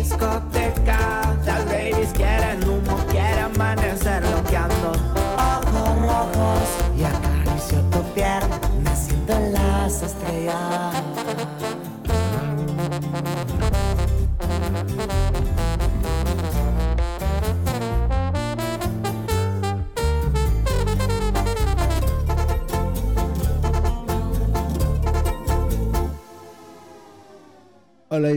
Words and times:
face 0.00 0.16
got 0.16 0.59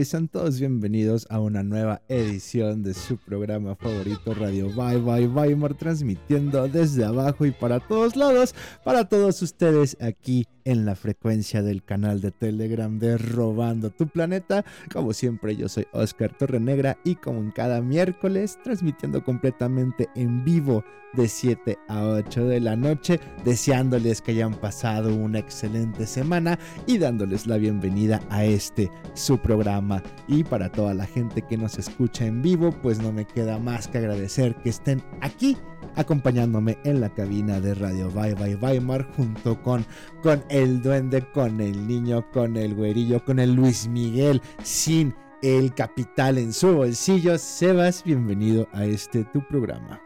y 0.04 0.06
sean 0.06 0.28
todos 0.28 0.60
bienvenidos 0.60 1.26
a 1.30 1.40
una 1.40 1.62
nueva 1.62 2.02
edición 2.08 2.82
de 2.82 2.92
su 2.92 3.16
programa 3.16 3.74
favorito 3.74 4.34
Radio 4.34 4.68
Bye 4.68 4.98
Bye 4.98 5.28
Weimar 5.28 5.72
transmitiendo 5.72 6.68
desde 6.68 7.06
abajo 7.06 7.46
y 7.46 7.52
para 7.52 7.80
todos 7.80 8.14
lados, 8.14 8.54
para 8.84 9.08
todos 9.08 9.40
ustedes 9.40 9.96
aquí 10.02 10.46
en 10.64 10.84
la 10.84 10.94
frecuencia 10.94 11.62
del 11.62 11.82
canal 11.82 12.20
de 12.20 12.30
Telegram 12.30 12.98
de 12.98 13.18
Robando 13.18 13.90
tu 13.90 14.06
Planeta. 14.08 14.64
Como 14.92 15.12
siempre 15.12 15.56
yo 15.56 15.68
soy 15.68 15.86
Oscar 15.92 16.36
Torrenegra 16.36 16.98
y 17.04 17.16
como 17.16 17.40
en 17.40 17.50
cada 17.50 17.80
miércoles 17.80 18.58
transmitiendo 18.62 19.22
completamente 19.24 20.08
en 20.14 20.44
vivo 20.44 20.84
de 21.14 21.28
7 21.28 21.78
a 21.88 22.04
8 22.04 22.46
de 22.46 22.60
la 22.60 22.76
noche, 22.76 23.20
deseándoles 23.44 24.20
que 24.20 24.32
hayan 24.32 24.54
pasado 24.54 25.14
una 25.14 25.38
excelente 25.38 26.06
semana 26.06 26.58
y 26.86 26.98
dándoles 26.98 27.46
la 27.46 27.56
bienvenida 27.56 28.20
a 28.30 28.44
este 28.44 28.90
su 29.14 29.38
programa. 29.38 30.02
Y 30.26 30.44
para 30.44 30.70
toda 30.70 30.94
la 30.94 31.06
gente 31.06 31.42
que 31.42 31.56
nos 31.56 31.78
escucha 31.78 32.26
en 32.26 32.42
vivo, 32.42 32.72
pues 32.82 32.98
no 33.00 33.12
me 33.12 33.26
queda 33.26 33.58
más 33.58 33.86
que 33.88 33.98
agradecer 33.98 34.56
que 34.56 34.70
estén 34.70 35.02
aquí 35.20 35.56
acompañándome 35.96 36.78
en 36.84 37.00
la 37.00 37.10
cabina 37.10 37.60
de 37.60 37.74
Radio 37.74 38.10
Bye 38.10 38.34
Bye 38.34 38.56
Weimar 38.56 39.06
junto 39.16 39.60
con, 39.62 39.84
con 40.22 40.44
el 40.54 40.80
duende, 40.80 41.26
con 41.32 41.60
el 41.60 41.88
niño, 41.88 42.30
con 42.30 42.56
el 42.56 42.76
güerillo, 42.76 43.24
con 43.24 43.40
el 43.40 43.54
Luis 43.54 43.88
Miguel, 43.88 44.40
sin 44.62 45.12
el 45.42 45.74
capital 45.74 46.38
en 46.38 46.52
su 46.52 46.72
bolsillo. 46.72 47.38
Sebas, 47.38 48.04
bienvenido 48.04 48.68
a 48.72 48.84
este 48.84 49.24
tu 49.24 49.44
programa. 49.48 50.00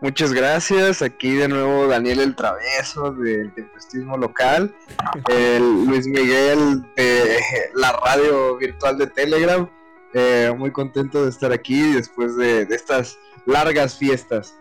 Muchas 0.00 0.32
gracias. 0.32 1.02
Aquí 1.02 1.32
de 1.32 1.48
nuevo 1.48 1.88
Daniel 1.88 2.20
el 2.20 2.36
Traveso 2.36 3.10
del 3.14 3.52
Tempestismo 3.54 4.16
Local, 4.16 4.72
el 5.28 5.86
Luis 5.86 6.06
Miguel 6.06 6.84
de 6.94 7.40
la 7.74 7.94
radio 7.94 8.56
virtual 8.58 8.96
de 8.96 9.08
Telegram. 9.08 9.68
Eh, 10.12 10.54
muy 10.56 10.70
contento 10.70 11.24
de 11.24 11.30
estar 11.30 11.50
aquí 11.50 11.94
después 11.94 12.36
de, 12.36 12.64
de 12.64 12.76
estas 12.76 13.18
largas 13.44 13.98
fiestas. 13.98 14.54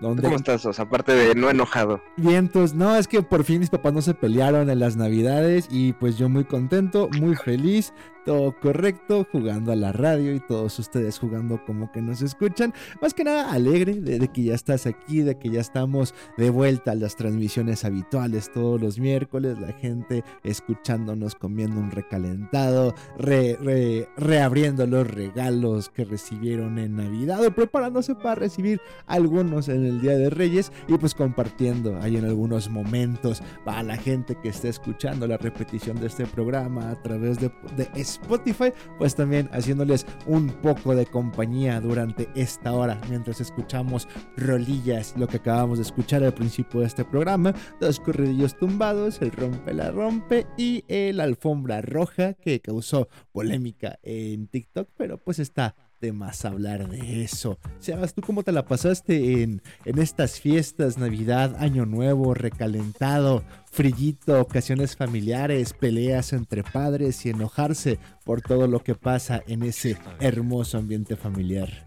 ¿Dónde? 0.00 0.22
¿Cómo 0.22 0.36
estás, 0.36 0.64
Os? 0.64 0.80
Aparte 0.80 1.12
de 1.12 1.34
no 1.34 1.50
enojado. 1.50 2.00
Vientos, 2.16 2.74
no, 2.74 2.96
es 2.96 3.06
que 3.06 3.22
por 3.22 3.44
fin 3.44 3.60
mis 3.60 3.68
papás 3.68 3.92
no 3.92 4.00
se 4.00 4.14
pelearon 4.14 4.70
en 4.70 4.78
las 4.78 4.96
navidades 4.96 5.68
y 5.70 5.92
pues 5.92 6.16
yo 6.16 6.28
muy 6.28 6.44
contento, 6.44 7.08
muy 7.20 7.36
feliz, 7.36 7.92
todo 8.24 8.54
correcto, 8.60 9.26
jugando 9.30 9.72
a 9.72 9.76
la 9.76 9.92
radio 9.92 10.34
y 10.34 10.40
todos 10.40 10.78
ustedes 10.78 11.18
jugando 11.18 11.62
como 11.64 11.90
que 11.92 12.02
nos 12.02 12.22
escuchan. 12.22 12.72
Más 13.00 13.14
que 13.14 13.24
nada 13.24 13.52
alegre 13.52 13.94
de, 13.94 14.28
que 14.28 14.44
ya 14.44 14.54
estás 14.54 14.86
aquí, 14.86 15.22
de 15.22 15.36
que 15.38 15.50
ya 15.50 15.60
estamos 15.60 16.14
de 16.36 16.50
vuelta 16.50 16.92
a 16.92 16.94
las 16.94 17.16
transmisiones 17.16 17.84
habituales 17.84 18.50
todos 18.52 18.80
los 18.80 18.98
miércoles, 18.98 19.58
la 19.58 19.72
gente 19.72 20.24
escuchándonos 20.44 21.34
comiendo 21.34 21.80
un 21.80 21.90
recalentado, 21.90 22.94
re- 23.18 23.56
re- 23.60 24.08
reabriendo 24.16 24.86
los 24.86 25.06
regalos 25.10 25.88
que 25.88 26.04
recibieron 26.04 26.78
en 26.78 26.96
Navidad 26.96 27.44
o 27.44 27.50
preparándose 27.50 28.14
para 28.14 28.34
recibir 28.36 28.80
algunos 29.06 29.68
en 29.68 29.84
el 29.84 30.00
Día 30.00 30.16
de 30.16 30.30
Reyes 30.30 30.72
y 30.88 30.96
pues 30.98 31.14
compartiendo 31.14 31.98
ahí 32.00 32.16
en 32.16 32.24
algunos 32.24 32.68
momentos 32.68 33.42
a 33.66 33.82
la 33.82 33.96
gente 33.96 34.36
que 34.42 34.48
esté 34.48 34.68
escuchando 34.68 35.26
la 35.26 35.36
repetición 35.36 35.98
de 36.00 36.06
este 36.08 36.26
programa 36.26 36.90
a 36.90 37.02
través 37.02 37.38
de, 37.38 37.50
de 37.76 37.88
Spotify, 38.22 38.72
pues 38.98 39.14
también 39.14 39.48
haciéndoles 39.52 40.06
un 40.26 40.48
poco 40.48 40.94
de 40.94 41.06
compañía 41.06 41.80
durante 41.80 42.28
esta 42.34 42.72
hora 42.72 43.00
mientras 43.08 43.40
escuchamos 43.40 44.08
rolillas, 44.36 45.14
lo 45.16 45.26
que 45.26 45.38
acabamos 45.38 45.78
de 45.78 45.82
escuchar 45.82 46.22
al 46.22 46.34
principio 46.34 46.80
de 46.80 46.86
este 46.86 47.04
programa, 47.04 47.54
dos 47.80 48.00
corridillos 48.00 48.56
tumbados, 48.56 49.20
el 49.20 49.32
rompe 49.32 49.74
la 49.74 49.90
rompe 49.90 50.46
y 50.56 50.84
el 50.88 51.20
alfombra 51.20 51.80
roja 51.80 52.34
que 52.34 52.60
causó 52.60 53.08
polémica 53.32 53.98
en 54.02 54.46
TikTok, 54.48 54.88
pero 54.96 55.18
pues 55.18 55.38
está 55.38 55.74
de 56.00 56.12
más 56.12 56.44
hablar 56.44 56.88
de 56.88 57.22
eso. 57.22 57.58
Sebas, 57.78 58.14
¿tú 58.14 58.22
cómo 58.22 58.42
te 58.42 58.52
la 58.52 58.64
pasaste 58.64 59.42
en, 59.42 59.62
en 59.84 59.98
estas 59.98 60.40
fiestas, 60.40 60.96
Navidad, 60.96 61.56
Año 61.58 61.84
Nuevo, 61.84 62.32
recalentado, 62.34 63.44
frillito, 63.70 64.40
ocasiones 64.40 64.96
familiares, 64.96 65.72
peleas 65.72 66.32
entre 66.32 66.62
padres 66.62 67.24
y 67.24 67.30
enojarse 67.30 67.98
por 68.24 68.42
todo 68.42 68.66
lo 68.66 68.80
que 68.82 68.94
pasa 68.94 69.42
en 69.46 69.62
ese 69.62 69.96
hermoso 70.20 70.78
ambiente 70.78 71.16
familiar? 71.16 71.86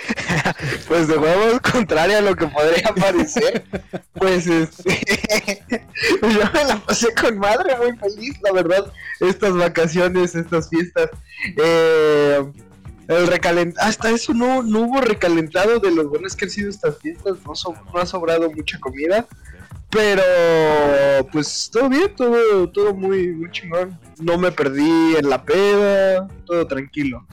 Pues 0.88 1.08
de 1.08 1.18
huevos, 1.18 1.60
contrario 1.60 2.18
a 2.18 2.20
lo 2.20 2.34
que 2.34 2.46
podría 2.46 2.92
parecer, 2.94 3.64
pues 4.14 4.46
este, 4.46 5.62
yo 6.22 6.52
me 6.52 6.64
la 6.64 6.82
pasé 6.86 7.08
con 7.14 7.38
madre, 7.38 7.76
muy 7.76 7.96
feliz, 7.96 8.38
la 8.42 8.52
verdad, 8.52 8.92
estas 9.20 9.54
vacaciones, 9.54 10.34
estas 10.34 10.68
fiestas. 10.68 11.10
Eh, 11.56 12.50
el 13.08 13.26
recalent 13.26 13.76
hasta 13.78 14.10
eso 14.10 14.32
no, 14.32 14.62
no 14.62 14.82
hubo 14.82 15.00
recalentado 15.00 15.80
de 15.80 15.90
lo 15.90 16.08
buenas 16.08 16.36
que 16.36 16.44
han 16.44 16.50
sido 16.50 16.70
estas 16.70 16.98
fiestas, 16.98 17.38
no, 17.44 17.52
no 17.92 18.00
ha 18.00 18.06
sobrado 18.06 18.50
mucha 18.50 18.78
comida, 18.78 19.26
pero 19.90 20.22
pues 21.32 21.70
todo 21.72 21.88
bien, 21.88 22.14
todo, 22.16 22.68
todo 22.70 22.94
muy, 22.94 23.32
muy 23.32 23.50
chingón. 23.50 23.98
No 24.20 24.38
me 24.38 24.52
perdí 24.52 25.16
en 25.18 25.28
la 25.28 25.42
peda, 25.44 26.28
todo 26.46 26.66
tranquilo. 26.66 27.26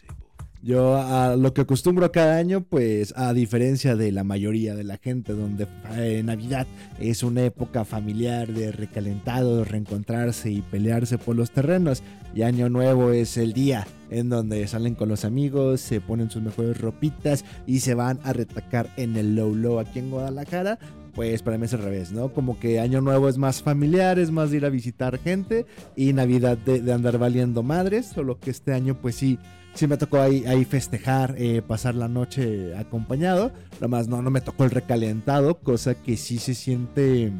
Yo 0.63 0.97
a 0.97 1.37
lo 1.37 1.53
que 1.53 1.61
acostumbro 1.61 2.11
cada 2.11 2.35
año, 2.35 2.61
pues 2.61 3.13
a 3.15 3.31
diferencia 3.31 3.95
de 3.95 4.11
la 4.11 4.25
mayoría 4.25 4.75
de 4.75 4.83
la 4.83 4.97
gente, 4.97 5.33
donde 5.33 5.67
eh, 5.95 6.23
Navidad 6.25 6.67
es 6.99 7.23
una 7.23 7.45
época 7.45 7.85
familiar 7.85 8.49
de 8.49 8.71
recalentado, 8.73 9.63
reencontrarse 9.63 10.51
y 10.51 10.61
pelearse 10.63 11.17
por 11.17 11.37
los 11.37 11.51
terrenos, 11.51 12.03
y 12.35 12.41
Año 12.41 12.69
Nuevo 12.69 13.11
es 13.11 13.37
el 13.37 13.53
día 13.53 13.87
en 14.09 14.29
donde 14.29 14.67
salen 14.67 14.95
con 14.95 15.09
los 15.09 15.25
amigos, 15.25 15.79
se 15.79 16.01
ponen 16.01 16.29
sus 16.29 16.41
mejores 16.41 16.81
ropitas 16.81 17.45
y 17.65 17.79
se 17.79 17.93
van 17.93 18.19
a 18.23 18.33
retacar 18.33 18.89
en 18.97 19.15
el 19.15 19.35
Low 19.35 19.55
Low 19.55 19.79
aquí 19.79 19.99
en 19.99 20.11
Guadalajara. 20.11 20.79
Pues 21.17 21.41
para 21.41 21.57
mí 21.57 21.65
es 21.65 21.73
al 21.73 21.81
revés, 21.81 22.11
¿no? 22.11 22.31
Como 22.31 22.59
que 22.59 22.79
Año 22.79 23.01
Nuevo 23.01 23.27
es 23.27 23.39
más 23.39 23.63
familiar, 23.63 24.19
es 24.19 24.29
más 24.29 24.51
de 24.51 24.57
ir 24.57 24.65
a 24.65 24.69
visitar 24.69 25.17
gente 25.17 25.65
y 25.95 26.13
Navidad 26.13 26.59
de, 26.59 26.93
andar 26.93 27.17
valiendo 27.17 27.63
madres, 27.63 28.05
solo 28.05 28.39
que 28.39 28.51
este 28.51 28.71
año 28.71 29.01
pues 29.01 29.15
sí, 29.15 29.39
sí 29.73 29.87
me 29.87 29.97
tocó 29.97 30.19
ahí, 30.19 30.45
ahí 30.45 30.63
festejar, 30.63 31.33
eh, 31.39 31.63
pasar 31.63 31.95
la 31.95 32.07
noche 32.07 32.77
acompañado. 32.77 33.51
Nomás 33.81 34.07
no, 34.07 34.21
no 34.21 34.29
me 34.29 34.41
tocó 34.41 34.63
el 34.63 34.69
recalentado, 34.69 35.57
cosa 35.57 35.95
que 35.95 36.17
sí 36.17 36.37
se 36.37 36.53
siente. 36.53 37.31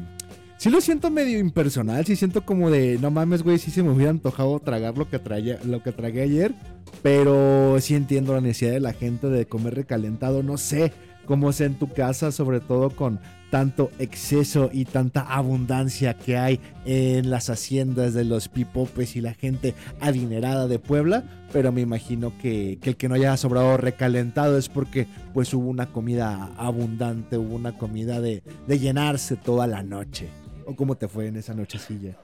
Sí 0.56 0.70
lo 0.70 0.80
siento 0.80 1.08
medio 1.12 1.38
impersonal, 1.38 2.04
sí 2.04 2.16
siento 2.16 2.44
como 2.44 2.72
de, 2.72 2.98
no 3.00 3.12
mames, 3.12 3.44
güey, 3.44 3.58
sí 3.58 3.70
se 3.70 3.84
me 3.84 3.92
hubiera 3.92 4.10
antojado 4.10 4.58
tragar 4.58 4.98
lo 4.98 5.08
que, 5.08 5.20
traía, 5.20 5.60
lo 5.64 5.84
que 5.84 5.92
tragué 5.92 6.22
ayer, 6.22 6.52
pero 7.00 7.76
sí 7.78 7.94
entiendo 7.94 8.34
la 8.34 8.40
necesidad 8.40 8.72
de 8.72 8.80
la 8.80 8.92
gente 8.92 9.28
de 9.28 9.46
comer 9.46 9.76
recalentado, 9.76 10.42
no 10.42 10.58
sé 10.58 10.92
cómo 11.26 11.52
sea 11.52 11.66
en 11.66 11.78
tu 11.78 11.92
casa, 11.92 12.32
sobre 12.32 12.58
todo 12.58 12.90
con 12.90 13.20
tanto 13.50 13.90
exceso 13.98 14.70
y 14.72 14.84
tanta 14.84 15.22
abundancia 15.22 16.14
que 16.14 16.36
hay 16.36 16.60
en 16.84 17.30
las 17.30 17.50
haciendas 17.50 18.14
de 18.14 18.24
los 18.24 18.48
pipopes 18.48 19.16
y 19.16 19.20
la 19.20 19.34
gente 19.34 19.74
adinerada 20.00 20.68
de 20.68 20.78
Puebla, 20.78 21.24
pero 21.52 21.72
me 21.72 21.80
imagino 21.80 22.32
que, 22.40 22.78
que 22.80 22.90
el 22.90 22.96
que 22.96 23.08
no 23.08 23.14
haya 23.14 23.36
sobrado 23.36 23.76
recalentado 23.76 24.58
es 24.58 24.68
porque 24.68 25.06
pues 25.32 25.52
hubo 25.54 25.68
una 25.68 25.86
comida 25.92 26.50
abundante, 26.56 27.38
hubo 27.38 27.54
una 27.54 27.76
comida 27.76 28.20
de, 28.20 28.42
llenarse 28.66 29.36
toda 29.36 29.66
la 29.66 29.82
noche. 29.82 30.28
¿O 30.66 30.76
cómo 30.76 30.96
te 30.96 31.08
fue 31.08 31.26
en 31.26 31.36
esa 31.36 31.54
nochecilla? 31.54 32.16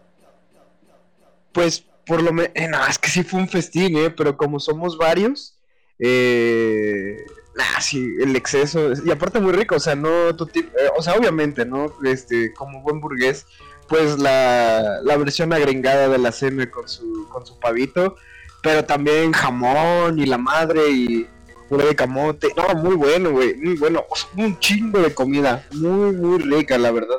Pues 1.53 1.85
por 2.07 2.23
lo 2.23 2.33
menos, 2.33 2.53
no, 2.71 2.87
es 2.87 2.99
que 2.99 3.09
sí 3.09 3.23
fue 3.23 3.41
un 3.41 3.49
festín, 3.49 3.97
¿eh? 3.97 4.11
Pero 4.11 4.37
como 4.37 4.61
somos 4.61 4.99
varios, 4.99 5.59
eh, 5.99 7.17
nah, 7.57 7.81
sí, 7.81 8.15
el 8.21 8.35
exceso, 8.37 8.93
y 9.05 9.11
aparte 9.11 9.41
muy 9.41 9.53
rico, 9.53 9.77
o 9.77 9.81
sea, 9.81 9.95
no, 9.95 10.35
tu 10.37 10.45
eh, 10.55 10.69
o 10.97 11.03
sea, 11.03 11.15
obviamente, 11.15 11.65
¿no? 11.65 11.93
Este, 12.05 12.53
como 12.53 12.83
buen 12.83 13.01
burgués, 13.01 13.47
pues 13.89 14.19
la, 14.19 15.01
la 15.03 15.17
versión 15.17 15.53
agringada 15.53 16.09
de 16.09 16.19
la 16.19 16.33
cena 16.33 16.71
con 16.71 16.89
su, 16.89 17.29
con 17.31 17.47
su 17.47 17.59
pavito, 17.59 18.17
pero 18.63 18.85
también 18.85 19.33
jamón 19.33 20.19
y 20.19 20.27
la 20.27 20.39
madre 20.39 20.91
y 20.91 21.29
puré 21.69 21.87
de 21.87 21.97
camote. 21.97 22.49
No, 22.57 22.75
muy 22.83 22.97
bueno, 22.97 23.31
güey, 23.31 23.55
muy 23.55 23.77
bueno. 23.77 24.05
Un 24.37 24.59
chingo 24.59 25.01
de 25.01 25.13
comida, 25.13 25.67
muy, 25.73 26.13
muy 26.13 26.39
rica, 26.39 26.79
la 26.79 26.91
verdad. 26.91 27.19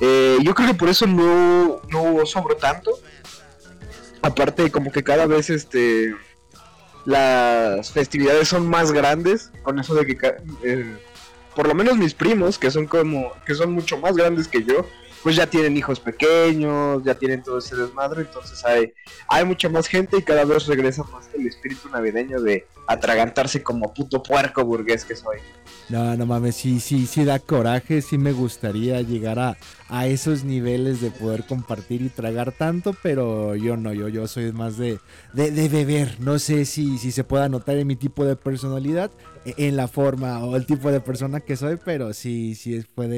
Eh, 0.00 0.38
yo 0.42 0.54
creo 0.54 0.68
que 0.68 0.74
por 0.74 0.88
eso 0.88 1.06
no, 1.06 1.82
no 1.90 2.26
sobro 2.26 2.56
tanto. 2.56 2.98
Aparte, 4.22 4.70
como 4.70 4.90
que 4.90 5.02
cada 5.04 5.26
vez 5.26 5.50
este 5.50 6.14
las 7.08 7.90
festividades 7.90 8.48
son 8.48 8.68
más 8.68 8.92
grandes, 8.92 9.50
con 9.62 9.78
eso 9.78 9.94
de 9.94 10.06
que 10.06 10.34
eh, 10.62 10.94
por 11.56 11.66
lo 11.66 11.74
menos 11.74 11.96
mis 11.96 12.12
primos, 12.12 12.58
que 12.58 12.70
son 12.70 12.86
como, 12.86 13.32
que 13.46 13.54
son 13.54 13.72
mucho 13.72 13.96
más 13.96 14.14
grandes 14.14 14.46
que 14.46 14.62
yo, 14.62 14.86
pues 15.22 15.36
ya 15.36 15.46
tienen 15.46 15.76
hijos 15.76 16.00
pequeños, 16.00 17.02
ya 17.04 17.14
tienen 17.14 17.42
todo 17.42 17.58
ese 17.58 17.76
desmadre, 17.76 18.22
entonces 18.22 18.64
hay, 18.64 18.92
hay 19.28 19.44
mucha 19.44 19.68
más 19.68 19.86
gente 19.86 20.18
y 20.18 20.22
cada 20.22 20.44
vez 20.44 20.66
regresa 20.66 21.02
más 21.04 21.28
el 21.34 21.46
espíritu 21.46 21.88
navideño 21.88 22.40
de 22.40 22.66
atragantarse 22.86 23.62
como 23.62 23.92
puto 23.92 24.22
puerco 24.22 24.64
burgués 24.64 25.04
que 25.04 25.14
soy. 25.14 25.38
No, 25.88 26.16
no 26.16 26.26
mames, 26.26 26.56
sí, 26.56 26.80
sí, 26.80 27.06
sí 27.06 27.24
da 27.24 27.38
coraje, 27.38 28.02
sí 28.02 28.18
me 28.18 28.32
gustaría 28.32 29.00
llegar 29.00 29.38
a, 29.38 29.56
a 29.88 30.06
esos 30.06 30.44
niveles 30.44 31.00
de 31.00 31.10
poder 31.10 31.46
compartir 31.46 32.02
y 32.02 32.10
tragar 32.10 32.52
tanto, 32.52 32.94
pero 33.02 33.56
yo 33.56 33.76
no, 33.76 33.94
yo, 33.94 34.08
yo 34.08 34.26
soy 34.26 34.52
más 34.52 34.76
de, 34.76 34.98
de, 35.32 35.68
beber. 35.68 36.20
No 36.20 36.38
sé 36.38 36.66
si, 36.66 36.98
si 36.98 37.10
se 37.10 37.24
pueda 37.24 37.48
notar 37.48 37.76
en 37.76 37.86
mi 37.86 37.96
tipo 37.96 38.26
de 38.26 38.36
personalidad, 38.36 39.10
e, 39.46 39.54
en 39.56 39.76
la 39.76 39.88
forma 39.88 40.44
o 40.44 40.56
el 40.56 40.66
tipo 40.66 40.90
de 40.90 41.00
persona 41.00 41.40
que 41.40 41.56
soy, 41.56 41.78
pero 41.82 42.12
sí, 42.12 42.54
sí 42.54 42.82
fue 42.82 43.08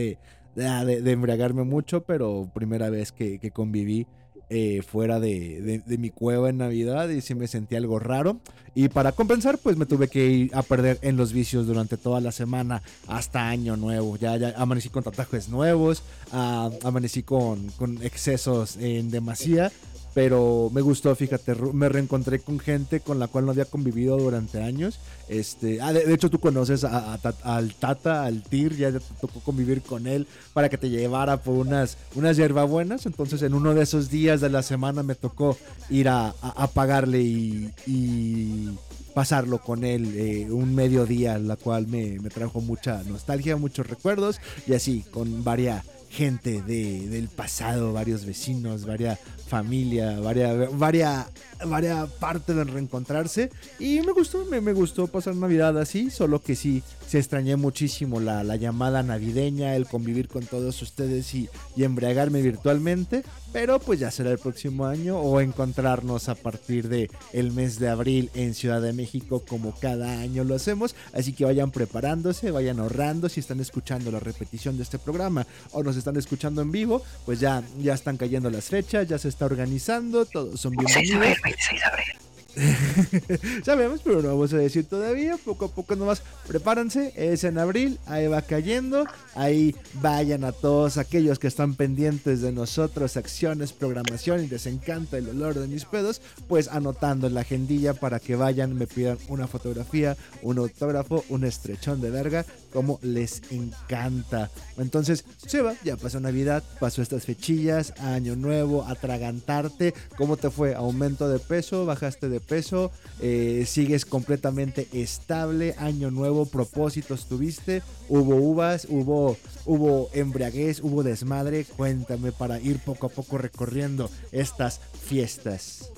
de, 0.61 1.03
de, 1.03 1.13
embriagarme 1.13 1.65
mucho, 1.65 2.03
pero 2.03 2.51
primera 2.53 2.91
vez 2.91 3.13
que, 3.13 3.39
que 3.39 3.51
conviví 3.51 4.07
eh, 4.53 4.83
fuera 4.83 5.21
de, 5.21 5.81
mi 5.87 6.11
cueva 6.11 6.51
en 6.51 6.59
Navidad 6.59 7.09
y 7.09 7.21
sí 7.21 7.37
me 7.37 7.47
sentí 7.47 7.77
algo 7.77 8.01
raro. 8.01 8.41
Y 8.75 8.89
para 8.89 9.13
compensar, 9.13 9.59
pues 9.59 9.77
me 9.77 9.87
tuve 9.87 10.09
que 10.09 10.27
ir 10.27 10.51
a 10.57 10.63
perder 10.63 10.99
en 11.03 11.17
los 11.17 11.33
vicios 11.33 11.69
durante 11.69 11.97
toda 11.97 12.21
la 12.21 12.33
semana 12.33 12.83
hasta 13.07 13.49
Año 13.49 13.77
Nuevo. 13.77 14.17
Ya, 14.17 14.37
ya 14.37 14.53
amanecí 14.57 14.89
con 14.89 15.05
tatuajes 15.05 15.49
nuevos, 15.51 16.03
ah, 16.33 16.69
amanecí 16.83 17.23
con, 17.23 17.69
con 17.79 18.03
excesos 18.03 18.77
en 18.77 19.13
demasía 19.13 19.71
pero 20.15 20.71
me 20.73 20.81
gustó, 20.81 21.15
fíjate, 21.15 21.55
me 21.73 21.89
reencontré 21.89 22.41
con 22.41 22.59
gente 22.59 23.01
con 23.01 23.19
la 23.19 23.29
cual 23.29 23.47
no 23.47 23.53
había 23.53 23.65
convivido 23.65 24.19
durante 24.19 24.63
años. 24.63 24.99
Este, 25.29 25.81
ah, 25.81 25.93
de, 25.93 26.13
hecho 26.13 26.31
tú 26.31 26.41
conoces 26.41 26.85
al 26.85 27.75
Tata, 27.75 28.25
al 28.25 28.43
Tir, 28.43 28.77
ya 28.77 28.91
te 28.91 29.01
tocó 29.21 29.41
convivir 29.41 29.83
con 29.83 30.07
él 30.07 30.27
para 30.53 30.69
que 30.69 30.79
te 30.79 30.91
llevara 30.91 31.37
por 31.37 31.55
unas, 31.55 31.97
unas 32.17 32.37
hierbabuenas. 32.37 33.07
Entonces 33.07 33.43
en 33.43 33.55
uno 33.55 33.75
de 33.75 33.83
esos 33.83 34.11
días 34.11 34.41
de 34.41 34.51
la 34.51 34.63
semana 34.63 35.03
me 35.03 35.15
tocó 35.15 35.57
ir 35.91 36.09
a, 36.09 36.35
pagarle 36.75 37.21
y, 37.21 38.71
pasarlo 39.15 39.59
con 39.59 39.83
él 39.85 40.15
eh, 40.17 40.47
un 40.51 40.73
mediodía, 40.73 41.37
la 41.39 41.57
cual 41.57 41.89
me, 41.89 42.21
me 42.21 42.31
trajo 42.31 42.61
mucha 42.61 43.03
nostalgia, 43.03 43.57
muchos 43.57 43.89
recuerdos 43.89 44.41
y 44.69 44.75
así, 44.75 45.05
con 45.11 45.43
varias 45.43 45.85
gente 46.11 46.61
de, 46.61 47.09
del 47.09 47.29
pasado, 47.29 47.93
varios 47.93 48.27
vecinos, 48.27 48.85
varias 48.85 49.21
familia, 49.51 50.19
varias, 50.21 50.79
varias, 50.79 51.27
varias 51.67 52.09
partes 52.09 52.55
de 52.57 52.65
reencontrarse. 52.65 53.51
Y 53.79 54.01
me 54.01 54.13
gustó, 54.13 54.45
me, 54.47 54.61
me, 54.61 54.73
gustó 54.73 55.07
pasar 55.07 55.37
Navidad 55.37 55.79
así, 55.79 56.11
solo 56.11 56.43
que 56.43 56.57
sí, 56.57 56.83
se 57.07 57.19
extrañé 57.19 57.57
muchísimo 57.57 58.21
la, 58.21 58.45
la 58.45 58.57
llamada 58.57 59.03
navideña, 59.03 59.77
el 59.77 59.87
convivir 59.87 60.29
con 60.29 60.45
todos 60.47 60.81
ustedes 60.83 61.35
y, 61.35 61.49
y, 61.77 61.85
embriagarme 61.85 62.43
virtualmente. 62.43 63.25
Pero 63.53 63.81
pues 63.81 63.99
ya 63.99 64.13
será 64.13 64.31
el 64.31 64.39
próximo 64.39 64.87
año 64.87 65.19
o 65.19 65.41
encontrarnos 65.41 66.29
a 66.29 66.37
partir 66.37 66.89
de 66.89 67.11
el 67.33 67.51
mes 67.51 67.81
de 67.81 67.89
abril 67.89 68.31
en 68.35 68.55
Ciudad 68.55 68.81
de 68.81 68.93
México 68.93 69.43
como 69.49 69.75
cada 69.75 70.21
año 70.21 70.45
lo 70.45 70.55
hacemos. 70.55 70.95
Así 71.13 71.33
que 71.33 71.45
vayan 71.45 71.73
preparándose, 71.73 72.53
vayan 72.53 72.79
ahorrando 72.79 73.29
si 73.29 73.41
están 73.41 73.59
escuchando 73.59 74.13
la 74.13 74.21
repetición 74.21 74.77
de 74.77 74.85
este 74.85 74.99
programa 74.99 75.47
o 75.73 75.83
nos 75.83 75.97
están 75.97 76.17
escuchando 76.17 76.63
en 76.63 76.71
vivo, 76.71 77.03
pues 77.27 77.41
ya, 77.41 77.63
ya 77.81 77.95
están 77.95 78.17
cayendo 78.17 78.51
las 78.51 78.67
fechas, 78.67 79.09
ya 79.09 79.19
se 79.19 79.29
está 79.29 79.47
organizando, 79.47 80.25
todos 80.25 80.61
son 80.61 80.73
bienvenidos. 80.73 81.39
26 81.57 81.81
de 81.81 81.87
abril. 81.87 82.30
Sabemos, 83.65 84.01
pero 84.03 84.23
no 84.23 84.29
vamos 84.29 84.53
a 84.53 84.59
decir 84.59 84.85
todavía. 84.85 85.37
Poco 85.45 85.67
a 85.67 85.69
poco 85.69 85.97
nomás 85.97 86.23
prepárense. 86.47 87.13
Es 87.17 87.45
en 87.45 87.59
abril, 87.59 87.99
ahí 88.07 88.27
va 88.27 88.43
cayendo. 88.43 89.05
Ahí 89.35 89.75
vayan 90.01 90.45
a 90.45 90.53
todos 90.53 90.99
aquellos 90.99 91.39
que 91.39 91.47
están 91.47 91.75
pendientes 91.75 92.41
de 92.41 92.53
nosotros, 92.53 93.17
acciones, 93.17 93.73
programación 93.73 94.45
y 94.45 94.49
les 94.49 94.67
encanta 94.67 95.19
el 95.19 95.29
olor 95.29 95.59
de 95.59 95.69
mis 95.69 95.85
pedos. 95.85 96.21
Pues 96.49 96.69
anotando 96.69 97.27
en 97.27 97.35
la 97.35 97.43
agendilla 97.43 97.95
para 97.95 98.21
que 98.21 98.37
vayan, 98.37 98.75
me 98.75 98.87
pidan 98.87 99.19
una 99.29 99.47
fotografía, 99.47 100.17
un 100.43 100.59
autógrafo, 100.59 101.25
un 101.29 101.45
estrechón 101.45 102.01
de 102.01 102.11
verga, 102.11 102.45
como 102.73 102.99
les 103.03 103.43
encanta. 103.51 104.51
Entonces, 104.77 105.25
se 105.47 105.63
va, 105.63 105.75
ya 105.85 105.97
pasó 105.97 106.21
Navidad, 106.21 106.63
pasó 106.79 107.03
estas 107.03 107.25
fechillas, 107.25 107.93
Año 108.01 108.37
Nuevo, 108.37 108.85
atragantarte. 108.87 109.95
¿Cómo 110.17 110.37
te 110.37 110.51
fue? 110.51 110.75
¿Aumento 110.75 111.29
de 111.29 111.39
peso? 111.39 111.87
¿Bajaste 111.87 112.29
de 112.29 112.40
peso, 112.41 112.91
eh, 113.21 113.65
sigues 113.67 114.05
completamente 114.05 114.89
estable, 114.93 115.75
año 115.79 116.11
nuevo, 116.11 116.47
propósitos 116.47 117.29
tuviste, 117.29 117.83
hubo 118.09 118.37
uvas, 118.37 118.87
hubo, 118.89 119.37
hubo 119.67 120.11
embriaguez, 120.13 120.81
hubo 120.81 121.03
desmadre, 121.03 121.65
cuéntame 121.65 122.33
para 122.33 122.59
ir 122.61 122.79
poco 122.79 123.07
a 123.07 123.11
poco 123.11 123.39
recorriendo 123.39 124.11
estas 124.33 124.81
fiestas. 125.05 125.91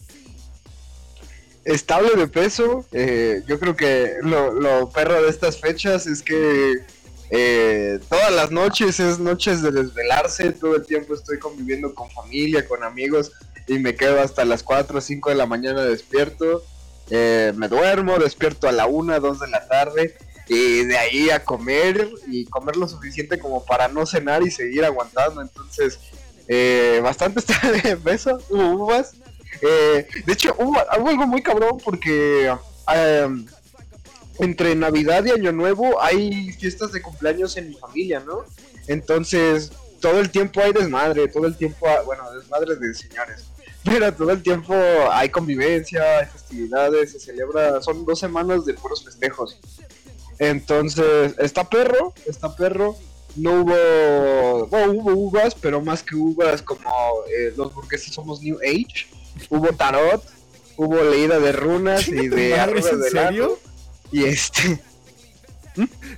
Estable 1.65 2.17
de 2.17 2.27
peso, 2.27 2.85
eh, 2.91 3.43
yo 3.47 3.61
creo 3.61 3.77
que 3.77 4.17
lo, 4.23 4.91
perro 4.91 5.23
de 5.23 5.29
estas 5.29 5.61
fechas 5.61 6.09
es 6.09 6.21
que 6.21 6.75
eh, 7.31 8.01
todas 8.09 8.33
las 8.33 8.51
noches 8.51 8.99
es 8.99 9.21
noches 9.21 9.63
de 9.63 9.71
desvelarse, 9.71 10.51
todo 10.53 10.75
el 10.75 10.85
tiempo 10.85 11.15
estoy 11.15 11.39
conviviendo 11.39 11.95
con 11.95 12.11
familia, 12.11 12.67
con 12.67 12.83
amigos, 12.83 13.31
y 13.67 13.79
me 13.79 13.95
quedo 13.95 14.21
hasta 14.21 14.45
las 14.45 14.63
4 14.63 14.99
o 14.99 15.01
5 15.01 15.31
de 15.31 15.37
la 15.37 15.47
mañana 15.47 15.83
despierto. 15.83 16.63
Eh, 17.11 17.53
me 17.57 17.69
duermo, 17.69 18.19
despierto 18.19 18.69
a 18.69 18.73
la 18.73 18.87
1, 18.87 19.21
2 19.21 19.41
de 19.41 19.49
la 19.49 19.67
tarde 19.69 20.17
y 20.49 20.85
de 20.85 20.97
ahí 20.97 21.31
a 21.31 21.45
comer 21.45 22.09
y 22.27 22.45
comer 22.47 22.77
lo 22.77 22.89
suficiente 22.89 23.39
como 23.39 23.65
para 23.65 23.89
no 23.89 24.07
cenar 24.07 24.43
y 24.43 24.51
seguir 24.51 24.85
aguantando. 24.85 25.43
Entonces, 25.43 25.99
eh, 26.49 27.01
bastante 27.03 27.41
está 27.47 27.71
de 27.71 27.97
peso, 27.97 28.39
hubo 28.51 28.85
uvas. 28.85 29.15
Eh, 29.61 30.07
de 30.25 30.33
hecho, 30.33 30.55
hubo, 30.59 30.79
algo 30.91 31.27
muy 31.27 31.43
cabrón 31.43 31.79
porque 31.85 32.53
entre 34.39 34.75
Navidad 34.75 35.25
y 35.25 35.31
Año 35.31 35.53
Nuevo 35.53 36.03
hay 36.03 36.53
fiestas 36.53 36.93
de 36.93 37.03
cumpleaños 37.03 37.57
en 37.57 37.69
mi 37.69 37.75
familia, 37.75 38.21
¿no? 38.27 38.45
Entonces, 38.89 39.71
todo 40.01 40.19
el 40.19 40.31
tiempo 40.31 40.61
hay 40.61 40.73
desmadre, 40.73 41.29
todo 41.29 41.47
el 41.47 41.57
tiempo, 41.57 41.87
bueno, 42.07 42.25
desmadre 42.33 42.75
de 42.75 42.93
señores 42.95 43.52
pero 43.85 44.13
todo 44.15 44.31
el 44.31 44.43
tiempo 44.43 44.75
hay 45.11 45.29
convivencia, 45.29 46.19
hay 46.19 46.27
festividades, 46.27 47.13
se 47.13 47.21
celebra, 47.21 47.83
son 47.83 48.05
dos 48.05 48.19
semanas 48.19 48.65
de 48.65 48.75
puros 48.75 49.05
festejos. 49.05 49.59
Entonces, 50.39 51.35
está 51.39 51.69
perro, 51.69 52.13
está 52.27 52.55
perro. 52.55 52.97
No 53.35 53.63
hubo, 53.63 54.67
bueno, 54.67 54.93
hubo 54.93 55.13
uvas, 55.13 55.55
pero 55.55 55.81
más 55.81 56.03
que 56.03 56.15
uvas 56.15 56.61
como 56.61 56.91
eh, 57.29 57.53
los 57.57 57.75
burgueses 57.75 58.13
somos 58.13 58.43
New 58.43 58.59
Age. 58.63 59.07
Hubo 59.49 59.69
tarot, 59.73 60.23
hubo 60.77 61.03
leída 61.03 61.39
de 61.39 61.53
runas 61.53 62.09
y 62.09 62.29
de 62.29 62.59
árboles 62.59 63.01
de 63.01 63.11
serio? 63.11 63.59
Y 64.11 64.25
este... 64.25 64.81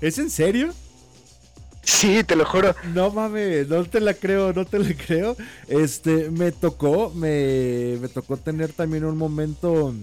¿Es 0.00 0.18
en 0.18 0.30
serio? 0.30 0.74
Sí, 1.84 2.24
te 2.24 2.36
lo 2.36 2.44
juro. 2.44 2.74
No 2.94 3.10
mames, 3.10 3.68
no 3.68 3.84
te 3.84 4.00
la 4.00 4.14
creo, 4.14 4.52
no 4.52 4.64
te 4.64 4.78
la 4.78 4.94
creo. 4.94 5.36
Este, 5.68 6.30
me 6.30 6.52
tocó, 6.52 7.10
me, 7.14 7.98
me 8.00 8.08
tocó 8.08 8.36
tener 8.36 8.72
también 8.72 9.04
un 9.04 9.16
momento 9.16 9.94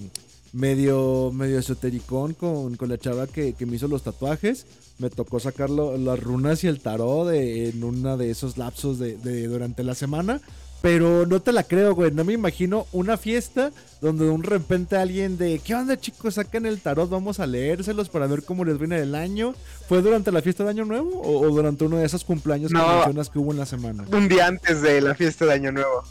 medio, 0.54 1.32
medio 1.34 1.60
esotericón 1.60 2.34
con, 2.34 2.76
con 2.76 2.90
la 2.90 2.98
chava 2.98 3.28
que, 3.28 3.54
que, 3.54 3.66
me 3.66 3.76
hizo 3.76 3.88
los 3.88 4.04
tatuajes. 4.04 4.66
Me 5.00 5.10
tocó 5.10 5.40
sacar 5.40 5.70
las 5.70 6.20
runas 6.20 6.64
y 6.64 6.68
el 6.68 6.80
tarot 6.80 7.30
de, 7.30 7.70
en 7.70 7.84
una 7.84 8.18
de 8.18 8.30
esos 8.30 8.58
lapsos 8.58 9.00
de, 9.00 9.18
de, 9.18 9.48
durante 9.48 9.84
la 9.84 9.96
semana. 9.96 10.42
Pero 10.82 11.28
no 11.28 11.42
te 11.42 11.52
la 11.52 11.64
creo, 11.64 11.94
güey. 11.94 12.12
No 12.12 12.24
me 12.24 12.34
imagino 12.34 12.88
una 12.92 13.18
fiesta 13.18 13.72
donde 14.02 14.26
de 14.26 14.32
un 14.32 14.44
repente 14.44 14.98
alguien 14.98 15.38
de, 15.38 15.60
¿qué 15.60 15.76
onda 15.76 16.00
chicos? 16.00 16.36
Sacan 16.36 16.66
el 16.66 16.82
tarot, 16.82 17.10
vamos 17.10 17.40
a 17.40 17.46
leérselos 17.46 18.10
para 18.10 18.26
ver 18.26 18.44
cómo 18.44 18.66
les 18.66 18.80
viene 18.80 19.00
el 19.00 19.14
año. 19.14 19.54
¿Fue 19.88 20.02
durante 20.02 20.32
la 20.32 20.42
fiesta 20.42 20.64
de 20.64 20.72
Año 20.72 20.86
Nuevo 20.86 21.22
o, 21.22 21.48
durante 21.50 21.84
uno 21.84 21.98
de 21.98 22.06
esos 22.06 22.24
cumpleaños 22.24 22.72
que 22.72 22.78
mencionas 22.78 23.30
que 23.30 23.38
hubo 23.38 23.52
en 23.52 23.60
la 23.60 23.66
semana? 23.68 24.06
Un 24.12 24.28
día 24.28 24.48
antes 24.48 24.82
de 24.82 25.02
la 25.02 25.14
fiesta 25.14 25.46
de 25.46 25.54
Año 25.54 25.72
Nuevo. 25.72 26.04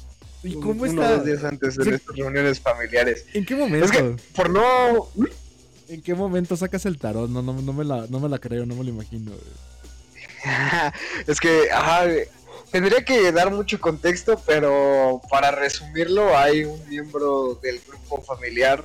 ¿Y 0.45 0.55
cómo 0.55 0.87
está? 0.87 1.15
Unos 1.15 1.27
días 1.27 1.45
antes 1.45 1.77
de 1.77 1.95
estas 1.97 2.17
reuniones 2.17 2.61
familiares. 2.61 3.27
¿En 3.35 3.45
qué 3.45 3.57
momento? 3.57 3.87
Es 3.87 3.93
que, 3.93 4.17
por 4.35 4.51
no... 4.51 5.09
¿En 5.89 6.01
qué 6.03 6.15
momento 6.15 6.57
sacas 6.57 6.87
el 6.87 6.99
tarot? 6.99 7.29
No, 7.29 7.43
no, 7.43 7.53
no, 7.61 7.73
me, 7.73 7.85
la, 7.85 8.07
no 8.09 8.21
me 8.21 8.29
la 8.29 8.39
creo, 8.39 8.65
no 8.65 8.77
me 8.77 8.85
lo 8.85 8.91
imagino. 8.91 9.33
es 11.27 11.41
que, 11.41 11.71
ajá, 11.73 12.05
Tendría 12.71 13.05
que 13.05 13.33
dar 13.33 13.51
mucho 13.51 13.81
contexto, 13.81 14.41
pero 14.47 15.21
para 15.29 15.51
resumirlo, 15.51 16.37
hay 16.37 16.65
un 16.65 16.89
miembro 16.89 17.59
del 17.63 17.81
grupo 17.81 18.23
familiar 18.23 18.85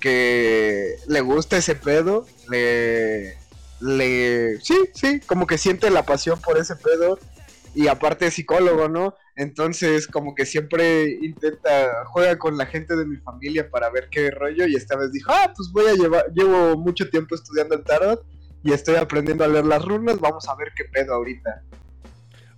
que 0.00 0.96
le 1.06 1.20
gusta 1.20 1.58
ese 1.58 1.74
pedo, 1.74 2.26
le, 2.48 3.36
le, 3.80 4.58
sí, 4.60 4.74
sí, 4.94 5.20
como 5.20 5.46
que 5.46 5.58
siente 5.58 5.90
la 5.90 6.04
pasión 6.04 6.40
por 6.40 6.58
ese 6.58 6.76
pedo 6.76 7.18
y 7.74 7.88
aparte 7.88 8.26
es 8.26 8.34
psicólogo, 8.34 8.88
¿no? 8.88 9.14
Entonces 9.36 10.06
como 10.06 10.34
que 10.34 10.46
siempre 10.46 11.18
intenta, 11.20 12.04
juega 12.06 12.38
con 12.38 12.56
la 12.56 12.64
gente 12.64 12.96
de 12.96 13.04
mi 13.04 13.18
familia 13.18 13.68
para 13.68 13.90
ver 13.90 14.08
qué 14.10 14.30
rollo 14.30 14.66
y 14.66 14.76
esta 14.76 14.96
vez 14.96 15.12
dijo, 15.12 15.30
ah, 15.30 15.52
pues 15.54 15.70
voy 15.72 15.86
a 15.88 15.94
llevar, 15.94 16.24
llevo 16.32 16.76
mucho 16.78 17.10
tiempo 17.10 17.34
estudiando 17.34 17.74
el 17.74 17.84
tarot 17.84 18.24
y 18.62 18.72
estoy 18.72 18.96
aprendiendo 18.96 19.44
a 19.44 19.48
leer 19.48 19.66
las 19.66 19.84
runas, 19.84 20.18
vamos 20.20 20.48
a 20.48 20.56
ver 20.56 20.72
qué 20.74 20.84
pedo 20.84 21.14
ahorita. 21.14 21.62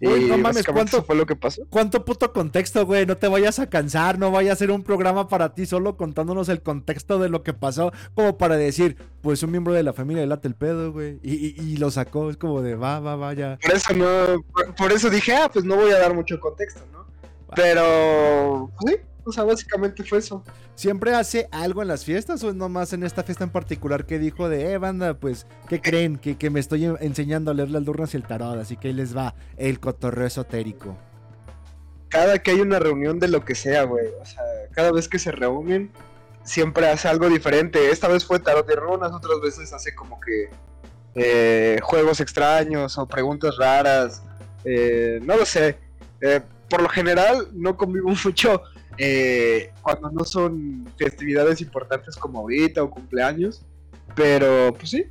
Uy, 0.01 0.27
no 0.27 0.39
mames, 0.39 0.65
¿cuánto- 0.67 1.03
fue 1.03 1.17
lo 1.17 1.27
que 1.27 1.35
pasó? 1.35 1.63
¿Cuánto 1.71 2.05
puto 2.05 2.33
contexto, 2.33 2.87
güey? 2.87 3.05
No 3.05 3.17
te 3.17 3.27
vayas 3.27 3.59
a 3.59 3.69
cansar, 3.69 4.19
no 4.19 4.31
vaya 4.31 4.53
a 4.53 4.57
ser 4.57 4.71
un 4.71 4.83
programa 4.85 5.27
para 5.29 5.55
ti 5.55 5.67
solo 5.67 5.97
contándonos 5.97 6.49
el 6.49 6.63
contexto 6.63 7.19
de 7.19 7.29
lo 7.29 7.43
que 7.43 7.53
pasó, 7.53 7.93
como 8.15 8.39
para 8.39 8.57
decir, 8.57 8.97
pues 9.23 9.43
un 9.43 9.51
miembro 9.51 9.73
de 9.75 9.83
la 9.83 9.93
familia 9.93 10.23
le 10.23 10.29
late 10.29 10.47
el 10.49 10.55
pedo, 10.55 10.93
güey. 10.93 11.19
Y, 11.23 11.35
y- 11.35 11.55
y 11.59 11.77
lo 11.79 11.91
sacó, 11.91 12.31
es 12.31 12.37
como 12.37 12.63
de, 12.63 12.77
va, 12.77 13.01
va, 13.01 13.17
vaya. 13.17 13.59
Por 13.61 13.73
eso 13.75 13.93
no, 13.95 14.43
por, 14.53 14.75
por 14.77 14.93
eso 14.93 15.11
dije, 15.11 15.35
ah, 15.35 15.51
pues 15.53 15.65
no 15.65 15.75
voy 15.77 15.91
a 15.91 15.99
dar 15.99 16.15
mucho 16.15 16.39
contexto, 16.39 16.81
¿no? 16.93 17.07
Pero, 17.57 18.71
pues 18.81 18.95
sí, 18.95 19.01
o 19.29 19.33
sea, 19.33 19.45
básicamente 19.45 20.03
fue 20.05 20.19
eso. 20.19 20.43
¿Siempre 20.75 21.15
hace 21.15 21.49
algo 21.53 21.83
en 21.83 21.89
las 21.89 22.05
fiestas 22.05 22.43
o 22.45 22.51
es 22.51 22.55
nomás 22.55 22.93
en 22.93 23.03
esta 23.03 23.23
fiesta 23.23 23.45
en 23.45 23.51
particular 23.51 24.07
que 24.07 24.19
dijo 24.19 24.49
de, 24.49 24.73
eh, 24.73 24.79
banda, 24.79 25.15
pues, 25.15 25.47
¿qué 25.69 25.81
creen? 25.81 26.17
Que, 26.19 26.37
que 26.39 26.51
me 26.51 26.61
estoy 26.61 26.85
en- 26.87 26.97
enseñando 27.01 27.51
a 27.51 27.55
leer 27.55 27.71
las 27.71 27.85
durnas 27.85 28.15
y 28.15 28.17
el 28.17 28.25
tarot, 28.25 28.59
así 28.59 28.77
que 28.77 28.89
ahí 28.89 28.95
les 28.95 29.17
va 29.17 29.35
el 29.57 29.81
cotorreo 29.81 30.27
esotérico. 30.27 30.97
Cada 32.09 32.39
que 32.39 32.53
hay 32.53 32.61
una 32.61 32.79
reunión 32.79 33.19
de 33.19 33.29
lo 33.29 33.45
que 33.45 33.55
sea, 33.55 33.83
güey, 33.85 34.07
o 34.21 34.25
sea, 34.25 34.43
cada 34.73 34.93
vez 34.93 35.09
que 35.09 35.19
se 35.19 35.31
reúnen, 35.31 35.91
siempre 36.43 36.89
hace 36.89 37.07
algo 37.09 37.29
diferente. 37.29 37.91
Esta 37.91 38.09
vez 38.09 38.25
fue 38.25 38.39
tarot 38.39 38.67
de 38.67 38.77
runas, 38.77 39.13
otras 39.13 39.41
veces 39.43 39.73
hace 39.75 39.95
como 39.95 40.19
que 40.21 40.49
eh, 41.15 41.79
juegos 41.83 42.21
extraños 42.21 42.97
o 42.97 43.07
preguntas 43.07 43.57
raras, 43.59 44.23
eh, 44.65 45.21
no 45.23 45.37
lo 45.37 45.45
sé. 45.45 45.77
Eh, 46.21 46.41
por 46.71 46.81
lo 46.83 46.89
general 46.89 47.49
no 47.53 47.77
convivo 47.77 48.09
mucho 48.25 48.63
eh, 48.99 49.73
cuando 49.83 50.11
no 50.11 50.25
son 50.25 50.87
festividades 50.97 51.61
importantes 51.61 52.17
como 52.17 52.41
ahorita 52.41 52.83
o 52.83 52.91
cumpleaños, 52.91 53.65
pero 54.15 54.75
pues 54.75 54.91
sí, 54.91 55.05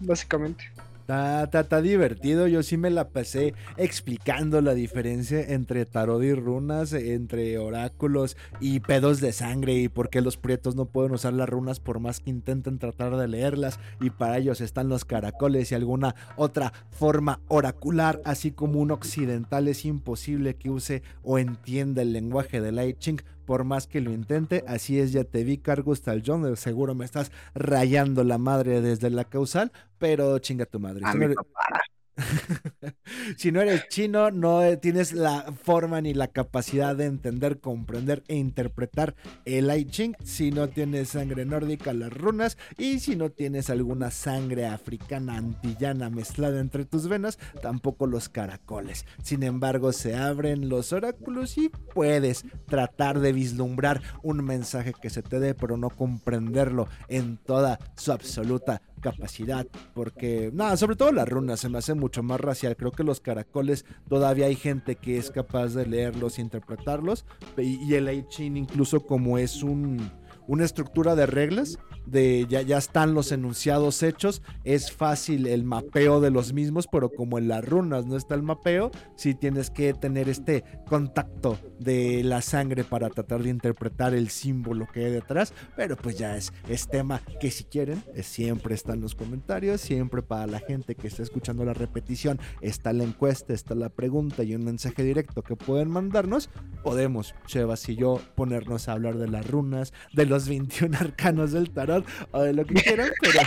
básicamente. 0.00 0.64
Está, 1.08 1.44
está, 1.44 1.60
está 1.60 1.80
divertido, 1.80 2.48
yo 2.48 2.62
sí 2.62 2.76
me 2.76 2.90
la 2.90 3.08
pasé 3.08 3.54
explicando 3.78 4.60
la 4.60 4.74
diferencia 4.74 5.40
entre 5.40 5.86
tarot 5.86 6.22
y 6.22 6.34
runas, 6.34 6.92
entre 6.92 7.56
oráculos 7.56 8.36
y 8.60 8.80
pedos 8.80 9.22
de 9.22 9.32
sangre 9.32 9.72
y 9.72 9.88
por 9.88 10.10
qué 10.10 10.20
los 10.20 10.36
prietos 10.36 10.76
no 10.76 10.84
pueden 10.84 11.12
usar 11.12 11.32
las 11.32 11.48
runas 11.48 11.80
por 11.80 11.98
más 11.98 12.20
que 12.20 12.28
intenten 12.28 12.78
tratar 12.78 13.16
de 13.16 13.26
leerlas. 13.26 13.80
Y 14.02 14.10
para 14.10 14.36
ellos 14.36 14.60
están 14.60 14.90
los 14.90 15.06
caracoles 15.06 15.72
y 15.72 15.74
alguna 15.74 16.14
otra 16.36 16.74
forma 16.90 17.40
oracular, 17.48 18.20
así 18.26 18.50
como 18.52 18.78
un 18.78 18.90
occidental. 18.90 19.66
Es 19.66 19.86
imposible 19.86 20.56
que 20.56 20.68
use 20.68 21.02
o 21.22 21.38
entienda 21.38 22.02
el 22.02 22.12
lenguaje 22.12 22.60
del 22.60 22.86
I 22.86 22.92
Ching 22.92 23.22
por 23.48 23.64
más 23.64 23.86
que 23.86 24.02
lo 24.02 24.12
intente, 24.12 24.62
así 24.68 25.00
es, 25.00 25.10
ya 25.10 25.24
te 25.24 25.42
vi, 25.42 25.56
Cargus 25.56 26.02
John, 26.22 26.54
seguro 26.58 26.94
me 26.94 27.06
estás 27.06 27.32
rayando 27.54 28.22
la 28.22 28.36
madre 28.36 28.82
desde 28.82 29.08
la 29.08 29.24
causal, 29.24 29.72
pero 29.96 30.38
chinga 30.38 30.66
tu 30.66 30.78
madre. 30.78 31.00
A 31.06 31.14
Si 33.36 33.52
no 33.52 33.60
eres 33.60 33.88
chino, 33.88 34.30
no 34.30 34.62
eh, 34.62 34.76
tienes 34.76 35.12
la 35.12 35.52
forma 35.62 36.00
ni 36.00 36.14
la 36.14 36.28
capacidad 36.28 36.96
de 36.96 37.06
entender, 37.06 37.60
comprender 37.60 38.22
e 38.28 38.36
interpretar 38.36 39.14
el 39.44 39.74
I 39.74 39.84
Ching. 39.86 40.14
Si 40.24 40.50
no 40.50 40.68
tienes 40.68 41.10
sangre 41.10 41.44
nórdica, 41.44 41.92
las 41.92 42.12
runas. 42.12 42.58
Y 42.76 43.00
si 43.00 43.16
no 43.16 43.30
tienes 43.30 43.70
alguna 43.70 44.10
sangre 44.10 44.66
africana 44.66 45.36
antillana 45.36 46.10
mezclada 46.10 46.60
entre 46.60 46.84
tus 46.84 47.08
venas, 47.08 47.38
tampoco 47.62 48.06
los 48.06 48.28
caracoles. 48.28 49.06
Sin 49.22 49.42
embargo, 49.42 49.92
se 49.92 50.16
abren 50.16 50.68
los 50.68 50.92
oráculos 50.92 51.56
y 51.58 51.70
puedes 51.94 52.44
tratar 52.66 53.20
de 53.20 53.32
vislumbrar 53.32 54.02
un 54.22 54.44
mensaje 54.44 54.92
que 55.00 55.10
se 55.10 55.22
te 55.22 55.40
dé, 55.40 55.54
pero 55.54 55.76
no 55.76 55.90
comprenderlo 55.90 56.88
en 57.08 57.36
toda 57.36 57.78
su 57.96 58.12
absoluta 58.12 58.82
capacidad, 58.98 59.66
porque 59.94 60.50
nada, 60.52 60.76
sobre 60.76 60.96
todo 60.96 61.12
las 61.12 61.28
runas 61.28 61.60
se 61.60 61.68
me 61.68 61.78
hace 61.78 61.94
mucho 61.94 62.22
más 62.22 62.40
racial. 62.40 62.76
Creo 62.76 62.92
que 62.92 63.04
los 63.04 63.20
caracoles 63.20 63.84
todavía 64.08 64.46
hay 64.46 64.56
gente 64.56 64.96
que 64.96 65.18
es 65.18 65.30
capaz 65.30 65.74
de 65.74 65.86
leerlos 65.86 66.38
e 66.38 66.42
interpretarlos, 66.42 67.24
y, 67.56 67.82
y 67.84 67.94
el 67.94 68.12
I 68.12 68.26
Ching 68.28 68.56
incluso 68.56 69.00
como 69.00 69.38
es 69.38 69.62
un 69.62 70.10
una 70.48 70.64
estructura 70.64 71.14
de 71.14 71.26
reglas, 71.26 71.78
de 72.10 72.46
ya, 72.48 72.62
ya 72.62 72.78
están 72.78 73.14
los 73.14 73.32
enunciados 73.32 74.02
hechos, 74.02 74.42
es 74.64 74.92
fácil 74.92 75.46
el 75.46 75.64
mapeo 75.64 76.20
de 76.20 76.30
los 76.30 76.52
mismos, 76.52 76.86
pero 76.90 77.10
como 77.10 77.38
en 77.38 77.48
las 77.48 77.64
runas 77.64 78.06
no 78.06 78.16
está 78.16 78.34
el 78.34 78.42
mapeo, 78.42 78.90
sí 79.16 79.34
tienes 79.34 79.70
que 79.70 79.94
tener 79.94 80.28
este 80.28 80.64
contacto 80.86 81.58
de 81.78 82.22
la 82.24 82.42
sangre 82.42 82.84
para 82.84 83.10
tratar 83.10 83.42
de 83.42 83.50
interpretar 83.50 84.14
el 84.14 84.30
símbolo 84.30 84.86
que 84.92 85.06
hay 85.06 85.12
detrás, 85.12 85.52
pero 85.76 85.96
pues 85.96 86.18
ya 86.18 86.36
es, 86.36 86.52
es 86.68 86.88
tema 86.88 87.20
que 87.40 87.50
si 87.50 87.64
quieren, 87.64 88.02
eh, 88.14 88.22
siempre 88.22 88.74
está 88.74 88.94
en 88.94 89.00
los 89.00 89.14
comentarios, 89.14 89.80
siempre 89.80 90.22
para 90.22 90.46
la 90.46 90.60
gente 90.60 90.94
que 90.94 91.08
está 91.08 91.22
escuchando 91.22 91.64
la 91.64 91.74
repetición, 91.74 92.38
está 92.60 92.92
la 92.92 93.04
encuesta, 93.04 93.52
está 93.52 93.74
la 93.74 93.88
pregunta 93.88 94.42
y 94.42 94.54
un 94.54 94.64
mensaje 94.64 95.02
directo 95.02 95.42
que 95.42 95.56
pueden 95.56 95.90
mandarnos, 95.90 96.50
podemos, 96.82 97.34
Chevas 97.46 97.88
y 97.88 97.96
yo, 97.96 98.20
ponernos 98.34 98.88
a 98.88 98.92
hablar 98.92 99.18
de 99.18 99.28
las 99.28 99.46
runas, 99.46 99.92
de 100.12 100.26
los 100.26 100.48
21 100.48 100.96
arcanos 101.00 101.52
del 101.52 101.70
tarot 101.70 101.97
o 102.32 102.42
de 102.42 102.52
lo 102.52 102.64
que 102.64 102.74
quieran, 102.74 103.10
pero, 103.20 103.40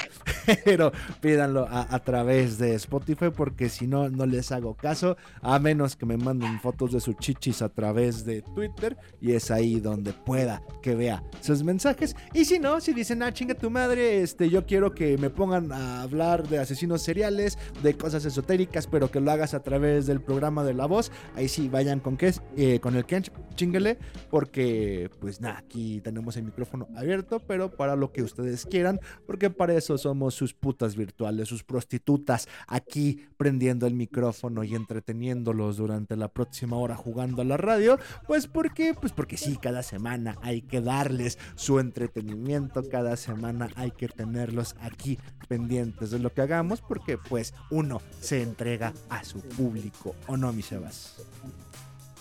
pero 0.66 0.92
pídanlo 1.20 1.68
a, 1.70 2.00
través 2.00 2.58
de 2.58 2.76
Spotify 2.76 3.30
porque 3.36 3.70
si 3.70 3.88
no, 3.88 4.10
no 4.10 4.26
les 4.26 4.52
hago 4.52 4.74
caso, 4.76 5.18
a 5.42 5.60
menos 5.60 5.96
que 5.96 6.06
me 6.06 6.18
manden 6.18 6.60
fotos 6.60 6.92
de 6.92 7.00
sus 7.00 7.16
chichis 7.18 7.62
a 7.62 7.70
través 7.70 8.26
de 8.26 8.42
Twitter 8.42 8.98
y 9.20 9.34
es 9.34 9.52
ahí 9.52 9.80
donde 9.80 10.14
pueda 10.14 10.62
que 10.82 10.96
vea 10.96 11.24
sus 11.42 11.64
mensajes. 11.64 12.16
Y 12.34 12.46
si 12.46 12.60
no, 12.60 12.82
si 12.82 12.94
dicen, 12.94 13.24
ah, 13.24 13.34
chinga 13.34 13.54
tu 13.54 13.70
madre, 13.70 14.22
este, 14.22 14.50
yo 14.50 14.66
quiero 14.66 14.94
que 14.94 15.18
me 15.18 15.30
pongan 15.30 15.72
a 15.72 16.02
hablar 16.02 16.48
de 16.48 16.60
asesinos 16.60 17.02
seriales, 17.02 17.58
de 17.84 17.96
cosas 17.96 18.26
esotéricas, 18.26 18.88
pero 18.88 19.12
que 19.12 19.20
lo 19.20 19.32
hagas 19.32 19.54
a 19.54 19.62
través 19.62 20.08
del 20.08 20.22
programa 20.22 20.64
de 20.64 20.74
la 20.74 20.86
voz, 20.86 21.12
ahí 21.36 21.48
sí 21.48 21.70
vayan 21.70 22.00
con, 22.00 22.18
que, 22.18 22.34
eh, 22.58 22.80
con 22.80 22.96
el 22.96 23.06
Kench, 23.06 23.32
chinguele, 23.56 23.98
porque 24.30 25.10
pues 25.20 25.42
nada, 25.42 25.60
aquí 25.60 26.02
tenemos 26.02 26.38
el 26.38 26.44
micrófono 26.44 26.88
abierto, 26.96 27.40
pero 27.40 27.72
para 27.72 27.96
lo 27.96 28.12
que 28.12 28.24
ustedes 28.32 28.66
quieran, 28.66 29.00
porque 29.26 29.50
para 29.50 29.76
eso 29.76 29.98
somos 29.98 30.34
sus 30.34 30.54
putas 30.54 30.96
virtuales, 30.96 31.48
sus 31.48 31.64
prostitutas, 31.64 32.48
aquí 32.68 33.26
prendiendo 33.38 33.88
el 33.88 33.94
micrófono 33.94 34.64
y 34.64 34.76
entreteniéndolos 34.76 35.78
durante 35.78 36.16
la 36.16 36.28
próxima 36.28 36.78
hora 36.78 36.96
jugando 36.96 37.42
a 37.42 37.46
la 37.46 37.58
radio, 37.58 38.00
pues 38.28 38.48
porque, 38.48 38.94
pues 38.94 39.14
porque 39.14 39.38
sí, 39.38 39.58
cada 39.62 39.84
semana 39.84 40.38
hay 40.42 40.62
que 40.62 40.82
darles 40.82 41.38
su 41.56 41.80
entretenimiento, 41.80 42.88
cada 42.90 43.18
semana 43.18 43.70
hay 43.76 43.92
que 43.92 44.08
tenerlos 44.08 44.76
aquí 44.82 45.20
pendientes 45.48 46.12
de 46.12 46.20
lo 46.20 46.34
que 46.34 46.42
hagamos, 46.42 46.82
porque 46.82 47.18
pues 47.18 47.54
uno 47.70 48.02
se 48.20 48.42
entrega 48.42 48.94
a 49.10 49.24
su 49.24 49.40
público, 49.42 50.16
¿o 50.28 50.38
no, 50.38 50.52
mi 50.54 50.62
Sebas? 50.62 51.18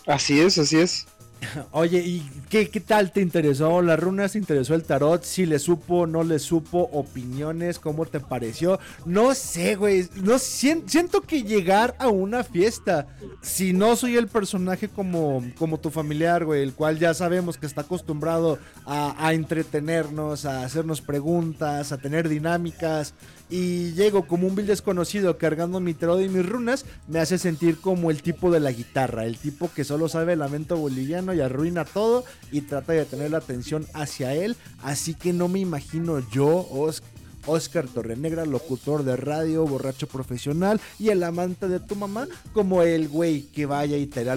Así 0.07 0.41
es, 0.41 0.59
así 0.59 0.79
es. 0.79 1.07
Oye, 1.73 1.99
¿y 2.01 2.31
qué, 2.49 2.69
qué 2.69 2.81
tal 2.81 3.13
te 3.13 3.21
interesó 3.21 3.81
las 3.83 3.99
runas? 3.99 4.33
¿Te 4.33 4.39
interesó 4.39 4.75
el 4.75 4.83
tarot? 4.85 5.23
¿Si 5.25 5.47
le 5.47 5.59
supo, 5.59 6.07
no 6.07 6.23
le 6.23 6.39
supo? 6.39 6.89
¿Opiniones? 6.93 7.79
¿Cómo 7.79 8.07
te 8.07 8.21
pareció? 8.21 8.79
No 9.07 9.35
sé, 9.35 9.75
güey. 9.77 10.09
No, 10.17 10.35
sien- 10.39 10.85
siento 10.87 11.23
que 11.23 11.43
llegar 11.43 11.97
a 11.99 12.09
una 12.09 12.45
fiesta, 12.45 13.07
si 13.41 13.73
no 13.73 13.97
soy 13.97 14.17
el 14.17 14.29
personaje 14.29 14.89
como, 14.89 15.43
como 15.59 15.79
tu 15.79 15.91
familiar, 15.91 16.45
güey, 16.45 16.63
el 16.63 16.75
cual 16.75 16.99
ya 16.99 17.15
sabemos 17.15 17.57
que 17.57 17.67
está 17.67 17.83
acostumbrado 17.83 18.59
a 18.87 19.33
entretenernos, 19.33 20.45
a 20.45 20.65
hacernos 20.65 21.01
preguntas, 21.01 21.93
a 21.93 21.99
tener 21.99 22.29
dinámicas, 22.29 23.15
y 23.51 23.93
llego 23.93 24.27
como 24.27 24.47
un 24.47 24.55
vil 24.55 24.67
desconocido 24.67 25.37
cargando 25.37 25.81
mi 25.81 25.93
tarot 25.95 26.21
y 26.23 26.29
mis 26.29 26.47
runas, 26.47 26.85
me 27.09 27.19
hace 27.19 27.37
sentir 27.39 27.79
como 27.81 28.11
el 28.11 28.23
tipo 28.23 28.51
de 28.51 28.61
la 28.61 28.71
guitarra, 28.73 29.25
el 29.27 29.37
tipo 29.39 29.71
que 29.75 29.85
solo 29.85 30.09
sabe 30.09 30.35
el 30.35 30.39
lamento 30.39 30.77
boliviano 30.77 31.35
y 31.35 31.41
arruina 31.41 31.85
todo 31.85 32.25
y 32.53 32.61
trata 32.63 32.93
de 32.93 33.05
tener 33.05 33.31
la 33.33 33.39
atención 33.39 33.87
hacia 33.93 34.35
él, 34.35 34.57
así 34.83 35.15
que 35.15 35.33
no 35.33 35.49
me 35.49 35.59
imagino 35.59 36.21
yo, 36.31 36.67
Os- 36.71 37.03
Oscar 37.47 37.87
Torrenegra, 37.89 38.45
locutor 38.45 39.05
de 39.05 39.17
radio, 39.17 39.67
borracho 39.67 40.07
profesional 40.07 40.81
y 40.99 41.09
el 41.09 41.23
amante 41.23 41.69
de 41.69 41.81
tu 41.81 41.97
mamá, 41.97 42.27
como 42.53 42.83
el 42.83 43.09
güey 43.09 43.43
que 43.43 43.67
vaya 43.67 43.97
y 43.97 44.07
te 44.07 44.25
da 44.25 44.37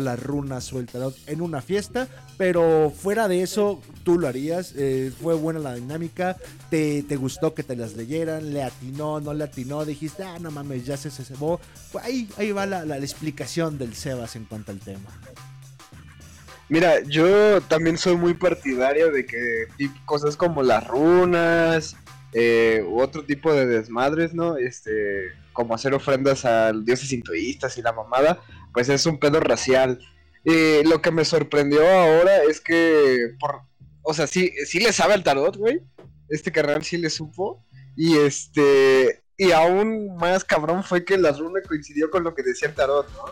o 0.74 0.80
el 0.80 0.86
tarot 0.88 1.16
en 1.28 1.42
una 1.42 1.62
fiesta, 1.62 2.08
pero 2.38 2.92
fuera 2.96 3.28
de 3.28 3.42
eso, 3.44 3.82
tú 4.04 4.18
lo 4.20 4.28
harías, 4.28 4.74
eh, 4.76 5.12
fue 5.22 5.34
buena 5.36 5.60
la 5.60 5.76
dinámica, 5.76 6.38
te, 6.70 7.04
te 7.04 7.16
gustó 7.16 7.54
que 7.54 7.64
te 7.64 7.76
las 7.76 7.94
leyeran, 7.96 8.54
le 8.54 8.64
atinó, 8.64 9.20
no 9.20 9.34
le 9.34 9.44
atinó, 9.44 9.86
dijiste, 9.86 10.24
ah, 10.24 10.40
no 10.40 10.52
mames, 10.52 10.86
ya 10.86 10.98
se 10.98 11.12
se 11.12 11.24
cebó. 11.24 11.60
Ahí, 12.02 12.28
ahí 12.38 12.52
va 12.52 12.66
la, 12.66 12.86
la- 12.86 12.98
la 12.98 13.06
explicación 13.06 13.78
del 13.78 13.96
Sebas 13.96 14.36
en 14.36 14.46
cuanto 14.46 14.72
al 14.72 14.80
tema. 14.80 15.10
Mira, 16.70 17.02
yo 17.04 17.62
también 17.62 17.98
soy 17.98 18.16
muy 18.16 18.34
partidario 18.34 19.12
de 19.12 19.26
que 19.26 19.68
cosas 20.06 20.36
como 20.38 20.64
las 20.64 20.88
runas 20.88 21.96
eh, 22.34 22.84
u 22.88 23.02
otro 23.02 23.24
tipo 23.24 23.54
de 23.54 23.66
desmadres, 23.66 24.34
¿no? 24.34 24.58
Este, 24.58 25.32
como 25.54 25.76
hacer 25.76 25.94
ofrendas 25.94 26.46
a 26.46 26.72
dioses 26.74 27.10
sintoístas 27.10 27.78
y 27.78 27.82
la 27.82 27.94
mamada, 27.94 28.42
pues 28.74 28.90
es 28.90 29.06
un 29.06 29.20
pedo 29.20 29.40
racial. 29.40 30.00
Y 30.44 30.84
lo 30.84 31.02
que 31.02 31.12
me 31.12 31.26
sorprendió 31.26 31.88
ahora 31.88 32.44
es 32.44 32.60
que, 32.60 33.36
por, 33.40 33.62
o 34.02 34.14
sea, 34.14 34.28
sí, 34.28 34.52
sí 34.66 34.80
le 34.80 34.92
sabe 34.92 35.14
al 35.14 35.24
tarot, 35.24 35.56
güey. 35.56 35.82
Este 36.30 36.52
carnal 36.52 36.84
sí 36.84 36.98
le 36.98 37.10
supo. 37.10 37.64
Y 37.96 38.18
este, 38.18 39.24
y 39.38 39.52
aún 39.52 40.16
más 40.16 40.44
cabrón 40.44 40.84
fue 40.84 41.06
que 41.06 41.18
la 41.18 41.32
runa 41.32 41.62
coincidió 41.68 42.10
con 42.10 42.24
lo 42.24 42.34
que 42.34 42.44
decía 42.44 42.68
el 42.68 42.76
tarot, 42.76 43.10
¿no? 43.14 43.26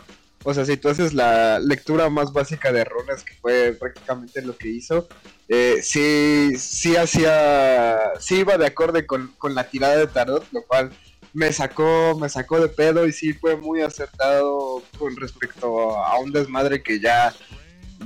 O 0.43 0.53
sea, 0.53 0.65
si 0.65 0.77
tú 0.77 0.89
haces 0.89 1.13
la 1.13 1.59
lectura 1.59 2.09
más 2.09 2.33
básica 2.33 2.71
de 2.71 2.83
runas, 2.83 3.23
que 3.23 3.35
fue 3.35 3.75
prácticamente 3.79 4.41
lo 4.41 4.57
que 4.57 4.69
hizo, 4.69 5.07
eh, 5.53 5.79
sí, 5.83 6.53
sí 6.57 6.95
hacía, 6.95 7.99
sí 8.19 8.37
iba 8.39 8.57
de 8.57 8.67
acorde 8.67 9.05
con, 9.05 9.33
con 9.37 9.53
la 9.53 9.65
tirada 9.69 9.97
de 9.97 10.07
tarot, 10.07 10.45
lo 10.53 10.63
cual 10.63 10.91
me 11.33 11.51
sacó, 11.51 12.17
me 12.19 12.29
sacó 12.29 12.59
de 12.59 12.69
pedo 12.69 13.05
y 13.05 13.11
sí 13.11 13.33
fue 13.33 13.55
muy 13.57 13.81
acertado 13.81 14.81
con 14.97 15.15
respecto 15.17 15.97
a 16.03 16.17
un 16.19 16.31
desmadre 16.31 16.81
que 16.81 16.99
ya, 16.99 17.33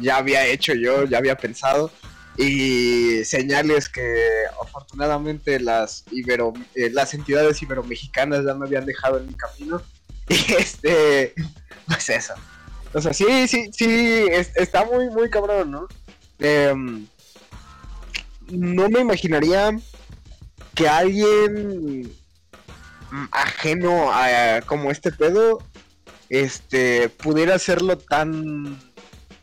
ya 0.01 0.17
había 0.17 0.45
hecho 0.47 0.73
yo, 0.73 1.05
ya 1.05 1.19
había 1.19 1.35
pensado. 1.37 1.91
Y 2.37 3.23
señales 3.23 3.87
que 3.87 4.03
afortunadamente 4.61 5.59
las 5.59 6.03
ibero, 6.11 6.51
eh, 6.73 6.89
las 6.91 7.13
entidades 7.13 7.61
iberomexicanas 7.61 8.43
ya 8.45 8.53
me 8.55 8.65
habían 8.65 8.85
dejado 8.85 9.19
en 9.19 9.27
mi 9.27 9.33
camino. 9.35 9.81
Y 10.27 10.53
este, 10.53 11.33
pues 11.87 12.09
eso. 12.09 12.33
O 12.93 12.99
sea, 12.99 13.13
sí, 13.13 13.47
sí, 13.47 13.69
sí, 13.71 14.25
es- 14.31 14.51
está 14.55 14.83
muy, 14.83 15.09
muy 15.11 15.29
cabrón, 15.29 15.69
¿no? 15.71 15.87
Em, 16.39 17.05
no 18.51 18.89
me 18.89 18.99
imaginaría 18.99 19.77
que 20.73 20.87
alguien 20.87 22.11
ajeno 23.31 24.11
a 24.11 24.61
como 24.65 24.91
este 24.91 25.11
pedo 25.11 25.59
este 26.29 27.09
pudiera 27.09 27.55
hacerlo 27.55 27.97
tan 27.97 28.77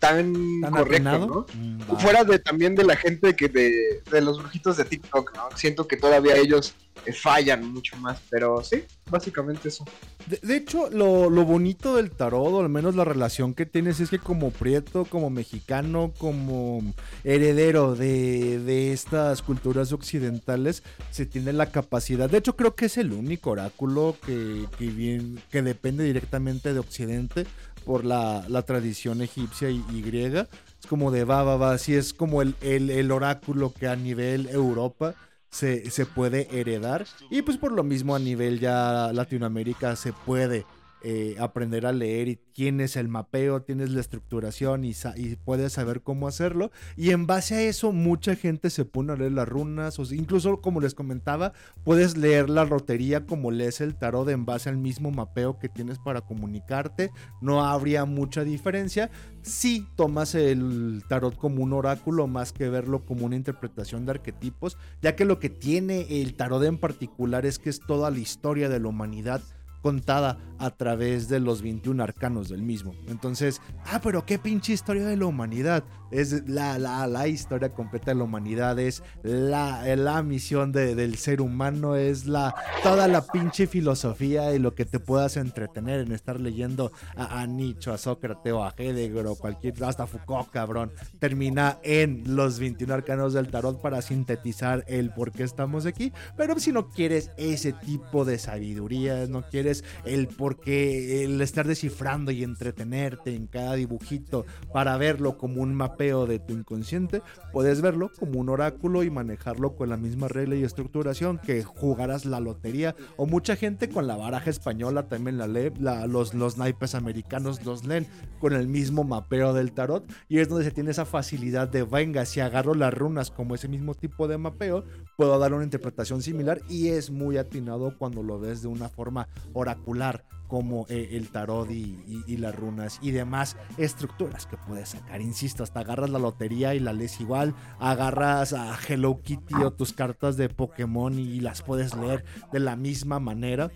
tan, 0.03 0.61
¿Tan 0.61 0.71
correcto, 0.73 1.09
atinado? 1.09 1.27
¿no? 1.29 1.47
Mm. 1.55 1.97
Fuera 1.99 2.25
de 2.25 2.41
también 2.41 2.75
de 2.75 2.83
la 2.83 2.97
gente 2.97 3.37
que 3.37 3.49
de, 3.49 4.03
de 4.11 4.21
los 4.21 4.39
brujitos 4.39 4.77
de 4.77 4.85
TikTok, 4.85 5.33
¿no? 5.37 5.57
Siento 5.57 5.87
que 5.87 5.97
todavía 5.97 6.37
ellos 6.37 6.75
eh, 7.07 7.13
fallan 7.13 7.73
mucho 7.73 7.97
más, 7.99 8.19
pero 8.29 8.65
sí, 8.65 8.83
básicamente 9.09 9.69
eso. 9.69 9.85
De, 10.27 10.39
de 10.43 10.57
hecho, 10.57 10.91
lo, 10.91 11.31
lo 11.31 11.45
bonito 11.45 11.95
del 11.97 12.11
tarot, 12.11 12.53
o 12.53 12.61
al 12.61 12.69
menos 12.69 12.97
la 12.97 13.05
relación 13.05 13.55
que 13.55 13.65
tienes, 13.65 14.01
es 14.01 14.11
que 14.11 14.19
como 14.19 14.51
prieto, 14.51 15.05
como 15.05 15.31
mexicano, 15.31 16.13
como 16.19 16.83
heredero 17.23 17.95
de, 17.95 18.59
de 18.59 18.93
estas 18.93 19.41
culturas 19.43 19.93
occidentales, 19.93 20.83
se 21.13 21.27
tiene 21.27 21.53
la 21.53 21.71
capacidad. 21.71 22.29
De 22.29 22.39
hecho, 22.39 22.57
creo 22.57 22.75
que 22.75 22.87
es 22.87 22.97
el 22.99 23.13
único 23.13 23.51
oráculo 23.51 24.17
que, 24.27 24.67
que, 24.79 24.87
bien- 24.87 25.41
que 25.51 25.63
depende 25.63 26.03
directamente 26.03 26.73
de 26.75 26.81
Occidente 26.81 27.47
por 27.85 28.05
la, 28.05 28.63
tradición 28.67 29.23
egipcia 29.23 29.71
y, 29.71 30.03
griega. 30.03 30.49
Es 30.81 30.87
como 30.87 31.11
de 31.11 31.25
va, 31.25 31.43
va. 31.43 31.73
Así 31.73 31.95
es 31.95 32.13
como 32.15 32.43
el 32.43 33.11
oráculo 33.11 33.73
que 33.73 33.89
a 33.89 33.97
nivel 33.97 34.49
Europa 34.49 35.15
se, 35.53 35.91
se 35.91 36.07
puede 36.07 36.49
heredar. 36.51 37.07
Y 37.31 37.43
pues 37.43 37.59
por 37.59 37.73
lo 37.73 37.85
mismo 37.85 38.17
a 38.17 38.19
nivel 38.19 38.59
ya 38.59 39.13
Latinoamérica 39.13 39.95
se 39.95 40.13
puede 40.13 40.65
eh, 41.05 41.37
aprender 41.41 41.87
a 41.87 41.93
leer 41.93 42.29
y 42.29 42.37
tienes 42.53 42.97
el 42.97 43.09
mapeo, 43.09 43.63
tienes 43.63 43.91
la 43.91 44.01
estructuración 44.01 44.85
y, 44.85 44.95
y 45.17 45.37
puedes 45.37 45.73
saber 45.73 46.03
cómo 46.03 46.29
hacerlo. 46.29 46.71
Y 46.97 47.11
en 47.11 47.27
base 47.27 47.55
a 47.57 47.63
eso 47.63 47.93
mucha 47.93 48.37
gente 48.37 48.71
se 48.71 48.85
pone 48.85 49.13
a 49.13 49.17
leer 49.17 49.33
las 49.33 49.49
runas, 49.49 49.99
o 49.99 50.15
incluso 50.15 50.61
como 50.61 50.81
les 50.81 50.95
comentaba, 50.95 51.53
puedes 51.85 52.17
leer 52.17 52.51
la 52.51 52.65
rotería 52.65 53.27
como 53.27 53.51
lees 53.51 53.81
el 53.81 53.97
tarot 53.97 54.29
en 54.29 54.45
base 54.45 54.69
al 54.69 54.77
mismo 54.77 55.11
mapeo 55.11 55.59
que 55.59 55.69
tienes 55.69 55.99
para 55.99 56.21
comunicarte. 56.21 57.11
No 57.41 57.65
habría 57.65 58.05
mucha 58.05 58.45
diferencia 58.45 59.11
si 59.43 59.87
tomas 59.97 60.35
el 60.35 61.03
tarot 61.09 61.37
como 61.37 61.63
un 61.63 61.73
oráculo 61.73 62.29
más 62.29 62.53
que 62.53 62.69
verlo 62.69 63.05
como 63.05 63.27
una 63.27 63.37
interpretación 63.37 64.07
de 64.07 64.13
arquetipos, 64.13 64.79
ya 65.01 65.17
que 65.17 65.25
lo 65.25 65.39
que 65.41 65.51
tiene 65.51 66.23
el 66.23 66.35
tarot 66.35 66.63
en 66.63 66.79
particular 66.79 67.45
es 67.45 67.59
que 67.59 67.71
es 67.71 67.81
toda 67.81 68.11
la 68.11 68.19
historia 68.19 68.69
de 68.69 68.79
la 68.79 68.89
humanidad 68.89 69.43
contada 69.83 70.39
a 70.59 70.71
través 70.71 71.29
de 71.29 71.41
los 71.41 71.61
21 71.61 72.03
arcanos 72.03 72.49
del 72.49 72.63
mismo. 72.63 72.95
Entonces, 73.09 73.61
ah, 73.87 74.01
pero 74.03 74.25
qué 74.25 74.39
pinche 74.39 74.73
historia 74.73 75.05
de 75.05 75.17
la 75.17 75.27
humanidad. 75.27 75.83
Es 76.13 76.47
la, 76.49 76.79
la, 76.79 77.07
la 77.07 77.27
historia 77.27 77.71
completa 77.71 78.11
de 78.11 78.17
la 78.19 78.25
humanidad, 78.25 78.79
es 78.79 79.03
la, 79.23 79.83
la 79.97 80.23
misión 80.23 80.71
de- 80.71 80.95
del 80.95 81.17
ser 81.17 81.41
humano, 81.41 81.97
es 81.97 82.27
la 82.27 82.55
toda 82.83 83.09
la 83.09 83.27
pinche 83.27 83.67
filosofía 83.67 84.55
y 84.55 84.59
lo 84.59 84.75
que 84.75 84.85
te 84.85 85.01
puedas 85.01 85.37
entretener 85.39 86.01
en 86.01 86.13
estar 86.13 86.39
leyendo 86.39 86.93
a, 87.17 87.41
a 87.41 87.47
Nietzsche, 87.47 87.91
a 87.91 87.97
Sócrates 87.99 88.53
o 88.53 88.63
a 88.63 88.75
Heidegger 88.77 89.27
o 89.27 89.37
cualquier, 89.37 89.83
hasta 89.85 90.07
Foucault, 90.07 90.51
cabrón. 90.51 90.93
Termina 91.19 91.79
en 91.83 92.23
los 92.37 92.59
21 92.61 92.93
arcanos 92.93 93.33
del 93.33 93.49
tarot 93.49 93.81
para 93.81 94.03
sintetizar 94.03 94.85
el 94.89 95.11
por 95.15 95.33
qué 95.33 95.45
estamos 95.45 95.87
aquí. 95.87 96.13
Pero 96.37 96.59
si 96.61 96.73
no 96.73 96.91
quieres 96.91 97.31
ese 97.39 97.73
tipo 97.73 98.27
de 98.27 98.39
sabiduría, 98.39 99.27
no 99.29 99.43
quieres 99.49 99.72
el 100.05 100.29
por 100.29 100.61
qué, 100.61 101.25
el 101.25 101.41
estar 101.41 101.67
descifrando 101.67 102.31
y 102.31 102.45
entretenerte 102.45 103.35
en 103.35 103.47
cada 103.47 103.75
dibujito 103.75 104.45
para 104.73 104.97
verlo 104.97 105.39
como 105.39 105.63
un 105.63 105.75
mapeo 105.75 106.27
de 106.27 106.39
tu 106.39 106.53
inconsciente, 106.53 107.23
puedes 107.53 107.81
verlo 107.81 108.11
como 108.19 108.41
un 108.41 108.49
oráculo 108.49 109.03
y 109.03 109.11
manejarlo 109.11 109.75
con 109.77 109.89
la 109.89 109.97
misma 109.97 110.29
regla 110.29 110.57
y 110.57 110.65
estructuración 110.65 111.39
que 111.39 111.63
jugarás 111.63 112.25
la 112.25 112.41
lotería 112.41 112.95
o 113.17 113.27
mucha 113.27 113.57
gente 113.57 113.89
con 113.89 114.07
la 114.07 114.17
baraja 114.17 114.51
española 114.51 115.09
también 115.09 115.39
la 115.39 115.47
lee, 115.47 115.73
los, 116.09 116.35
los 116.35 116.59
naipes 116.59 116.95
americanos 116.95 117.65
los 117.65 117.85
leen 117.85 118.07
con 118.41 118.53
el 118.53 118.69
mismo 118.69 119.05
mapeo 119.05 119.53
del 119.53 119.73
tarot 119.73 120.05
y 120.29 120.39
es 120.39 120.49
donde 120.49 120.65
se 120.65 120.71
tiene 120.71 120.91
esa 120.91 121.05
facilidad 121.05 121.69
de 121.69 121.83
venga, 121.85 122.25
si 122.25 122.41
agarro 122.41 122.75
las 122.75 122.93
runas 122.93 123.31
como 123.31 123.55
ese 123.55 123.69
mismo 123.69 123.95
tipo 123.95 124.29
de 124.29 124.39
mapeo, 124.39 124.85
puedo 125.23 125.39
dar 125.39 125.55
una 125.55 125.63
interpretación 125.63 126.21
similar 126.21 126.63
y 126.69 126.89
es 126.89 127.13
muy 127.13 127.37
atinado 127.37 127.97
cuando 127.97 128.25
lo 128.25 128.41
ves 128.41 128.61
de 128.61 128.67
una 128.67 128.89
forma 128.89 129.29
oracular 129.53 130.25
como 130.49 130.85
eh, 130.89 131.11
el 131.13 131.29
tarot 131.29 131.71
y, 131.71 132.37
las 132.39 132.57
runas 132.57 132.99
y 133.01 133.13
demás 133.13 133.57
estructuras 133.77 134.47
que 134.47 134.57
puedes 134.57 134.89
sacar. 134.89 135.21
Insisto, 135.21 135.63
hasta 135.63 135.79
agarras 135.79 136.11
la 136.11 136.19
lotería 136.19 136.75
y 136.75 136.81
la 136.81 136.93
lees 136.93 137.21
igual, 137.21 137.55
agarras 137.79 138.53
a 138.53 138.77
Hello 138.77 139.21
Kitty 139.23 139.55
o 139.63 139.71
tus 139.71 139.93
cartas 139.93 140.37
de 140.37 140.49
Pokémon 140.49 141.17
y 141.17 141.39
las 141.39 141.63
puedes 141.63 141.95
leer 141.95 142.25
de 142.53 142.59
la 142.59 142.75
misma 142.75 143.21
manera. 143.21 143.71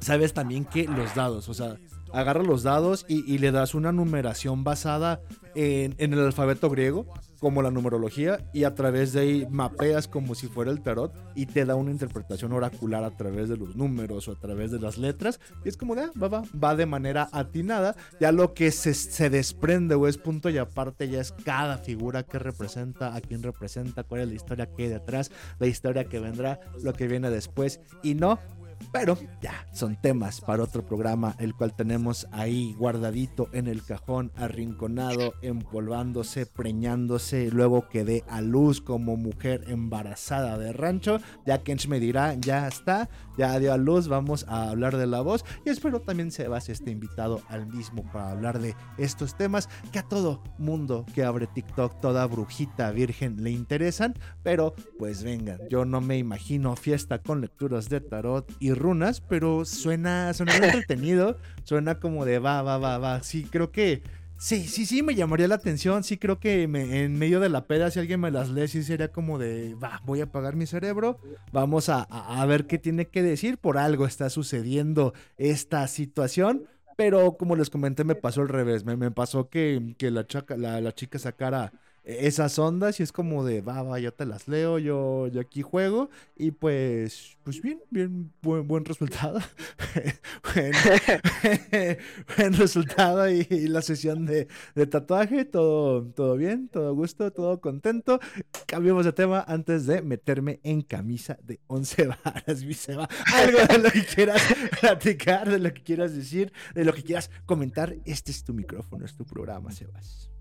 Sabes 0.00 0.34
también 0.34 0.64
que 0.64 0.88
los 0.88 1.14
dados, 1.14 1.48
o 1.48 1.54
sea, 1.54 1.76
agarras 2.12 2.48
los 2.48 2.64
dados 2.64 3.06
y, 3.08 3.38
le 3.38 3.52
das 3.52 3.76
una 3.76 3.92
numeración 3.92 4.64
basada 4.64 5.20
en 5.54 6.12
el 6.12 6.18
alfabeto 6.18 6.68
griego, 6.68 7.06
como 7.44 7.60
la 7.60 7.70
numerología, 7.70 8.42
y 8.54 8.64
a 8.64 8.74
través 8.74 9.12
de 9.12 9.20
ahí 9.20 9.46
mapeas 9.50 10.08
como 10.08 10.34
si 10.34 10.46
fuera 10.46 10.70
el 10.70 10.80
tarot 10.80 11.12
y 11.34 11.44
te 11.44 11.66
da 11.66 11.74
una 11.74 11.90
interpretación 11.90 12.54
oracular 12.54 13.04
a 13.04 13.10
través 13.10 13.50
de 13.50 13.58
los 13.58 13.76
números 13.76 14.28
o 14.28 14.32
a 14.32 14.34
través 14.36 14.70
de 14.70 14.80
las 14.80 14.96
letras. 14.96 15.38
Y 15.62 15.68
es 15.68 15.76
como 15.76 15.94
de, 15.94 16.04
ah, 16.04 16.12
va, 16.18 16.28
va, 16.28 16.42
va 16.58 16.74
de 16.74 16.86
manera 16.86 17.28
atinada. 17.32 17.96
Ya 18.18 18.32
lo 18.32 18.54
que 18.54 18.70
se, 18.70 18.94
se 18.94 19.28
desprende 19.28 19.94
o 19.94 20.08
es 20.08 20.16
punto 20.16 20.48
y 20.48 20.56
aparte 20.56 21.10
ya 21.10 21.20
es 21.20 21.32
cada 21.32 21.76
figura 21.76 22.22
que 22.22 22.38
representa, 22.38 23.14
a 23.14 23.20
quién 23.20 23.42
representa, 23.42 24.04
cuál 24.04 24.22
es 24.22 24.28
la 24.28 24.34
historia 24.36 24.64
que 24.64 24.84
hay 24.84 24.88
detrás, 24.88 25.30
la 25.58 25.66
historia 25.66 26.04
que 26.04 26.20
vendrá, 26.20 26.60
lo 26.82 26.94
que 26.94 27.08
viene 27.08 27.28
después 27.28 27.78
y 28.02 28.14
no. 28.14 28.38
Pero 28.92 29.18
ya, 29.40 29.66
son 29.72 29.96
temas 29.96 30.40
para 30.40 30.62
otro 30.62 30.84
programa, 30.84 31.36
el 31.38 31.54
cual 31.54 31.74
tenemos 31.74 32.26
ahí 32.32 32.74
guardadito 32.78 33.48
en 33.52 33.66
el 33.66 33.82
cajón, 33.84 34.32
arrinconado, 34.36 35.34
empolvándose, 35.42 36.46
preñándose, 36.46 37.50
luego 37.50 37.88
que 37.88 38.04
dé 38.04 38.24
a 38.28 38.40
luz 38.40 38.80
como 38.80 39.16
mujer 39.16 39.64
embarazada 39.68 40.58
de 40.58 40.72
rancho. 40.72 41.20
Ya 41.46 41.58
Kench 41.58 41.88
me 41.88 42.00
dirá, 42.00 42.34
ya 42.34 42.68
está, 42.68 43.08
ya 43.36 43.58
dio 43.58 43.72
a 43.72 43.76
luz, 43.76 44.08
vamos 44.08 44.44
a 44.48 44.70
hablar 44.70 44.96
de 44.96 45.06
la 45.06 45.20
voz. 45.20 45.44
Y 45.64 45.70
espero 45.70 46.00
también 46.00 46.30
Sebas 46.30 46.68
esté 46.68 46.90
invitado 46.90 47.42
al 47.48 47.66
mismo 47.66 48.02
para 48.12 48.30
hablar 48.30 48.60
de 48.60 48.74
estos 48.98 49.36
temas 49.36 49.68
que 49.92 49.98
a 49.98 50.08
todo 50.08 50.42
mundo 50.58 51.04
que 51.14 51.24
abre 51.24 51.46
TikTok, 51.46 52.00
toda 52.00 52.26
brujita 52.26 52.90
virgen 52.90 53.42
le 53.42 53.50
interesan. 53.50 54.14
Pero 54.42 54.74
pues 54.98 55.22
venga, 55.22 55.58
yo 55.68 55.84
no 55.84 56.00
me 56.00 56.18
imagino 56.18 56.76
fiesta 56.76 57.22
con 57.22 57.40
lecturas 57.40 57.88
de 57.88 58.00
tarot 58.00 58.50
y 58.60 58.73
runas, 58.78 59.20
pero 59.20 59.64
suena, 59.64 60.32
suena 60.34 60.56
entretenido, 60.56 61.38
suena 61.64 61.98
como 62.00 62.24
de 62.24 62.38
va, 62.38 62.62
va, 62.62 62.78
va, 62.78 62.98
va. 62.98 63.22
Sí, 63.22 63.44
creo 63.50 63.70
que 63.72 64.02
sí, 64.36 64.66
sí, 64.68 64.86
sí, 64.86 65.02
me 65.02 65.14
llamaría 65.14 65.48
la 65.48 65.56
atención. 65.56 66.04
Sí, 66.04 66.18
creo 66.18 66.38
que 66.40 66.68
me- 66.68 67.04
en 67.04 67.18
medio 67.18 67.40
de 67.40 67.48
la 67.48 67.66
peda, 67.66 67.90
si 67.90 67.98
alguien 68.00 68.20
me 68.20 68.30
las 68.30 68.50
lee, 68.50 68.68
sí 68.68 68.82
sería 68.82 69.12
como 69.12 69.38
de 69.38 69.74
va, 69.76 70.00
voy 70.04 70.20
a 70.20 70.24
apagar 70.24 70.56
mi 70.56 70.66
cerebro, 70.66 71.18
vamos 71.52 71.88
a, 71.88 72.06
a- 72.10 72.42
a 72.42 72.46
ver 72.46 72.66
qué 72.66 72.78
tiene 72.78 73.06
que 73.08 73.22
decir. 73.22 73.58
Por 73.58 73.78
algo 73.78 74.06
está 74.06 74.30
sucediendo 74.30 75.14
esta 75.38 75.86
situación. 75.88 76.64
Pero 76.96 77.36
como 77.36 77.56
les 77.56 77.70
comenté, 77.70 78.04
me 78.04 78.14
pasó 78.14 78.42
al 78.42 78.48
revés. 78.48 78.84
Me, 78.84 78.96
me 78.96 79.10
pasó 79.10 79.48
que, 79.48 79.94
que 79.98 80.10
la, 80.12 80.26
chaca- 80.26 80.56
la, 80.56 80.80
la 80.80 80.92
chica 80.94 81.18
sacara 81.18 81.72
esas 82.04 82.58
ondas 82.58 83.00
y 83.00 83.02
es 83.02 83.12
como 83.12 83.44
de, 83.44 83.62
va, 83.62 83.82
va, 83.82 83.98
yo 83.98 84.12
te 84.12 84.26
las 84.26 84.46
leo, 84.46 84.78
yo, 84.78 85.26
yo 85.28 85.40
aquí 85.40 85.62
juego. 85.62 86.10
Y 86.36 86.50
pues, 86.50 87.38
pues 87.42 87.62
bien, 87.62 87.80
bien, 87.90 88.32
buen, 88.42 88.68
buen 88.68 88.84
resultado. 88.84 89.40
buen, 90.54 90.72
buen 92.36 92.52
resultado 92.54 93.30
y, 93.30 93.44
la 93.68 93.80
sesión 93.82 94.26
de, 94.26 94.48
de 94.74 94.86
tatuaje, 94.86 95.44
todo, 95.44 96.04
todo 96.04 96.36
bien, 96.36 96.68
todo 96.68 96.94
gusto, 96.94 97.32
todo 97.32 97.60
contento. 97.60 98.20
Cambiemos 98.66 99.06
de 99.06 99.12
tema 99.12 99.44
antes 99.46 99.86
de 99.86 100.02
meterme 100.02 100.60
en 100.62 100.82
camisa 100.82 101.38
de 101.42 101.60
11 101.68 102.06
varas, 102.24 102.64
mi 102.64 102.74
Seba. 102.74 103.08
Algo 103.32 103.58
de 103.60 103.78
lo 103.78 103.90
que 103.90 104.04
quieras 104.04 104.42
platicar, 104.80 105.50
de 105.50 105.58
lo 105.58 105.72
que 105.72 105.82
quieras 105.82 106.14
decir, 106.14 106.52
de 106.74 106.84
lo 106.84 106.92
que 106.92 107.02
quieras 107.02 107.30
comentar. 107.46 107.96
Este 108.04 108.30
es 108.30 108.44
tu 108.44 108.52
micrófono, 108.52 109.04
es 109.04 109.16
tu 109.16 109.24
programa, 109.24 109.72
Sebas. 109.72 110.33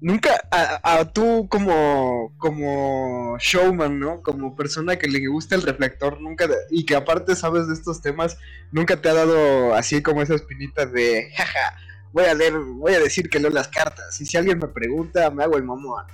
Nunca, 0.00 0.30
a, 0.50 0.98
a 0.98 1.04
tú 1.12 1.46
como, 1.48 2.34
como 2.36 3.38
showman, 3.38 3.98
¿no? 3.98 4.20
Como 4.22 4.54
persona 4.54 4.96
que 4.96 5.08
le 5.08 5.26
gusta 5.28 5.54
el 5.54 5.62
reflector, 5.62 6.20
nunca, 6.20 6.46
y 6.70 6.84
que 6.84 6.94
aparte 6.94 7.34
sabes 7.36 7.68
de 7.68 7.74
estos 7.74 8.02
temas, 8.02 8.36
nunca 8.70 9.00
te 9.00 9.08
ha 9.08 9.14
dado 9.14 9.74
así 9.74 10.02
como 10.02 10.20
esa 10.20 10.34
espinita 10.34 10.84
de, 10.84 11.30
jaja, 11.34 11.76
voy 12.12 12.24
a 12.26 12.34
leer, 12.34 12.52
voy 12.58 12.92
a 12.92 13.00
decir 13.00 13.30
que 13.30 13.38
leo 13.40 13.50
las 13.50 13.68
cartas, 13.68 14.20
y 14.20 14.26
si 14.26 14.36
alguien 14.36 14.58
me 14.58 14.68
pregunta, 14.68 15.30
me 15.30 15.42
hago 15.42 15.56
el 15.56 15.62
mamón. 15.64 16.04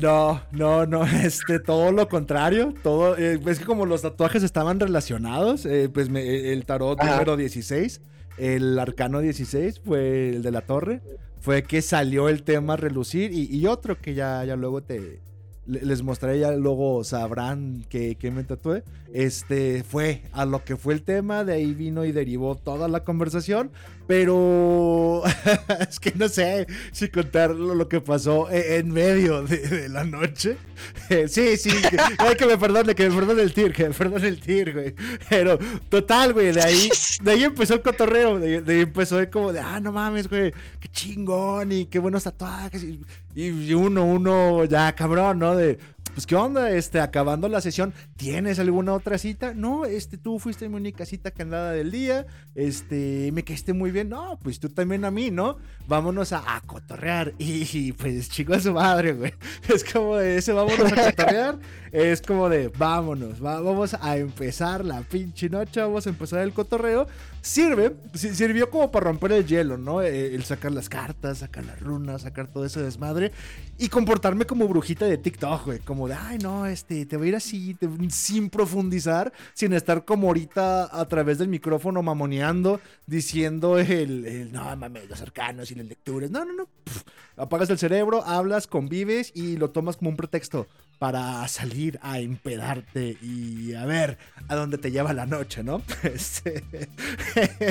No, 0.00 0.42
no, 0.50 0.86
no, 0.86 1.04
este, 1.22 1.60
todo 1.60 1.92
lo 1.92 2.08
contrario, 2.08 2.74
todo, 2.82 3.16
eh, 3.16 3.38
es 3.46 3.58
que 3.60 3.64
como 3.66 3.86
los 3.86 4.02
tatuajes 4.02 4.42
estaban 4.42 4.80
relacionados, 4.80 5.64
eh, 5.64 5.88
pues 5.92 6.08
me- 6.08 6.52
el 6.52 6.64
tarot 6.64 6.98
Ajá. 7.00 7.12
número 7.12 7.36
16, 7.36 8.00
el 8.38 8.76
arcano 8.78 9.20
16 9.20 9.80
fue 9.84 10.30
el 10.30 10.42
de 10.42 10.50
la 10.50 10.62
torre, 10.62 11.02
fue 11.40 11.62
que 11.62 11.82
salió 11.82 12.28
el 12.28 12.42
tema 12.42 12.74
a 12.74 12.76
relucir 12.76 13.32
y, 13.32 13.44
y 13.54 13.66
otro 13.66 13.98
que 14.00 14.14
ya, 14.14 14.44
ya 14.44 14.56
luego 14.56 14.82
te, 14.82 15.20
le- 15.66 15.82
les 15.84 16.02
mostraré, 16.02 16.38
ya 16.40 16.52
luego 16.52 17.04
sabrán 17.04 17.84
que, 17.88 18.16
que 18.16 18.30
me 18.30 18.44
tatué, 18.44 18.82
este, 19.12 19.84
fue 19.84 20.22
a 20.32 20.44
lo 20.46 20.64
que 20.64 20.76
fue 20.76 20.94
el 20.94 21.02
tema, 21.02 21.44
de 21.44 21.54
ahí 21.54 21.74
vino 21.74 22.04
y 22.04 22.12
derivó 22.12 22.54
toda 22.56 22.88
la 22.88 23.04
conversación, 23.04 23.70
pero 24.08 25.22
es 25.88 26.00
que 26.00 26.12
no 26.16 26.30
sé 26.30 26.66
si 26.92 27.08
contar 27.10 27.50
lo, 27.50 27.88
que 27.88 28.00
pasó 28.00 28.50
e- 28.50 28.78
en 28.78 28.90
medio 28.90 29.42
de, 29.42 29.58
de 29.58 29.88
la 29.90 30.02
noche. 30.02 30.56
Eh, 31.10 31.26
sí, 31.26 31.56
sí, 31.56 31.70
que, 31.70 31.96
ay, 32.18 32.36
que 32.36 32.46
me 32.46 32.56
perdone, 32.56 32.94
que 32.94 33.08
me 33.08 33.16
perdone 33.16 33.42
el 33.42 33.52
tir, 33.52 33.72
que 33.72 33.88
me 33.88 33.94
perdone 33.94 34.28
el 34.28 34.38
tir, 34.40 34.72
güey. 34.72 34.94
Pero 35.28 35.58
total, 35.88 36.32
güey, 36.32 36.52
de 36.52 36.62
ahí, 36.62 36.88
de 37.20 37.30
ahí 37.32 37.44
empezó 37.44 37.74
el 37.74 37.82
cotorreo, 37.82 38.38
de, 38.38 38.60
de 38.60 38.74
ahí 38.74 38.80
empezó 38.82 39.16
de 39.16 39.28
como 39.28 39.52
de, 39.52 39.58
ah, 39.58 39.80
no 39.80 39.90
mames, 39.90 40.28
güey, 40.28 40.52
qué 40.78 40.88
chingón 40.88 41.72
y 41.72 41.86
qué 41.86 41.98
buenos 41.98 42.22
tatuajes. 42.22 42.84
Y, 42.84 43.00
y 43.34 43.74
uno, 43.74 44.04
uno, 44.04 44.64
ya 44.66 44.94
cabrón, 44.94 45.40
¿no? 45.40 45.56
De, 45.56 45.78
pues, 46.10 46.26
¿qué 46.26 46.34
onda? 46.36 46.70
Este, 46.70 47.00
acabando 47.00 47.48
la 47.48 47.60
sesión, 47.60 47.92
¿tienes 48.16 48.58
alguna 48.58 48.92
otra 48.94 49.18
cita? 49.18 49.54
No, 49.54 49.84
este, 49.84 50.18
tú 50.18 50.38
fuiste 50.38 50.68
mi 50.68 50.76
única 50.76 51.04
cita 51.06 51.30
candada 51.30 51.72
del 51.72 51.90
día, 51.90 52.26
este, 52.54 53.30
me 53.32 53.44
caíste 53.44 53.72
muy 53.72 53.90
bien. 53.90 54.08
No, 54.08 54.38
pues 54.42 54.60
tú 54.60 54.68
también 54.68 55.04
a 55.04 55.10
mí, 55.10 55.30
¿no? 55.30 55.58
Vámonos 55.86 56.32
a, 56.32 56.42
cotorrear. 56.66 57.34
Y, 57.38 57.92
pues, 57.92 58.28
chico 58.28 58.54
a 58.54 58.60
su 58.60 58.72
madre, 58.72 59.12
güey. 59.12 59.32
Es 59.72 59.84
como 59.84 60.16
de 60.16 60.38
ese, 60.38 60.52
vámonos 60.52 60.92
a 60.92 61.10
cotorrear. 61.12 61.58
Es 61.92 62.20
como 62.20 62.48
de, 62.48 62.68
vámonos, 62.68 63.42
va- 63.44 63.60
vamos 63.60 63.94
a 63.94 64.16
empezar 64.16 64.84
la 64.84 65.00
pinche 65.02 65.48
noche, 65.48 65.80
vamos 65.80 66.06
a 66.06 66.10
empezar 66.10 66.40
el 66.40 66.52
cotorreo. 66.52 67.06
Sirve, 67.40 67.94
si- 68.14 68.34
sirvió 68.34 68.68
como 68.70 68.90
para 68.90 69.04
romper 69.04 69.32
el 69.32 69.46
hielo, 69.46 69.78
¿no? 69.78 70.02
Eh, 70.02 70.34
El 70.34 70.44
sacar 70.44 70.72
las 70.72 70.88
cartas, 70.88 71.38
sacar 71.38 71.64
las 71.64 71.80
runas, 71.80 72.22
sacar 72.22 72.48
todo 72.48 72.64
ese 72.64 72.82
desmadre 72.82 73.32
y 73.78 73.88
comportarme 73.88 74.44
como 74.44 74.66
brujita 74.68 75.06
de 75.06 75.16
TikTok, 75.18 75.64
güey. 75.64 75.78
Como 75.78 76.08
de, 76.08 76.14
ay, 76.14 76.38
no, 76.38 76.66
este, 76.66 77.06
te 77.06 77.16
voy 77.16 77.26
a 77.26 77.30
ir 77.30 77.36
así, 77.36 77.74
te- 77.74 77.88
sin 78.10 78.50
profundizar, 78.50 79.32
sin 79.54 79.72
estar 79.72 80.04
como 80.04 80.26
ahorita 80.28 80.88
a 81.00 81.04
través 81.08 81.38
del 81.38 81.48
micrófono 81.48 82.02
mamoneando, 82.02 82.80
diciendo 83.06 83.78
el, 83.78 84.26
el, 84.26 84.52
no 84.52 84.74
mames, 84.76 85.08
los 85.08 85.20
arcanos 85.22 85.70
y 85.70 85.74
las 85.76 85.86
lecturas. 85.86 86.30
No, 86.30 86.44
no, 86.44 86.52
no. 86.52 86.66
Pff, 86.84 87.02
apagas 87.36 87.70
el 87.70 87.78
cerebro, 87.78 88.24
hablas, 88.24 88.66
convives 88.66 89.32
y 89.34 89.56
lo 89.56 89.70
tomas 89.70 89.96
como 89.96 90.10
un 90.10 90.16
pretexto 90.16 90.66
para 90.98 91.46
salir 91.46 91.96
a 92.02 92.18
empedarte 92.18 93.16
y 93.22 93.72
a 93.74 93.86
ver 93.86 94.18
a 94.48 94.56
dónde 94.56 94.78
te 94.78 94.90
lleva 94.90 95.12
la 95.12 95.26
noche, 95.26 95.62
¿no? 95.62 95.80
Este, 96.02 96.64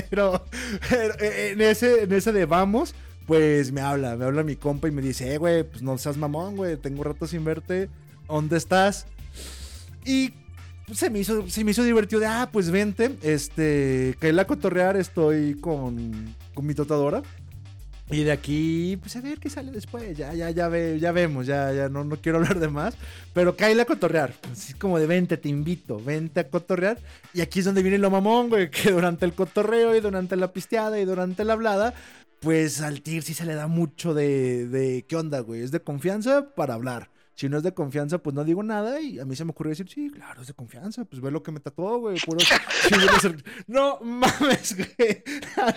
pero, 0.09 0.45
pero 0.89 1.13
en, 1.19 1.61
ese, 1.61 2.03
en 2.03 2.11
ese 2.11 2.31
de 2.31 2.45
vamos, 2.45 2.95
pues 3.25 3.71
me 3.71 3.81
habla, 3.81 4.15
me 4.15 4.25
habla 4.25 4.43
mi 4.43 4.55
compa 4.55 4.87
y 4.87 4.91
me 4.91 5.01
dice, 5.01 5.33
eh, 5.33 5.37
güey, 5.37 5.63
pues 5.63 5.81
no 5.81 5.97
seas 5.97 6.17
mamón, 6.17 6.55
güey, 6.55 6.77
tengo 6.77 7.03
rato 7.03 7.27
sin 7.27 7.43
verte, 7.43 7.89
¿dónde 8.27 8.57
estás? 8.57 9.05
Y 10.05 10.33
pues, 10.85 10.99
se 10.99 11.09
me 11.09 11.19
hizo, 11.19 11.49
se 11.49 11.63
me 11.63 11.71
hizo 11.71 11.83
divertido 11.83 12.21
de, 12.21 12.27
ah, 12.27 12.49
pues 12.51 12.71
vente, 12.71 13.17
este, 13.21 14.15
que 14.19 14.29
a 14.29 14.47
cotorrear, 14.47 14.95
estoy 14.95 15.55
con, 15.55 16.33
con 16.53 16.65
mi 16.65 16.73
tratadora. 16.73 17.21
Y 18.09 18.23
de 18.23 18.31
aquí, 18.31 18.97
pues 19.01 19.15
a 19.17 19.21
ver 19.21 19.37
qué 19.39 19.49
sale 19.49 19.71
después. 19.71 20.17
Ya, 20.17 20.33
ya, 20.33 20.49
ya, 20.49 20.69
ve, 20.69 20.97
ya 20.99 21.11
vemos, 21.11 21.45
ya, 21.45 21.73
ya 21.73 21.89
no, 21.89 22.05
no 22.05 22.15
quiero 22.17 22.37
hablar 22.37 22.59
de 22.59 22.69
más. 22.69 22.95
Pero 23.33 23.57
cállate 23.57 23.81
a 23.81 23.85
cotorrear. 23.85 24.33
Así 24.51 24.73
como 24.73 24.97
de 24.97 25.07
vente, 25.07 25.35
te 25.37 25.49
invito, 25.49 26.01
vente 26.01 26.39
a 26.39 26.47
cotorrear. 26.49 26.99
Y 27.33 27.41
aquí 27.41 27.59
es 27.59 27.65
donde 27.65 27.81
viene 27.81 27.97
lo 27.97 28.09
mamón, 28.09 28.49
güey. 28.49 28.69
Que 28.71 28.91
durante 28.91 29.25
el 29.25 29.33
cotorreo 29.33 29.95
y 29.95 29.99
durante 29.99 30.35
la 30.37 30.53
pisteada 30.53 30.99
y 30.99 31.05
durante 31.05 31.43
la 31.43 31.53
hablada, 31.53 31.93
pues 32.39 32.81
al 32.81 33.01
tir 33.01 33.23
sí 33.23 33.33
se 33.33 33.45
le 33.45 33.55
da 33.55 33.67
mucho 33.67 34.13
de, 34.13 34.67
de 34.67 35.05
¿qué 35.07 35.15
onda, 35.17 35.41
güey? 35.41 35.61
Es 35.61 35.71
de 35.71 35.81
confianza 35.81 36.53
para 36.55 36.75
hablar. 36.75 37.09
Si 37.37 37.49
no 37.49 37.57
es 37.57 37.63
de 37.63 37.73
confianza, 37.73 38.17
pues 38.17 38.35
no 38.35 38.43
digo 38.43 38.63
nada. 38.63 38.99
Y 39.01 39.19
a 39.19 39.25
mí 39.25 39.35
se 39.35 39.45
me 39.45 39.51
ocurrió 39.51 39.69
decir, 39.71 39.89
sí, 39.89 40.09
claro, 40.09 40.41
es 40.41 40.47
de 40.47 40.53
confianza. 40.53 41.05
Pues 41.05 41.21
ve 41.21 41.31
lo 41.31 41.43
que 41.43 41.51
me 41.51 41.59
tatuó, 41.59 41.99
güey. 41.99 42.17
Puro- 42.25 42.39
a 42.43 43.35
No 43.67 43.99
mames, 44.01 44.75
güey. 44.75 45.23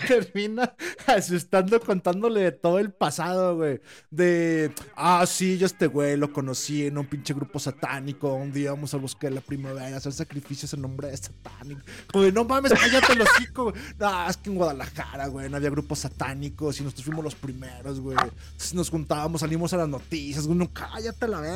Termina 0.07 0.75
asustando 1.07 1.79
contándole 1.79 2.41
de 2.41 2.51
todo 2.51 2.79
el 2.79 2.91
pasado, 2.91 3.55
güey. 3.57 3.81
De, 4.09 4.71
ah, 4.95 5.25
sí, 5.25 5.57
yo 5.57 5.65
este 5.65 5.87
güey 5.87 6.17
lo 6.17 6.31
conocí 6.33 6.85
en 6.87 6.97
un 6.97 7.05
pinche 7.05 7.33
grupo 7.33 7.59
satánico. 7.59 8.33
Un 8.33 8.51
día 8.51 8.71
vamos 8.71 8.93
bosque 9.01 9.27
de 9.27 9.35
la 9.35 9.41
primavera 9.41 9.95
a 9.95 9.97
hacer 9.97 10.13
sacrificios 10.13 10.73
en 10.73 10.81
nombre 10.81 11.09
de 11.09 11.17
satánico. 11.17 11.81
Como 12.11 12.23
de, 12.23 12.31
no 12.31 12.45
mames, 12.45 12.73
cállate 12.73 13.13
el 13.13 13.21
hocico, 13.21 13.63
güey. 13.65 13.75
No, 13.99 14.29
es 14.29 14.37
que 14.37 14.49
en 14.49 14.55
Guadalajara, 14.55 15.27
güey, 15.27 15.49
no 15.49 15.57
había 15.57 15.69
grupos 15.69 15.99
satánicos 15.99 16.79
y 16.79 16.83
nosotros 16.83 17.05
fuimos 17.05 17.23
los 17.23 17.35
primeros, 17.35 17.99
güey. 17.99 18.17
Entonces 18.21 18.73
Nos 18.73 18.89
juntábamos, 18.89 19.41
salimos 19.41 19.73
a 19.73 19.77
las 19.77 19.89
noticias, 19.89 20.45
güey. 20.47 20.57
No, 20.57 20.71
cállate 20.73 21.27
la 21.27 21.41
verga, 21.41 21.50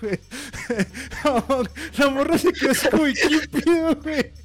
güey. 0.00 0.20
la 1.98 2.08
morra 2.10 2.38
se 2.38 2.52
quedó 2.52 2.70
así 2.70 2.88
como, 2.88 3.04
¿qué 3.04 3.94
güey? 4.02 4.42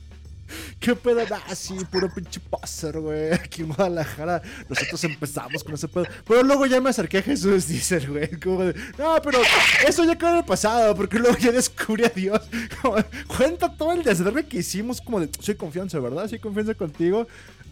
¿Qué 0.80 0.96
pedo? 0.96 1.22
Ah, 1.32 1.54
puro 1.92 2.10
pinche 2.14 2.40
passer, 2.40 3.00
güey. 3.00 3.34
Aquí 3.34 3.64
en 3.64 3.70
Guadalajara 3.70 4.42
nosotros 4.70 5.04
empezamos 5.04 5.64
con 5.64 5.74
ese 5.74 5.88
pedo. 5.88 6.06
Pero 6.26 6.44
luego 6.44 6.66
ya 6.66 6.80
me 6.80 6.90
acerqué 6.90 7.18
a 7.18 7.22
Jesús, 7.22 7.68
dice 7.68 8.00
güey. 8.00 8.30
Como 8.40 8.64
de, 8.64 8.74
no, 8.98 9.22
pero 9.24 9.40
eso 9.86 10.04
ya 10.06 10.16
quedó 10.16 10.30
en 10.32 10.38
el 10.38 10.46
pasado, 10.46 10.96
porque 10.96 11.20
luego 11.20 11.38
ya 11.38 11.52
descubrí 11.52 12.06
a 12.06 12.10
Dios. 12.10 12.42
Como, 12.82 12.98
cuenta 13.28 13.76
todo 13.76 13.92
el 13.94 14.04
desastre 14.04 14.46
que 14.46 14.58
hicimos, 14.58 15.02
como 15.02 15.20
de, 15.20 15.30
soy 15.40 15.56
confianza, 15.56 16.00
¿verdad? 16.00 16.28
Soy 16.28 16.40
confianza 16.40 16.74
contigo. 16.76 17.28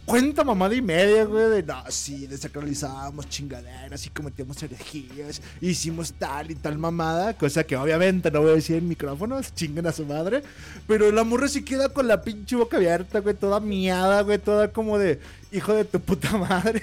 Cuenta 0.05 0.43
mamada 0.43 0.75
y 0.75 0.83
media, 0.83 1.25
güey, 1.25 1.49
de 1.49 1.63
no, 1.63 1.83
sí, 1.89 2.27
desacralizábamos 2.27 3.27
chingaderas 3.27 4.05
y 4.05 4.11
cometíamos 4.11 4.61
herejías, 4.61 5.41
hicimos 5.59 6.13
tal 6.13 6.51
y 6.51 6.55
tal 6.55 6.77
mamada, 6.77 7.35
cosa 7.35 7.63
que 7.63 7.75
obviamente 7.75 8.29
no 8.29 8.41
voy 8.41 8.51
a 8.51 8.55
decir 8.55 8.75
en 8.75 8.87
micrófonos, 8.87 9.55
chinguen 9.55 9.87
a 9.87 9.91
su 9.91 10.05
madre, 10.05 10.43
pero 10.87 11.11
la 11.11 11.23
morra 11.23 11.47
sí 11.47 11.65
queda 11.65 11.89
con 11.89 12.07
la 12.07 12.21
pinche 12.21 12.55
boca 12.55 12.77
abierta, 12.77 13.19
güey, 13.19 13.33
toda 13.33 13.59
miada, 13.59 14.21
güey, 14.21 14.37
toda 14.37 14.71
como 14.71 14.99
de 14.99 15.19
hijo 15.55 15.73
de 15.73 15.85
tu 15.85 15.99
puta 15.99 16.37
madre. 16.37 16.81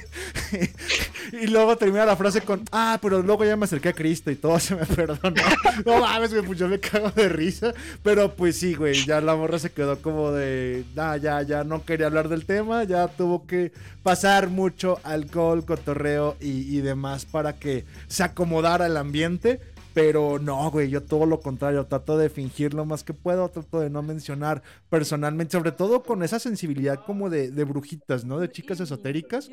y 1.33 1.47
luego 1.47 1.77
termina 1.77 2.05
la 2.05 2.17
frase 2.17 2.41
con, 2.41 2.63
ah, 2.73 2.99
pero 3.01 3.23
luego 3.23 3.45
ya 3.45 3.57
me 3.57 3.65
acerqué 3.65 3.91
a 3.91 3.93
Cristo 3.93 4.31
y 4.31 4.37
todo 4.37 4.59
se 4.59 4.75
me 4.75 4.87
perdonó. 4.87 5.43
no 5.85 6.01
mames, 6.01 6.33
pues 6.47 6.59
yo 6.59 6.69
me 6.69 6.81
cago 6.81 7.11
de 7.11 7.29
risa, 7.29 7.73
pero 8.03 8.35
pues 8.35 8.59
sí, 8.59 8.75
güey, 8.75 9.05
ya 9.05 9.21
la 9.21 9.37
morra 9.37 9.59
se 9.59 9.71
quedó 9.71 10.01
como 10.01 10.33
de, 10.33 10.85
nah, 10.95 11.17
ya, 11.17 11.43
ya 11.43 11.65
no 11.65 11.85
quería 11.85 12.07
hablar 12.07 12.29
del 12.29 12.45
tema, 12.45 12.85
ya 12.85 13.09
tuvo 13.09 13.47
que 13.47 13.73
pasar 14.03 14.49
mucho 14.49 14.99
alcohol, 15.05 15.65
cotorreo 15.65 16.37
y 16.41 16.79
demás 16.79 17.25
para 17.25 17.55
que 17.55 17.85
se 18.09 18.25
acomodara 18.25 18.87
el 18.87 18.97
ambiente. 18.97 19.61
Pero 19.95 20.39
no, 20.39 20.71
güey, 20.71 20.89
yo 20.89 21.03
todo 21.03 21.27
lo 21.27 21.41
contrario, 21.41 21.87
trato 21.87 22.17
de 22.17 22.31
fingir 22.31 22.73
lo 22.73 22.85
más 22.85 23.05
que 23.05 23.13
puedo, 23.13 23.49
trato 23.49 23.81
de 23.81 23.91
no 23.91 24.03
mencionar 24.03 24.63
personalmente, 24.89 25.53
sobre 25.53 25.73
todo 25.73 26.03
con 26.03 26.23
esa 26.23 26.39
sensibilidad 26.39 27.05
como 27.05 27.29
de, 27.29 27.51
brujitas, 27.65 28.25
¿no? 28.25 28.39
De 28.39 28.51
chicas 28.51 28.81
esotéricas. 28.81 29.51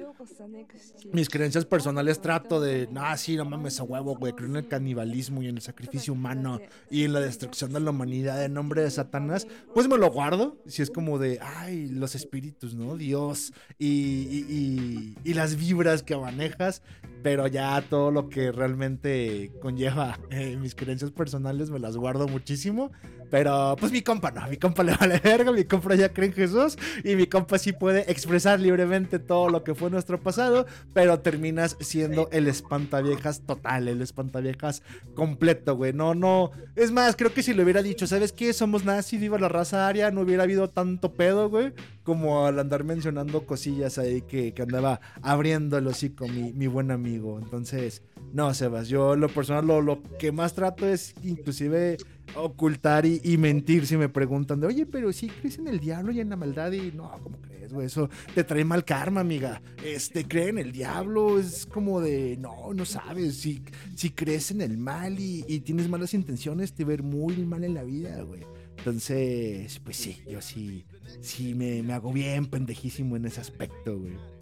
Mis 1.11 1.29
creencias 1.29 1.65
personales 1.65 2.21
trato 2.21 2.61
de, 2.61 2.87
no, 2.91 3.01
sí, 3.17 3.35
no 3.35 3.45
mames 3.45 3.79
a 3.79 3.83
huevo, 3.83 4.15
güey, 4.15 4.33
creo 4.33 4.49
en 4.49 4.55
el 4.55 4.67
canibalismo 4.67 5.41
y 5.41 5.47
en 5.47 5.57
el 5.57 5.61
sacrificio 5.61 6.13
humano 6.13 6.59
y 6.89 7.03
en 7.03 7.13
la 7.13 7.19
destrucción 7.19 7.73
de 7.73 7.79
la 7.79 7.91
humanidad 7.91 8.43
en 8.43 8.53
nombre 8.53 8.81
de 8.81 8.91
Satanás, 8.91 9.47
pues 9.73 9.87
me 9.87 9.97
lo 9.97 10.09
guardo, 10.09 10.57
si 10.65 10.81
es 10.81 10.89
como 10.89 11.19
de, 11.19 11.39
ay, 11.41 11.87
los 11.87 12.15
espíritus, 12.15 12.75
¿no? 12.75 12.95
Dios 12.95 13.53
y 13.77 15.15
las 15.25 15.55
vibras 15.55 16.03
que 16.03 16.15
manejas, 16.15 16.81
pero 17.23 17.47
ya 17.47 17.81
todo 17.81 18.11
lo 18.11 18.29
que 18.29 18.51
realmente 18.51 19.51
conlleva 19.61 20.19
eh, 20.29 20.57
mis 20.57 20.75
creencias 20.75 21.11
personales 21.11 21.69
me 21.69 21.79
las 21.79 21.97
guardo 21.97 22.27
muchísimo. 22.27 22.91
Pero 23.29 23.75
pues 23.79 23.91
mi 23.91 24.01
compa 24.01 24.31
no, 24.31 24.47
mi 24.47 24.57
compa 24.57 24.83
le 24.83 24.95
vale 24.95 25.19
verga, 25.19 25.51
mi 25.51 25.63
compa 25.63 25.95
ya 25.95 26.09
cree 26.09 26.29
en 26.29 26.33
Jesús 26.33 26.77
y 27.03 27.15
mi 27.15 27.27
compa 27.27 27.57
sí 27.59 27.73
puede 27.73 28.11
expresar 28.11 28.59
libremente 28.59 29.19
todo 29.19 29.49
lo 29.49 29.63
que 29.63 29.75
fue 29.75 29.89
nuestro 29.89 30.19
pasado, 30.19 30.65
pero 30.93 31.19
terminas 31.19 31.77
siendo 31.79 32.29
el 32.31 32.47
espantaviejas 32.47 33.41
total, 33.41 33.87
el 33.87 34.01
espantaviejas 34.01 34.81
completo, 35.13 35.75
güey. 35.75 35.93
No, 35.93 36.15
no. 36.15 36.51
Es 36.75 36.91
más, 36.91 37.15
creo 37.15 37.33
que 37.33 37.43
si 37.43 37.53
le 37.53 37.63
hubiera 37.63 37.83
dicho, 37.83 38.07
¿sabes 38.07 38.31
qué? 38.31 38.53
Somos 38.53 38.83
nazis, 38.83 39.19
viva 39.19 39.37
la 39.37 39.49
raza 39.49 39.87
aria, 39.87 40.11
no 40.11 40.21
hubiera 40.21 40.43
habido 40.43 40.69
tanto 40.69 41.13
pedo, 41.13 41.49
güey, 41.49 41.73
como 42.03 42.45
al 42.45 42.59
andar 42.59 42.83
mencionando 42.83 43.45
cosillas 43.45 43.97
ahí 43.97 44.21
que, 44.21 44.53
que 44.53 44.61
andaba 44.63 45.01
abriendo 45.21 45.77
el 45.77 45.87
hocico 45.87 46.27
mi, 46.27 46.53
mi 46.53 46.67
buen 46.67 46.91
amigo. 46.91 47.39
Entonces, 47.39 48.01
no, 48.33 48.53
Sebas, 48.53 48.87
yo 48.89 49.15
lo 49.15 49.27
personal 49.29 49.65
lo, 49.65 49.81
lo 49.81 50.01
que 50.17 50.31
más 50.31 50.53
trato 50.53 50.87
es 50.87 51.15
inclusive 51.23 51.97
ocultar 52.35 53.05
y, 53.05 53.37
mentir 53.37 53.85
si 53.85 53.97
me 53.97 54.09
preguntan 54.09 54.59
de, 54.59 54.67
oye, 54.67 54.85
pero 54.85 55.11
si 55.13 55.27
crees 55.27 55.57
en 55.57 55.67
el 55.67 55.79
diablo 55.79 56.11
y 56.11 56.19
en 56.19 56.29
la 56.29 56.35
maldad 56.35 56.71
y 56.71 56.91
no, 56.91 57.11
¿cómo 57.23 57.39
crees, 57.41 57.73
güey? 57.73 57.87
Eso 57.87 58.09
te 58.33 58.43
trae 58.43 58.63
mal 58.63 58.85
karma, 58.85 59.21
amiga. 59.21 59.61
Este, 59.83 60.25
cree 60.25 60.49
en 60.49 60.57
el 60.57 60.71
diablo, 60.71 61.39
es 61.39 61.65
como 61.65 62.01
de, 62.01 62.37
no, 62.37 62.73
no 62.73 62.85
sabes, 62.85 63.37
si, 63.37 63.63
si 63.95 64.11
crees 64.11 64.51
en 64.51 64.61
el 64.61 64.77
mal 64.77 65.19
y, 65.19 65.45
y 65.47 65.59
tienes 65.61 65.89
malas 65.89 66.13
intenciones, 66.13 66.73
te 66.73 66.83
ver 66.83 67.03
muy 67.03 67.37
mal 67.37 67.63
en 67.63 67.73
la 67.73 67.83
vida, 67.83 68.21
güey. 68.21 68.43
Entonces, 68.77 69.79
pues 69.79 69.97
sí, 69.97 70.21
yo 70.29 70.41
sí, 70.41 70.85
sí 71.21 71.53
me, 71.53 71.83
me 71.83 71.93
hago 71.93 72.13
bien 72.13 72.45
pendejísimo 72.45 73.17
en 73.17 73.25
ese 73.25 73.41
aspecto, 73.41 73.99
güey. 73.99 74.38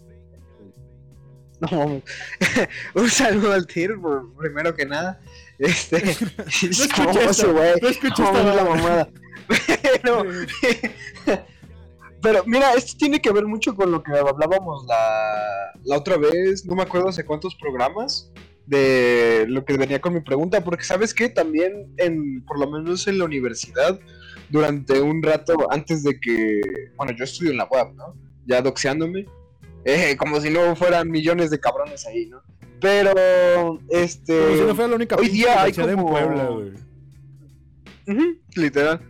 No, 1.72 2.02
un 3.02 3.10
saludo 3.10 3.54
al 3.54 3.66
Tir, 3.66 4.00
por, 4.00 4.32
primero 4.36 4.76
que 4.76 4.86
nada. 4.86 5.20
Este, 5.58 5.98
No 6.38 6.44
es 6.46 6.64
escuché 6.64 7.48
güey, 7.48 7.74
no 7.82 7.88
escuché 7.88 8.24
la 8.24 8.32
mamada. 8.34 8.64
mamada. 8.64 9.10
Pero, 10.04 10.26
pero 12.22 12.44
mira, 12.46 12.74
esto 12.74 12.96
tiene 12.98 13.20
que 13.20 13.32
ver 13.32 13.46
mucho 13.46 13.76
con 13.76 13.92
lo 13.92 14.04
que 14.04 14.12
hablábamos 14.12 14.86
la, 14.86 15.72
la 15.84 15.98
otra 15.98 16.18
vez, 16.18 16.66
no 16.66 16.76
me 16.76 16.84
acuerdo 16.84 17.10
hace 17.10 17.26
cuántos 17.26 17.56
programas, 17.56 18.32
de 18.68 19.46
lo 19.48 19.64
que 19.64 19.78
venía 19.78 20.02
con 20.02 20.14
mi 20.14 20.20
pregunta, 20.20 20.64
porque 20.64 20.84
sabes 20.84 21.14
que 21.14 21.30
también, 21.30 21.94
en, 21.98 22.44
por 22.46 22.60
lo 22.60 22.70
menos 22.70 23.08
en 23.08 23.18
la 23.18 23.26
universidad, 23.26 24.00
durante 24.50 25.02
un 25.02 25.24
rato 25.24 25.56
antes 25.72 26.04
de 26.04 26.20
que, 26.20 26.62
bueno, 26.98 27.14
yo 27.18 27.24
estudio 27.24 27.52
en 27.52 27.58
la 27.58 27.66
web, 27.66 27.94
¿no? 27.96 28.14
Ya 28.46 28.62
doxeándome, 28.62 29.26
eh, 29.88 30.18
como 30.18 30.40
si 30.42 30.50
no 30.50 30.76
fueran 30.76 31.10
millones 31.10 31.50
de 31.50 31.60
cabrones 31.60 32.06
ahí, 32.06 32.26
¿no? 32.28 32.42
Pero, 32.82 33.80
este... 33.90 34.38
Como 34.40 34.56
si 34.56 34.62
no 34.64 34.76
fuera 34.76 34.90
la 34.90 34.96
única 34.98 35.16
hoy 35.16 35.30
día 35.30 35.62
hay 35.64 35.72
en 35.76 35.96
como- 35.96 36.10
Puebla, 36.12 36.44
güey. 36.46 36.74
Literal. 38.56 39.02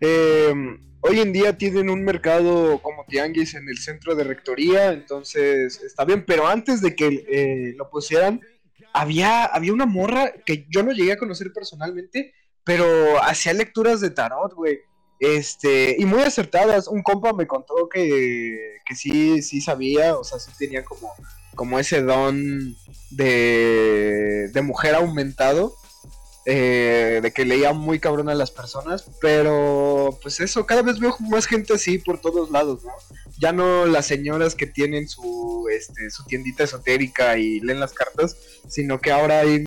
Eh, 0.00 0.52
hoy 1.00 1.20
en 1.20 1.32
día 1.32 1.56
tienen 1.58 1.90
un 1.90 2.04
mercado 2.04 2.80
como 2.82 3.04
tianguis 3.06 3.54
en 3.54 3.68
el 3.68 3.78
centro 3.78 4.14
de 4.14 4.24
rectoría, 4.24 4.92
entonces 4.92 5.80
está 5.82 6.04
bien, 6.04 6.24
pero 6.26 6.46
antes 6.46 6.80
de 6.80 6.94
que 6.94 7.24
eh, 7.28 7.74
lo 7.76 7.90
pusieran, 7.90 8.40
había, 8.92 9.44
había 9.44 9.72
una 9.72 9.86
morra 9.86 10.32
que 10.44 10.66
yo 10.70 10.82
no 10.82 10.92
llegué 10.92 11.12
a 11.12 11.18
conocer 11.18 11.52
personalmente, 11.52 12.32
pero 12.64 12.86
hacía 13.22 13.52
lecturas 13.52 14.00
de 14.00 14.10
tarot, 14.10 14.54
güey. 14.54 14.78
Este, 15.20 15.96
y 15.98 16.06
muy 16.06 16.22
acertadas. 16.22 16.88
Un 16.88 17.02
compa 17.02 17.32
me 17.32 17.46
contó 17.46 17.88
que, 17.88 18.78
que 18.84 18.96
sí, 18.96 19.42
sí 19.42 19.60
sabía, 19.60 20.16
o 20.16 20.24
sea, 20.24 20.40
sí 20.40 20.50
tenía 20.58 20.84
como, 20.84 21.12
como 21.54 21.78
ese 21.78 22.02
don 22.02 22.74
de, 23.10 24.48
de 24.52 24.62
mujer 24.62 24.94
aumentado 24.94 25.76
eh, 26.46 27.20
de 27.22 27.32
que 27.32 27.44
leía 27.44 27.74
muy 27.74 28.00
cabrón 28.00 28.30
a 28.30 28.34
las 28.34 28.50
personas, 28.50 29.04
pero 29.20 30.18
pues 30.22 30.40
eso, 30.40 30.64
cada 30.64 30.80
vez 30.80 30.98
veo 30.98 31.14
más 31.28 31.46
gente 31.46 31.74
así 31.74 31.98
por 31.98 32.18
todos 32.18 32.50
lados, 32.50 32.82
¿no? 32.82 32.92
Ya 33.38 33.52
no 33.52 33.84
las 33.84 34.06
señoras 34.06 34.54
que 34.54 34.66
tienen 34.66 35.06
su, 35.06 35.68
este, 35.70 36.10
su 36.10 36.24
tiendita 36.24 36.64
esotérica 36.64 37.36
y 37.36 37.60
leen 37.60 37.78
las 37.78 37.92
cartas, 37.92 38.36
sino 38.68 39.00
que 39.00 39.12
ahora 39.12 39.40
hay 39.40 39.64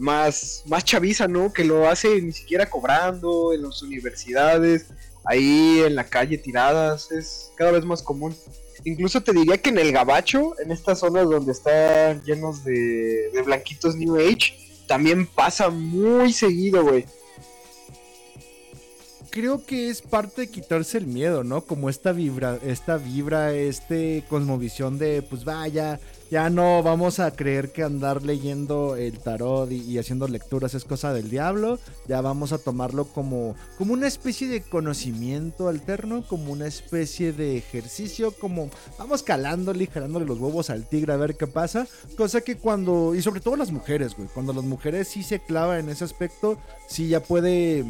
más, 0.00 0.64
más 0.66 0.84
chaviza, 0.84 1.28
¿no? 1.28 1.52
Que 1.52 1.64
lo 1.64 1.88
hace 1.88 2.20
ni 2.20 2.32
siquiera 2.32 2.68
cobrando 2.68 3.52
en 3.52 3.62
las 3.62 3.82
universidades, 3.82 4.86
ahí 5.24 5.82
en 5.86 5.94
la 5.94 6.04
calle 6.04 6.38
tiradas, 6.38 7.12
es 7.12 7.52
cada 7.56 7.70
vez 7.70 7.84
más 7.84 8.02
común. 8.02 8.34
Incluso 8.84 9.22
te 9.22 9.32
diría 9.32 9.58
que 9.58 9.70
en 9.70 9.78
el 9.78 9.92
Gabacho, 9.92 10.58
en 10.58 10.72
estas 10.72 11.00
zonas 11.00 11.28
donde 11.28 11.52
están 11.52 12.22
llenos 12.24 12.64
de, 12.64 13.30
de 13.32 13.42
blanquitos 13.42 13.94
New 13.94 14.16
Age, 14.16 14.54
también 14.88 15.26
pasa 15.26 15.68
muy 15.68 16.32
seguido, 16.32 16.82
güey. 16.82 17.04
creo 19.30 19.64
que 19.64 19.88
es 19.88 20.02
parte 20.02 20.42
de 20.42 20.50
quitarse 20.50 20.98
el 20.98 21.06
miedo, 21.06 21.44
¿no? 21.44 21.62
Como 21.62 21.88
esta 21.88 22.12
vibra, 22.12 22.58
esta 22.64 22.96
vibra, 22.96 23.54
este 23.54 24.24
cosmovisión 24.28 24.98
de, 24.98 25.22
pues 25.22 25.44
vaya, 25.44 26.00
ya 26.30 26.48
no 26.48 26.82
vamos 26.82 27.18
a 27.18 27.32
creer 27.32 27.72
que 27.72 27.82
andar 27.82 28.22
leyendo 28.22 28.94
el 28.94 29.18
tarot 29.18 29.70
y, 29.72 29.98
haciendo 29.98 30.28
lecturas 30.28 30.74
es 30.74 30.84
cosa 30.84 31.12
del 31.12 31.28
diablo, 31.28 31.78
ya 32.06 32.20
vamos 32.20 32.52
a 32.52 32.58
tomarlo 32.58 33.06
como, 33.06 33.56
como 33.76 33.94
una 33.94 34.06
especie 34.06 34.46
de 34.46 34.62
conocimiento 34.62 35.68
alterno, 35.68 36.24
como 36.26 36.52
una 36.52 36.66
especie 36.66 37.32
de 37.32 37.56
ejercicio, 37.56 38.32
como 38.32 38.70
vamos 38.96 39.24
calándole 39.24 39.84
y 39.84 39.86
jalándole 39.88 40.24
los 40.24 40.38
huevos 40.38 40.70
al 40.70 40.88
tigre 40.88 41.12
a 41.12 41.16
ver 41.16 41.36
qué 41.36 41.48
pasa, 41.48 41.88
cosa 42.16 42.42
que 42.42 42.56
cuando, 42.56 43.14
y 43.14 43.22
sobre 43.22 43.40
todo 43.40 43.56
las 43.56 43.72
mujeres, 43.72 44.16
güey, 44.16 44.28
cuando 44.28 44.52
las 44.52 44.64
mujeres 44.64 45.08
sí 45.08 45.24
se 45.24 45.40
clavan 45.40 45.80
en 45.80 45.88
ese 45.88 46.04
aspecto, 46.04 46.58
sí 46.86 47.08
ya 47.08 47.20
puede 47.20 47.84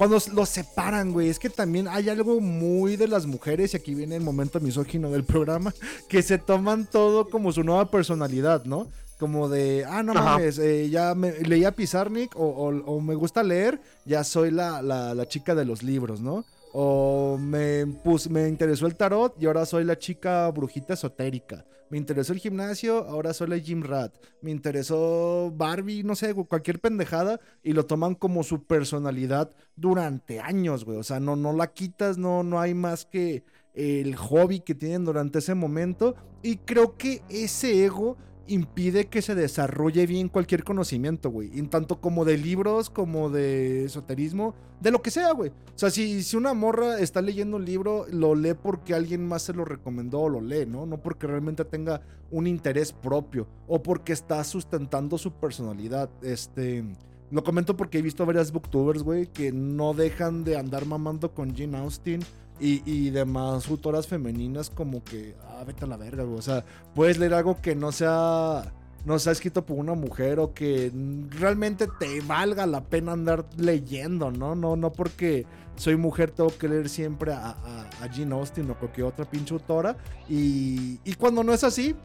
cuando 0.00 0.16
los 0.32 0.48
separan, 0.48 1.12
güey, 1.12 1.28
es 1.28 1.38
que 1.38 1.50
también 1.50 1.86
hay 1.86 2.08
algo 2.08 2.40
muy 2.40 2.96
de 2.96 3.06
las 3.06 3.26
mujeres, 3.26 3.74
y 3.74 3.76
aquí 3.76 3.94
viene 3.94 4.16
el 4.16 4.22
momento 4.22 4.58
misógino 4.58 5.10
del 5.10 5.24
programa, 5.24 5.74
que 6.08 6.22
se 6.22 6.38
toman 6.38 6.86
todo 6.90 7.28
como 7.28 7.52
su 7.52 7.64
nueva 7.64 7.90
personalidad, 7.90 8.64
¿no? 8.64 8.88
Como 9.18 9.50
de, 9.50 9.84
ah, 9.86 10.02
no 10.02 10.12
Ajá. 10.12 10.22
mames, 10.22 10.58
eh, 10.58 10.88
ya 10.88 11.14
me, 11.14 11.32
leí 11.40 11.64
a 11.66 11.72
Pizarnik 11.72 12.34
o, 12.34 12.44
o- 12.46 12.82
o 12.94 13.00
me 13.02 13.14
gusta 13.14 13.42
leer, 13.42 13.78
ya 14.06 14.24
soy 14.24 14.50
la, 14.50 14.80
la- 14.80 15.14
la 15.14 15.28
chica 15.28 15.54
de 15.54 15.66
los 15.66 15.82
libros, 15.82 16.22
¿no? 16.22 16.46
O 16.72 17.36
me, 17.38 17.86
pus- 17.86 18.30
me 18.30 18.48
interesó 18.48 18.86
el 18.86 18.96
tarot 18.96 19.34
y 19.40 19.46
ahora 19.46 19.66
soy 19.66 19.84
la 19.84 19.98
chica 19.98 20.48
brujita 20.50 20.94
esotérica. 20.94 21.64
Me 21.90 21.98
interesó 21.98 22.32
el 22.32 22.38
gimnasio, 22.38 22.98
ahora 23.08 23.34
soy 23.34 23.48
la 23.48 23.58
gym 23.58 23.82
rat. 23.82 24.14
Me 24.42 24.52
interesó 24.52 25.52
Barbie, 25.52 26.04
no 26.04 26.14
sé, 26.14 26.32
cualquier 26.34 26.78
pendejada 26.80 27.40
y 27.64 27.72
lo 27.72 27.84
toman 27.86 28.14
como 28.14 28.44
su 28.44 28.62
personalidad 28.62 29.50
durante 29.74 30.38
años, 30.38 30.84
güey. 30.84 30.98
O 30.98 31.02
sea, 31.02 31.18
no, 31.18 31.34
no 31.34 31.52
la 31.52 31.72
quitas, 31.72 32.16
no, 32.16 32.44
no 32.44 32.60
hay 32.60 32.74
más 32.74 33.04
que 33.06 33.42
el 33.74 34.14
hobby 34.14 34.60
que 34.60 34.76
tienen 34.76 35.04
durante 35.04 35.40
ese 35.40 35.54
momento. 35.56 36.14
Y 36.42 36.58
creo 36.58 36.96
que 36.96 37.22
ese 37.28 37.84
ego 37.84 38.16
impide 38.46 39.06
que 39.06 39.22
se 39.22 39.34
desarrolle 39.34 40.06
bien 40.06 40.28
cualquier 40.28 40.64
conocimiento, 40.64 41.30
güey. 41.30 41.50
Y 41.52 41.62
tanto 41.62 42.00
como 42.00 42.24
de 42.24 42.38
libros, 42.38 42.90
como 42.90 43.30
de 43.30 43.84
esoterismo, 43.84 44.54
de 44.80 44.90
lo 44.90 45.02
que 45.02 45.10
sea, 45.10 45.32
güey. 45.32 45.50
O 45.50 45.78
sea, 45.78 45.90
si, 45.90 46.22
si 46.22 46.36
una 46.36 46.54
morra 46.54 46.98
está 46.98 47.22
leyendo 47.22 47.56
un 47.56 47.64
libro, 47.64 48.06
lo 48.10 48.34
lee 48.34 48.54
porque 48.54 48.94
alguien 48.94 49.26
más 49.26 49.42
se 49.42 49.52
lo 49.52 49.64
recomendó 49.64 50.20
o 50.20 50.28
lo 50.28 50.40
lee, 50.40 50.66
¿no? 50.66 50.86
No 50.86 50.98
porque 50.98 51.26
realmente 51.26 51.64
tenga 51.64 52.02
un 52.30 52.46
interés 52.46 52.92
propio 52.92 53.46
o 53.66 53.82
porque 53.82 54.12
está 54.12 54.42
sustentando 54.44 55.18
su 55.18 55.32
personalidad. 55.32 56.10
Este. 56.22 56.84
Lo 57.30 57.44
comento 57.44 57.76
porque 57.76 57.98
he 57.98 58.02
visto 58.02 58.26
varias 58.26 58.50
booktubers, 58.50 59.04
güey, 59.04 59.26
que 59.26 59.52
no 59.52 59.94
dejan 59.94 60.42
de 60.42 60.56
andar 60.56 60.84
mamando 60.84 61.32
con 61.32 61.54
Jane 61.54 61.78
Austen 61.78 62.20
y, 62.60 62.82
y 62.84 63.10
demás 63.10 63.68
autoras 63.68 64.06
femeninas 64.06 64.70
como 64.70 65.02
que, 65.02 65.34
ah, 65.48 65.64
vete 65.66 65.84
a 65.84 65.88
la 65.88 65.96
verga, 65.96 66.24
güey. 66.24 66.38
O 66.38 66.42
sea, 66.42 66.64
puedes 66.94 67.18
leer 67.18 67.34
algo 67.34 67.60
que 67.60 67.74
no 67.74 67.90
sea, 67.90 68.72
no 69.04 69.18
sea 69.18 69.32
escrito 69.32 69.64
por 69.64 69.78
una 69.78 69.94
mujer 69.94 70.38
o 70.38 70.52
que 70.52 70.92
realmente 71.30 71.88
te 71.98 72.20
valga 72.20 72.66
la 72.66 72.84
pena 72.84 73.12
andar 73.12 73.46
leyendo, 73.56 74.30
¿no? 74.30 74.54
No, 74.54 74.76
no 74.76 74.92
porque 74.92 75.46
soy 75.76 75.96
mujer 75.96 76.30
tengo 76.30 76.56
que 76.56 76.68
leer 76.68 76.90
siempre 76.90 77.32
a, 77.32 77.50
a, 77.50 77.88
a 78.02 78.08
Jane 78.12 78.34
Austen 78.34 78.70
o 78.70 78.78
cualquier 78.78 79.06
otra 79.06 79.24
pinche 79.24 79.54
autora. 79.54 79.96
Y, 80.28 81.00
y 81.04 81.14
cuando 81.14 81.42
no 81.42 81.54
es 81.54 81.64
así, 81.64 81.96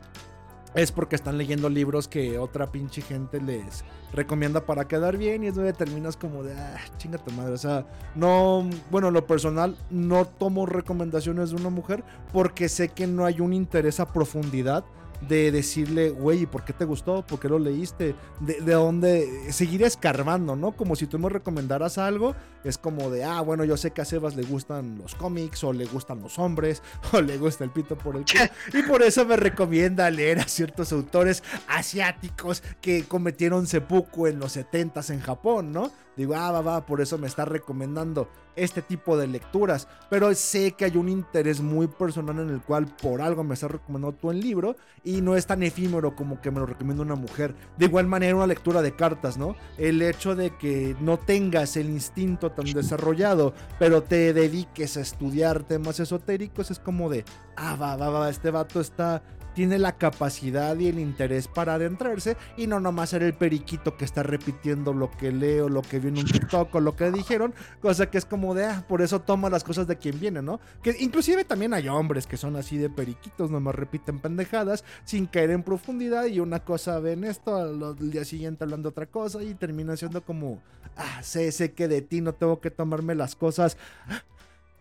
es 0.75 0.91
porque 0.91 1.15
están 1.15 1.37
leyendo 1.37 1.69
libros 1.69 2.07
que 2.07 2.37
otra 2.37 2.71
pinche 2.71 3.01
gente 3.01 3.41
les 3.41 3.85
recomienda 4.11 4.65
para 4.65 4.87
quedar 4.87 5.17
bien 5.17 5.43
y 5.43 5.47
es 5.47 5.55
donde 5.55 5.73
terminas 5.73 6.17
como 6.17 6.43
de, 6.43 6.53
ah, 6.53 6.77
chinga 6.97 7.17
tu 7.17 7.31
madre. 7.31 7.53
O 7.53 7.57
sea, 7.57 7.85
no, 8.13 8.69
bueno, 8.91 9.09
lo 9.09 9.25
personal, 9.25 9.77
no 9.89 10.25
tomo 10.25 10.65
recomendaciones 10.65 11.51
de 11.51 11.55
una 11.55 11.69
mujer 11.69 12.03
porque 12.33 12.69
sé 12.69 12.89
que 12.89 13.07
no 13.07 13.25
hay 13.25 13.39
un 13.39 13.53
interés 13.53 13.99
a 13.99 14.11
profundidad 14.11 14.83
de 15.21 15.51
decirle, 15.51 16.09
güey, 16.09 16.43
¿y 16.43 16.45
por 16.45 16.63
qué 16.63 16.73
te 16.73 16.85
gustó? 16.85 17.25
¿Por 17.25 17.39
qué 17.39 17.49
lo 17.49 17.59
leíste? 17.59 18.15
De, 18.39 18.61
de 18.61 18.73
dónde 18.73 19.51
seguir 19.51 19.83
escarbando, 19.83 20.55
¿no? 20.55 20.73
Como 20.73 20.95
si 20.95 21.07
tú 21.07 21.19
me 21.19 21.29
recomendaras 21.29 21.97
algo, 21.97 22.35
es 22.63 22.77
como 22.77 23.09
de, 23.09 23.23
ah, 23.23 23.41
bueno, 23.41 23.63
yo 23.63 23.77
sé 23.77 23.91
que 23.91 24.01
a 24.01 24.05
Sebas 24.05 24.35
le 24.35 24.43
gustan 24.43 24.97
los 24.97 25.15
cómics, 25.15 25.63
o 25.63 25.73
le 25.73 25.85
gustan 25.85 26.21
los 26.21 26.39
hombres, 26.39 26.81
o 27.13 27.21
le 27.21 27.37
gusta 27.37 27.63
el 27.63 27.71
pito 27.71 27.97
por 27.97 28.15
el 28.15 28.25
culo, 28.25 28.49
y 28.73 28.83
por 28.83 29.03
eso 29.03 29.25
me 29.25 29.35
recomienda 29.35 30.09
leer 30.09 30.39
a 30.39 30.47
ciertos 30.47 30.91
autores 30.91 31.43
asiáticos 31.67 32.63
que 32.81 33.03
cometieron 33.03 33.67
seppuku 33.67 34.27
en 34.27 34.39
los 34.39 34.57
70s 34.57 35.11
en 35.11 35.21
Japón, 35.21 35.71
¿no? 35.71 35.91
Digo, 36.15 36.35
ah, 36.35 36.51
va, 36.51 36.61
va, 36.61 36.85
por 36.85 37.01
eso 37.01 37.17
me 37.17 37.27
está 37.27 37.45
recomendando 37.45 38.29
este 38.55 38.81
tipo 38.81 39.17
de 39.17 39.27
lecturas. 39.27 39.87
Pero 40.09 40.33
sé 40.35 40.71
que 40.71 40.85
hay 40.85 40.97
un 40.97 41.09
interés 41.09 41.61
muy 41.61 41.87
personal 41.87 42.39
en 42.39 42.49
el 42.49 42.61
cual 42.61 42.87
por 42.87 43.21
algo 43.21 43.43
me 43.43 43.53
está 43.53 43.67
recomendando 43.67 44.17
tú 44.17 44.31
el 44.31 44.39
libro 44.39 44.75
y 45.03 45.21
no 45.21 45.35
es 45.35 45.45
tan 45.45 45.63
efímero 45.63 46.15
como 46.15 46.41
que 46.41 46.51
me 46.51 46.59
lo 46.59 46.65
recomienda 46.65 47.03
una 47.03 47.15
mujer. 47.15 47.55
De 47.77 47.85
igual 47.85 48.07
manera, 48.07 48.35
una 48.35 48.47
lectura 48.47 48.81
de 48.81 48.95
cartas, 48.95 49.37
¿no? 49.37 49.55
El 49.77 50.01
hecho 50.01 50.35
de 50.35 50.55
que 50.57 50.95
no 50.99 51.17
tengas 51.17 51.77
el 51.77 51.89
instinto 51.89 52.51
tan 52.51 52.65
desarrollado, 52.65 53.53
pero 53.79 54.03
te 54.03 54.33
dediques 54.33 54.97
a 54.97 55.01
estudiar 55.01 55.63
temas 55.63 55.99
esotéricos, 55.99 56.71
es 56.71 56.79
como 56.79 57.09
de, 57.09 57.25
ah, 57.55 57.75
va, 57.75 57.95
va, 57.95 58.09
va, 58.09 58.29
este 58.29 58.51
vato 58.51 58.81
está 58.81 59.21
tiene 59.55 59.79
la 59.79 59.97
capacidad 59.97 60.77
y 60.77 60.89
el 60.89 60.99
interés 60.99 61.47
para 61.47 61.75
adentrarse 61.75 62.37
y 62.57 62.67
no 62.67 62.79
nomás 62.79 63.09
ser 63.09 63.23
el 63.23 63.33
periquito 63.33 63.97
que 63.97 64.05
está 64.05 64.21
repitiendo 64.21 64.93
lo 64.93 65.09
que 65.09 65.31
leo, 65.31 65.69
lo 65.69 65.81
que 65.81 65.99
vio 65.99 66.09
en 66.09 66.19
un 66.19 66.25
TikTok 66.25 66.75
o 66.75 66.79
lo 66.79 66.95
que 66.95 67.09
dijeron, 67.09 67.55
cosa 67.81 68.11
que 68.11 68.17
es 68.17 68.25
como 68.25 68.53
de, 68.53 68.65
ah, 68.65 68.85
por 68.87 69.01
eso 69.01 69.21
toma 69.21 69.49
las 69.49 69.63
cosas 69.63 69.87
de 69.87 69.97
quien 69.97 70.19
viene, 70.19 70.41
¿no? 70.41 70.59
Que 70.83 70.95
inclusive 70.99 71.45
también 71.45 71.73
hay 71.73 71.87
hombres 71.87 72.27
que 72.27 72.37
son 72.37 72.57
así 72.57 72.77
de 72.77 72.89
periquitos, 72.89 73.49
nomás 73.49 73.75
repiten 73.75 74.19
pendejadas 74.19 74.83
sin 75.05 75.25
caer 75.25 75.51
en 75.51 75.63
profundidad 75.63 76.25
y 76.25 76.41
una 76.41 76.59
cosa 76.59 76.99
ven 76.99 77.23
esto, 77.23 77.55
al 77.55 78.11
día 78.11 78.25
siguiente 78.25 78.65
hablan 78.65 78.83
de 78.83 78.89
otra 78.89 79.05
cosa 79.05 79.41
y 79.41 79.55
termina 79.55 79.95
siendo 79.95 80.21
como, 80.21 80.61
ah, 80.97 81.23
sé, 81.23 81.51
sé 81.53 81.71
que 81.71 81.87
de 81.87 82.01
ti 82.01 82.19
no 82.19 82.33
tengo 82.33 82.59
que 82.59 82.71
tomarme 82.71 83.15
las 83.15 83.35
cosas 83.35 83.77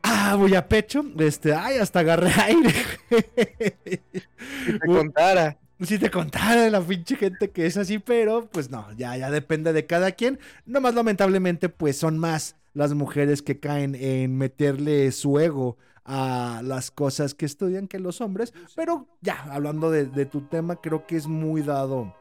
Ah, 0.07 0.35
voy 0.37 0.55
a 0.55 0.69
pecho. 0.69 1.03
Este, 1.19 1.55
ay, 1.55 1.79
hasta 1.79 2.01
agarré 2.01 2.31
aire. 2.43 2.75
Si 4.67 4.79
te 4.79 4.87
contara. 4.87 5.59
Si 5.81 5.99
te 5.99 6.11
contara 6.11 6.63
de 6.63 6.71
la 6.71 6.81
pinche 6.83 7.17
gente 7.17 7.51
que 7.51 7.67
es 7.67 7.77
así, 7.79 7.99
pero 7.99 8.47
pues 8.53 8.71
no, 8.71 8.87
ya, 8.93 9.17
ya 9.17 9.31
depende 9.31 9.73
de 9.73 9.87
cada 9.87 10.13
quien. 10.13 10.39
Nomás 10.67 10.95
lamentablemente, 10.95 11.69
pues 11.71 11.97
son 11.97 12.19
más 12.19 12.57
las 12.75 12.93
mujeres 12.95 13.43
que 13.43 13.59
caen 13.61 13.95
en 13.95 14.37
meterle 14.37 15.11
su 15.11 15.41
ego 15.41 15.79
a 16.05 16.61
las 16.63 16.91
cosas 16.91 17.35
que 17.35 17.47
estudian 17.47 17.89
que 17.89 17.99
los 17.99 18.21
hombres. 18.21 18.53
Pero 18.77 19.09
ya, 19.23 19.43
hablando 19.51 19.91
de, 19.91 20.05
de 20.07 20.27
tu 20.27 20.43
tema, 20.43 20.77
creo 20.77 21.07
que 21.07 21.17
es 21.17 21.27
muy 21.27 21.63
dado 21.63 22.15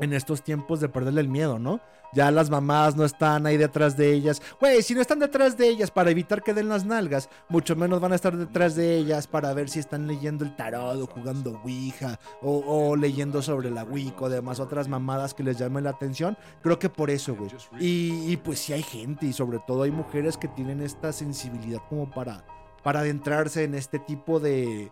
en 0.00 0.12
estos 0.12 0.42
tiempos 0.42 0.80
de 0.80 0.88
perderle 0.88 1.20
el 1.20 1.28
miedo, 1.28 1.58
¿no? 1.58 1.80
Ya 2.12 2.30
las 2.32 2.50
mamás 2.50 2.96
no 2.96 3.04
están 3.04 3.46
ahí 3.46 3.56
detrás 3.56 3.96
de 3.96 4.12
ellas. 4.12 4.42
Güey, 4.58 4.82
si 4.82 4.94
no 4.94 5.00
están 5.00 5.20
detrás 5.20 5.56
de 5.56 5.68
ellas 5.68 5.90
para 5.90 6.10
evitar 6.10 6.42
que 6.42 6.54
den 6.54 6.68
las 6.68 6.84
nalgas, 6.84 7.28
mucho 7.48 7.76
menos 7.76 8.00
van 8.00 8.12
a 8.12 8.16
estar 8.16 8.36
detrás 8.36 8.74
de 8.74 8.96
ellas 8.96 9.28
para 9.28 9.54
ver 9.54 9.68
si 9.68 9.78
están 9.78 10.08
leyendo 10.08 10.44
el 10.44 10.56
tarot 10.56 11.00
o 11.00 11.06
jugando 11.06 11.60
Ouija 11.62 12.18
o, 12.42 12.64
o 12.66 12.96
leyendo 12.96 13.42
sobre 13.42 13.70
la 13.70 13.84
Wicca 13.84 14.24
o 14.24 14.28
demás 14.28 14.58
otras 14.58 14.88
mamadas 14.88 15.34
que 15.34 15.44
les 15.44 15.58
llamen 15.58 15.84
la 15.84 15.90
atención. 15.90 16.36
Creo 16.62 16.78
que 16.78 16.88
por 16.88 17.10
eso, 17.10 17.36
güey. 17.36 17.50
Y, 17.78 18.32
y 18.32 18.36
pues 18.36 18.58
sí 18.58 18.72
hay 18.72 18.82
gente 18.82 19.26
y 19.26 19.32
sobre 19.32 19.60
todo 19.66 19.84
hay 19.84 19.92
mujeres 19.92 20.36
que 20.36 20.48
tienen 20.48 20.82
esta 20.82 21.12
sensibilidad 21.12 21.80
como 21.88 22.10
para, 22.10 22.44
para 22.82 23.00
adentrarse 23.00 23.62
en 23.62 23.74
este 23.74 24.00
tipo 24.00 24.40
de, 24.40 24.90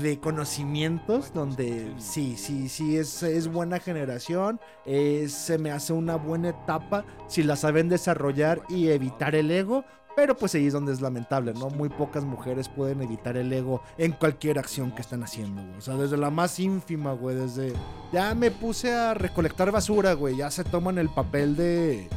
de 0.00 0.18
conocimientos 0.18 1.32
donde 1.32 1.92
sí, 1.98 2.36
sí, 2.36 2.68
sí, 2.68 2.96
es, 2.96 3.22
es 3.22 3.48
buena 3.48 3.78
generación, 3.78 4.60
es- 4.84 5.32
se 5.32 5.58
me 5.58 5.70
hace 5.70 5.92
una 5.92 6.16
buena 6.16 6.48
etapa 6.50 7.04
si 7.28 7.42
la 7.42 7.56
saben 7.56 7.88
desarrollar 7.88 8.60
y 8.68 8.88
evitar 8.88 9.34
el 9.34 9.50
ego, 9.50 9.84
pero 10.16 10.36
pues 10.36 10.52
ahí 10.56 10.66
es 10.66 10.72
donde 10.72 10.92
es 10.92 11.00
lamentable, 11.00 11.54
¿no? 11.54 11.70
Muy 11.70 11.88
pocas 11.90 12.24
mujeres 12.24 12.68
pueden 12.68 13.02
evitar 13.02 13.36
el 13.36 13.52
ego 13.52 13.80
en 13.98 14.10
cualquier 14.10 14.58
acción 14.58 14.90
que 14.90 15.00
están 15.02 15.22
haciendo, 15.22 15.62
güey. 15.62 15.76
O 15.76 15.80
sea, 15.80 15.94
desde 15.94 16.16
la 16.16 16.30
más 16.30 16.58
ínfima, 16.58 17.12
güey, 17.12 17.36
desde... 17.36 17.72
Ya 18.12 18.34
me 18.34 18.50
puse 18.50 18.92
a 18.92 19.14
recolectar 19.14 19.70
basura, 19.70 20.14
güey, 20.14 20.36
ya 20.38 20.50
se 20.50 20.64
toman 20.64 20.98
el 20.98 21.08
papel 21.08 21.54
de 21.54 22.08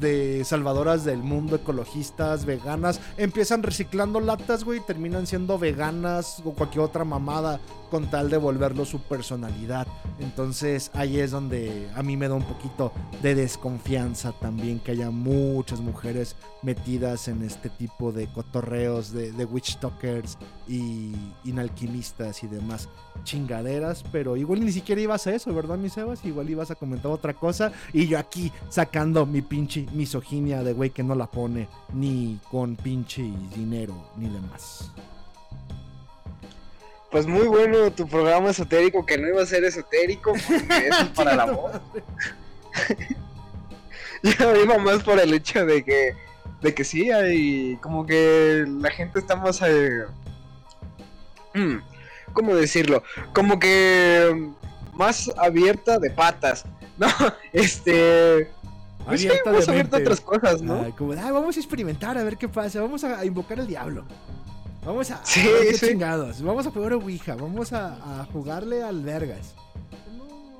de 0.00 0.44
salvadoras 0.44 1.04
del 1.04 1.18
mundo, 1.18 1.56
ecologistas, 1.56 2.44
veganas, 2.44 3.00
empiezan 3.16 3.62
reciclando 3.62 4.20
latas, 4.20 4.64
güey, 4.64 4.78
y 4.78 4.82
terminan 4.82 5.26
siendo 5.26 5.58
veganas 5.58 6.42
o 6.44 6.52
cualquier 6.52 6.84
otra 6.84 7.04
mamada 7.04 7.60
con 7.88 8.10
tal 8.10 8.30
de 8.30 8.36
volverlo 8.36 8.84
su 8.84 9.00
personalidad. 9.00 9.86
Entonces 10.18 10.90
ahí 10.94 11.18
es 11.18 11.30
donde 11.30 11.88
a 11.94 12.02
mí 12.02 12.16
me 12.16 12.28
da 12.28 12.34
un 12.34 12.42
poquito 12.42 12.92
de 13.22 13.34
desconfianza 13.34 14.32
también 14.32 14.80
que 14.80 14.92
haya 14.92 15.10
muchas 15.10 15.80
mujeres 15.80 16.36
metidas 16.62 17.28
en 17.28 17.42
este 17.42 17.68
tipo 17.68 18.12
de 18.12 18.26
cotorreos 18.26 19.12
de, 19.12 19.44
witch 19.44 19.78
talkers 19.78 20.36
y 20.66 21.12
inalquimistas 21.44 22.42
y 22.42 22.48
demás 22.48 22.88
chingaderas, 23.22 24.04
pero 24.10 24.36
igual 24.36 24.64
ni 24.64 24.72
siquiera 24.72 25.00
ibas 25.00 25.26
a 25.26 25.34
eso, 25.34 25.54
¿verdad, 25.54 25.78
mi 25.78 25.88
Sebas? 25.88 26.24
Igual 26.24 26.50
ibas 26.50 26.70
a 26.70 26.74
comentar 26.74 27.10
otra 27.10 27.34
cosa 27.34 27.72
y 27.92 28.06
yo 28.06 28.18
aquí 28.18 28.52
sacando 28.68 29.26
mi 29.26 29.42
pinche 29.42 29.86
misoginia 29.92 30.62
de 30.62 30.72
güey 30.72 30.90
que 30.90 31.02
no 31.02 31.14
la 31.14 31.26
pone 31.26 31.68
ni 31.92 32.38
con 32.50 32.76
pinche 32.76 33.22
dinero 33.54 34.10
ni 34.16 34.28
demás. 34.28 34.90
Pues 37.16 37.26
muy 37.26 37.46
bueno 37.46 37.90
tu 37.92 38.06
programa 38.06 38.50
esotérico, 38.50 39.06
que 39.06 39.16
no 39.16 39.26
iba 39.26 39.40
a 39.42 39.46
ser 39.46 39.64
esotérico, 39.64 40.32
porque 40.32 40.88
eso 40.88 41.00
es 41.00 41.08
para 41.14 41.34
la 41.34 41.46
voz. 41.46 41.72
Yo 44.22 44.54
iba 44.62 44.76
más 44.76 45.02
por 45.02 45.18
el 45.18 45.32
hecho 45.32 45.64
de 45.64 45.82
que, 45.82 46.14
de 46.60 46.74
que 46.74 46.84
sí, 46.84 47.10
hay 47.10 47.78
como 47.78 48.04
que 48.04 48.66
la 48.68 48.90
gente 48.90 49.18
está 49.18 49.34
más, 49.34 49.62
eh, 49.62 50.02
mm, 51.54 51.76
¿cómo 52.34 52.54
decirlo? 52.54 53.02
Como 53.32 53.58
que 53.58 54.50
más 54.92 55.32
abierta 55.38 55.98
de 55.98 56.10
patas, 56.10 56.66
¿no? 56.98 57.06
Este, 57.54 58.50
pues 59.06 59.22
sí, 59.22 59.30
más 59.46 59.66
abierta 59.70 59.96
a 59.96 60.00
otras 60.00 60.20
cosas, 60.20 60.60
¿no? 60.60 60.82
Ay, 60.84 60.92
como, 60.92 61.12
"Ah, 61.12 61.32
vamos 61.32 61.56
a 61.56 61.60
experimentar 61.60 62.18
a 62.18 62.24
ver 62.24 62.36
qué 62.36 62.46
pasa, 62.46 62.82
vamos 62.82 63.04
a 63.04 63.24
invocar 63.24 63.58
al 63.58 63.66
diablo. 63.66 64.04
Vamos 64.86 65.10
a, 65.10 65.20
Sí, 65.24 65.42
chingados. 65.80 66.40
Vamos 66.42 66.66
a 66.66 66.70
jugar 66.70 66.92
a 66.92 66.96
Ouija, 66.96 67.34
vamos 67.34 67.72
a, 67.72 68.20
a 68.20 68.24
jugarle 68.32 68.82
al 68.82 69.02
vergas. 69.02 69.54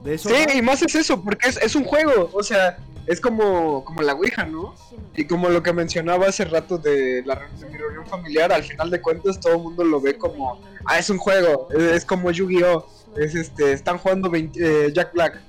De 0.02 0.14
eso 0.14 0.28
Sí, 0.28 0.34
va. 0.48 0.52
y 0.54 0.60
más 0.62 0.82
es 0.82 0.94
eso, 0.96 1.22
porque 1.22 1.48
es, 1.48 1.56
es 1.58 1.74
un 1.76 1.84
juego, 1.84 2.28
o 2.32 2.42
sea, 2.42 2.76
es 3.06 3.20
como, 3.20 3.84
como 3.84 4.02
la 4.02 4.14
Ouija, 4.14 4.44
¿no? 4.44 4.74
Y 5.16 5.24
como 5.26 5.48
lo 5.48 5.62
que 5.62 5.72
mencionaba 5.72 6.26
hace 6.26 6.44
rato 6.44 6.76
de 6.76 7.22
la 7.24 7.36
de 7.36 7.78
reunión 7.78 8.06
familiar, 8.06 8.52
al 8.52 8.62
final 8.64 8.90
de 8.90 9.00
cuentas 9.00 9.38
todo 9.40 9.54
el 9.54 9.60
mundo 9.62 9.84
lo 9.84 10.00
ve 10.00 10.18
como, 10.18 10.60
ah, 10.84 10.98
es 10.98 11.08
un 11.08 11.18
juego, 11.18 11.68
es, 11.70 11.82
es 11.82 12.04
como 12.04 12.30
Yu-Gi-Oh! 12.30 12.84
Es 13.16 13.34
este, 13.34 13.72
están 13.72 13.96
jugando 13.98 14.28
20 14.28 14.86
eh, 14.88 14.92
Jack 14.92 15.12
Black. 15.14 15.40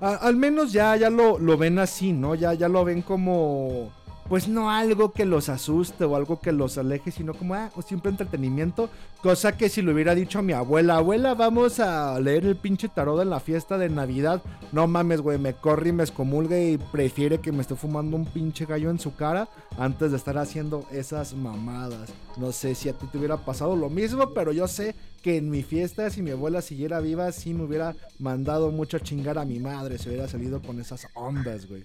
A- 0.00 0.16
al 0.16 0.34
menos 0.34 0.72
ya, 0.72 0.96
ya 0.96 1.08
lo, 1.10 1.38
lo 1.38 1.56
ven 1.56 1.78
así, 1.78 2.12
¿no? 2.12 2.34
Ya, 2.34 2.52
ya 2.54 2.68
lo 2.68 2.84
ven 2.84 3.02
como. 3.02 3.92
Pues 4.28 4.48
no 4.48 4.70
algo 4.70 5.12
que 5.12 5.26
los 5.26 5.48
asuste 5.48 6.04
o 6.04 6.16
algo 6.16 6.40
que 6.40 6.52
los 6.52 6.78
aleje, 6.78 7.10
sino 7.10 7.34
como 7.34 7.54
ah, 7.54 7.70
o 7.76 7.82
simple 7.82 8.10
entretenimiento. 8.10 8.88
Cosa 9.20 9.56
que 9.56 9.68
si 9.68 9.82
lo 9.82 9.92
hubiera 9.92 10.14
dicho 10.14 10.38
a 10.38 10.42
mi 10.42 10.52
abuela, 10.52 10.96
abuela, 10.96 11.34
vamos 11.34 11.80
a 11.80 12.18
leer 12.18 12.46
el 12.46 12.56
pinche 12.56 12.88
tarot 12.88 13.20
en 13.20 13.30
la 13.30 13.40
fiesta 13.40 13.78
de 13.78 13.88
Navidad. 13.88 14.42
No 14.72 14.86
mames, 14.86 15.20
güey, 15.20 15.38
me 15.38 15.54
corre 15.54 15.90
y 15.90 15.92
me 15.92 16.02
excomulga 16.02 16.58
y 16.58 16.78
prefiere 16.78 17.38
que 17.38 17.52
me 17.52 17.60
esté 17.60 17.76
fumando 17.76 18.16
un 18.16 18.24
pinche 18.24 18.64
gallo 18.64 18.90
en 18.90 18.98
su 18.98 19.14
cara 19.14 19.48
antes 19.78 20.10
de 20.10 20.16
estar 20.16 20.38
haciendo 20.38 20.86
esas 20.90 21.34
mamadas. 21.34 22.10
No 22.36 22.52
sé 22.52 22.74
si 22.74 22.88
a 22.88 22.94
ti 22.94 23.06
te 23.06 23.18
hubiera 23.18 23.36
pasado 23.36 23.76
lo 23.76 23.90
mismo, 23.90 24.32
pero 24.32 24.52
yo 24.52 24.66
sé 24.66 24.94
que 25.22 25.36
en 25.36 25.50
mi 25.50 25.62
fiesta, 25.62 26.10
si 26.10 26.22
mi 26.22 26.30
abuela 26.30 26.62
siguiera 26.62 27.00
viva, 27.00 27.30
sí 27.32 27.54
me 27.54 27.64
hubiera 27.64 27.94
mandado 28.18 28.70
mucho 28.70 28.96
a 28.96 29.00
chingar 29.00 29.38
a 29.38 29.44
mi 29.44 29.60
madre. 29.60 29.98
Se 29.98 30.08
hubiera 30.08 30.28
salido 30.28 30.60
con 30.62 30.80
esas 30.80 31.06
ondas, 31.14 31.68
güey. 31.68 31.84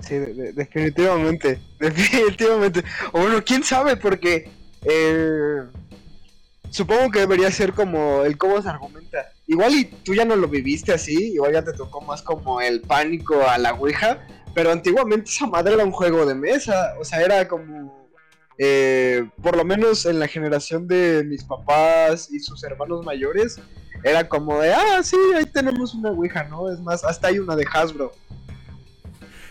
Sí, 0.00 0.14
de- 0.16 0.34
de- 0.34 0.52
definitivamente, 0.52 1.58
definitivamente. 1.80 2.84
O 3.12 3.20
bueno, 3.20 3.42
quién 3.44 3.62
sabe, 3.64 3.96
porque 3.96 4.48
eh, 4.82 5.62
supongo 6.70 7.10
que 7.10 7.20
debería 7.20 7.50
ser 7.50 7.72
como 7.72 8.22
el 8.24 8.36
cómo 8.36 8.60
se 8.62 8.68
argumenta. 8.68 9.32
Igual 9.46 9.74
y 9.74 9.84
tú 9.84 10.14
ya 10.14 10.24
no 10.24 10.36
lo 10.36 10.48
viviste 10.48 10.92
así, 10.92 11.32
igual 11.34 11.52
ya 11.52 11.62
te 11.64 11.72
tocó 11.72 12.00
más 12.00 12.22
como 12.22 12.60
el 12.60 12.82
pánico 12.82 13.46
a 13.48 13.58
la 13.58 13.72
Ouija, 13.74 14.26
pero 14.54 14.70
antiguamente 14.72 15.30
esa 15.30 15.46
madre 15.46 15.74
era 15.74 15.84
un 15.84 15.92
juego 15.92 16.26
de 16.26 16.34
mesa, 16.34 16.94
o 17.00 17.04
sea, 17.04 17.20
era 17.22 17.46
como, 17.46 18.08
eh, 18.58 19.24
por 19.42 19.56
lo 19.56 19.64
menos 19.64 20.04
en 20.06 20.18
la 20.18 20.26
generación 20.28 20.86
de 20.88 21.24
mis 21.24 21.44
papás 21.44 22.28
y 22.32 22.40
sus 22.40 22.62
hermanos 22.64 23.04
mayores, 23.04 23.60
era 24.02 24.28
como 24.28 24.58
de, 24.60 24.72
ah, 24.74 25.00
sí, 25.02 25.16
ahí 25.36 25.46
tenemos 25.46 25.94
una 25.94 26.10
Ouija, 26.10 26.44
¿no? 26.44 26.70
Es 26.70 26.80
más, 26.80 27.04
hasta 27.04 27.28
hay 27.28 27.38
una 27.38 27.56
de 27.56 27.64
Hasbro. 27.72 28.12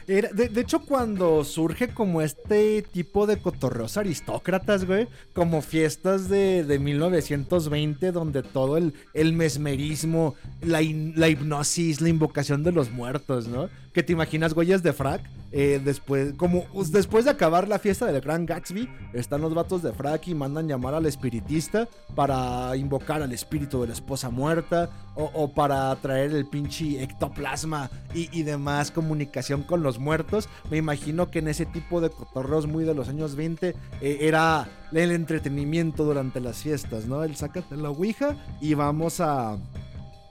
Era, 0.07 0.29
de, 0.29 0.49
de 0.49 0.61
hecho, 0.61 0.81
cuando 0.81 1.43
surge 1.43 1.87
como 1.87 2.21
este 2.21 2.83
tipo 2.83 3.25
de 3.25 3.37
cotorreos 3.37 3.97
aristócratas, 3.97 4.85
güey, 4.85 5.07
como 5.33 5.61
fiestas 5.61 6.29
de, 6.29 6.63
de 6.63 6.77
1920, 6.79 8.11
donde 8.11 8.43
todo 8.43 8.77
el, 8.77 8.93
el 9.13 9.33
mesmerismo, 9.33 10.35
la, 10.61 10.81
la 11.15 11.29
hipnosis, 11.29 12.01
la 12.01 12.09
invocación 12.09 12.63
de 12.63 12.71
los 12.71 12.91
muertos, 12.91 13.47
¿no? 13.47 13.69
Que 13.95 14.03
te 14.03 14.11
imaginas, 14.11 14.53
güeyes 14.53 14.83
de 14.83 14.91
frac, 14.91 15.21
eh, 15.53 15.79
después, 15.81 16.33
como 16.33 16.65
después 16.91 17.23
de 17.23 17.31
acabar 17.31 17.69
la 17.69 17.79
fiesta 17.79 18.05
del 18.07 18.19
Gran 18.19 18.45
Gatsby, 18.45 18.89
están 19.13 19.39
los 19.39 19.53
vatos 19.53 19.81
de 19.81 19.93
frac 19.93 20.27
y 20.27 20.35
mandan 20.35 20.67
llamar 20.67 20.93
al 20.95 21.05
espiritista 21.05 21.87
para 22.13 22.75
invocar 22.75 23.21
al 23.21 23.31
espíritu 23.31 23.79
de 23.79 23.87
la 23.87 23.93
esposa 23.93 24.29
muerta 24.29 24.89
o, 25.15 25.53
para 25.53 25.95
traer 26.01 26.31
el 26.31 26.45
pinche 26.45 27.01
ectoplasma 27.01 27.89
y, 28.13 28.27
y 28.37 28.43
demás 28.43 28.91
comunicación 28.91 29.63
con 29.63 29.81
los 29.81 29.97
muertos. 29.97 30.49
Me 30.69 30.75
imagino 30.75 31.31
que 31.31 31.39
en 31.39 31.47
ese 31.47 31.65
tipo 31.65 32.01
de 32.01 32.09
cotorreos 32.09 32.67
muy 32.67 32.83
de 32.83 32.95
los 32.95 33.07
años 33.07 33.37
20 33.37 33.69
eh, 34.01 34.17
era 34.19 34.67
el 34.91 35.11
entretenimiento 35.11 36.03
durante 36.03 36.41
las 36.41 36.57
fiestas, 36.57 37.05
¿no? 37.05 37.23
El 37.23 37.37
sácate 37.37 37.77
la 37.77 37.91
ouija 37.91 38.35
y 38.59 38.73
vamos 38.73 39.21
a 39.21 39.57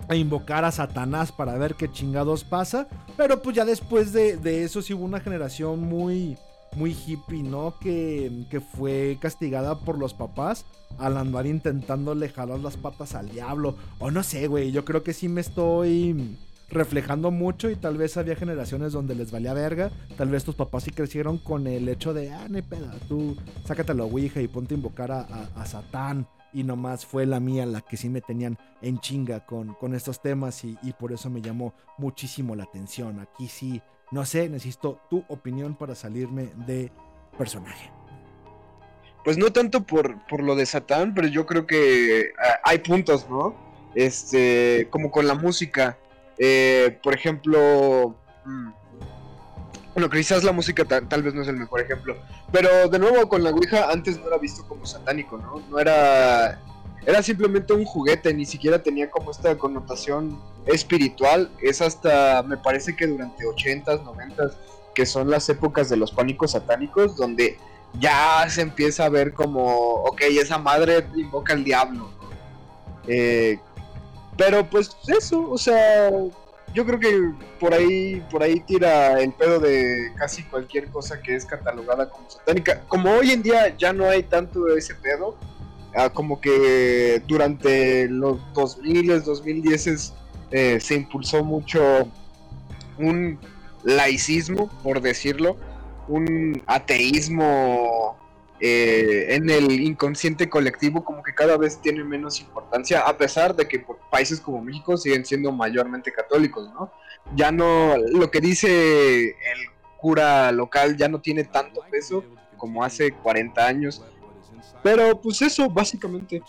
a 0.08 0.16
invocar 0.16 0.64
a 0.64 0.70
Satanás 0.72 1.32
para 1.32 1.56
ver 1.58 1.74
qué 1.74 1.90
chingados 1.90 2.44
pasa. 2.44 2.86
Pero 3.16 3.42
pues 3.42 3.56
ya 3.56 3.64
después 3.64 4.12
de, 4.12 4.36
de 4.36 4.64
eso 4.64 4.82
sí 4.82 4.92
hubo 4.94 5.04
una 5.04 5.20
generación 5.20 5.80
muy, 5.80 6.36
muy 6.76 6.92
hippie, 7.06 7.42
¿no? 7.42 7.74
Que, 7.80 8.44
que 8.50 8.60
fue 8.60 9.18
castigada 9.20 9.78
por 9.78 9.98
los 9.98 10.14
papás 10.14 10.64
al 10.98 11.16
andar 11.16 11.46
intentándole 11.46 12.28
jalar 12.28 12.60
las 12.60 12.76
patas 12.76 13.14
al 13.14 13.28
diablo. 13.30 13.76
O 13.98 14.10
no 14.10 14.22
sé, 14.22 14.46
güey, 14.48 14.72
yo 14.72 14.84
creo 14.84 15.02
que 15.02 15.12
sí 15.12 15.28
me 15.28 15.40
estoy 15.40 16.36
reflejando 16.70 17.30
mucho 17.30 17.70
y 17.70 17.76
tal 17.76 17.96
vez 17.98 18.16
había 18.16 18.34
generaciones 18.36 18.92
donde 18.92 19.14
les 19.14 19.30
valía 19.30 19.54
verga. 19.54 19.90
Tal 20.16 20.28
vez 20.28 20.44
tus 20.44 20.54
papás 20.54 20.84
sí 20.84 20.90
crecieron 20.90 21.38
con 21.38 21.66
el 21.66 21.88
hecho 21.88 22.12
de, 22.14 22.32
ah, 22.32 22.48
hay 22.52 22.62
peda, 22.62 22.92
tú 23.08 23.36
sácate 23.64 23.94
la 23.94 24.04
ouija 24.04 24.40
y 24.40 24.48
ponte 24.48 24.74
a 24.74 24.76
invocar 24.78 25.12
a, 25.12 25.20
a- 25.20 25.62
a 25.62 25.66
Satán. 25.66 26.26
Y 26.54 26.64
nomás 26.64 27.04
fue 27.04 27.26
la 27.26 27.40
mía 27.40 27.66
la 27.66 27.82
que 27.82 27.98
sí 27.98 28.08
me 28.08 28.22
tenían 28.22 28.56
en 28.80 29.00
chinga 29.00 29.44
con, 29.44 29.74
con 29.74 29.94
estos 29.94 30.22
temas 30.22 30.64
y, 30.64 30.78
y 30.82 30.92
por 30.92 31.12
eso 31.12 31.28
me 31.28 31.42
llamó 31.42 31.74
muchísimo 31.98 32.56
la 32.56 32.64
atención. 32.64 33.20
Aquí 33.20 33.48
sí, 33.48 33.82
no 34.10 34.24
sé, 34.24 34.48
necesito 34.48 35.00
tu 35.10 35.24
opinión 35.28 35.74
para 35.74 35.94
salirme 35.94 36.50
de 36.66 36.90
personaje. 37.36 37.90
Pues 39.24 39.38
no 39.38 39.52
tanto 39.52 39.84
por, 39.84 40.24
por 40.26 40.42
lo 40.42 40.54
de 40.54 40.66
Satán, 40.66 41.14
pero 41.14 41.26
yo 41.26 41.46
creo 41.46 41.66
que 41.66 42.32
ah, 42.38 42.60
hay 42.62 42.78
puntos, 42.78 43.28
¿no? 43.28 43.54
Este, 43.94 44.86
como 44.90 45.10
con 45.10 45.26
la 45.26 45.34
música. 45.34 45.98
Eh, 46.36 46.98
por 47.02 47.14
ejemplo, 47.14 48.14
mm, 48.44 48.68
bueno, 49.94 50.10
quizás 50.10 50.42
la 50.44 50.52
música 50.52 50.84
ta- 50.84 51.00
tal 51.08 51.22
vez 51.22 51.34
no 51.34 51.42
es 51.42 51.48
el 51.48 51.56
mejor 51.56 51.80
ejemplo, 51.80 52.16
pero 52.52 52.88
de 52.88 52.98
nuevo 52.98 53.28
con 53.28 53.42
la 53.44 53.50
Ouija 53.50 53.90
antes 53.90 54.18
no 54.20 54.26
era 54.26 54.38
visto 54.38 54.66
como 54.66 54.84
satánico, 54.86 55.38
¿no? 55.38 55.60
No 55.70 55.78
era, 55.78 56.60
era 57.06 57.22
simplemente 57.22 57.72
un 57.72 57.84
juguete, 57.84 58.32
ni 58.34 58.44
siquiera 58.46 58.82
tenía 58.82 59.10
como 59.10 59.30
esta 59.30 59.56
connotación 59.56 60.38
espiritual. 60.66 61.50
Es 61.60 61.80
hasta, 61.80 62.42
me 62.42 62.56
parece 62.56 62.96
que 62.96 63.06
durante 63.06 63.44
80s, 63.44 64.02
90s, 64.04 64.52
que 64.94 65.06
son 65.06 65.30
las 65.30 65.48
épocas 65.48 65.88
de 65.88 65.96
los 65.96 66.10
pánicos 66.12 66.52
satánicos, 66.52 67.16
donde 67.16 67.58
ya 68.00 68.44
se 68.48 68.62
empieza 68.62 69.04
a 69.04 69.08
ver 69.08 69.32
como, 69.34 69.62
ok, 70.04 70.22
esa 70.30 70.58
madre 70.58 71.06
invoca 71.14 71.52
al 71.52 71.62
diablo. 71.64 72.10
Eh, 73.06 73.58
pero 74.36 74.68
pues 74.68 74.96
eso, 75.06 75.48
o 75.50 75.58
sea, 75.58 76.10
yo 76.74 76.84
creo 76.84 76.98
que 76.98 77.32
por 77.60 77.72
ahí, 77.72 78.22
por 78.30 78.42
ahí 78.42 78.60
tira 78.60 79.20
el 79.20 79.32
pedo 79.32 79.60
de 79.60 80.12
casi 80.16 80.42
cualquier 80.42 80.88
cosa 80.88 81.22
que 81.22 81.36
es 81.36 81.46
catalogada 81.46 82.10
como 82.10 82.28
satánica. 82.28 82.82
Como 82.88 83.10
hoy 83.12 83.30
en 83.30 83.42
día 83.42 83.76
ya 83.76 83.92
no 83.92 84.08
hay 84.08 84.24
tanto 84.24 84.66
ese 84.76 84.96
pedo, 84.96 85.38
ah, 85.94 86.10
como 86.10 86.40
que 86.40 87.22
durante 87.28 88.08
los 88.08 88.40
2000, 88.54 89.22
2010 89.22 90.12
eh, 90.50 90.80
se 90.80 90.94
impulsó 90.94 91.44
mucho 91.44 92.08
un 92.98 93.38
laicismo, 93.84 94.68
por 94.82 95.00
decirlo, 95.00 95.56
un 96.08 96.60
ateísmo 96.66 98.16
eh, 98.60 99.34
en 99.34 99.50
el 99.50 99.70
inconsciente 99.70 100.48
colectivo 100.48 101.04
como 101.04 101.22
que 101.22 101.34
cada 101.34 101.56
vez 101.56 101.80
tiene 101.80 102.04
menos 102.04 102.40
importancia, 102.40 103.00
a 103.00 103.16
pesar 103.16 103.54
de 103.54 103.66
que 103.66 103.80
por 103.80 103.98
países 104.10 104.40
como 104.40 104.62
México 104.62 104.96
siguen 104.96 105.24
siendo 105.24 105.52
mayormente 105.52 106.12
católicos, 106.12 106.70
¿no? 106.72 106.92
Ya 107.34 107.50
no, 107.50 107.96
lo 107.96 108.30
que 108.30 108.40
dice 108.40 109.30
el 109.30 109.74
cura 109.98 110.52
local 110.52 110.96
ya 110.96 111.08
no 111.08 111.20
tiene 111.20 111.44
tanto 111.44 111.80
peso 111.90 112.22
como 112.56 112.84
hace 112.84 113.12
40 113.12 113.66
años. 113.66 114.02
Pero 114.82 115.20
pues 115.20 115.40
eso, 115.40 115.68
básicamente. 115.70 116.42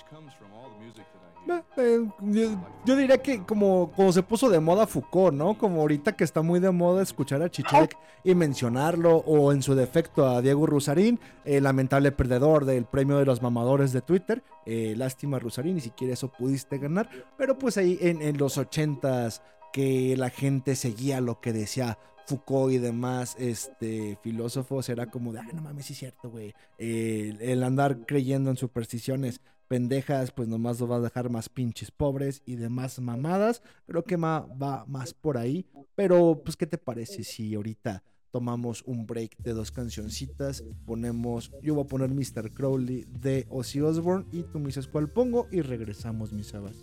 Eh, 1.48 1.62
eh, 1.78 2.58
yo, 2.86 2.96
diría 2.96 3.18
que 3.20 3.44
como, 3.44 3.92
como 3.96 4.12
se 4.12 4.24
puso 4.24 4.50
de 4.50 4.60
moda 4.60 4.88
Foucault, 4.88 5.36
¿no? 5.36 5.58
Como 5.58 5.82
ahorita 5.82 6.16
que 6.16 6.24
está 6.24 6.42
muy 6.42 6.60
de 6.60 6.72
moda 6.72 7.04
escuchar 7.04 7.42
a 7.42 7.50
Chichek 7.50 7.98
y 8.24 8.34
mencionarlo, 8.34 9.18
o 9.18 9.52
en 9.52 9.62
su 9.62 9.76
defecto 9.76 10.28
a 10.28 10.42
Diego 10.42 10.66
Rusarín, 10.66 11.20
el 11.44 11.64
lamentable 11.64 12.12
perdedor 12.12 12.66
del 12.66 12.86
premio 12.86 13.18
de 13.18 13.26
los 13.26 13.42
mamadores 13.42 13.92
de 13.94 14.02
Twitter. 14.02 14.44
Eh, 14.66 14.96
lástima 14.98 15.40
Rusarín, 15.40 15.76
ni 15.76 15.82
siquiera 15.82 16.14
eso 16.14 16.32
pudiste 16.32 16.78
ganar. 16.78 17.10
Pero 17.38 17.58
pues 17.58 17.78
ahí 17.78 17.98
en, 18.02 18.22
en 18.22 18.38
los 18.38 18.58
ochentas 18.58 19.42
que 19.72 20.16
la 20.18 20.30
gente 20.30 20.76
seguía 20.76 21.22
lo 21.22 21.42
que 21.42 21.54
decía 21.54 21.98
Foucault 22.26 22.74
y 22.74 22.78
demás 22.78 23.36
este, 23.40 24.18
filósofos, 24.22 24.90
era 24.90 25.08
como 25.08 25.32
de, 25.32 25.40
ah, 25.40 25.48
no 25.54 25.62
mames, 25.62 25.86
sí 25.86 25.94
es 25.94 26.00
cierto, 26.00 26.30
güey. 26.30 26.54
Eh, 26.78 27.36
el 27.40 27.64
andar 27.64 28.06
creyendo 28.06 28.50
en 28.50 28.58
supersticiones 28.58 29.42
pendejas, 29.68 30.32
pues 30.32 30.48
nomás 30.48 30.80
lo 30.80 30.88
va 30.88 30.98
a 30.98 31.02
dejar 31.02 31.30
más 31.30 31.50
pinches 31.50 31.92
pobres 31.92 32.42
y 32.46 32.56
demás 32.56 33.00
mamadas. 33.00 33.62
Creo 33.88 34.04
que 34.04 34.16
va 34.16 34.86
más 34.88 35.14
por 35.14 35.38
ahí. 35.38 35.66
Pero, 35.96 36.42
pues, 36.44 36.56
¿qué 36.58 36.68
te 36.68 36.78
parece 36.78 37.24
si 37.24 37.56
ahorita 37.56 38.04
tomamos 38.32 38.84
un 38.86 39.06
break 39.06 39.38
de 39.38 39.54
dos 39.54 39.72
cancioncitas? 39.72 40.64
Ponemos, 40.86 41.52
yo 41.62 41.76
voy 41.76 41.86
a 41.86 41.88
poner 41.88 42.10
Mr. 42.10 42.52
Crowley 42.52 43.06
de 43.10 43.46
Ozzy 43.50 43.82
Osbourne 43.82 44.26
y 44.32 44.44
tú 44.44 44.60
me 44.60 44.68
dices 44.68 44.88
cuál 44.88 45.10
pongo 45.10 45.48
y 45.52 45.62
regresamos, 45.62 46.34
mis 46.34 46.48
sabas. 46.48 46.76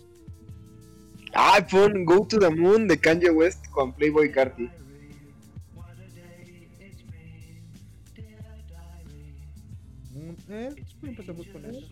Ay, 1.33 1.63
pon 1.69 2.05
Go 2.05 2.27
to 2.27 2.39
the 2.39 2.49
Moon 2.49 2.87
de 2.87 2.97
Kanye 2.97 3.29
West 3.29 3.67
con 3.71 3.93
Playboy 3.93 4.31
Carti. 4.31 4.69
Eh, 10.49 10.75
empezamos 11.01 11.47
con 11.47 11.65
eso. 11.65 11.87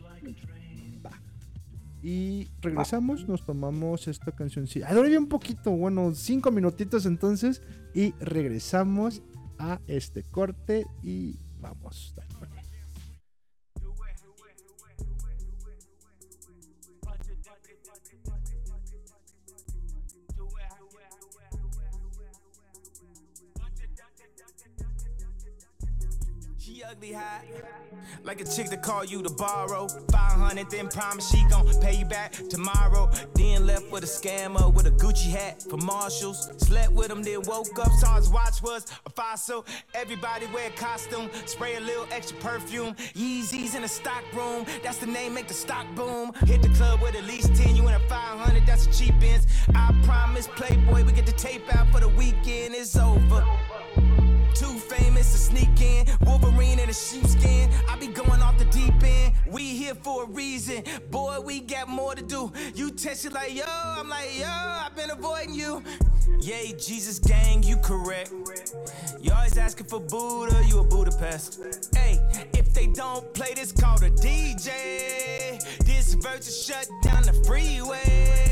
Y 2.04 2.50
regresamos, 2.62 3.28
nos 3.28 3.46
tomamos 3.46 4.08
esta 4.08 4.32
canción. 4.32 4.68
Sí, 4.68 4.82
ah, 4.84 4.94
dura 4.94 5.18
un 5.20 5.28
poquito, 5.28 5.72
bueno, 5.72 6.14
cinco 6.16 6.52
minutitos 6.52 7.06
entonces. 7.06 7.62
Y 7.94 8.14
regresamos 8.20 9.22
a 9.60 9.80
este 9.88 10.24
corte 10.24 10.88
y 11.04 11.38
vamos. 11.60 12.14
dale, 12.16 12.31
hot, 27.10 27.42
like 28.24 28.40
a 28.42 28.46
chick 28.46 28.70
that 28.70 28.84
call 28.84 29.04
you 29.04 29.24
to 29.24 29.30
borrow. 29.32 29.88
500, 30.12 30.70
then 30.70 30.88
promise 30.88 31.30
she 31.30 31.44
gon' 31.50 31.68
pay 31.82 31.96
you 31.96 32.06
back 32.06 32.32
tomorrow. 32.50 33.10
Then 33.34 33.66
left 33.66 33.92
with 33.92 34.04
a 34.04 34.08
scammer 34.08 34.72
with 34.72 34.86
a 34.86 34.92
Gucci 34.92 35.32
hat 35.32 35.64
for 35.64 35.78
Marshalls. 35.78 36.52
Slept 36.58 36.92
with 36.92 37.10
him, 37.10 37.24
then 37.24 37.42
woke 37.44 37.78
up, 37.80 37.92
saw 37.94 38.18
his 38.18 38.30
watch 38.30 38.62
was 38.62 38.86
a 39.06 39.10
fossil. 39.10 39.66
Everybody 39.96 40.46
wear 40.54 40.68
a 40.68 40.72
costume, 40.72 41.30
spray 41.46 41.76
a 41.76 41.80
little 41.80 42.06
extra 42.12 42.38
perfume. 42.38 42.94
Yeezys 43.16 43.76
in 43.76 43.82
the 43.82 43.88
stock 43.88 44.24
room, 44.34 44.66
that's 44.84 44.98
the 44.98 45.08
name, 45.08 45.34
make 45.34 45.48
the 45.48 45.56
stock 45.56 45.88
boom. 45.96 46.34
Hit 46.46 46.62
the 46.62 46.70
club 46.70 47.02
with 47.02 47.16
at 47.16 47.26
least 47.26 47.56
10, 47.56 47.76
you 47.76 47.88
in 47.88 47.96
a 47.96 48.00
500, 48.08 48.66
that's 48.68 48.86
a 48.86 48.92
cheap 48.92 49.16
ends. 49.24 49.48
I 49.74 49.92
promise, 50.04 50.48
Playboy, 50.48 51.04
we 51.04 51.12
get 51.14 51.26
the 51.26 51.32
tape 51.32 51.64
out 51.76 51.90
for 51.92 52.00
the 52.00 52.10
weekend, 52.10 52.76
it's 52.76 52.96
over. 52.96 53.44
Too 54.54 54.78
famous 54.78 55.32
to 55.32 55.38
sneak 55.38 55.82
in. 55.82 56.06
Wolverine 56.26 56.80
in 56.80 56.90
a 56.90 56.94
sheepskin. 56.94 57.70
I 57.90 57.98
be 57.98 58.08
going 58.08 58.42
off 58.42 58.58
the 58.58 58.66
deep 58.66 58.94
end. 59.04 59.34
We 59.48 59.76
here 59.76 59.96
for 59.96 60.24
a 60.24 60.28
reason. 60.28 60.84
Boy, 61.10 61.40
we 61.40 61.62
got 61.62 61.88
more 61.88 62.16
to 62.16 62.22
do. 62.22 62.52
You 62.76 62.92
text 62.92 63.26
it 63.26 63.34
like, 63.34 63.56
yo, 63.56 63.64
I'm 63.68 64.10
like, 64.10 64.38
yo, 64.38 64.48
I've 64.48 64.96
been 64.96 65.10
avoiding 65.10 65.54
you. 65.54 65.84
Yay, 66.40 66.74
Jesus 66.74 67.20
gang, 67.20 67.64
you 67.64 67.78
correct. 67.78 68.32
You 69.22 69.32
always 69.32 69.58
asking 69.58 69.88
for 69.88 70.00
Buddha, 70.00 70.64
you 70.68 70.80
a 70.80 70.84
Budapest. 70.84 71.60
Hey, 71.96 72.20
if 72.54 72.74
they 72.74 72.88
don't 72.88 73.34
play 73.34 73.54
this, 73.56 73.72
call 73.72 74.00
the 74.00 74.10
DJ. 74.10 75.62
This 75.86 76.16
verse 76.16 76.66
shut 76.66 76.88
down 77.04 77.24
the 77.24 77.34
freeway. 77.46 78.51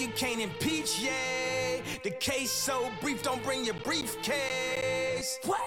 You 0.00 0.08
can't 0.16 0.40
impeach, 0.40 1.00
yeah. 1.00 1.80
The 2.02 2.10
case 2.10 2.50
so 2.50 2.90
brief, 3.00 3.22
don't 3.22 3.42
bring 3.42 3.64
your 3.64 3.74
briefcase. 3.74 5.38
What? 5.44 5.60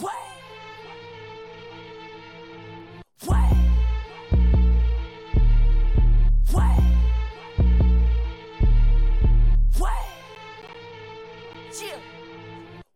What? 0.00 0.14
What? 3.24 3.52
What? 6.52 6.80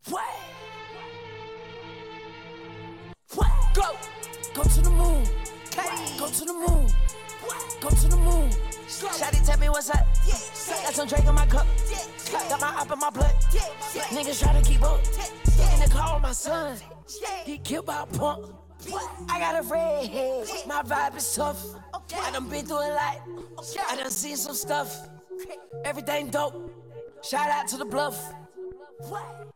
What? 0.09 0.25
What? 3.35 3.51
Go. 3.73 3.97
Go 4.53 4.63
to 4.63 4.81
the 4.81 4.89
moon. 4.89 5.23
Go 6.17 6.27
to 6.27 6.45
the 6.45 6.53
moon. 6.53 7.02
Go 7.81 7.89
to 7.89 8.07
the 8.07 8.17
moon. 8.17 8.49
Shotty 8.87 9.45
tell 9.45 9.59
me 9.59 9.69
what's 9.69 9.89
up. 9.89 10.05
Got 10.83 10.93
some 10.93 11.07
drink 11.07 11.25
in 11.25 11.35
my 11.35 11.45
cup. 11.45 11.67
Got 12.49 12.61
my 12.61 12.67
up 12.81 12.91
in 12.91 12.99
my 12.99 13.09
blood. 13.09 13.33
Niggas 14.11 14.41
try 14.41 14.53
to 14.59 14.61
keep 14.67 14.81
up. 14.81 14.99
In 15.73 15.79
the 15.79 15.89
car 15.91 16.15
with 16.15 16.23
my 16.23 16.31
son. 16.31 16.77
Get 17.45 17.63
killed 17.63 17.85
by 17.85 18.03
a 18.03 18.05
punk. 18.05 18.45
I 19.29 19.39
got 19.39 19.63
a 19.63 19.67
red 19.67 20.07
head. 20.07 20.47
My 20.67 20.81
vibe 20.83 21.17
is 21.17 21.35
tough. 21.35 21.63
I 21.93 22.31
done 22.31 22.49
been 22.49 22.65
through 22.65 22.77
a 22.77 22.93
lot. 22.93 23.21
I 23.89 23.95
done 23.95 24.11
seen 24.11 24.37
some 24.37 24.55
stuff. 24.55 25.09
Everything 25.83 26.29
dope. 26.29 26.71
Shout 27.23 27.49
out 27.49 27.67
to 27.69 27.77
the 27.77 27.85
bluff. 27.85 28.33
What? 29.09 29.47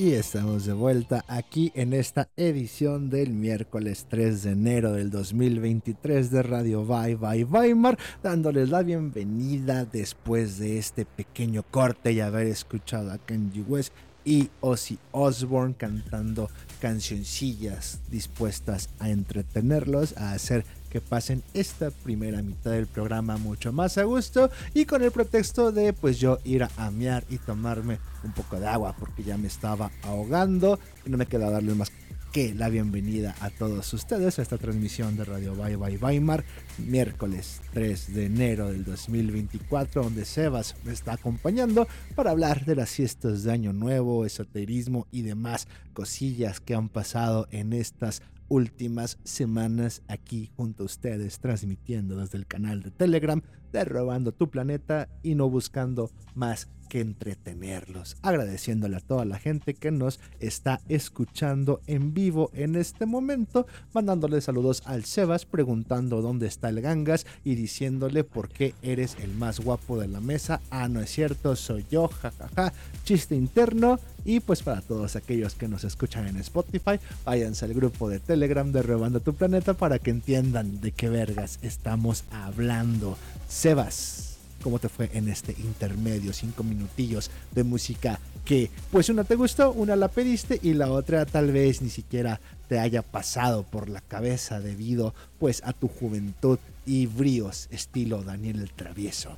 Y 0.00 0.14
estamos 0.14 0.64
de 0.64 0.72
vuelta 0.72 1.26
aquí 1.28 1.72
en 1.74 1.92
esta 1.92 2.30
edición 2.38 3.10
del 3.10 3.34
miércoles 3.34 4.06
3 4.08 4.44
de 4.44 4.52
enero 4.52 4.92
del 4.94 5.10
2023 5.10 6.30
de 6.30 6.42
Radio 6.42 6.86
Bye 6.86 7.16
Bye 7.16 7.44
Weimar, 7.44 7.98
dándoles 8.22 8.70
la 8.70 8.82
bienvenida 8.82 9.84
después 9.84 10.56
de 10.56 10.78
este 10.78 11.04
pequeño 11.04 11.64
corte 11.70 12.12
y 12.12 12.20
haber 12.20 12.46
escuchado 12.46 13.12
a 13.12 13.18
Kenji 13.18 13.60
West 13.60 13.92
y 14.24 14.48
Ozzy 14.62 14.98
Osbourne 15.12 15.74
cantando 15.76 16.48
cancioncillas 16.80 18.00
dispuestas 18.10 18.88
a 19.00 19.10
entretenerlos, 19.10 20.16
a 20.16 20.32
hacer 20.32 20.64
que 20.90 21.00
pasen 21.00 21.42
esta 21.54 21.90
primera 21.90 22.42
mitad 22.42 22.72
del 22.72 22.86
programa 22.86 23.36
mucho 23.38 23.72
más 23.72 23.96
a 23.96 24.02
gusto 24.02 24.50
y 24.74 24.84
con 24.84 25.02
el 25.02 25.12
pretexto 25.12 25.72
de 25.72 25.92
pues 25.92 26.18
yo 26.18 26.38
ir 26.44 26.64
a 26.64 26.70
amear 26.76 27.24
y 27.30 27.38
tomarme 27.38 27.98
un 28.24 28.32
poco 28.32 28.60
de 28.60 28.66
agua 28.66 28.94
porque 28.98 29.22
ya 29.22 29.38
me 29.38 29.46
estaba 29.46 29.90
ahogando 30.02 30.78
y 31.06 31.10
no 31.10 31.16
me 31.16 31.26
queda 31.26 31.50
darle 31.50 31.74
más 31.74 31.90
que 32.32 32.54
la 32.54 32.68
bienvenida 32.68 33.34
a 33.40 33.50
todos 33.50 33.92
ustedes 33.92 34.38
a 34.38 34.42
esta 34.42 34.56
transmisión 34.56 35.16
de 35.16 35.24
Radio 35.24 35.56
Bye 35.56 35.74
Bye 35.74 35.96
Weimar, 35.96 36.44
miércoles 36.78 37.60
3 37.72 38.14
de 38.14 38.26
enero 38.26 38.70
del 38.70 38.84
2024, 38.84 40.04
donde 40.04 40.24
Sebas 40.24 40.76
me 40.84 40.92
está 40.92 41.14
acompañando 41.14 41.88
para 42.14 42.30
hablar 42.30 42.64
de 42.64 42.76
las 42.76 42.90
fiestas 42.90 43.42
de 43.42 43.50
Año 43.50 43.72
Nuevo, 43.72 44.24
esoterismo 44.24 45.08
y 45.10 45.22
demás 45.22 45.66
cosillas 45.92 46.60
que 46.60 46.76
han 46.76 46.88
pasado 46.88 47.48
en 47.50 47.72
estas 47.72 48.22
últimas 48.50 49.18
semanas 49.24 50.02
aquí 50.08 50.50
junto 50.56 50.82
a 50.82 50.86
ustedes, 50.86 51.38
transmitiendo 51.38 52.16
desde 52.16 52.36
el 52.36 52.46
canal 52.46 52.82
de 52.82 52.90
Telegram 52.90 53.40
de 53.72 53.84
Robando 53.86 54.32
tu 54.32 54.50
Planeta 54.50 55.08
y 55.22 55.36
no 55.36 55.48
buscando 55.48 56.10
más 56.34 56.68
que 56.90 57.00
entretenerlos. 57.00 58.16
Agradeciéndole 58.20 58.96
a 58.96 59.00
toda 59.00 59.24
la 59.24 59.38
gente 59.38 59.74
que 59.74 59.92
nos 59.92 60.18
está 60.40 60.80
escuchando 60.88 61.80
en 61.86 62.12
vivo 62.12 62.50
en 62.52 62.74
este 62.74 63.06
momento, 63.06 63.66
mandándole 63.94 64.40
saludos 64.40 64.82
al 64.84 65.04
Sebas, 65.04 65.46
preguntando 65.46 66.20
dónde 66.20 66.48
está 66.48 66.68
el 66.68 66.80
Gangas 66.82 67.26
y 67.44 67.54
diciéndole 67.54 68.24
por 68.24 68.48
qué 68.48 68.74
eres 68.82 69.16
el 69.22 69.32
más 69.32 69.60
guapo 69.60 70.00
de 70.00 70.08
la 70.08 70.20
mesa. 70.20 70.60
Ah, 70.68 70.88
no 70.88 71.00
es 71.00 71.10
cierto, 71.10 71.54
soy 71.54 71.86
yo, 71.90 72.08
jajaja, 72.08 72.72
chiste 73.04 73.36
interno. 73.36 74.00
Y 74.24 74.40
pues 74.40 74.62
para 74.62 74.82
todos 74.82 75.16
aquellos 75.16 75.54
que 75.54 75.68
nos 75.68 75.84
escuchan 75.84 76.26
en 76.26 76.36
Spotify, 76.38 76.98
váyanse 77.24 77.64
al 77.64 77.72
grupo 77.72 78.08
de 78.08 78.18
Telegram 78.18 78.70
de 78.70 78.82
Robando 78.82 79.20
tu 79.20 79.32
Planeta 79.32 79.74
para 79.74 79.98
que 79.98 80.10
entiendan 80.10 80.80
de 80.80 80.92
qué 80.92 81.08
vergas 81.08 81.58
estamos 81.62 82.24
hablando. 82.30 83.16
Sebas, 83.48 84.29
¿cómo 84.62 84.78
te 84.78 84.88
fue 84.88 85.10
en 85.12 85.28
este 85.28 85.52
intermedio? 85.58 86.32
Cinco 86.32 86.62
minutillos 86.62 87.30
de 87.52 87.64
música 87.64 88.18
que 88.44 88.70
pues 88.90 89.08
una 89.08 89.24
te 89.24 89.34
gustó, 89.36 89.72
una 89.72 89.96
la 89.96 90.08
pediste 90.08 90.58
y 90.62 90.74
la 90.74 90.90
otra 90.90 91.26
tal 91.26 91.52
vez 91.52 91.82
ni 91.82 91.90
siquiera 91.90 92.40
te 92.68 92.78
haya 92.78 93.02
pasado 93.02 93.62
por 93.64 93.88
la 93.88 94.00
cabeza 94.00 94.60
debido 94.60 95.14
pues 95.38 95.62
a 95.64 95.72
tu 95.72 95.88
juventud 95.88 96.58
y 96.86 97.06
bríos 97.06 97.68
estilo 97.70 98.22
Daniel 98.22 98.60
el 98.60 98.70
Travieso. 98.72 99.36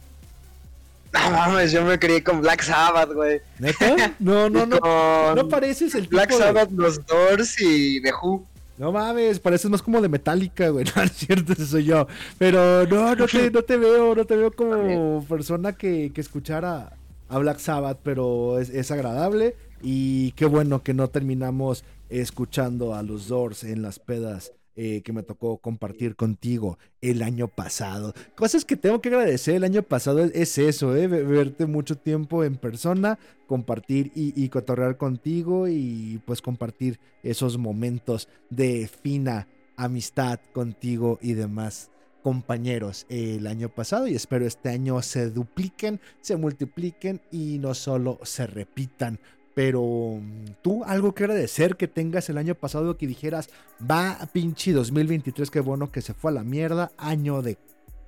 No 1.13 1.31
mames, 1.31 1.73
yo 1.73 1.85
me 1.85 1.99
crié 1.99 2.25
con 2.25 2.41
Black 2.41 2.63
Sabbath, 2.63 3.13
güey. 3.13 3.41
¿Neta? 3.59 4.15
No, 4.19 4.49
no, 4.49 4.65
no. 4.65 4.79
No 5.35 5.49
pareces 5.49 5.95
el 5.95 6.07
Black 6.09 6.29
tipo 6.31 6.39
de- 6.41 6.45
Sabbath, 6.47 6.71
los 6.73 7.05
Doors 7.07 7.61
y 7.61 8.01
The 8.01 8.13
Who. 8.15 8.47
No 8.83 8.91
mames, 8.91 9.39
pareces 9.39 9.71
más 9.71 9.81
como 9.81 10.01
de 10.01 10.09
Metallica, 10.09 10.69
güey. 10.71 10.85
No, 10.97 11.03
es 11.03 11.13
cierto, 11.13 11.53
ese 11.53 11.67
soy 11.67 11.85
yo. 11.85 12.09
Pero 12.37 12.85
no, 12.89 13.15
no 13.15 13.27
te, 13.29 13.49
no 13.49 13.63
te 13.63 13.77
veo, 13.77 14.13
no 14.13 14.25
te 14.25 14.37
veo 14.37 14.51
como 14.51 15.25
persona 15.29 15.73
que, 15.73 16.11
que 16.13 16.21
escuchara 16.21 16.97
a 17.29 17.39
Black 17.39 17.61
Sabbath, 17.61 18.01
pero 18.03 18.59
es, 18.59 18.71
es 18.71 18.91
agradable. 18.91 19.55
Y 19.83 20.33
qué 20.33 20.47
bueno 20.47 20.83
que 20.83 20.95
no 20.95 21.07
terminamos 21.07 21.85
escuchando 22.11 22.93
a 22.97 23.05
los 23.05 23.29
Doors 23.29 23.63
en 23.63 23.83
las 23.83 24.01
pedas 24.01 24.53
eh, 24.77 25.03
que 25.03 25.13
me 25.13 25.23
tocó 25.23 25.59
compartir 25.59 26.17
contigo 26.17 26.79
el 27.01 27.23
año 27.23 27.49
pasado. 27.49 28.15
Cosas 28.35 28.65
que 28.65 28.77
tengo 28.77 29.01
que 29.01 29.09
agradecer 29.11 29.55
el 29.57 29.65
año 29.65 29.83
pasado 29.83 30.21
es, 30.21 30.33
es 30.35 30.59
eso, 30.59 30.97
eh, 30.97 31.07
ve- 31.09 31.23
verte 31.25 31.67
mucho 31.67 31.97
tiempo 31.97 32.45
en 32.45 32.57
persona, 32.57 33.19
compartir 33.47 34.13
y, 34.15 34.33
y 34.43 34.49
cotorrear 34.49 34.97
contigo 34.97 35.69
y 35.69 36.21
pues 36.25 36.41
compartir 36.41 36.99
esos 37.23 37.59
momentos 37.59 38.29
de 38.51 38.89
fina 39.03 39.47
amistad 39.77 40.41
contigo 40.53 41.19
y 41.23 41.33
demás 41.35 41.91
compañeros 42.23 43.05
el 43.09 43.49
año 43.49 43.69
pasado 43.69 44.07
y 44.07 44.15
espero 44.15 44.47
este 44.47 44.69
año 44.69 45.03
se 45.03 45.29
dupliquen, 45.31 46.01
se 46.21 46.37
multipliquen 46.37 47.21
y 47.33 47.59
no 47.59 47.75
solo 47.75 48.21
se 48.23 48.47
repitan. 48.47 49.19
Pero 49.55 50.19
mm, 50.21 50.45
tú, 50.63 50.85
algo 50.85 51.15
que 51.15 51.25
agradecer 51.25 51.77
que 51.77 51.89
tengas 51.89 52.29
el 52.29 52.39
año 52.39 52.55
pasado 52.55 52.97
que 52.97 53.07
dijeras, 53.07 53.51
va 53.89 54.19
pinche 54.33 54.73
2023, 54.73 55.51
qué 55.51 55.61
bueno 55.61 55.91
que 55.91 56.03
se 56.03 56.15
fue 56.15 56.31
a 56.31 56.35
la 56.35 56.45
mierda, 56.45 56.93
año 56.97 57.43
de 57.43 57.59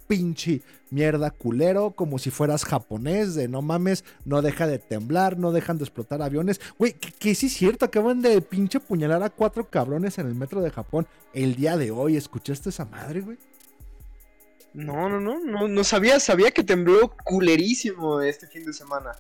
pinche 0.07 0.63
mierda 0.91 1.31
culero, 1.31 1.93
como 1.93 2.19
si 2.19 2.31
fueras 2.31 2.65
japonés, 2.65 3.35
de 3.35 3.49
no 3.49 3.63
mames, 3.63 4.05
no 4.25 4.43
deja 4.43 4.67
de 4.67 4.79
temblar, 4.79 5.39
no 5.39 5.53
dejan 5.53 5.79
de 5.79 5.85
explotar 5.85 6.23
aviones. 6.23 6.61
Güey, 6.79 6.93
que, 6.93 7.13
que 7.13 7.35
sí 7.35 7.47
es 7.47 7.55
cierto, 7.55 7.85
acaban 7.85 8.23
de 8.23 8.41
pinche 8.41 8.81
puñalar 8.81 9.23
a 9.23 9.31
cuatro 9.31 9.69
cabrones 9.69 10.19
en 10.19 10.27
el 10.27 10.35
metro 10.35 10.61
de 10.61 10.71
Japón 10.71 11.07
el 11.33 11.57
día 11.57 11.77
de 11.77 11.91
hoy. 11.91 12.17
¿Escuchaste 12.17 12.69
esa 12.69 12.85
madre, 12.85 13.21
güey? 13.21 13.39
No, 14.75 15.09
no, 15.09 15.21
no, 15.21 15.39
no, 15.39 15.69
no 15.69 15.85
sabía, 15.85 16.19
sabía 16.19 16.51
que 16.51 16.65
tembló 16.65 17.15
culerísimo 17.25 18.21
este 18.21 18.49
fin 18.49 18.65
de 18.65 18.73
semana. 18.73 19.13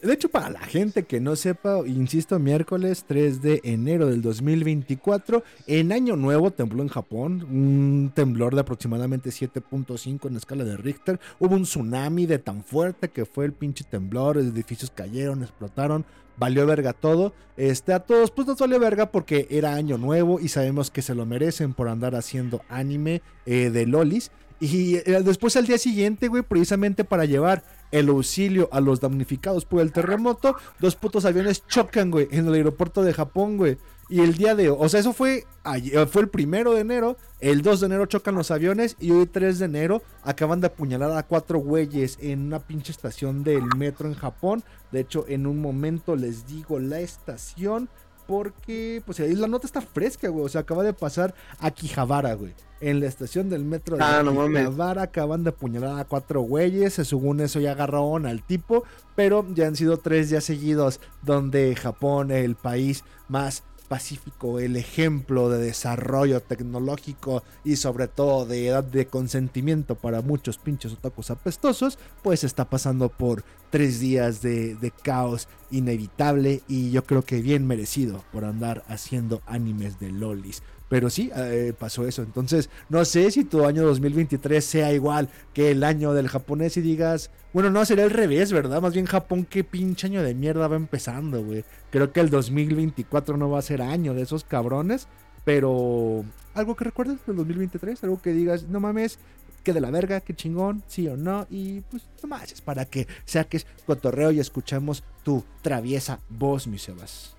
De 0.00 0.14
hecho, 0.14 0.30
para 0.30 0.48
la 0.48 0.60
gente 0.60 1.02
que 1.02 1.20
no 1.20 1.36
sepa, 1.36 1.82
insisto, 1.86 2.38
miércoles 2.38 3.04
3 3.06 3.42
de 3.42 3.60
enero 3.62 4.06
del 4.06 4.22
2024, 4.22 5.44
en 5.66 5.92
Año 5.92 6.16
Nuevo 6.16 6.50
tembló 6.50 6.82
en 6.82 6.88
Japón, 6.88 7.46
un 7.50 8.10
temblor 8.14 8.54
de 8.54 8.62
aproximadamente 8.62 9.28
7.5 9.28 10.28
en 10.28 10.36
escala 10.36 10.64
de 10.64 10.78
Richter. 10.78 11.20
Hubo 11.38 11.56
un 11.56 11.64
tsunami 11.64 12.24
de 12.24 12.38
tan 12.38 12.64
fuerte 12.64 13.10
que 13.10 13.26
fue 13.26 13.44
el 13.44 13.52
pinche 13.52 13.84
temblor, 13.84 14.38
edificios 14.38 14.90
cayeron, 14.90 15.42
explotaron, 15.42 16.06
valió 16.38 16.66
verga 16.66 16.94
todo. 16.94 17.34
Este, 17.58 17.92
a 17.92 18.00
todos, 18.00 18.30
pues 18.30 18.46
nos 18.46 18.58
valió 18.58 18.80
verga 18.80 19.10
porque 19.12 19.46
era 19.50 19.74
Año 19.74 19.98
Nuevo 19.98 20.40
y 20.40 20.48
sabemos 20.48 20.90
que 20.90 21.02
se 21.02 21.14
lo 21.14 21.26
merecen 21.26 21.74
por 21.74 21.88
andar 21.88 22.14
haciendo 22.14 22.62
anime 22.70 23.20
eh, 23.44 23.68
de 23.68 23.86
lolis. 23.86 24.30
Y 24.58 24.96
eh, 24.96 25.22
después 25.22 25.54
al 25.56 25.66
día 25.66 25.76
siguiente, 25.76 26.28
güey, 26.28 26.42
precisamente 26.42 27.04
para 27.04 27.26
llevar 27.26 27.62
el 27.92 28.08
auxilio 28.08 28.68
a 28.72 28.80
los 28.80 29.00
damnificados 29.00 29.64
por 29.64 29.80
el 29.80 29.92
terremoto, 29.92 30.56
dos 30.80 30.96
putos 30.96 31.24
aviones 31.24 31.64
chocan, 31.68 32.10
güey, 32.10 32.26
en 32.32 32.48
el 32.48 32.54
aeropuerto 32.54 33.02
de 33.02 33.12
Japón, 33.14 33.56
güey. 33.58 33.78
Y 34.08 34.20
el 34.20 34.34
día 34.34 34.54
de, 34.54 34.68
o 34.68 34.88
sea, 34.90 35.00
eso 35.00 35.12
fue, 35.14 35.46
ayer- 35.64 36.06
fue 36.06 36.22
el 36.22 36.28
primero 36.28 36.74
de 36.74 36.80
enero, 36.80 37.16
el 37.40 37.62
2 37.62 37.80
de 37.80 37.86
enero 37.86 38.04
chocan 38.06 38.34
los 38.34 38.50
aviones 38.50 38.96
y 39.00 39.10
hoy 39.10 39.26
3 39.26 39.58
de 39.58 39.64
enero 39.64 40.02
acaban 40.22 40.60
de 40.60 40.66
apuñalar 40.66 41.12
a 41.16 41.22
cuatro 41.22 41.60
güeyes 41.60 42.18
en 42.20 42.40
una 42.40 42.58
pinche 42.58 42.92
estación 42.92 43.42
del 43.42 43.62
metro 43.78 44.08
en 44.08 44.14
Japón. 44.14 44.64
De 44.90 45.00
hecho, 45.00 45.24
en 45.28 45.46
un 45.46 45.60
momento 45.62 46.14
les 46.14 46.46
digo 46.46 46.78
la 46.78 47.00
estación 47.00 47.88
porque, 48.26 49.02
pues 49.04 49.20
ahí 49.20 49.34
la 49.34 49.46
nota 49.48 49.66
está 49.66 49.80
fresca, 49.80 50.28
güey. 50.28 50.44
O 50.44 50.48
sea, 50.48 50.62
acaba 50.62 50.82
de 50.82 50.92
pasar 50.92 51.34
a 51.58 51.70
Quijabara, 51.70 52.34
güey. 52.34 52.54
En 52.80 52.98
la 52.98 53.06
estación 53.06 53.48
del 53.48 53.64
metro 53.64 53.96
de 53.96 54.02
Ah, 54.02 54.22
no. 54.24 54.32
Quijabara 54.48 55.02
acaban 55.02 55.44
de 55.44 55.50
apuñalar 55.50 56.00
a 56.00 56.04
cuatro 56.04 56.40
güeyes. 56.40 56.94
Según 56.94 57.40
eso 57.40 57.60
ya 57.60 57.72
agarraron 57.72 58.26
al 58.26 58.42
tipo. 58.42 58.84
Pero 59.14 59.46
ya 59.54 59.66
han 59.66 59.76
sido 59.76 59.98
tres 59.98 60.30
días 60.30 60.44
seguidos 60.44 61.00
donde 61.22 61.74
Japón, 61.76 62.30
el 62.30 62.56
país 62.56 63.04
más 63.28 63.62
pacífico, 63.92 64.58
el 64.58 64.76
ejemplo 64.76 65.50
de 65.50 65.62
desarrollo 65.62 66.40
tecnológico 66.40 67.42
y 67.62 67.76
sobre 67.76 68.08
todo 68.08 68.46
de 68.46 68.68
edad 68.68 68.82
de 68.82 69.06
consentimiento 69.06 69.96
para 69.96 70.22
muchos 70.22 70.56
pinches 70.56 70.94
otakus 70.94 71.30
apestosos, 71.30 71.98
pues 72.22 72.42
está 72.42 72.64
pasando 72.70 73.10
por 73.10 73.44
tres 73.68 74.00
días 74.00 74.40
de, 74.40 74.76
de 74.76 74.90
caos 74.92 75.46
inevitable 75.70 76.62
y 76.68 76.90
yo 76.90 77.04
creo 77.04 77.20
que 77.20 77.42
bien 77.42 77.66
merecido 77.66 78.24
por 78.32 78.46
andar 78.46 78.82
haciendo 78.88 79.42
animes 79.44 80.00
de 80.00 80.10
lolis. 80.10 80.62
Pero 80.92 81.08
sí, 81.08 81.30
eh, 81.34 81.72
pasó 81.78 82.06
eso. 82.06 82.22
Entonces, 82.22 82.68
no 82.90 83.02
sé 83.06 83.30
si 83.30 83.44
tu 83.44 83.64
año 83.64 83.82
2023 83.82 84.62
sea 84.62 84.92
igual 84.92 85.30
que 85.54 85.70
el 85.70 85.84
año 85.84 86.12
del 86.12 86.28
japonés 86.28 86.76
y 86.76 86.82
digas, 86.82 87.30
bueno, 87.54 87.70
no, 87.70 87.82
sería 87.86 88.04
al 88.04 88.10
revés, 88.10 88.52
¿verdad? 88.52 88.82
Más 88.82 88.92
bien 88.92 89.06
Japón, 89.06 89.46
qué 89.48 89.64
pinche 89.64 90.08
año 90.08 90.22
de 90.22 90.34
mierda 90.34 90.68
va 90.68 90.76
empezando, 90.76 91.42
güey. 91.42 91.64
Creo 91.90 92.12
que 92.12 92.20
el 92.20 92.28
2024 92.28 93.38
no 93.38 93.48
va 93.48 93.60
a 93.60 93.62
ser 93.62 93.80
año 93.80 94.12
de 94.12 94.20
esos 94.20 94.44
cabrones, 94.44 95.08
pero 95.46 96.26
algo 96.52 96.76
que 96.76 96.84
recuerdes 96.84 97.24
del 97.26 97.36
2023, 97.36 98.04
algo 98.04 98.20
que 98.20 98.34
digas, 98.34 98.64
no 98.64 98.78
mames, 98.78 99.18
que 99.64 99.72
de 99.72 99.80
la 99.80 99.90
verga, 99.90 100.20
qué 100.20 100.34
chingón, 100.34 100.82
sí 100.88 101.08
o 101.08 101.16
no, 101.16 101.46
y 101.48 101.80
pues 101.90 102.02
nomás 102.22 102.52
es 102.52 102.60
para 102.60 102.84
que 102.84 103.08
saques 103.24 103.66
cotorreo 103.86 104.30
y 104.30 104.40
escuchemos 104.40 105.04
tu 105.22 105.42
traviesa 105.62 106.20
voz, 106.28 106.66
mi 106.66 106.76
Sebas. 106.76 107.31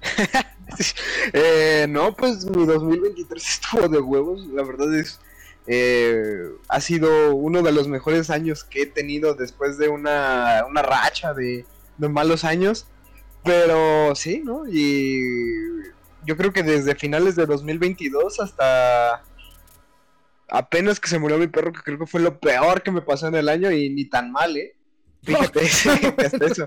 Eh, 1.32 1.86
no, 1.88 2.14
pues 2.14 2.44
mi 2.46 2.64
2023 2.66 3.48
estuvo 3.48 3.88
de 3.88 3.98
huevos. 4.00 4.46
La 4.48 4.62
verdad 4.64 4.94
es. 4.94 5.22
eh, 5.66 6.50
ha 6.68 6.80
sido 6.80 7.34
uno 7.34 7.62
de 7.62 7.72
los 7.72 7.88
mejores 7.88 8.30
años 8.30 8.64
que 8.64 8.82
he 8.82 8.86
tenido 8.86 9.34
después 9.34 9.78
de 9.78 9.88
una, 9.88 10.64
una 10.68 10.82
racha 10.82 11.34
de, 11.34 11.68
de 11.96 12.08
malos 12.08 12.44
años. 12.44 12.90
Pero 13.44 14.14
sí, 14.14 14.42
¿no? 14.44 14.64
Y 14.68 15.20
yo 16.22 16.36
creo 16.36 16.52
que 16.52 16.62
desde 16.62 16.94
finales 16.96 17.36
de 17.36 17.46
2022 17.46 18.40
hasta 18.40 19.28
apenas 20.48 21.00
que 21.00 21.08
se 21.08 21.18
murió 21.18 21.38
mi 21.38 21.48
perro, 21.48 21.72
que 21.72 21.82
creo 21.82 21.98
que 21.98 22.06
fue 22.06 22.20
lo 22.20 22.40
peor 22.40 22.82
que 22.82 22.90
me 22.90 23.02
pasó 23.02 23.28
en 23.28 23.34
el 23.36 23.48
año 23.48 23.70
y 23.72 23.90
ni 23.90 24.06
tan 24.06 24.32
mal, 24.32 24.56
¿eh? 24.56 24.77
Fíjate, 25.22 25.60
hasta 26.24 26.46
eso. 26.46 26.66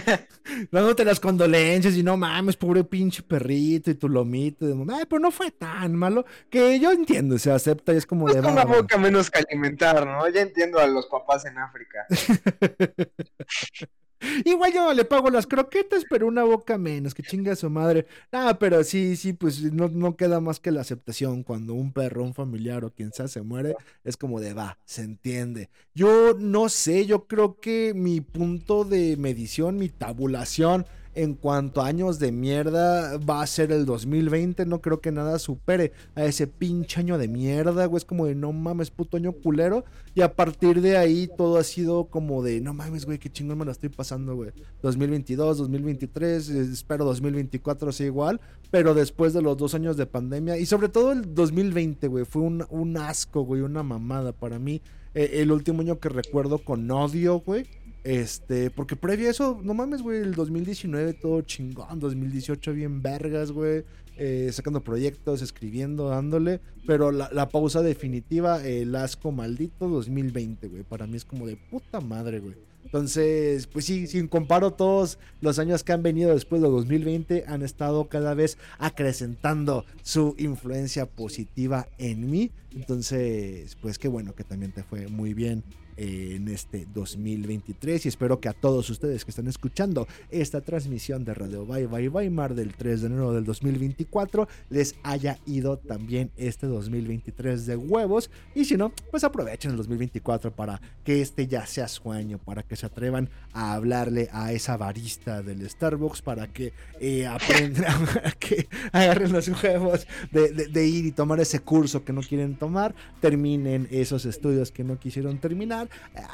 Dándote 0.72 1.04
las 1.04 1.20
condolencias 1.20 1.94
y 1.94 2.02
no 2.02 2.16
mames, 2.16 2.56
pobre 2.56 2.84
pinche 2.84 3.22
perrito 3.22 3.90
y 3.90 3.94
tu 3.94 4.08
lomito. 4.08 4.68
y 4.68 4.72
Ay, 4.92 5.04
pero 5.08 5.20
no 5.20 5.30
fue 5.30 5.50
tan 5.50 5.94
malo. 5.94 6.24
Que 6.50 6.80
yo 6.80 6.90
entiendo, 6.90 7.38
se 7.38 7.52
acepta 7.52 7.92
y 7.92 7.96
es 7.98 8.06
como 8.06 8.28
Es 8.28 8.34
de. 8.34 8.40
una 8.40 8.64
"Va, 8.64 8.76
boca 8.76 8.96
menos 8.98 9.30
que 9.30 9.40
alimentar, 9.40 10.06
¿no? 10.06 10.28
Ya 10.30 10.40
entiendo 10.42 10.78
a 10.78 10.86
los 10.86 11.06
papás 11.06 11.44
en 11.44 11.58
África. 11.58 12.06
Igual 14.44 14.72
yo 14.72 14.84
no 14.84 14.92
le 14.92 15.04
pago 15.04 15.30
las 15.30 15.46
croquetas, 15.46 16.04
pero 16.08 16.26
una 16.26 16.44
boca 16.44 16.78
menos, 16.78 17.14
que 17.14 17.22
chinga 17.22 17.56
su 17.56 17.70
madre. 17.70 18.06
Ah, 18.30 18.56
pero 18.58 18.84
sí, 18.84 19.16
sí, 19.16 19.32
pues 19.32 19.62
no, 19.72 19.88
no 19.88 20.16
queda 20.16 20.40
más 20.40 20.60
que 20.60 20.70
la 20.70 20.80
aceptación 20.80 21.42
cuando 21.42 21.74
un 21.74 21.92
perro, 21.92 22.24
un 22.24 22.34
familiar 22.34 22.84
o 22.84 22.90
quien 22.90 23.12
sea 23.12 23.28
se 23.28 23.42
muere, 23.42 23.76
es 24.04 24.16
como 24.16 24.40
de 24.40 24.54
va, 24.54 24.78
se 24.84 25.02
entiende. 25.02 25.70
Yo 25.94 26.34
no 26.38 26.68
sé, 26.68 27.06
yo 27.06 27.26
creo 27.26 27.58
que 27.60 27.92
mi 27.94 28.20
punto 28.20 28.84
de 28.84 29.16
medición, 29.16 29.76
mi 29.76 29.88
tabulación 29.88 30.86
en 31.14 31.34
cuanto 31.34 31.82
a 31.82 31.86
años 31.86 32.18
de 32.18 32.32
mierda 32.32 33.18
va 33.18 33.42
a 33.42 33.46
ser 33.46 33.70
el 33.72 33.84
2020, 33.84 34.64
no 34.66 34.80
creo 34.80 35.00
que 35.00 35.12
nada 35.12 35.38
supere 35.38 35.92
a 36.14 36.24
ese 36.24 36.46
pinche 36.46 37.00
año 37.00 37.18
de 37.18 37.28
mierda, 37.28 37.86
güey, 37.86 37.98
es 37.98 38.04
como 38.04 38.26
de 38.26 38.34
no 38.34 38.52
mames, 38.52 38.90
puto 38.90 39.16
año 39.16 39.32
culero. 39.32 39.84
Y 40.14 40.20
a 40.20 40.34
partir 40.34 40.80
de 40.80 40.96
ahí 40.96 41.28
todo 41.36 41.58
ha 41.58 41.64
sido 41.64 42.06
como 42.06 42.42
de, 42.42 42.60
no 42.60 42.74
mames, 42.74 43.06
güey, 43.06 43.18
qué 43.18 43.30
chingón 43.30 43.58
me 43.58 43.64
la 43.64 43.72
estoy 43.72 43.88
pasando, 43.88 44.34
güey. 44.36 44.52
2022, 44.82 45.58
2023, 45.58 46.48
eh, 46.48 46.60
espero 46.72 47.04
2024 47.04 47.92
sea 47.92 48.06
igual, 48.06 48.40
pero 48.70 48.94
después 48.94 49.32
de 49.32 49.42
los 49.42 49.56
dos 49.56 49.74
años 49.74 49.96
de 49.96 50.06
pandemia 50.06 50.58
y 50.58 50.66
sobre 50.66 50.88
todo 50.88 51.12
el 51.12 51.34
2020, 51.34 52.08
güey, 52.08 52.24
fue 52.24 52.42
un, 52.42 52.96
asco, 52.96 53.42
güey, 53.42 53.60
una 53.62 53.82
mamada 53.82 54.32
para 54.32 54.58
mí. 54.58 54.80
Eh, 55.14 55.42
el 55.42 55.52
último 55.52 55.82
año 55.82 55.98
que 55.98 56.08
recuerdo 56.08 56.58
con 56.58 56.90
odio, 56.90 57.40
güey. 57.40 57.66
Este, 58.04 58.70
porque 58.70 58.96
previo 58.96 59.28
a 59.28 59.30
eso, 59.30 59.60
no 59.62 59.74
mames, 59.74 60.02
güey, 60.02 60.20
el 60.20 60.34
2019 60.34 61.14
todo 61.14 61.42
chingón, 61.42 62.00
2018 62.00 62.72
bien 62.72 63.00
vergas, 63.00 63.52
güey, 63.52 63.84
eh, 64.16 64.50
sacando 64.52 64.82
proyectos, 64.82 65.40
escribiendo, 65.40 66.08
dándole, 66.08 66.60
pero 66.86 67.12
la, 67.12 67.30
la 67.32 67.48
pausa 67.48 67.80
definitiva, 67.80 68.64
el 68.66 68.94
asco 68.96 69.30
maldito 69.30 69.88
2020, 69.88 70.66
güey, 70.68 70.82
para 70.82 71.06
mí 71.06 71.16
es 71.16 71.24
como 71.24 71.46
de 71.46 71.56
puta 71.56 72.00
madre, 72.00 72.40
güey. 72.40 72.56
Entonces, 72.84 73.68
pues 73.68 73.84
sí, 73.84 74.06
si 74.06 74.26
comparo 74.28 74.72
todos 74.72 75.18
los 75.40 75.58
años 75.58 75.82
que 75.82 75.92
han 75.92 76.02
venido 76.02 76.34
después 76.34 76.60
de 76.60 76.68
2020, 76.68 77.44
han 77.46 77.62
estado 77.62 78.08
cada 78.08 78.34
vez 78.34 78.58
acrecentando 78.78 79.86
su 80.02 80.34
influencia 80.36 81.06
positiva 81.06 81.88
en 81.98 82.30
mí. 82.30 82.50
Entonces, 82.74 83.76
pues 83.80 83.98
qué 83.98 84.08
bueno 84.08 84.34
que 84.34 84.44
también 84.44 84.72
te 84.72 84.82
fue 84.82 85.08
muy 85.08 85.32
bien 85.32 85.62
en 85.96 86.48
este 86.48 86.86
2023 86.92 88.06
y 88.06 88.08
espero 88.08 88.40
que 88.40 88.48
a 88.48 88.52
todos 88.52 88.88
ustedes 88.90 89.24
que 89.24 89.30
están 89.30 89.48
escuchando 89.48 90.06
esta 90.30 90.60
transmisión 90.60 91.24
de 91.24 91.34
Radio 91.34 91.66
Bye 91.66 91.86
Bye 91.86 92.08
Weimar 92.08 92.54
del 92.54 92.74
3 92.74 93.02
de 93.02 93.06
enero 93.06 93.32
del 93.32 93.44
2024 93.44 94.48
les 94.70 94.94
haya 95.02 95.38
ido 95.46 95.78
también 95.78 96.30
este 96.36 96.66
2023 96.66 97.66
de 97.66 97.76
huevos 97.76 98.30
y 98.54 98.64
si 98.64 98.76
no, 98.76 98.92
pues 99.10 99.24
aprovechen 99.24 99.72
el 99.72 99.76
2024 99.76 100.54
para 100.54 100.80
que 101.04 101.20
este 101.20 101.46
ya 101.46 101.66
sea 101.66 101.88
su 101.88 102.12
año, 102.12 102.38
para 102.38 102.62
que 102.62 102.76
se 102.76 102.86
atrevan 102.86 103.28
a 103.52 103.74
hablarle 103.74 104.28
a 104.32 104.52
esa 104.52 104.76
barista 104.76 105.42
del 105.42 105.68
Starbucks, 105.68 106.22
para 106.22 106.46
que 106.48 106.72
eh, 107.00 107.26
aprendan, 107.26 108.06
a 108.24 108.32
que 108.32 108.68
agarren 108.92 109.32
los 109.32 109.48
huevos 109.48 110.06
de, 110.30 110.86
ir 110.86 111.06
y 111.06 111.12
tomar 111.12 111.40
ese 111.40 111.60
curso 111.60 112.04
que 112.04 112.12
no 112.12 112.22
quieren 112.22 112.56
tomar, 112.56 112.94
terminen 113.20 113.88
esos 113.90 114.24
estudios 114.24 114.70
que 114.70 114.84
no 114.84 114.98
quisieron 114.98 115.38
terminar, 115.38 115.81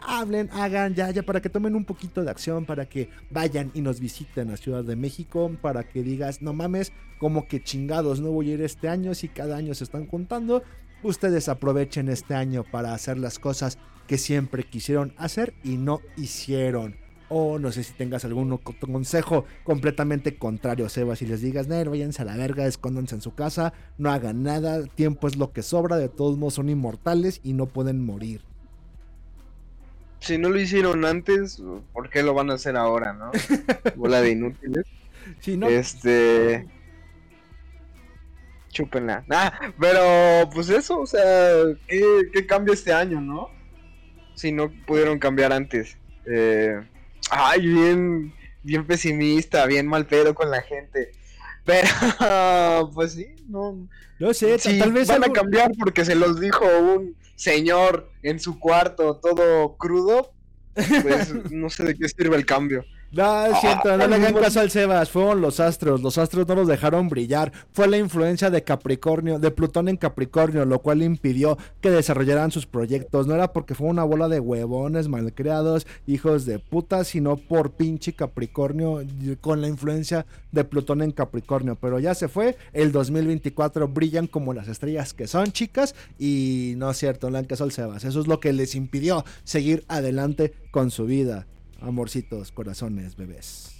hablen, 0.07 0.49
hagan 0.53 0.95
ya, 0.95 1.11
ya, 1.11 1.23
para 1.23 1.41
que 1.41 1.49
tomen 1.49 1.75
un 1.75 1.85
poquito 1.85 2.23
de 2.25 2.31
acción, 2.31 2.65
para 2.65 2.89
que 2.89 3.09
vayan 3.31 3.71
y 3.75 3.81
nos 3.81 4.01
visiten 4.01 4.51
a 4.51 4.57
Ciudad 4.57 4.85
de 4.85 4.97
México, 4.97 5.51
para 5.61 5.85
que 5.85 6.03
digas, 6.03 6.43
no 6.43 6.53
mames, 6.53 6.93
como 7.19 7.47
que 7.49 7.63
chingados, 7.63 8.21
no 8.21 8.31
voy 8.31 8.51
a 8.51 8.55
ir 8.55 8.63
este 8.63 8.89
año, 8.89 9.15
si 9.15 9.29
cada 9.29 9.57
año 9.57 9.75
se 9.75 9.85
están 9.85 10.07
contando. 10.07 10.63
Ustedes 11.03 11.49
aprovechen 11.49 12.09
este 12.09 12.35
año 12.35 12.65
para 12.65 12.93
hacer 12.93 13.19
las 13.19 13.39
cosas 13.39 13.79
que 14.07 14.19
siempre 14.19 14.65
quisieron 14.65 15.13
hacer 15.17 15.55
y 15.63 15.77
no 15.77 16.01
hicieron. 16.17 16.97
O 17.31 17.59
no 17.59 17.71
sé 17.73 17.85
si 17.85 17.93
tengas 17.93 18.25
algún 18.25 18.57
co- 18.57 18.75
consejo 18.81 19.45
completamente 19.63 20.39
contrario, 20.39 20.89
Sebas, 20.89 21.21
y 21.21 21.27
les 21.27 21.43
digas, 21.43 21.69
no, 21.69 21.75
váyanse 21.91 22.23
a 22.23 22.25
la 22.25 22.37
verga, 22.37 22.67
escóndanse 22.67 23.17
en 23.17 23.21
su 23.21 23.35
casa, 23.35 23.75
no 23.99 24.11
hagan 24.11 24.43
nada, 24.43 24.83
tiempo 24.87 25.29
es 25.29 25.37
lo 25.37 25.53
que 25.53 25.63
sobra, 25.63 25.97
de 25.99 26.09
todos 26.09 26.39
modos 26.39 26.55
son 26.55 26.71
inmortales 26.71 27.41
y 27.45 27.53
no 27.53 27.67
pueden 27.67 28.03
morir. 28.03 28.41
Si 30.21 30.37
no 30.39 30.49
lo 30.51 30.59
hicieron 30.61 31.05
antes, 31.05 31.63
¿por 31.93 32.11
qué 32.11 32.23
lo 32.23 32.35
van 32.35 32.51
a 32.51 32.55
hacer 32.55 32.77
ahora, 32.77 33.13
no? 33.13 33.31
Bola 33.97 34.21
de 34.21 34.31
inútiles. 34.31 34.85
Sí, 35.41 35.57
no, 35.57 35.69
Este. 35.69 36.67
Chúpenla. 38.71 39.25
Ah, 39.31 39.73
pero 39.81 40.49
pues 40.53 40.69
eso, 40.69 41.01
o 41.01 41.07
sea, 41.07 41.23
¿qué, 41.87 42.03
qué 42.33 42.47
cambia 42.47 42.75
este 42.75 42.93
año, 42.93 43.21
no? 43.21 43.51
Si 44.35 44.53
no 44.53 44.71
pudieron 44.87 45.19
cambiar 45.19 45.53
antes. 45.53 45.97
Eh, 46.27 46.79
ay, 47.31 47.67
bien, 47.67 48.35
bien 48.63 48.87
pesimista, 48.87 49.67
bien 49.67 49.87
mal 49.87 50.07
pedo 50.07 50.35
con 50.35 50.51
la 50.51 50.61
gente. 50.63 51.13
Pero, 51.65 51.89
pues 52.95 53.13
sí, 53.13 53.27
no. 53.49 53.89
no 54.19 54.35
sé, 54.35 54.59
tal 54.79 54.93
vez 54.93 55.09
van 55.09 55.23
algo- 55.25 55.31
a 55.37 55.41
cambiar 55.41 55.71
porque 55.79 56.05
se 56.05 56.15
los 56.15 56.39
dijo 56.39 56.65
un 56.67 57.17
señor 57.39 58.11
en 58.23 58.41
su 58.41 58.59
cuarto 58.59 59.21
todo 59.23 59.77
crudo, 59.77 60.35
pues 60.75 61.33
no 61.51 61.71
sé 61.71 61.85
de 61.85 61.95
qué 61.95 62.09
sirve 62.09 62.37
el 62.37 62.45
cambio. 62.45 62.85
No, 63.11 63.47
es 63.47 63.59
cierto, 63.61 63.97
no 63.97 64.05
Ah, 64.05 64.07
le 64.07 64.17
hagan 64.17 64.35
caso 64.35 64.61
al 64.61 64.71
Sebas, 64.71 65.09
fueron 65.11 65.41
los 65.41 65.61
astros, 65.61 66.03
los 66.03 66.19
astros 66.19 66.47
no 66.47 66.55
los 66.55 66.69
dejaron 66.69 67.09
brillar, 67.09 67.53
fue 67.73 67.89
la 67.89 67.97
influencia 67.97 68.51
de 68.51 68.65
Capricornio, 68.65 69.39
de 69.39 69.51
Plutón 69.51 69.89
en 69.89 69.97
Capricornio, 69.97 70.67
lo 70.67 70.81
cual 70.81 71.03
impidió 71.03 71.57
que 71.81 71.91
desarrollaran 71.91 72.51
sus 72.51 72.67
proyectos, 72.67 73.27
no 73.27 73.35
era 73.35 73.55
porque 73.55 73.75
fue 73.75 73.89
una 73.89 74.05
bola 74.05 74.29
de 74.29 74.41
huevones 74.41 75.09
malcriados, 75.09 75.87
hijos 76.07 76.45
de 76.45 76.59
puta, 76.59 77.03
sino 77.03 77.37
por 77.37 77.71
pinche 77.71 78.13
Capricornio 78.13 79.03
con 79.41 79.63
la 79.63 79.69
influencia 79.69 80.27
de 80.53 80.65
Plutón 80.65 81.01
en 81.01 81.13
Capricornio, 81.13 81.77
pero 81.77 81.99
ya 82.01 82.15
se 82.15 82.29
fue, 82.29 82.59
el 82.75 82.93
2024 82.93 83.89
brillan 83.89 84.27
como 84.27 84.53
las 84.53 84.69
estrellas 84.69 85.15
que 85.15 85.27
son 85.27 85.53
chicas 85.53 85.95
y 86.19 86.75
no 86.77 86.91
es 86.91 86.99
cierto, 86.99 87.29
no 87.29 87.33
le 87.33 87.39
hagan 87.39 87.49
caso 87.49 87.65
al 87.65 87.73
Sebas, 87.73 88.05
eso 88.05 88.21
es 88.21 88.27
lo 88.27 88.39
que 88.39 88.53
les 88.53 88.75
impidió 88.75 89.25
seguir 89.45 89.85
adelante 89.89 90.53
con 90.71 90.91
su 90.91 91.07
vida. 91.07 91.47
Amorcitos, 91.81 92.53
corazones, 92.53 93.17
bebés. 93.17 93.75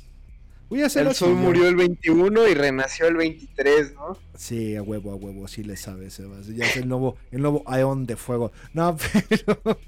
Voy 0.69 0.83
a 0.83 0.87
hacer 0.87 1.07
El 1.07 1.15
sol 1.15 1.35
murió 1.35 1.67
el 1.67 1.77
21 1.77 2.47
y 2.49 2.55
renació 2.55 3.07
el 3.07 3.17
23, 3.17 3.95
¿no? 3.95 4.19
Sí, 4.37 4.77
a 4.77 4.83
huevo, 4.83 5.13
a 5.13 5.15
huevo, 5.15 5.49
sí 5.49 5.65
le 5.65 5.77
sabes, 5.77 6.15
Sebas. 6.15 6.47
Ya 6.49 6.67
es 6.67 6.77
el 6.77 6.89
nuevo, 6.89 7.17
el 7.31 7.41
nuevo 7.41 7.63
Aeon 7.67 8.07
de 8.07 8.17
fuego. 8.17 8.53
No, 8.75 8.97
pero. 9.29 9.79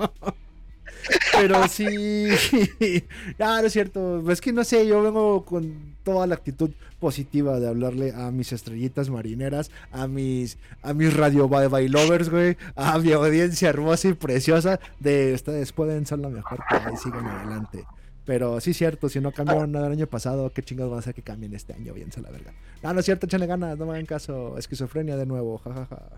Pero 1.32 1.68
sí. 1.68 1.84
Ah, 3.38 3.58
no 3.60 3.66
es 3.66 3.72
cierto. 3.72 4.30
Es 4.30 4.40
que 4.40 4.52
no 4.52 4.64
sé, 4.64 4.86
yo 4.86 5.02
vengo 5.02 5.44
con 5.44 5.96
toda 6.02 6.26
la 6.26 6.34
actitud 6.34 6.70
positiva 6.98 7.60
de 7.60 7.68
hablarle 7.68 8.12
a 8.12 8.30
mis 8.30 8.52
estrellitas 8.52 9.10
marineras, 9.10 9.70
a 9.92 10.06
mis, 10.06 10.58
a 10.82 10.92
mis 10.94 11.14
radio 11.14 11.48
bye 11.48 11.68
bye 11.68 11.88
lovers, 11.88 12.28
güey, 12.28 12.56
a 12.76 12.98
mi 12.98 13.12
audiencia 13.12 13.68
hermosa 13.68 14.08
y 14.08 14.14
preciosa. 14.14 14.80
De 14.98 15.34
ustedes 15.34 15.72
pueden 15.72 16.06
ser 16.06 16.20
la 16.20 16.28
mejor 16.28 16.60
que 16.68 16.76
hay, 16.76 16.96
sigan 16.96 17.26
adelante. 17.26 17.84
Pero 18.30 18.60
sí 18.60 18.74
cierto, 18.74 19.08
si 19.08 19.18
no 19.18 19.32
cambiaron 19.32 19.72
nada 19.72 19.88
el 19.88 19.94
año 19.94 20.06
pasado, 20.06 20.52
qué 20.52 20.62
chingados 20.62 20.92
van 20.92 20.98
a 20.98 21.00
hacer 21.00 21.14
que 21.14 21.22
cambien 21.22 21.52
este 21.52 21.72
año, 21.72 21.92
bien 21.92 22.10
la 22.22 22.30
verga. 22.30 22.52
No, 22.80 22.94
no 22.94 23.00
es 23.00 23.04
cierto, 23.04 23.26
échenle 23.26 23.48
ganas, 23.48 23.76
no 23.76 23.86
me 23.86 23.94
hagan 23.94 24.06
caso. 24.06 24.56
Esquizofrenia 24.56 25.16
de 25.16 25.26
nuevo, 25.26 25.58
jajaja. 25.58 26.10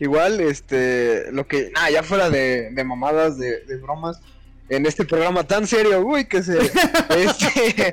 Igual, 0.00 0.40
este, 0.40 1.30
lo 1.30 1.46
que, 1.46 1.72
ah, 1.76 1.90
ya 1.90 2.02
fuera 2.02 2.30
de, 2.30 2.70
de 2.70 2.84
mamadas, 2.84 3.36
de, 3.36 3.66
de 3.66 3.76
bromas, 3.76 4.22
en 4.70 4.86
este 4.86 5.04
programa 5.04 5.44
tan 5.44 5.66
serio, 5.66 6.00
uy, 6.00 6.24
que 6.24 6.42
se, 6.42 6.56
este, 7.10 7.92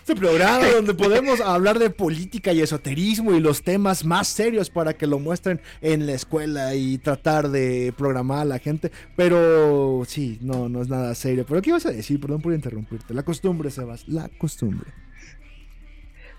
Este 0.00 0.16
programa 0.16 0.66
donde 0.66 0.94
podemos 0.94 1.40
hablar 1.40 1.78
de 1.78 1.90
política 1.90 2.52
y 2.52 2.60
esoterismo 2.62 3.32
y 3.32 3.40
los 3.40 3.62
temas 3.62 4.04
más 4.04 4.28
serios 4.28 4.70
para 4.70 4.94
que 4.94 5.06
lo 5.06 5.18
muestren 5.18 5.60
en 5.82 6.06
la 6.06 6.12
escuela 6.14 6.74
y 6.74 6.98
tratar 6.98 7.50
de 7.50 7.92
programar 7.96 8.40
a 8.40 8.44
la 8.46 8.58
gente. 8.58 8.90
Pero 9.14 10.02
sí, 10.06 10.38
no, 10.40 10.68
no 10.68 10.82
es 10.82 10.88
nada 10.88 11.14
serio. 11.14 11.44
Pero 11.46 11.62
¿qué 11.62 11.70
ibas 11.70 11.86
a 11.86 11.92
decir? 11.92 12.18
Perdón 12.18 12.40
por 12.40 12.52
interrumpirte. 12.54 13.14
La 13.14 13.22
costumbre, 13.22 13.70
Sebas, 13.70 14.08
la 14.08 14.28
costumbre. 14.38 14.90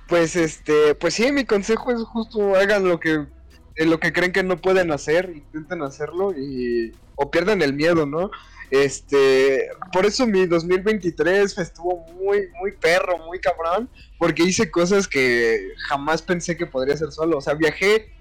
pues, 0.08 0.36
este, 0.36 0.96
pues 0.96 1.14
sí, 1.14 1.32
mi 1.32 1.46
consejo 1.46 1.92
es 1.92 2.02
justo 2.02 2.56
hagan 2.56 2.84
lo 2.88 3.00
que 3.00 3.28
eh, 3.76 3.86
lo 3.86 4.00
que 4.00 4.12
creen 4.12 4.34
que 4.34 4.44
no 4.44 4.58
pueden 4.58 4.92
hacer, 4.92 5.32
intentan 5.34 5.82
hacerlo 5.84 6.34
y 6.38 6.92
o 7.16 7.32
pierden 7.32 7.62
el 7.62 7.74
miedo, 7.74 8.06
¿no? 8.06 8.32
Este, 8.72 9.70
por 9.92 10.06
eso 10.06 10.26
mi 10.26 10.46
2023 10.46 11.58
estuvo 11.58 12.06
muy, 12.14 12.48
muy 12.58 12.72
perro, 12.72 13.18
muy 13.18 13.38
cabrón, 13.40 13.90
porque 14.18 14.44
hice 14.44 14.72
cosas 14.72 15.10
que 15.10 15.74
jamás 15.90 16.22
pensé 16.22 16.56
que 16.56 16.66
podría 16.66 16.96
hacer 16.96 17.12
solo. 17.12 17.38
O 17.38 17.42
sea, 17.42 17.54
viajé, 17.54 18.14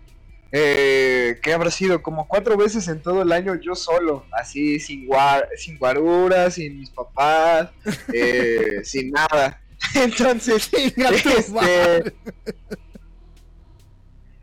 eh, 0.51 1.39
¿qué 1.41 1.53
habrá 1.53 1.71
sido? 1.71 2.03
Como 2.03 2.27
cuatro 2.27 2.57
veces 2.57 2.89
en 2.89 3.01
todo 3.01 3.23
el 3.23 3.31
año 3.31 3.55
yo 3.55 3.77
solo, 3.77 4.27
así, 4.33 4.81
sin, 4.81 5.07
guar 5.07 5.49
sin 5.57 5.79
guaruras, 5.79 6.55
sin 6.55 6.81
mis 6.81 6.91
papás, 6.91 7.71
eh, 8.13 8.81
sin 8.83 9.13
nada. 9.13 9.63
Entonces, 9.95 10.69
este, 10.73 12.13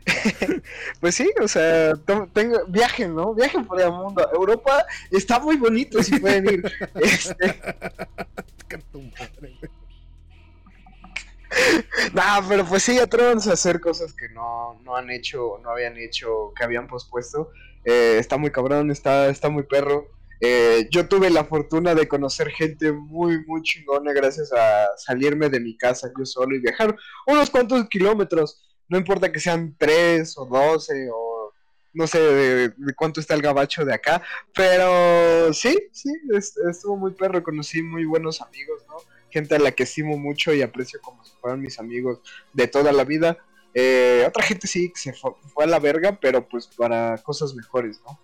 pues 1.00 1.14
sí, 1.14 1.30
o 1.40 1.48
sea, 1.48 1.94
tengo, 2.32 2.64
viajen, 2.68 3.14
¿no? 3.14 3.34
Viajen 3.34 3.66
por 3.66 3.80
el 3.80 3.90
mundo. 3.90 4.28
Europa 4.32 4.84
está 5.10 5.38
muy 5.38 5.56
bonito 5.56 6.02
si 6.02 6.18
pueden 6.18 6.48
ir. 6.48 6.72
Este... 6.94 7.60
no, 12.12 12.22
pero 12.48 12.64
pues 12.64 12.82
sí, 12.82 12.98
atrévanse 12.98 13.50
a 13.50 13.54
hacer 13.54 13.80
cosas 13.80 14.12
que 14.12 14.28
no, 14.30 14.78
no 14.84 14.96
han 14.96 15.10
hecho, 15.10 15.58
no 15.62 15.70
habían 15.70 15.96
hecho, 15.96 16.52
que 16.56 16.64
habían 16.64 16.86
pospuesto. 16.86 17.50
Eh, 17.84 18.16
está 18.18 18.36
muy 18.36 18.50
cabrón, 18.50 18.90
está, 18.90 19.28
está 19.28 19.48
muy 19.48 19.62
perro. 19.62 20.08
Eh, 20.40 20.88
yo 20.90 21.08
tuve 21.08 21.30
la 21.30 21.44
fortuna 21.44 21.94
de 21.94 22.06
conocer 22.06 22.50
gente 22.50 22.92
muy, 22.92 23.44
muy 23.46 23.62
chingona 23.62 24.12
gracias 24.12 24.52
a 24.52 24.86
salirme 24.96 25.48
de 25.48 25.58
mi 25.58 25.76
casa 25.76 26.12
yo 26.16 26.24
solo 26.24 26.54
y 26.54 26.60
viajar 26.60 26.94
unos 27.26 27.50
cuantos 27.50 27.88
kilómetros 27.88 28.62
no 28.88 28.98
importa 28.98 29.30
que 29.30 29.40
sean 29.40 29.74
tres 29.78 30.36
o 30.36 30.46
doce 30.46 31.08
o 31.12 31.52
no 31.92 32.06
sé 32.06 32.20
de, 32.20 32.72
cuánto 32.94 33.20
está 33.20 33.34
el 33.34 33.42
gabacho 33.42 33.84
de 33.84 33.94
acá, 33.94 34.22
pero 34.54 35.52
sí, 35.52 35.76
sí, 35.92 36.10
estuvo 36.70 36.96
muy 36.96 37.12
perro, 37.12 37.42
conocí 37.42 37.82
muy 37.82 38.04
buenos 38.04 38.40
amigos, 38.40 38.84
¿no? 38.88 38.96
Gente 39.30 39.56
a 39.56 39.58
la 39.58 39.72
que 39.72 39.82
estimo 39.82 40.16
mucho 40.16 40.54
y 40.54 40.62
aprecio 40.62 41.00
como 41.02 41.24
si 41.24 41.32
fueran 41.40 41.60
mis 41.60 41.78
amigos 41.78 42.20
de 42.52 42.68
toda 42.68 42.92
la 42.92 43.04
vida. 43.04 43.38
Eh, 43.74 44.24
otra 44.26 44.42
gente 44.42 44.66
sí 44.66 44.92
se 44.94 45.12
fue, 45.12 45.34
a 45.64 45.66
la 45.66 45.78
verga, 45.80 46.18
pero 46.20 46.46
pues 46.46 46.66
para 46.68 47.18
cosas 47.18 47.54
mejores, 47.54 48.00
¿no? 48.06 48.18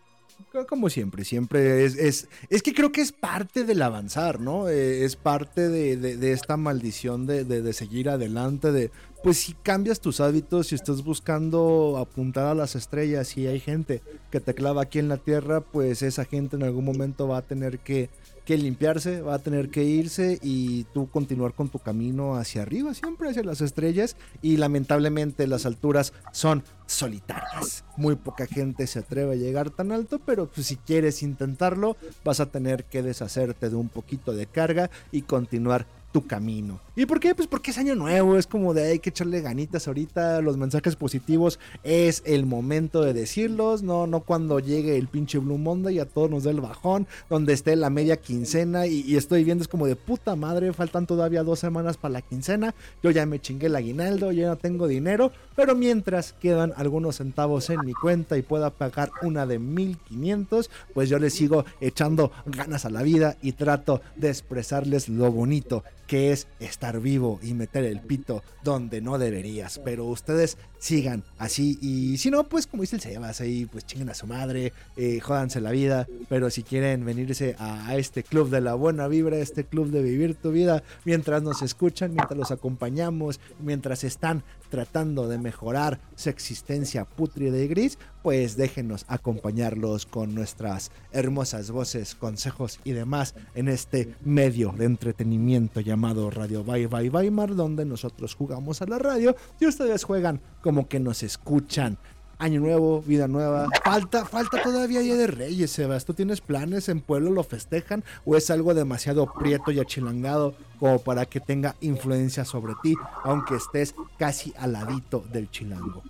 Como 0.68 0.88
siempre, 0.88 1.24
siempre 1.24 1.84
es, 1.84 1.96
es, 1.96 2.28
es 2.48 2.62
que 2.62 2.72
creo 2.72 2.92
que 2.92 3.00
es 3.00 3.10
parte 3.10 3.64
del 3.64 3.82
avanzar, 3.82 4.40
¿no? 4.40 4.68
Eh, 4.68 5.04
es 5.04 5.16
parte 5.16 5.68
de, 5.68 5.96
de, 5.96 6.32
esta 6.32 6.56
maldición 6.56 7.26
de, 7.26 7.44
de, 7.44 7.72
seguir 7.72 8.08
adelante, 8.08 8.70
de, 8.70 8.92
pues 9.24 9.38
si 9.38 9.54
cambias 9.54 10.00
tus 10.00 10.20
hábitos, 10.20 10.68
si 10.68 10.76
estás 10.76 11.02
buscando 11.02 11.98
apuntar 11.98 12.46
a 12.46 12.54
las 12.54 12.76
estrellas 12.76 13.36
y 13.36 13.48
hay 13.48 13.58
gente 13.58 14.02
que 14.30 14.40
te 14.40 14.54
clava 14.54 14.82
aquí 14.82 15.00
en 15.00 15.08
la 15.08 15.16
tierra, 15.16 15.60
pues 15.60 16.02
esa 16.02 16.24
gente 16.24 16.54
en 16.54 16.62
algún 16.62 16.84
momento 16.84 17.26
va 17.26 17.38
a 17.38 17.42
tener 17.42 17.80
que, 17.80 18.08
que 18.44 18.58
limpiarse, 18.58 19.20
va 19.22 19.34
a 19.34 19.38
tener 19.38 19.70
que 19.70 19.84
irse 19.84 20.38
y 20.42 20.84
tú 20.92 21.08
continuar 21.08 21.54
con 21.54 21.68
tu 21.68 21.78
camino 21.78 22.36
hacia 22.36 22.62
arriba, 22.62 22.94
siempre 22.94 23.30
hacia 23.30 23.42
las 23.42 23.60
estrellas 23.60 24.16
y 24.42 24.56
lamentablemente 24.56 25.46
las 25.46 25.66
alturas 25.66 26.12
son 26.32 26.62
solitarias. 26.86 27.84
Muy 27.96 28.16
poca 28.16 28.46
gente 28.46 28.86
se 28.86 29.00
atreve 29.00 29.32
a 29.32 29.36
llegar 29.36 29.70
tan 29.70 29.92
alto, 29.92 30.20
pero 30.24 30.46
pues, 30.46 30.66
si 30.66 30.76
quieres 30.76 31.22
intentarlo, 31.22 31.96
vas 32.24 32.40
a 32.40 32.46
tener 32.50 32.84
que 32.84 33.02
deshacerte 33.02 33.70
de 33.70 33.76
un 33.76 33.88
poquito 33.88 34.32
de 34.32 34.46
carga 34.46 34.90
y 35.10 35.22
continuar 35.22 35.86
tu 36.14 36.28
camino. 36.28 36.78
¿Y 36.94 37.06
por 37.06 37.18
qué? 37.18 37.34
Pues 37.34 37.48
porque 37.48 37.72
es 37.72 37.78
año 37.78 37.96
nuevo, 37.96 38.38
es 38.38 38.46
como 38.46 38.72
de 38.72 38.92
hay 38.92 38.98
que 39.00 39.10
echarle 39.10 39.40
ganitas 39.40 39.88
ahorita, 39.88 40.40
los 40.42 40.56
mensajes 40.56 40.94
positivos 40.94 41.58
es 41.82 42.22
el 42.24 42.46
momento 42.46 43.02
de 43.02 43.12
decirlos, 43.12 43.82
no, 43.82 44.06
no 44.06 44.20
cuando 44.20 44.60
llegue 44.60 44.96
el 44.96 45.08
pinche 45.08 45.38
Blue 45.38 45.58
Monday 45.58 45.96
y 45.96 45.98
a 45.98 46.04
todos 46.06 46.30
nos 46.30 46.44
dé 46.44 46.52
el 46.52 46.60
bajón, 46.60 47.08
donde 47.28 47.52
esté 47.52 47.74
la 47.74 47.90
media 47.90 48.16
quincena 48.16 48.86
y, 48.86 49.16
estoy 49.16 49.42
viendo 49.42 49.62
es 49.62 49.68
como 49.68 49.88
de 49.88 49.96
puta 49.96 50.36
madre, 50.36 50.72
faltan 50.72 51.04
todavía 51.04 51.42
dos 51.42 51.58
semanas 51.58 51.96
para 51.96 52.12
la 52.12 52.22
quincena, 52.22 52.76
yo 53.02 53.10
ya 53.10 53.26
me 53.26 53.40
chingué 53.40 53.66
el 53.66 53.74
aguinaldo, 53.74 54.30
ya 54.30 54.46
no 54.46 54.56
tengo 54.56 54.86
dinero, 54.86 55.32
pero 55.56 55.74
mientras 55.74 56.32
quedan 56.32 56.74
algunos 56.76 57.16
centavos 57.16 57.70
en 57.70 57.80
mi 57.84 57.92
cuenta 57.92 58.38
y 58.38 58.42
pueda 58.42 58.70
pagar 58.70 59.10
una 59.22 59.46
de 59.46 59.58
1500, 59.58 60.70
pues 60.94 61.08
yo 61.08 61.18
les 61.18 61.34
sigo 61.34 61.64
echando 61.80 62.30
ganas 62.46 62.84
a 62.84 62.90
la 62.90 63.02
vida 63.02 63.36
y 63.42 63.50
trato 63.50 64.00
de 64.14 64.28
expresarles 64.28 65.08
lo 65.08 65.32
bonito 65.32 65.82
que 66.06 66.32
es 66.32 66.46
estar 66.60 67.00
vivo 67.00 67.40
y 67.42 67.54
meter 67.54 67.84
el 67.84 68.00
pito 68.00 68.42
donde 68.62 69.00
no 69.00 69.18
deberías. 69.18 69.80
Pero 69.84 70.04
ustedes 70.06 70.58
sigan 70.78 71.24
así. 71.38 71.78
Y 71.80 72.18
si 72.18 72.30
no, 72.30 72.44
pues 72.44 72.66
como 72.66 72.82
dice 72.82 72.96
el 72.96 73.02
Sebas, 73.02 73.40
ahí 73.40 73.66
pues 73.66 73.86
chinguen 73.86 74.10
a 74.10 74.14
su 74.14 74.26
madre, 74.26 74.72
eh, 74.96 75.20
jódanse 75.20 75.60
la 75.60 75.70
vida. 75.70 76.06
Pero 76.28 76.50
si 76.50 76.62
quieren 76.62 77.04
venirse 77.04 77.56
a, 77.58 77.96
este 77.96 78.22
club 78.22 78.50
de 78.50 78.60
la 78.60 78.74
buena 78.74 79.08
vibra, 79.08 79.38
este 79.38 79.64
club 79.64 79.90
de 79.90 80.02
vivir 80.02 80.34
tu 80.34 80.52
vida, 80.52 80.82
mientras 81.04 81.42
nos 81.42 81.62
escuchan, 81.62 82.12
mientras 82.14 82.36
los 82.36 82.50
acompañamos, 82.50 83.40
mientras 83.60 84.04
están 84.04 84.42
tratando 84.74 85.28
de 85.28 85.38
mejorar 85.38 86.00
su 86.16 86.30
existencia 86.30 87.04
putrida 87.04 87.56
y 87.58 87.68
gris, 87.68 87.96
pues 88.24 88.56
déjenos 88.56 89.04
acompañarlos 89.06 90.04
con 90.04 90.34
nuestras 90.34 90.90
hermosas 91.12 91.70
voces, 91.70 92.16
consejos 92.16 92.80
y 92.82 92.90
demás 92.90 93.36
en 93.54 93.68
este 93.68 94.16
medio 94.24 94.74
de 94.76 94.86
entretenimiento 94.86 95.78
llamado 95.78 96.28
Radio 96.28 96.64
Bye 96.64 96.88
Bye 96.88 97.08
Weimar, 97.08 97.54
donde 97.54 97.84
nosotros 97.84 98.34
jugamos 98.34 98.82
a 98.82 98.86
la 98.86 98.98
radio 98.98 99.36
y 99.60 99.66
ustedes 99.66 100.02
juegan 100.02 100.40
como 100.60 100.88
que 100.88 100.98
nos 100.98 101.22
escuchan. 101.22 101.96
Año 102.38 102.60
nuevo, 102.60 103.02
vida 103.02 103.28
nueva. 103.28 103.68
Falta, 103.84 104.24
falta 104.24 104.62
todavía 104.62 105.00
Día 105.00 105.16
de 105.16 105.26
Reyes, 105.26 105.70
Sebas. 105.70 106.04
¿Tú 106.04 106.14
tienes 106.14 106.40
planes 106.40 106.88
en 106.88 107.00
pueblo? 107.00 107.30
¿Lo 107.30 107.44
festejan? 107.44 108.04
¿O 108.24 108.36
es 108.36 108.50
algo 108.50 108.74
demasiado 108.74 109.32
prieto 109.32 109.70
y 109.70 109.80
achilangado 109.80 110.54
como 110.80 111.00
para 111.00 111.26
que 111.26 111.40
tenga 111.40 111.76
influencia 111.80 112.44
sobre 112.44 112.74
ti, 112.82 112.94
aunque 113.22 113.56
estés 113.56 113.94
casi 114.18 114.52
al 114.58 114.72
ladito 114.72 115.24
del 115.32 115.50
chilango? 115.50 116.02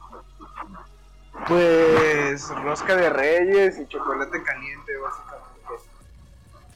Pues 1.46 2.48
rosca 2.62 2.96
de 2.96 3.10
Reyes 3.10 3.78
y 3.78 3.86
chocolate 3.86 4.42
caliente, 4.42 4.92
básicamente. 4.96 5.33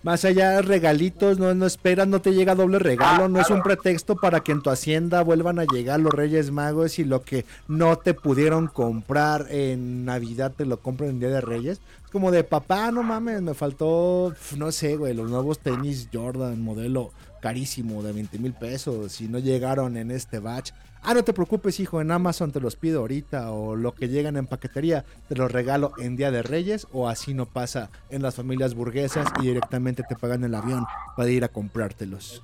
Más 0.03 0.25
allá 0.25 0.63
regalitos, 0.63 1.39
no, 1.39 1.53
no 1.55 1.67
esperas, 1.67 2.07
no 2.07 2.21
te 2.21 2.33
llega 2.33 2.55
doble 2.55 2.79
regalo, 2.79 3.25
ah, 3.25 3.29
no 3.29 3.41
es 3.41 3.51
un 3.51 3.63
pretexto 3.63 4.17
para 4.17 4.41
que 4.41 4.53
en 4.53 4.63
tu 4.63 4.71
hacienda 4.71 5.23
vuelvan 5.23 5.59
a 5.59 5.65
llegar 5.65 5.99
los 5.99 6.13
Reyes 6.13 6.51
Magos 6.51 6.99
y 6.99 7.05
lo 7.05 7.23
que 7.23 7.45
no 7.67 7.97
te 7.97 8.15
pudieron 8.15 8.69
comprar 8.69 9.47
en 9.51 10.05
Navidad 10.05 10.53
te 10.57 10.67
lo 10.67 10.81
compran 10.81 11.11
en 11.11 11.21
Día 11.21 11.31
de 11.31 11.41
Reyes. 11.41 11.81
Es 12.05 12.11
como 12.11 12.31
de 12.31 12.45
papá, 12.45 12.93
no 12.93 13.03
mames, 13.03 13.43
me 13.43 13.55
faltó, 13.55 14.35
no 14.57 14.73
sé, 14.73 14.97
güey, 14.97 15.15
los 15.15 15.29
nuevos 15.29 15.59
tenis 15.59 16.09
Jordan, 16.13 16.61
modelo 16.63 17.11
carísimo 17.41 18.03
de 18.03 18.13
20 18.13 18.39
mil 18.39 18.53
pesos, 18.53 19.13
si 19.13 19.29
no 19.29 19.39
llegaron 19.39 19.97
en 19.97 20.11
este 20.11 20.39
batch. 20.39 20.73
Ah, 21.03 21.15
no 21.15 21.23
te 21.25 21.33
preocupes, 21.33 21.81
hijo, 21.81 22.01
en 22.01 22.11
Amazon 22.11 22.53
te 22.53 22.61
los 22.61 22.77
pido 22.77 23.01
ahorita 23.01 23.53
o 23.53 23.77
lo 23.77 23.95
que 23.95 24.09
llegan 24.09 24.37
en 24.37 24.47
paquetería 24.47 25.05
te 25.29 25.37
los 25.37 25.51
regalo 25.51 25.93
en 25.99 26.17
Día 26.17 26.31
de 26.31 26.43
Reyes 26.43 26.87
o 26.93 27.09
así 27.09 27.35
no 27.35 27.47
pasa 27.47 27.91
en 28.11 28.23
las 28.23 28.35
familias 28.35 28.75
burguesas 28.75 29.29
y 29.41 29.47
directamente 29.47 30.03
te 30.03 30.17
pagan 30.17 30.45
el 30.45 30.55
avión 30.55 30.85
para 31.17 31.31
ir 31.31 31.45
a 31.45 31.49
comprártelos. 31.49 32.43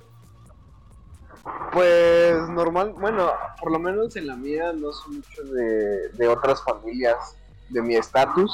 Pues 1.71 2.49
normal, 2.49 2.93
bueno, 2.99 3.29
por 3.61 3.71
lo 3.71 3.79
menos 3.79 4.15
en 4.15 4.27
la 4.27 4.35
mía 4.35 4.73
no 4.73 4.91
son 4.93 5.17
mucho 5.17 5.43
de, 5.43 6.09
de 6.09 6.27
otras 6.27 6.63
familias 6.63 7.35
de 7.69 7.81
mi 7.81 7.95
estatus, 7.95 8.51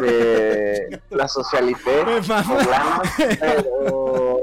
de 0.00 1.00
la 1.10 1.28
socialité 1.28 2.04
pero 3.40 4.40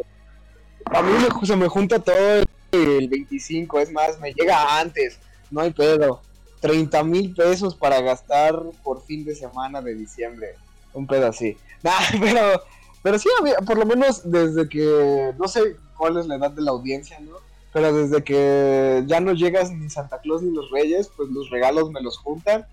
a 0.86 1.02
mí 1.02 1.12
me, 1.14 1.45
se 1.45 1.56
me 1.56 1.68
junta 1.68 1.99
todo 1.99 2.16
el 2.16 2.45
25, 2.72 3.80
es 3.80 3.91
más, 3.91 4.19
me 4.19 4.34
llega 4.34 4.80
antes, 4.80 5.19
no 5.49 5.61
hay 5.61 5.72
pedo. 5.72 6.22
30 6.61 7.03
mil 7.03 7.34
pesos 7.34 7.76
para 7.76 8.01
gastar 8.01 8.55
por 8.84 9.01
fin 9.03 9.26
de 9.26 9.36
semana 9.36 9.82
de 9.82 9.95
diciembre. 9.95 10.55
Un 10.93 11.07
pedo 11.07 11.28
así. 11.28 11.57
pero, 12.19 12.61
pero 13.01 13.19
sí, 13.19 13.30
por 13.65 13.78
lo 13.78 13.86
menos 13.86 14.22
desde 14.30 14.69
que, 14.69 15.34
no 15.38 15.47
sé 15.47 15.76
cuál 15.97 16.17
es 16.17 16.28
la 16.28 16.36
edad 16.36 16.51
de 16.51 16.61
la 16.61 16.72
audiencia, 16.72 17.19
¿no? 17.19 17.38
Pero 17.74 17.93
desde 17.93 18.24
que 18.24 19.03
ya 19.07 19.19
no 19.19 19.34
llegas 19.34 19.72
ni 19.72 19.89
Santa 19.89 20.19
Claus 20.19 20.41
ni 20.43 20.53
los 20.53 20.69
Reyes, 20.69 21.09
pues 21.15 21.30
los 21.30 21.49
regalos 21.49 21.89
me 21.89 22.01
los 22.01 22.17
juntan. 22.17 22.65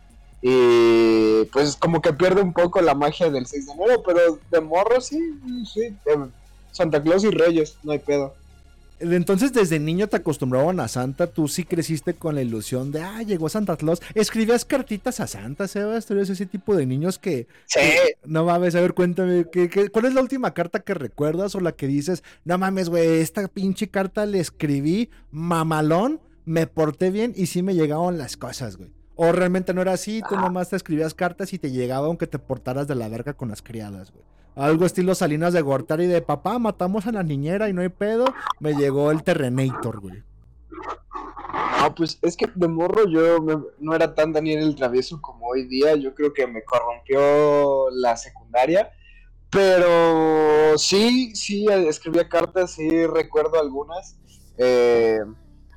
Y 0.42 1.44
pues 1.46 1.76
como 1.76 2.00
que 2.00 2.12
pierde 2.12 2.42
un 2.42 2.52
poco 2.52 2.80
la 2.80 2.94
magia 2.94 3.30
del 3.30 3.46
6 3.46 3.66
de 3.66 3.72
enero, 3.72 4.02
pero 4.04 4.38
de 4.50 4.60
morro 4.60 5.00
sí, 5.00 5.18
sí, 5.72 5.96
Santa 6.70 7.02
Claus 7.02 7.24
y 7.24 7.30
Reyes, 7.30 7.76
no 7.82 7.92
hay 7.92 7.98
pedo. 7.98 8.34
Entonces, 9.00 9.52
desde 9.52 9.78
niño 9.78 10.08
te 10.08 10.16
acostumbraban 10.16 10.80
a 10.80 10.88
Santa, 10.88 11.28
tú 11.28 11.48
sí 11.48 11.64
creciste 11.64 12.14
con 12.14 12.34
la 12.34 12.42
ilusión 12.42 12.90
de, 12.90 13.02
ah, 13.02 13.22
llegó 13.22 13.48
Santa 13.48 13.76
Claus. 13.76 14.00
Escribías 14.14 14.64
cartitas 14.64 15.20
a 15.20 15.26
Santa, 15.26 15.68
Sebas, 15.68 16.06
tú 16.06 16.14
eres 16.14 16.30
ese 16.30 16.46
tipo 16.46 16.74
de 16.74 16.86
niños 16.86 17.18
que... 17.18 17.46
Sí. 17.66 17.80
no 18.24 18.44
mames, 18.44 18.74
a 18.74 18.80
ver, 18.80 18.94
cuéntame, 18.94 19.46
¿qué, 19.50 19.88
cuál 19.90 20.06
es 20.06 20.14
la 20.14 20.20
última 20.20 20.52
carta 20.52 20.80
que 20.80 20.94
recuerdas 20.94 21.54
o 21.54 21.60
la 21.60 21.72
que 21.72 21.86
dices, 21.86 22.24
no 22.44 22.58
mames, 22.58 22.88
güey, 22.88 23.20
esta 23.20 23.46
pinche 23.48 23.88
carta 23.88 24.26
le 24.26 24.40
escribí 24.40 25.10
mamalón, 25.30 26.20
me 26.44 26.66
porté 26.66 27.10
bien 27.10 27.32
y 27.36 27.46
sí 27.46 27.62
me 27.62 27.74
llegaron 27.74 28.18
las 28.18 28.36
cosas, 28.36 28.76
güey? 28.76 28.90
O 29.14 29.32
realmente 29.32 29.74
no 29.74 29.82
era 29.82 29.92
así, 29.92 30.22
tú 30.28 30.36
nomás 30.36 30.70
te 30.70 30.76
escribías 30.76 31.12
cartas 31.12 31.52
y 31.52 31.58
te 31.58 31.70
llegaba 31.70 32.06
aunque 32.06 32.26
te 32.26 32.38
portaras 32.38 32.86
de 32.86 32.94
la 32.94 33.08
verga 33.08 33.34
con 33.34 33.48
las 33.48 33.62
criadas, 33.62 34.12
güey. 34.12 34.24
Algo 34.56 34.86
estilo 34.86 35.14
Salinas 35.14 35.52
de 35.52 35.62
Gortari 35.62 36.06
de 36.06 36.20
papá, 36.20 36.58
matamos 36.58 37.06
a 37.06 37.12
la 37.12 37.22
niñera 37.22 37.68
y 37.68 37.72
no 37.72 37.82
hay 37.82 37.88
pedo. 37.90 38.24
Me 38.58 38.74
llegó 38.74 39.10
el 39.12 39.22
Terrenator, 39.22 40.00
güey. 40.00 40.22
No, 41.80 41.94
pues 41.94 42.18
es 42.22 42.36
que 42.36 42.46
de 42.54 42.68
morro 42.68 43.06
yo 43.08 43.40
me- 43.40 43.62
no 43.78 43.94
era 43.94 44.14
tan 44.14 44.32
Daniel 44.32 44.60
el 44.64 44.74
Travieso 44.74 45.20
como 45.20 45.46
hoy 45.46 45.64
día. 45.68 45.94
Yo 45.94 46.12
creo 46.14 46.32
que 46.32 46.46
me 46.46 46.62
corrompió 46.64 47.88
la 47.92 48.16
secundaria. 48.16 48.90
Pero 49.50 50.76
sí, 50.76 51.34
sí, 51.34 51.66
escribía 51.70 52.28
cartas, 52.28 52.72
sí 52.72 53.06
recuerdo 53.06 53.58
algunas. 53.60 54.18
Eh, 54.58 55.20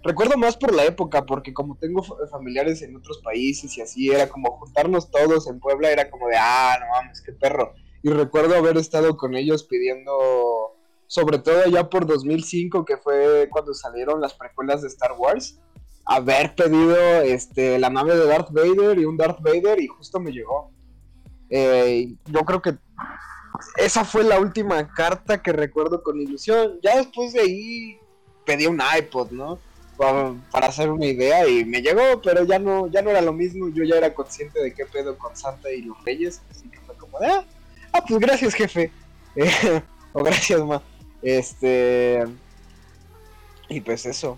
recuerdo 0.04 0.38
más 0.38 0.58
por 0.58 0.74
la 0.74 0.84
época, 0.86 1.26
porque 1.26 1.54
como 1.54 1.78
tengo 1.78 2.04
fa- 2.04 2.16
familiares 2.32 2.82
en 2.82 2.96
otros 2.98 3.20
países 3.24 3.78
y 3.78 3.82
así, 3.82 4.10
era 4.10 4.28
como 4.28 4.58
juntarnos 4.58 5.10
todos 5.10 5.48
en 5.48 5.60
Puebla, 5.60 5.90
era 5.92 6.10
como 6.10 6.28
de, 6.28 6.36
ah, 6.38 6.76
no 6.82 6.88
mames, 6.90 7.22
qué 7.22 7.32
perro. 7.32 7.74
Y 8.04 8.10
recuerdo 8.10 8.56
haber 8.56 8.78
estado 8.78 9.16
con 9.18 9.36
ellos 9.36 9.64
pidiendo, 9.64 10.76
sobre 11.08 11.40
todo 11.40 11.66
ya 11.68 11.90
por 11.90 12.06
2005, 12.06 12.86
que 12.86 12.98
fue 12.98 13.48
cuando 13.52 13.74
salieron 13.74 14.22
las 14.22 14.34
precuelas 14.34 14.82
de 14.82 14.88
Star 14.88 15.14
Wars, 15.18 15.60
haber 16.06 16.56
pedido 16.56 16.96
este, 17.22 17.78
la 17.80 17.90
nave 17.90 18.16
de 18.16 18.26
Darth 18.26 18.52
Vader 18.52 18.98
y 19.00 19.06
un 19.06 19.18
Darth 19.18 19.42
Vader 19.42 19.80
y 19.80 19.88
justo 19.88 20.20
me 20.20 20.32
llegó. 20.32 20.72
Eh, 21.50 22.16
yo 22.26 22.42
creo 22.42 22.62
que 22.62 22.78
esa 23.78 24.06
fue 24.06 24.24
la 24.24 24.40
última 24.40 24.92
carta 24.94 25.42
que 25.42 25.52
recuerdo 25.52 26.02
con 26.02 26.20
ilusión. 26.20 26.80
Ya 26.82 26.98
después 26.98 27.34
de 27.34 27.42
ahí 27.42 28.00
pedí 28.46 28.66
un 28.68 28.82
iPod, 28.98 29.32
¿no? 29.32 29.60
Para, 29.98 30.34
hacer 30.52 30.90
una 30.90 31.06
idea 31.06 31.48
y 31.48 31.64
me 31.64 31.82
llegó, 31.82 32.22
pero 32.24 32.44
ya 32.44 32.58
no, 32.58 32.88
ya 32.88 33.04
no 33.04 33.12
era 33.12 33.22
lo 33.22 33.34
mismo. 33.34 33.70
Yo 33.70 33.84
ya 33.84 33.98
era 33.98 34.14
consciente 34.14 34.60
de 34.60 34.74
qué 34.74 34.86
pedo 34.86 35.18
con 35.18 35.36
Santa 35.36 35.72
y 35.72 35.84
los 35.84 36.04
Reyes, 36.04 36.42
así 36.50 36.68
que 36.70 36.80
fue 36.80 36.96
como 36.96 37.20
de, 37.20 37.28
ah, 37.28 37.46
ah, 37.94 38.04
pues 38.08 38.20
gracias 38.20 38.54
jefe, 38.54 38.92
o 40.14 40.24
gracias 40.24 40.64
ma. 40.64 40.82
Este 41.22 42.24
y 43.70 43.80
pues 43.80 44.06
eso, 44.06 44.38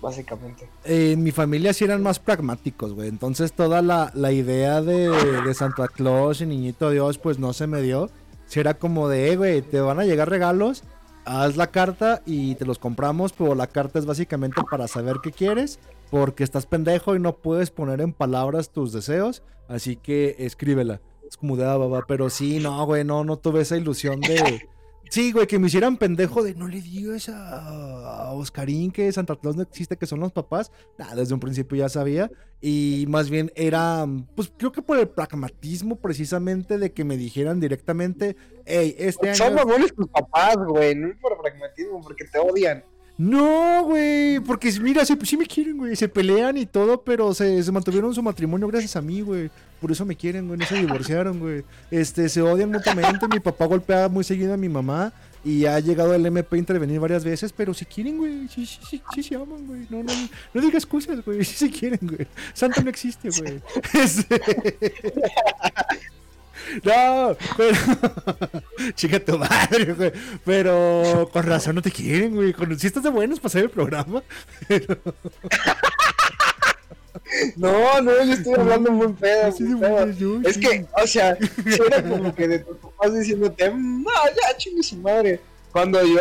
básicamente. 0.00 0.68
En 0.84 1.22
mi 1.22 1.32
familia 1.32 1.72
sí 1.72 1.84
eran 1.84 2.02
más 2.02 2.20
pragmáticos, 2.20 2.94
güey. 2.94 3.08
Entonces 3.08 3.52
toda 3.52 3.82
la, 3.82 4.12
la 4.14 4.30
idea 4.30 4.80
de, 4.82 5.08
de 5.08 5.54
Santa 5.54 5.88
Claus 5.88 6.40
y 6.40 6.46
Niñito 6.46 6.90
Dios, 6.90 7.18
pues 7.18 7.38
no 7.38 7.52
se 7.52 7.66
me 7.66 7.82
dio. 7.82 8.10
Si 8.46 8.60
era 8.60 8.74
como 8.74 9.08
de, 9.08 9.32
eh, 9.32 9.36
güey, 9.36 9.62
te 9.62 9.80
van 9.80 9.98
a 9.98 10.04
llegar 10.04 10.30
regalos, 10.30 10.84
haz 11.24 11.56
la 11.56 11.66
carta 11.66 12.22
y 12.24 12.54
te 12.54 12.64
los 12.64 12.78
compramos, 12.78 13.32
pero 13.32 13.54
la 13.54 13.66
carta 13.66 13.98
es 13.98 14.06
básicamente 14.06 14.62
para 14.70 14.88
saber 14.88 15.16
qué 15.22 15.32
quieres, 15.32 15.78
porque 16.10 16.44
estás 16.44 16.64
pendejo 16.64 17.14
y 17.14 17.20
no 17.20 17.36
puedes 17.36 17.70
poner 17.70 18.00
en 18.00 18.12
palabras 18.12 18.70
tus 18.70 18.92
deseos, 18.92 19.42
así 19.68 19.96
que 19.96 20.36
escríbela. 20.38 21.00
Es 21.28 21.36
como 21.36 21.56
de, 21.56 21.64
ah, 21.64 21.76
baba, 21.76 22.04
pero 22.08 22.30
sí, 22.30 22.58
no, 22.58 22.84
güey, 22.86 23.04
no, 23.04 23.22
no 23.24 23.38
tuve 23.38 23.60
esa 23.60 23.76
ilusión 23.76 24.20
de... 24.20 24.68
Sí, 25.10 25.32
güey, 25.32 25.46
que 25.46 25.58
me 25.58 25.68
hicieran 25.68 25.96
pendejo 25.96 26.42
de 26.42 26.54
no 26.54 26.68
le 26.68 26.82
digas 26.82 27.30
a, 27.30 28.26
a 28.26 28.32
Oscarín 28.32 28.90
que 28.90 29.10
Santa 29.10 29.36
Claus 29.36 29.56
no 29.56 29.62
existe, 29.62 29.96
que 29.96 30.06
son 30.06 30.20
los 30.20 30.32
papás. 30.32 30.70
Nah, 30.98 31.14
desde 31.14 31.32
un 31.32 31.40
principio 31.40 31.78
ya 31.78 31.88
sabía. 31.88 32.30
Y 32.60 33.06
más 33.08 33.30
bien 33.30 33.50
era, 33.56 34.06
pues 34.34 34.52
creo 34.54 34.70
que 34.70 34.82
por 34.82 34.98
el 34.98 35.08
pragmatismo 35.08 35.96
precisamente 35.96 36.76
de 36.76 36.92
que 36.92 37.04
me 37.04 37.16
dijeran 37.16 37.58
directamente, 37.58 38.36
hey, 38.66 38.96
este 38.98 39.34
Son 39.34 39.46
año... 39.46 39.56
mamones 39.56 39.94
tus 39.94 40.08
papás, 40.08 40.56
güey, 40.56 40.94
no 40.94 41.08
es 41.08 41.16
por 41.16 41.40
pragmatismo, 41.40 42.02
porque 42.02 42.24
te 42.24 42.38
odian. 42.38 42.84
No, 43.16 43.84
güey, 43.84 44.40
porque 44.40 44.70
mira, 44.80 45.04
sí, 45.04 45.18
sí 45.24 45.36
me 45.36 45.46
quieren, 45.46 45.78
güey, 45.78 45.96
se 45.96 46.08
pelean 46.08 46.56
y 46.56 46.66
todo, 46.66 47.02
pero 47.02 47.32
se, 47.34 47.62
se 47.62 47.72
mantuvieron 47.72 48.14
su 48.14 48.22
matrimonio 48.22 48.68
gracias 48.68 48.94
a 48.94 49.02
mí, 49.02 49.22
güey. 49.22 49.50
Por 49.80 49.92
eso 49.92 50.04
me 50.04 50.16
quieren, 50.16 50.46
güey, 50.48 50.58
no 50.58 50.66
se 50.66 50.74
divorciaron, 50.76 51.38
güey. 51.38 51.64
Este, 51.90 52.28
se 52.28 52.42
odian 52.42 52.70
mutuamente, 52.70 53.28
mi 53.28 53.40
papá 53.40 53.66
golpea 53.66 54.08
muy 54.08 54.24
seguido 54.24 54.54
a 54.54 54.56
mi 54.56 54.68
mamá 54.68 55.12
y 55.44 55.66
ha 55.66 55.78
llegado 55.78 56.14
el 56.14 56.26
MP 56.26 56.56
a 56.56 56.58
intervenir 56.58 56.98
varias 56.98 57.24
veces, 57.24 57.52
pero 57.52 57.72
si 57.72 57.84
quieren, 57.84 58.18
güey, 58.18 58.48
sí, 58.48 58.66
sí, 58.66 58.80
sí, 58.90 59.02
sí 59.14 59.22
se 59.22 59.36
aman, 59.36 59.66
güey. 59.66 59.86
No, 59.88 60.02
no, 60.02 60.12
no 60.52 60.60
digas 60.60 60.84
cosas, 60.84 61.24
güey, 61.24 61.44
sí 61.44 61.54
se 61.54 61.70
quieren, 61.70 62.00
güey. 62.02 62.26
Santa 62.54 62.82
no 62.82 62.90
existe, 62.90 63.30
güey. 63.30 63.60
Este- 63.94 64.40
No, 66.84 67.36
pero. 67.56 67.78
Chica 68.94 69.20
tu 69.20 69.38
madre, 69.38 69.94
güey. 69.94 70.12
Pero 70.44 71.30
con 71.32 71.44
razón 71.44 71.76
no 71.76 71.82
te 71.82 71.90
quieren, 71.90 72.34
güey. 72.34 72.52
Si 72.78 72.88
estás 72.88 73.04
de 73.04 73.10
buenos 73.10 73.38
para 73.38 73.46
hacer 73.48 73.62
el 73.64 73.70
programa. 73.70 74.22
No, 77.56 78.00
no, 78.00 78.12
yo 78.24 78.32
estoy 78.32 78.54
hablando 78.54 78.90
muy 78.92 79.12
pedo. 79.12 79.52
Muy 79.60 79.80
pedo. 79.80 80.10
yo, 80.12 80.40
Es 80.48 80.54
sí. 80.54 80.60
que, 80.60 80.86
o 81.02 81.06
sea, 81.06 81.36
sí 81.66 81.78
era 81.86 82.02
como 82.02 82.34
que 82.34 82.48
de 82.48 82.58
tus 82.60 82.76
papás 82.78 83.14
diciéndote, 83.14 83.70
"Mm, 83.70 84.02
no, 84.04 84.10
ya, 84.28 84.56
chingue 84.56 84.82
su 84.82 84.96
madre. 84.96 85.40
Cuando 85.72 86.02
yo, 86.04 86.20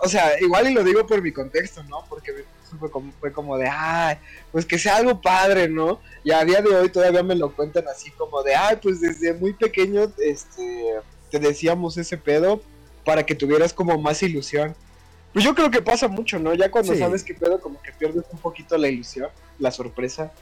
o 0.00 0.08
sea, 0.08 0.40
igual 0.40 0.70
y 0.70 0.74
lo 0.74 0.82
digo 0.82 1.06
por 1.06 1.20
mi 1.20 1.30
contexto, 1.32 1.82
¿no? 1.84 2.04
Porque 2.08 2.32
fue 2.78 2.90
como, 2.90 3.12
fue 3.20 3.30
como 3.32 3.58
de, 3.58 3.68
ay, 3.70 4.16
pues 4.50 4.64
que 4.64 4.78
sea 4.78 4.96
algo 4.96 5.20
padre, 5.20 5.68
¿no? 5.68 6.00
Y 6.24 6.32
a 6.32 6.42
día 6.44 6.62
de 6.62 6.74
hoy 6.74 6.88
todavía 6.88 7.22
me 7.22 7.34
lo 7.34 7.54
cuentan 7.54 7.84
así 7.88 8.10
como 8.12 8.42
de, 8.42 8.54
ay, 8.54 8.78
pues 8.82 9.00
desde 9.00 9.34
muy 9.34 9.52
pequeño, 9.52 10.10
este, 10.18 10.94
te 11.30 11.38
decíamos 11.38 11.98
ese 11.98 12.16
pedo 12.16 12.62
para 13.04 13.24
que 13.26 13.34
tuvieras 13.34 13.72
como 13.74 13.98
más 13.98 14.22
ilusión. 14.22 14.74
Pues 15.32 15.44
yo 15.44 15.54
creo 15.54 15.70
que 15.70 15.80
pasa 15.82 16.08
mucho, 16.08 16.38
¿no? 16.38 16.54
Ya 16.54 16.70
cuando 16.70 16.92
Sí. 16.92 16.98
sabes 16.98 17.24
qué 17.24 17.34
pedo, 17.34 17.60
como 17.60 17.80
que 17.82 17.92
pierdes 17.92 18.24
un 18.32 18.38
poquito 18.38 18.76
la 18.76 18.88
ilusión, 18.88 19.28
la 19.58 19.70
sorpresa. 19.70 20.32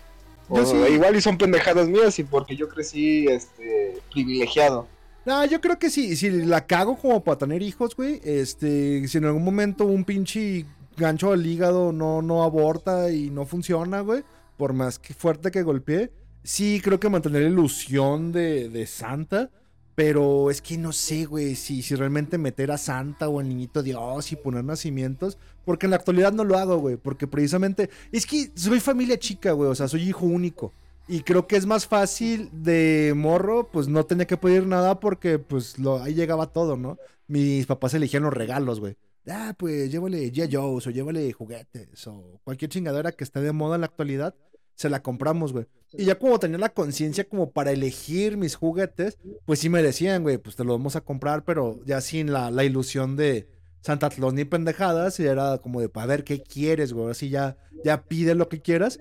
Yo 0.49 0.63
O 0.63 0.67
sí. 0.67 0.77
igual 0.93 1.15
y 1.15 1.21
son 1.21 1.39
pendejadas 1.39 1.87
mías 1.89 2.19
y 2.19 2.25
porque 2.25 2.57
yo 2.57 2.69
crecí 2.69 3.27
este 3.29 3.99
privilegiado. 4.13 4.89
No, 5.25 5.45
yo 5.45 5.61
creo 5.61 5.79
que 5.79 5.91
sí. 5.91 6.17
Si 6.17 6.29
la 6.31 6.67
cago 6.67 6.97
como 6.97 7.23
para 7.23 7.39
tener 7.39 7.63
hijos, 7.63 7.95
güey. 7.95 8.21
Este, 8.25 9.07
si 9.07 9.19
en 9.19 9.27
algún 9.27 9.45
momento 9.45 9.85
un 9.85 10.05
pinche 10.05 10.65
gancho 10.97 11.33
al 11.33 11.47
hígado 11.47 11.93
no, 11.93 12.21
no 12.23 12.43
aborta 12.43 13.13
y 13.13 13.31
no 13.31 13.47
funciona, 13.47 14.01
güey. 14.01 14.25
Por 14.57 14.73
más 14.73 14.99
que 14.99 15.15
fuerte 15.15 15.51
que 15.51 15.63
golpee. 15.63 16.11
Sí, 16.43 16.81
creo 16.83 16.99
que 16.99 17.09
mantener 17.11 17.43
la 17.43 17.49
ilusión 17.49 18.33
de, 18.33 18.69
de 18.71 18.87
Santa. 18.87 19.51
Pero 19.95 20.51
es 20.51 20.63
que 20.63 20.79
no 20.79 20.93
sé, 20.93 21.27
güey, 21.27 21.55
si, 21.57 21.83
si 21.83 21.95
realmente 21.95 22.39
meter 22.39 22.71
a 22.71 22.79
Santa 22.79 23.29
o 23.29 23.41
al 23.41 23.49
niñito 23.49 23.83
Dios 23.83 24.33
y 24.33 24.37
poner 24.37 24.65
nacimientos. 24.65 25.37
Porque 25.65 25.87
en 25.87 25.91
la 25.91 25.97
actualidad 25.97 26.33
no 26.33 26.45
lo 26.45 26.57
hago, 26.57 26.79
güey. 26.79 26.97
Porque 26.97 27.27
precisamente. 27.27 27.91
Es 28.13 28.27
que 28.27 28.51
soy 28.55 28.81
familia 28.81 29.19
chica, 29.19 29.53
güey. 29.53 29.71
O 29.71 29.75
sea, 29.75 29.89
soy 29.89 30.03
hijo 30.09 30.27
único. 30.27 30.73
Y 31.11 31.23
creo 31.23 31.49
que 31.49 31.57
es 31.57 31.67
más 31.67 31.89
fácil 31.89 32.51
de 32.53 33.15
morro, 33.17 33.69
pues 33.73 33.89
no 33.89 34.07
tenía 34.07 34.29
que 34.29 34.37
pedir 34.37 34.65
nada 34.65 35.01
porque 35.01 35.41
pues 35.41 35.77
lo, 35.77 36.01
ahí 36.01 36.15
llegaba 36.15 36.53
todo, 36.53 36.77
¿no? 36.77 36.99
Mis 37.27 37.67
papás 37.67 37.95
elegían 37.95 38.23
los 38.23 38.33
regalos, 38.33 38.79
güey. 38.79 38.97
Ah, 39.29 39.55
pues 39.59 39.91
llévale 39.91 40.33
G.I. 40.33 40.55
Joe's 40.55 40.87
o 40.87 40.91
llévale 40.91 41.33
juguetes 41.33 42.07
o 42.07 42.41
cualquier 42.45 42.71
chingadera 42.71 43.11
que 43.11 43.25
esté 43.25 43.41
de 43.41 43.51
moda 43.51 43.75
en 43.75 43.81
la 43.81 43.89
actualidad, 43.89 44.37
se 44.75 44.89
la 44.91 45.03
compramos, 45.03 45.53
güey. 45.53 45.67
Y 45.93 46.05
ya 46.05 46.19
como 46.19 46.39
tenía 46.39 46.59
la 46.59 46.69
conciencia 46.73 47.29
como 47.29 47.51
para 47.51 47.73
elegir 47.73 48.37
mis 48.37 48.55
juguetes, 48.55 49.19
pues 49.45 49.59
sí 49.59 49.69
me 49.69 49.83
decían, 49.83 50.23
güey, 50.23 50.39
pues 50.39 50.55
te 50.57 50.65
lo 50.65 50.73
vamos 50.73 50.95
a 50.97 51.01
comprar, 51.01 51.45
pero 51.45 51.81
ya 51.85 52.01
sin 52.01 52.33
la, 52.33 52.51
la 52.51 52.65
ilusión 52.65 53.17
de 53.17 53.49
Santa 53.83 54.09
Claus 54.11 54.33
ni 54.35 54.45
pendejadas, 54.45 55.19
y 55.21 55.25
era 55.27 55.59
como 55.59 55.81
de, 55.81 55.89
para 55.89 56.07
ver 56.07 56.23
qué 56.25 56.43
quieres, 56.43 56.93
güey, 56.93 57.11
así 57.11 57.29
ya, 57.31 57.57
ya 57.85 58.05
pide 58.05 58.35
lo 58.35 58.49
que 58.49 58.61
quieras. 58.61 59.01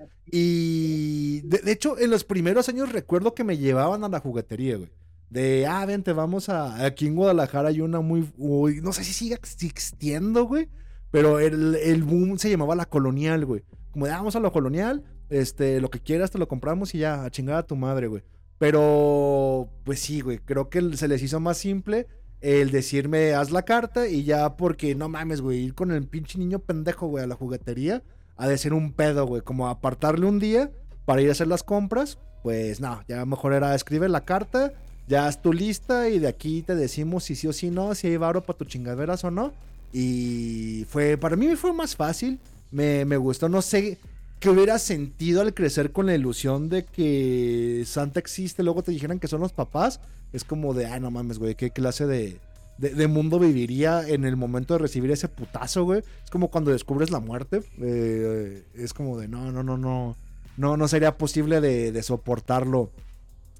Y 0.54 1.40
de, 1.42 1.58
de 1.58 1.72
hecho, 1.72 1.98
en 1.98 2.10
los 2.10 2.24
primeros 2.24 2.68
años 2.68 2.90
recuerdo 2.92 3.34
que 3.34 3.44
me 3.44 3.58
llevaban 3.58 4.04
a 4.04 4.08
la 4.08 4.20
juguetería, 4.20 4.76
güey. 4.76 4.90
De, 5.28 5.66
ah, 5.66 5.86
vente, 5.86 6.12
vamos 6.12 6.48
a. 6.48 6.84
Aquí 6.84 7.06
en 7.06 7.14
Guadalajara 7.14 7.68
hay 7.68 7.80
una 7.80 8.00
muy. 8.00 8.28
muy- 8.36 8.80
no 8.80 8.92
sé 8.92 9.04
si 9.04 9.12
sigue 9.12 9.34
existiendo, 9.34 10.44
güey. 10.44 10.68
Pero 11.12 11.38
el, 11.40 11.76
el 11.76 12.02
boom 12.02 12.38
se 12.38 12.50
llamaba 12.50 12.74
la 12.74 12.86
colonial, 12.86 13.44
güey. 13.46 13.62
Como 13.92 14.06
de, 14.06 14.12
ah, 14.12 14.16
vamos 14.18 14.34
a 14.34 14.40
la 14.40 14.50
colonial. 14.50 15.04
Este, 15.30 15.80
lo 15.80 15.90
que 15.90 16.00
quieras 16.00 16.30
te 16.30 16.38
lo 16.38 16.48
compramos 16.48 16.94
y 16.94 16.98
ya, 16.98 17.24
a 17.24 17.30
chingar 17.30 17.56
a 17.56 17.66
tu 17.66 17.76
madre, 17.76 18.08
güey. 18.08 18.22
Pero, 18.58 19.68
pues 19.84 20.00
sí, 20.00 20.20
güey. 20.20 20.38
Creo 20.38 20.68
que 20.68 20.96
se 20.96 21.08
les 21.08 21.22
hizo 21.22 21.40
más 21.40 21.56
simple 21.56 22.06
el 22.40 22.70
decirme, 22.70 23.34
haz 23.34 23.50
la 23.50 23.62
carta 23.62 24.08
y 24.08 24.24
ya, 24.24 24.56
porque 24.56 24.94
no 24.94 25.08
mames, 25.08 25.40
güey. 25.40 25.60
Ir 25.60 25.74
con 25.74 25.92
el 25.92 26.06
pinche 26.06 26.38
niño 26.38 26.58
pendejo, 26.58 27.06
güey, 27.06 27.24
a 27.24 27.26
la 27.26 27.36
juguetería. 27.36 28.02
Ha 28.36 28.48
de 28.48 28.58
ser 28.58 28.74
un 28.74 28.92
pedo, 28.92 29.26
güey. 29.26 29.42
Como 29.42 29.68
apartarle 29.68 30.26
un 30.26 30.38
día 30.38 30.70
para 31.06 31.22
ir 31.22 31.28
a 31.28 31.32
hacer 31.32 31.46
las 31.46 31.62
compras. 31.62 32.18
Pues 32.42 32.80
no, 32.80 33.02
ya 33.06 33.24
mejor 33.26 33.52
era 33.52 33.74
escribe 33.74 34.08
la 34.08 34.24
carta 34.24 34.72
ya 35.10 35.26
haz 35.26 35.42
tu 35.42 35.52
lista 35.52 36.08
y 36.08 36.20
de 36.20 36.28
aquí 36.28 36.62
te 36.62 36.76
decimos 36.76 37.24
si 37.24 37.34
sí 37.34 37.48
o 37.48 37.52
si 37.52 37.68
no, 37.68 37.96
si 37.96 38.06
hay 38.06 38.16
varo 38.16 38.44
para 38.44 38.56
tu 38.56 38.64
chingaderas 38.64 39.24
o 39.24 39.30
no. 39.32 39.52
Y 39.92 40.86
fue, 40.88 41.18
para 41.18 41.34
mí 41.34 41.56
fue 41.56 41.72
más 41.72 41.96
fácil, 41.96 42.38
me, 42.70 43.04
me 43.04 43.16
gustó, 43.16 43.48
no 43.48 43.60
sé 43.60 43.98
qué 44.40 44.48
hubiera 44.48 44.78
sentido 44.78 45.42
al 45.42 45.54
crecer 45.54 45.92
con 45.92 46.06
la 46.06 46.14
ilusión 46.14 46.68
de 46.70 46.84
que 46.84 47.84
Santa 47.86 48.18
existe, 48.18 48.62
luego 48.62 48.82
te 48.82 48.90
dijeran 48.90 49.20
que 49.20 49.28
son 49.28 49.40
los 49.40 49.52
papás, 49.52 50.00
es 50.32 50.44
como 50.44 50.72
de, 50.74 50.86
ay 50.86 50.98
no 50.98 51.10
mames, 51.10 51.38
güey, 51.38 51.54
qué 51.54 51.70
clase 51.70 52.06
de, 52.06 52.40
de, 52.78 53.06
mundo 53.06 53.38
viviría 53.38 54.08
en 54.08 54.24
el 54.24 54.36
momento 54.36 54.74
de 54.74 54.78
recibir 54.78 55.10
ese 55.10 55.28
putazo, 55.28 55.84
güey. 55.84 56.02
Es 56.24 56.30
como 56.30 56.48
cuando 56.48 56.70
descubres 56.70 57.10
la 57.10 57.20
muerte, 57.20 57.62
eh, 57.82 58.64
es 58.74 58.94
como 58.94 59.18
de, 59.18 59.28
no, 59.28 59.52
no, 59.52 59.62
no, 59.62 59.76
no. 59.76 60.16
no, 60.56 60.76
no 60.76 60.88
sería 60.88 61.18
posible 61.18 61.60
de, 61.60 62.02
soportarlo 62.02 62.90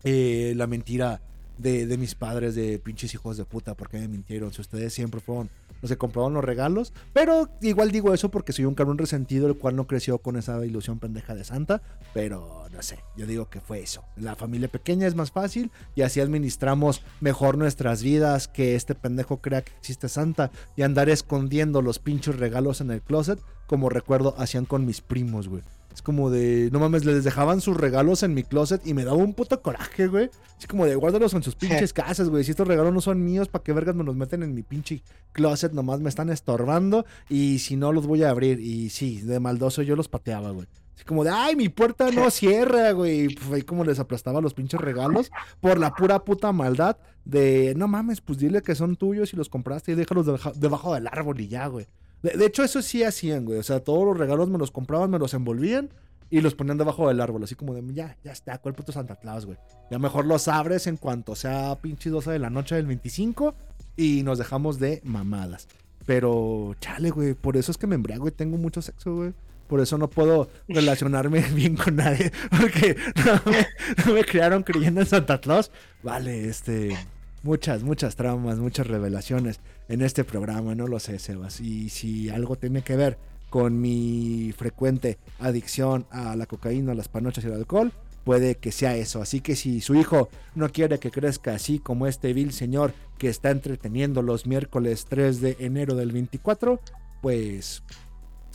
eh, 0.05 0.55
la 0.57 0.66
mentira 0.66 1.20
de, 1.59 1.86
de 1.86 1.98
mis 1.98 2.15
padres, 2.15 2.55
de 2.55 2.78
pinches 2.78 3.12
hijos 3.12 3.36
de 3.36 3.44
puta, 3.44 3.74
porque 3.74 3.98
me 3.98 4.09
mintieron. 4.09 4.52
Si 4.55 4.62
ustedes 4.62 4.94
siempre 4.94 5.20
fueron 5.20 5.51
los 5.81 5.90
que 5.90 5.97
compraban 5.97 6.35
los 6.35 6.44
regalos. 6.44 6.93
Pero 7.12 7.48
igual 7.61 7.90
digo 7.90 8.15
eso 8.15 8.31
porque 8.31 8.52
soy 8.52 8.65
un 8.65 8.74
cabrón 8.74 8.98
resentido, 8.98 9.47
el 9.48 9.57
cual 9.57 9.77
no 9.77 9.86
creció 9.86 10.19
con 10.19 10.36
esa 10.36 10.65
ilusión 10.65 10.98
pendeja 10.98 11.35
de 11.35 11.44
Santa. 11.44 11.82
Pero 12.15 12.66
no 12.73 12.82
sé, 12.82 12.98
yo 13.16 13.27
digo 13.27 13.51
que 13.51 13.61
fue 13.61 13.81
eso. 13.81 14.05
La 14.16 14.36
familia 14.36 14.69
pequeña 14.69 15.07
es 15.07 15.15
más 15.15 15.31
fácil 15.31 15.70
y 15.94 16.02
así 16.02 16.20
administramos 16.20 17.02
mejor 17.20 17.59
nuestras 17.59 18.02
vidas. 18.02 18.48
Que 18.48 18.74
este 18.74 18.94
pendejo 18.94 19.40
crea 19.40 19.62
que 19.62 19.73
existe 19.78 20.09
Santa 20.09 20.51
y 20.77 20.82
andar 20.82 21.09
escondiendo 21.09 21.82
los 21.82 21.98
pinches 21.98 22.39
regalos 22.39 22.81
en 22.81 22.90
el 22.90 23.02
closet, 23.02 23.40
como 23.66 23.89
recuerdo 23.89 24.35
hacían 24.39 24.65
con 24.65 24.85
mis 24.86 25.01
primos, 25.01 25.48
güey. 25.48 25.62
Es 25.92 26.02
como 26.02 26.30
de, 26.30 26.68
no 26.72 26.78
mames, 26.78 27.04
les 27.04 27.24
dejaban 27.24 27.60
sus 27.60 27.76
regalos 27.76 28.22
en 28.22 28.32
mi 28.32 28.44
closet 28.44 28.86
y 28.86 28.94
me 28.94 29.04
daba 29.04 29.16
un 29.18 29.34
puto 29.34 29.60
coraje, 29.60 30.06
güey. 30.06 30.30
Así 30.56 30.66
como 30.68 30.86
de, 30.86 30.94
guárdalos 30.94 31.34
en 31.34 31.42
sus 31.42 31.54
pinches 31.56 31.92
casas, 31.92 32.28
güey. 32.28 32.44
Si 32.44 32.52
estos 32.52 32.68
regalos 32.68 32.94
no 32.94 33.00
son 33.00 33.24
míos, 33.24 33.48
¿para 33.48 33.64
qué 33.64 33.72
vergas 33.72 33.94
me 33.96 34.04
los 34.04 34.14
meten 34.14 34.42
en 34.44 34.54
mi 34.54 34.62
pinche 34.62 35.02
closet? 35.32 35.72
Nomás 35.72 36.00
me 36.00 36.08
están 36.08 36.30
estorbando 36.30 37.04
y 37.28 37.58
si 37.58 37.76
no 37.76 37.92
los 37.92 38.06
voy 38.06 38.22
a 38.22 38.30
abrir. 38.30 38.60
Y 38.60 38.90
sí, 38.90 39.20
de 39.22 39.40
maldoso 39.40 39.82
yo 39.82 39.96
los 39.96 40.08
pateaba, 40.08 40.50
güey. 40.52 40.66
Así 40.94 41.04
como 41.04 41.24
de, 41.24 41.30
ay, 41.30 41.56
mi 41.56 41.68
puerta 41.70 42.10
no 42.12 42.30
cierra, 42.30 42.92
güey. 42.92 43.24
Y 43.24 43.34
pues 43.34 43.50
ahí 43.52 43.62
como 43.62 43.84
les 43.84 43.98
aplastaba 43.98 44.40
los 44.40 44.54
pinches 44.54 44.80
regalos 44.80 45.30
por 45.60 45.78
la 45.78 45.90
pura 45.94 46.24
puta 46.24 46.52
maldad 46.52 46.98
de, 47.24 47.74
no 47.76 47.88
mames, 47.88 48.20
pues 48.20 48.38
dile 48.38 48.62
que 48.62 48.74
son 48.76 48.94
tuyos 48.96 49.32
y 49.32 49.36
los 49.36 49.48
compraste 49.48 49.92
y 49.92 49.94
déjalos 49.96 50.26
debajo- 50.26 50.52
debajo 50.54 50.94
del 50.94 51.08
árbol 51.08 51.40
y 51.40 51.48
ya, 51.48 51.66
güey. 51.66 51.86
De, 52.22 52.36
de 52.36 52.47
hecho, 52.47 52.62
eso 52.62 52.82
sí 52.82 53.02
hacían, 53.02 53.44
güey. 53.44 53.59
O 53.59 53.62
sea, 53.62 53.80
todos 53.80 54.05
los 54.05 54.16
regalos 54.16 54.48
me 54.48 54.59
los 54.59 54.70
compraban, 54.70 55.10
me 55.10 55.18
los 55.18 55.34
envolvían 55.34 55.90
y 56.30 56.40
los 56.40 56.55
ponían 56.55 56.78
debajo 56.78 57.09
del 57.09 57.20
árbol. 57.20 57.42
Así 57.42 57.56
como 57.56 57.74
de, 57.74 57.82
ya, 57.92 58.16
ya 58.24 58.32
está, 58.32 58.59
¿cuál 58.59 58.74
puto 58.74 58.92
Santa 58.92 59.16
Claus, 59.16 59.47
güey? 59.47 59.59
Ya 59.90 59.98
mejor 59.98 60.24
los 60.26 60.48
abres 60.48 60.86
en 60.86 60.97
cuanto 60.97 61.34
sea 61.34 61.76
pinche 61.82 62.09
12 62.09 62.30
de 62.30 62.38
la 62.38 62.51
noche 62.51 62.76
del 62.76 62.86
25 62.86 63.55
y 63.97 64.22
nos 64.22 64.38
dejamos 64.38 64.78
de 64.78 65.01
mamadas. 65.05 65.68
Pero, 66.06 66.74
chale, 66.80 67.10
güey, 67.10 67.34
por 67.34 67.56
eso 67.56 67.70
es 67.72 67.78
que 67.78 67.86
me 67.86 67.97
embriago 67.97 68.28
y 68.28 68.32
tengo 68.32 68.56
mucho 68.56 68.80
sexo, 68.80 69.14
güey. 69.14 69.34
Por 69.66 69.80
eso 69.80 69.98
no 69.98 70.09
puedo 70.09 70.48
relacionarme 70.68 71.40
bien 71.55 71.76
con 71.76 71.97
nadie. 71.97 72.32
Porque 72.51 72.97
no 73.24 73.51
me, 73.51 73.66
no 74.05 74.14
me 74.14 74.24
criaron 74.24 74.62
creyendo 74.62 75.01
en 75.01 75.06
Santa 75.06 75.40
Claus. 75.40 75.70
Vale, 76.02 76.48
este. 76.48 76.97
Muchas, 77.42 77.82
muchas 77.82 78.16
traumas, 78.16 78.58
muchas 78.58 78.86
revelaciones 78.86 79.60
en 79.88 80.02
este 80.02 80.24
programa, 80.24 80.74
no 80.74 80.86
lo 80.86 81.00
sé, 81.00 81.18
Sebas. 81.18 81.60
Y 81.60 81.88
si 81.88 82.28
algo 82.28 82.56
tiene 82.56 82.82
que 82.82 82.96
ver 82.96 83.18
con 83.48 83.80
mi 83.80 84.52
frecuente 84.56 85.18
adicción 85.38 86.06
a 86.10 86.36
la 86.36 86.46
cocaína, 86.46 86.92
a 86.92 86.94
las 86.94 87.08
panochas 87.08 87.44
y 87.44 87.46
al 87.46 87.54
alcohol, 87.54 87.92
puede 88.24 88.56
que 88.56 88.72
sea 88.72 88.94
eso. 88.96 89.22
Así 89.22 89.40
que 89.40 89.56
si 89.56 89.80
su 89.80 89.94
hijo 89.94 90.28
no 90.54 90.68
quiere 90.70 90.98
que 90.98 91.10
crezca 91.10 91.54
así 91.54 91.78
como 91.78 92.06
este 92.06 92.32
vil 92.34 92.52
señor 92.52 92.92
que 93.18 93.28
está 93.28 93.50
entreteniendo 93.50 94.20
los 94.20 94.46
miércoles 94.46 95.06
3 95.08 95.40
de 95.40 95.56
enero 95.60 95.94
del 95.94 96.12
24, 96.12 96.78
pues 97.22 97.82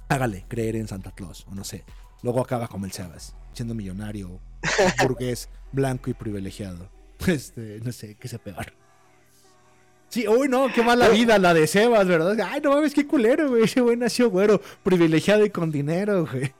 hágale 0.09 0.45
creer 0.47 0.75
en 0.75 0.87
Santa 0.87 1.11
Claus, 1.11 1.45
o 1.49 1.55
no 1.55 1.63
sé. 1.63 1.83
Luego 2.21 2.41
acaba 2.41 2.67
como 2.67 2.85
el 2.85 2.91
Sebas, 2.91 3.35
siendo 3.53 3.73
millonario, 3.73 4.39
burgués, 5.01 5.49
blanco 5.71 6.09
y 6.09 6.13
privilegiado. 6.13 6.94
Este, 7.27 7.79
no 7.83 7.91
sé, 7.91 8.15
qué 8.19 8.27
sea 8.27 8.39
peor. 8.39 8.73
Sí, 10.09 10.27
uy, 10.27 10.47
no, 10.47 10.71
qué 10.73 10.83
mala 10.83 11.09
vida 11.09 11.37
la 11.39 11.53
de 11.53 11.67
Sebas, 11.67 12.07
¿verdad? 12.07 12.37
Ay, 12.49 12.61
no 12.61 12.71
mames, 12.71 12.93
qué 12.93 13.05
culero, 13.05 13.49
güey. 13.49 13.63
Ese 13.63 13.81
güey 13.81 13.97
nació 13.97 14.29
güero, 14.29 14.61
privilegiado 14.83 15.45
y 15.45 15.49
con 15.49 15.71
dinero, 15.71 16.25
güey. 16.25 16.53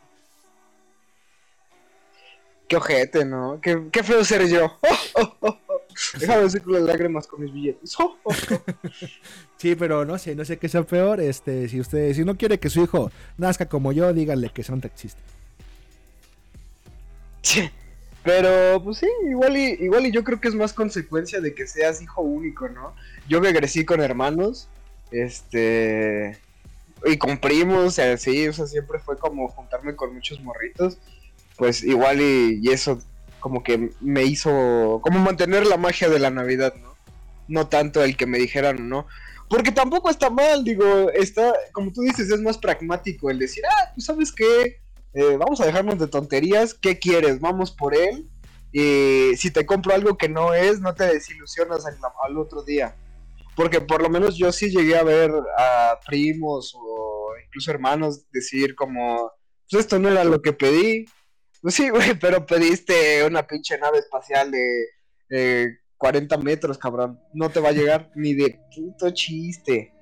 Qué 2.67 2.77
ojete, 2.77 3.25
¿no? 3.25 3.59
Qué, 3.61 3.87
qué 3.91 4.03
feo 4.03 4.23
ser 4.25 4.47
yo. 4.47 4.79
Déjame 6.19 6.41
decir 6.41 6.67
las 6.67 6.81
lágrimas 6.81 7.27
con 7.27 7.41
mis 7.41 7.53
billetes. 7.53 7.95
Sí, 9.57 9.73
pero 9.73 10.03
no 10.03 10.17
sé, 10.17 10.35
no 10.35 10.43
sé 10.43 10.57
qué 10.57 10.67
sea 10.67 10.83
peor. 10.83 11.21
Este, 11.21 11.69
si 11.69 11.79
usted, 11.79 12.13
si 12.13 12.25
no 12.25 12.35
quiere 12.35 12.59
que 12.59 12.69
su 12.69 12.83
hijo 12.83 13.09
nazca 13.37 13.67
como 13.67 13.93
yo, 13.93 14.11
díganle 14.13 14.49
que 14.49 14.63
Santa 14.63 14.87
existe. 14.87 15.21
Sí. 17.41 17.71
Pero, 18.25 18.81
pues 18.83 18.97
sí, 18.97 19.07
igual 19.29 19.55
y, 19.55 19.77
igual 19.79 20.07
y 20.07 20.11
yo 20.11 20.23
creo 20.23 20.41
que 20.41 20.47
es 20.47 20.55
más 20.55 20.73
consecuencia 20.73 21.39
de 21.39 21.53
que 21.53 21.67
seas 21.67 22.01
hijo 22.01 22.23
único, 22.23 22.67
¿no? 22.67 22.95
Yo 23.29 23.39
que 23.39 23.53
crecí 23.53 23.85
con 23.85 24.01
hermanos, 24.01 24.67
este... 25.11 26.39
Y 27.05 27.17
con 27.17 27.37
primos, 27.37 27.85
o 27.85 27.91
sea, 27.91 28.17
sí, 28.17 28.47
o 28.47 28.53
sea, 28.53 28.65
siempre 28.65 28.97
fue 28.97 29.15
como 29.19 29.47
juntarme 29.49 29.95
con 29.95 30.11
muchos 30.15 30.41
morritos. 30.41 30.97
Pues 31.55 31.83
igual 31.83 32.19
y, 32.19 32.59
y 32.63 32.71
eso 32.71 32.99
como 33.39 33.61
que 33.61 33.91
me 34.01 34.23
hizo... 34.23 34.99
Como 35.03 35.19
mantener 35.19 35.67
la 35.67 35.77
magia 35.77 36.09
de 36.09 36.17
la 36.17 36.31
Navidad, 36.31 36.73
¿no? 36.81 36.95
No 37.47 37.67
tanto 37.67 38.03
el 38.03 38.17
que 38.17 38.25
me 38.25 38.39
dijeran 38.39 38.89
no. 38.89 39.05
Porque 39.47 39.71
tampoco 39.71 40.09
está 40.09 40.31
mal, 40.31 40.63
digo, 40.63 41.11
está, 41.11 41.53
como 41.71 41.91
tú 41.91 42.01
dices, 42.01 42.31
es 42.31 42.41
más 42.41 42.57
pragmático 42.57 43.29
el 43.29 43.37
decir, 43.37 43.63
ah, 43.69 43.91
pues 43.93 44.05
sabes 44.05 44.31
qué, 44.31 44.79
eh, 45.15 45.37
vamos 45.37 45.61
a 45.61 45.65
dejarnos 45.65 45.97
de 45.97 46.07
tonterías, 46.07 46.73
¿qué 46.73 46.99
quieres? 46.99 47.39
Vamos 47.39 47.71
por 47.71 47.95
él. 47.95 48.29
Y 48.73 49.31
si 49.37 49.49
te 49.49 49.65
compro 49.65 49.93
algo 49.93 50.17
que 50.17 50.27
no 50.27 50.53
es, 50.53 50.81
no 50.81 50.93
te 50.93 51.05
desilusionas 51.05 51.85
al, 51.85 52.37
otro 52.37 52.61
día. 52.63 52.97
Porque 53.55 53.79
por 53.79 54.01
lo 54.01 54.09
menos 54.09 54.35
yo 54.35 54.51
sí 54.51 54.69
llegué 54.69 54.97
a 54.97 55.03
ver 55.03 55.31
a 55.57 55.97
primos 56.05 56.75
o 56.77 57.29
incluso 57.45 57.71
hermanos 57.71 58.29
decir 58.31 58.75
como, 58.75 59.31
pues 59.69 59.85
esto 59.85 59.97
no 59.97 60.09
era 60.09 60.25
lo 60.25 60.41
que 60.41 60.51
pedí. 60.51 61.05
Pues 61.61 61.75
sí, 61.75 61.89
güey, 61.89 62.13
pero 62.19 62.45
pediste 62.45 63.23
una 63.23 63.47
pinche 63.47 63.77
nave 63.77 63.99
espacial 63.99 64.51
de 64.51 64.85
eh, 65.29 65.67
40 65.95 66.37
metros, 66.39 66.77
cabrón. 66.77 67.21
No 67.33 67.49
te 67.49 67.61
va 67.61 67.69
a 67.69 67.71
llegar 67.71 68.11
ni 68.15 68.33
de 68.33 68.59
puto 68.75 69.09
chiste. 69.11 69.94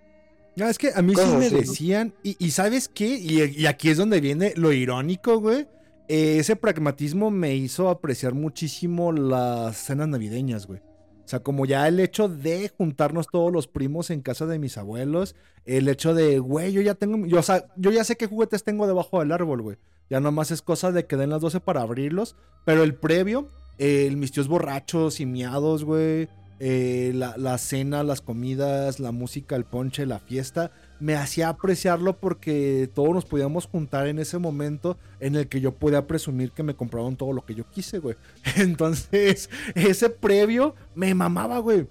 No, 0.55 0.67
es 0.67 0.77
que 0.77 0.91
a 0.93 1.01
mí 1.01 1.13
sí 1.15 1.35
me 1.37 1.49
decían, 1.49 2.13
y, 2.23 2.35
y 2.37 2.51
¿sabes 2.51 2.87
qué? 2.87 3.17
Y, 3.17 3.41
y 3.43 3.65
aquí 3.65 3.89
es 3.89 3.97
donde 3.97 4.21
viene 4.21 4.53
lo 4.55 4.71
irónico, 4.71 5.39
güey. 5.39 5.67
Eh, 6.07 6.37
ese 6.37 6.55
pragmatismo 6.55 7.31
me 7.31 7.55
hizo 7.55 7.89
apreciar 7.89 8.33
muchísimo 8.33 9.11
las 9.11 9.77
cenas 9.77 10.07
navideñas, 10.09 10.67
güey. 10.67 10.81
O 11.25 11.27
sea, 11.27 11.39
como 11.39 11.65
ya 11.65 11.87
el 11.87 11.99
hecho 11.99 12.27
de 12.27 12.69
juntarnos 12.77 13.27
todos 13.31 13.51
los 13.51 13.67
primos 13.67 14.09
en 14.09 14.21
casa 14.21 14.45
de 14.45 14.59
mis 14.59 14.77
abuelos, 14.77 15.35
el 15.63 15.87
hecho 15.87 16.13
de, 16.13 16.39
güey, 16.39 16.73
yo 16.73 16.81
ya 16.81 16.95
tengo, 16.95 17.25
yo, 17.25 17.39
o 17.39 17.43
sea, 17.43 17.65
yo 17.77 17.91
ya 17.91 18.03
sé 18.03 18.17
qué 18.17 18.27
juguetes 18.27 18.63
tengo 18.63 18.87
debajo 18.87 19.19
del 19.19 19.31
árbol, 19.31 19.61
güey. 19.61 19.77
Ya 20.09 20.19
nomás 20.19 20.51
es 20.51 20.61
cosa 20.61 20.91
de 20.91 21.05
que 21.05 21.15
den 21.15 21.29
las 21.29 21.41
12 21.41 21.61
para 21.61 21.81
abrirlos, 21.81 22.35
pero 22.65 22.83
el 22.83 22.93
previo, 22.93 23.47
eh, 23.77 24.05
el 24.05 24.17
mis 24.17 24.33
tíos 24.33 24.49
borrachos 24.49 25.21
y 25.21 25.25
miados, 25.25 25.85
güey, 25.85 26.27
eh, 26.65 27.11
la, 27.13 27.35
la 27.35 27.57
cena, 27.57 28.03
las 28.03 28.21
comidas, 28.21 29.01
la 29.01 29.11
música, 29.11 29.57
el 29.57 29.65
ponche, 29.65 30.05
la 30.05 30.19
fiesta, 30.19 30.71
me 31.01 31.13
hacía 31.13 31.49
apreciarlo 31.49 32.15
porque 32.15 32.89
todos 32.95 33.09
nos 33.09 33.25
podíamos 33.25 33.65
juntar 33.65 34.07
en 34.07 34.17
ese 34.17 34.37
momento 34.37 34.95
en 35.19 35.35
el 35.35 35.49
que 35.49 35.59
yo 35.59 35.73
podía 35.73 36.07
presumir 36.07 36.51
que 36.51 36.63
me 36.63 36.73
compraron 36.73 37.17
todo 37.17 37.33
lo 37.33 37.43
que 37.43 37.53
yo 37.53 37.65
quise, 37.69 37.99
güey. 37.99 38.15
Entonces, 38.55 39.49
ese 39.75 40.09
previo 40.09 40.73
me 40.95 41.13
mamaba, 41.13 41.59
güey. 41.59 41.85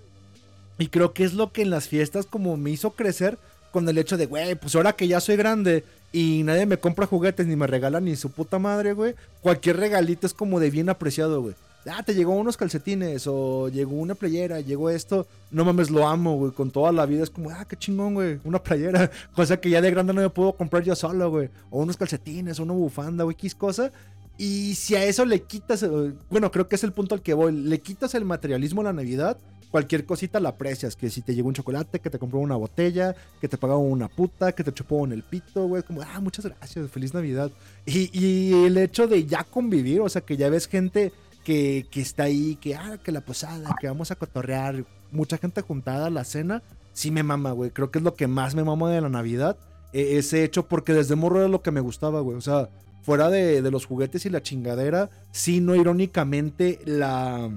Y 0.79 0.87
creo 0.87 1.13
que 1.13 1.25
es 1.25 1.35
lo 1.35 1.53
que 1.53 1.61
en 1.61 1.69
las 1.69 1.87
fiestas 1.87 2.25
como 2.25 2.57
me 2.57 2.71
hizo 2.71 2.93
crecer 2.93 3.37
con 3.73 3.87
el 3.87 3.99
hecho 3.99 4.17
de, 4.17 4.25
güey, 4.25 4.55
pues 4.55 4.75
ahora 4.75 4.95
que 4.95 5.07
ya 5.07 5.21
soy 5.21 5.37
grande 5.37 5.85
y 6.13 6.45
nadie 6.45 6.65
me 6.65 6.79
compra 6.79 7.07
juguetes 7.07 7.47
ni 7.47 7.57
me 7.57 7.67
regala 7.67 8.01
ni 8.01 8.17
su 8.17 8.31
puta 8.31 8.59
madre, 8.59 8.95
güey, 8.95 9.17
cualquier 9.43 9.77
regalito 9.77 10.27
es 10.27 10.33
como 10.33 10.61
de 10.61 10.71
bien 10.71 10.89
apreciado, 10.89 11.43
güey. 11.43 11.55
Ah, 11.87 12.03
te 12.03 12.15
llegó 12.15 12.35
unos 12.35 12.57
calcetines 12.57 13.27
o 13.27 13.69
llegó 13.69 13.97
una 13.97 14.15
playera, 14.15 14.61
llegó 14.61 14.89
esto. 14.89 15.27
No 15.51 15.65
mames, 15.65 15.91
lo 15.91 16.07
amo, 16.07 16.37
güey. 16.37 16.53
Con 16.53 16.71
toda 16.71 16.93
la 16.93 17.07
vida 17.07 17.25
es 17.25 17.31
como, 17.31 17.51
ah, 17.51 17.65
qué 17.65 17.77
chingón, 17.77 18.15
güey. 18.15 18.39
Una 18.45 18.63
playera. 18.63 19.11
Cosa 19.35 19.59
que 19.59 19.71
ya 19.71 19.81
de 19.81 19.91
grande 19.91 20.13
no 20.13 20.21
me 20.21 20.31
puedo 20.31 20.53
comprar 20.55 20.85
yo 20.85 20.95
solo, 20.95 21.31
güey. 21.31 21.51
O 21.71 21.83
unos 21.83 21.97
calcetines, 21.97 22.61
o 22.61 22.63
una 22.63 22.75
bufanda, 22.75 23.25
güey, 23.25 23.35
X 23.35 23.55
cosa. 23.55 23.91
Y 24.39 24.75
si 24.77 24.95
a 24.95 25.05
eso 25.05 25.25
le 25.25 25.43
quitas, 25.43 25.83
eh, 25.83 26.13
bueno, 26.31 26.51
creo 26.51 26.69
que 26.69 26.77
es 26.77 26.85
el 26.85 26.93
punto 26.93 27.15
al 27.15 27.23
que 27.23 27.35
voy, 27.35 27.53
le 27.53 27.81
quitas 27.81 28.15
el 28.15 28.25
materialismo 28.25 28.81
a 28.81 28.85
la 28.85 28.93
Navidad, 28.93 29.37
cualquier 29.71 30.05
cosita 30.07 30.41
la 30.41 30.51
aprecias, 30.51 30.97
que 30.97 31.11
si 31.11 31.23
te 31.23 31.35
llegó 31.35 31.49
un 31.49 31.55
chocolate, 31.55 32.01
que 32.01 32.11
te 32.11 32.19
compró 32.19 32.41
una 32.41 32.57
botella, 32.57 33.15
que 33.41 33.49
te 33.49 33.59
pagó 33.59 33.79
una 33.79 34.09
puta, 34.09 34.53
que 34.53 34.65
te 34.65 34.73
chupó 34.73 35.05
en 35.05 35.13
el 35.13 35.23
pito, 35.23 35.67
güey, 35.67 35.83
como, 35.83 36.03
ah, 36.03 36.21
muchas 36.21 36.47
gracias, 36.47 36.91
feliz 36.91 37.13
Navidad. 37.13 37.51
Y, 37.85 38.11
y 38.19 38.65
el 38.65 38.79
hecho 38.79 39.07
de 39.07 39.27
ya 39.27 39.45
convivir, 39.45 40.01
o 40.01 40.09
sea, 40.09 40.23
que 40.23 40.37
ya 40.37 40.49
ves 40.49 40.67
gente 40.67 41.13
que, 41.45 41.87
que 41.91 42.01
está 42.01 42.25
ahí, 42.25 42.57
que, 42.57 42.75
ah, 42.75 42.99
que 43.03 43.13
la 43.13 43.21
posada, 43.23 43.75
que 43.81 43.87
vamos 43.87 44.11
a 44.11 44.17
cotorrear, 44.17 44.85
mucha 45.11 45.39
gente 45.39 45.61
juntada 45.63 46.07
a 46.07 46.11
la 46.11 46.25
cena, 46.25 46.63
sí 46.93 47.11
me 47.11 47.23
mama, 47.23 47.53
güey, 47.53 47.71
creo 47.71 47.91
que 47.91 47.99
es 47.99 48.05
lo 48.05 48.15
que 48.15 48.27
más 48.29 48.55
me 48.55 48.65
mama 48.65 48.91
de 48.91 49.01
la 49.01 49.09
Navidad, 49.09 49.57
e- 49.93 50.19
ese 50.19 50.45
hecho, 50.45 50.67
porque 50.69 50.93
desde 50.93 51.17
morro 51.17 51.41
era 51.41 51.49
lo 51.49 51.63
que 51.63 51.71
me 51.71 51.81
gustaba, 51.81 52.21
güey, 52.21 52.37
o 52.37 52.41
sea, 52.41 52.69
fuera 53.03 53.29
de, 53.31 53.63
de 53.63 53.71
los 53.71 53.85
juguetes 53.87 54.25
y 54.27 54.31
la 54.31 54.43
chingadera, 54.43 55.11
sí, 55.33 55.61
no 55.61 55.75
irónicamente, 55.75 56.81
la, 56.85 57.51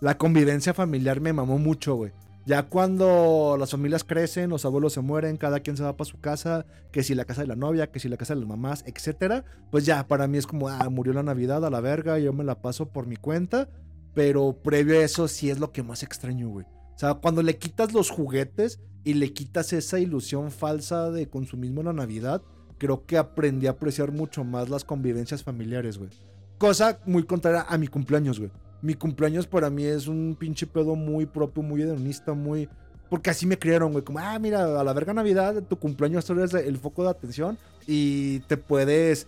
la 0.00 0.16
convivencia 0.18 0.74
familiar 0.74 1.20
me 1.20 1.32
mamó 1.32 1.58
mucho, 1.58 1.94
güey. 1.96 2.12
Ya 2.48 2.62
cuando 2.62 3.58
las 3.60 3.72
familias 3.72 4.04
crecen, 4.04 4.48
los 4.48 4.64
abuelos 4.64 4.94
se 4.94 5.02
mueren, 5.02 5.36
cada 5.36 5.60
quien 5.60 5.76
se 5.76 5.82
va 5.82 5.98
para 5.98 6.08
su 6.08 6.18
casa, 6.18 6.64
que 6.90 7.02
si 7.02 7.14
la 7.14 7.26
casa 7.26 7.42
de 7.42 7.46
la 7.46 7.56
novia, 7.56 7.90
que 7.90 8.00
si 8.00 8.08
la 8.08 8.16
casa 8.16 8.34
de 8.34 8.40
las 8.40 8.48
mamás, 8.48 8.84
etcétera, 8.86 9.44
pues 9.70 9.84
ya 9.84 10.08
para 10.08 10.26
mí 10.28 10.38
es 10.38 10.46
como, 10.46 10.70
ah, 10.70 10.88
murió 10.88 11.12
la 11.12 11.22
Navidad 11.22 11.62
a 11.66 11.68
la 11.68 11.82
verga, 11.82 12.18
yo 12.18 12.32
me 12.32 12.44
la 12.44 12.62
paso 12.62 12.88
por 12.88 13.06
mi 13.06 13.16
cuenta, 13.16 13.68
pero 14.14 14.56
previo 14.62 14.98
a 14.98 15.04
eso 15.04 15.28
sí 15.28 15.50
es 15.50 15.58
lo 15.58 15.72
que 15.72 15.82
más 15.82 16.02
extraño, 16.02 16.48
güey. 16.48 16.64
O 16.64 16.98
sea, 16.98 17.12
cuando 17.16 17.42
le 17.42 17.58
quitas 17.58 17.92
los 17.92 18.08
juguetes 18.08 18.80
y 19.04 19.12
le 19.12 19.34
quitas 19.34 19.74
esa 19.74 19.98
ilusión 19.98 20.50
falsa 20.50 21.10
de 21.10 21.28
consumismo 21.28 21.82
en 21.82 21.88
la 21.88 21.92
Navidad, 21.92 22.40
creo 22.78 23.04
que 23.04 23.18
aprendí 23.18 23.66
a 23.66 23.72
apreciar 23.72 24.10
mucho 24.10 24.42
más 24.42 24.70
las 24.70 24.86
convivencias 24.86 25.42
familiares, 25.42 25.98
güey. 25.98 26.08
Cosa 26.56 26.98
muy 27.04 27.24
contraria 27.24 27.66
a 27.68 27.76
mi 27.76 27.88
cumpleaños, 27.88 28.38
güey. 28.38 28.50
Mi 28.82 28.94
cumpleaños 28.94 29.46
para 29.46 29.70
mí 29.70 29.84
es 29.84 30.06
un 30.06 30.36
pinche 30.38 30.66
pedo 30.66 30.94
muy 30.94 31.26
propio, 31.26 31.62
muy 31.62 31.82
hedonista, 31.82 32.34
muy... 32.34 32.68
Porque 33.10 33.30
así 33.30 33.46
me 33.46 33.58
criaron, 33.58 33.92
güey. 33.92 34.04
Como, 34.04 34.18
ah, 34.18 34.38
mira, 34.38 34.80
a 34.80 34.84
la 34.84 34.92
verga 34.92 35.14
Navidad, 35.14 35.62
tu 35.62 35.78
cumpleaños 35.78 36.24
tú 36.24 36.34
eres 36.34 36.52
el 36.54 36.76
foco 36.76 37.04
de 37.04 37.10
atención 37.10 37.58
y 37.86 38.40
te 38.40 38.56
puedes 38.58 39.26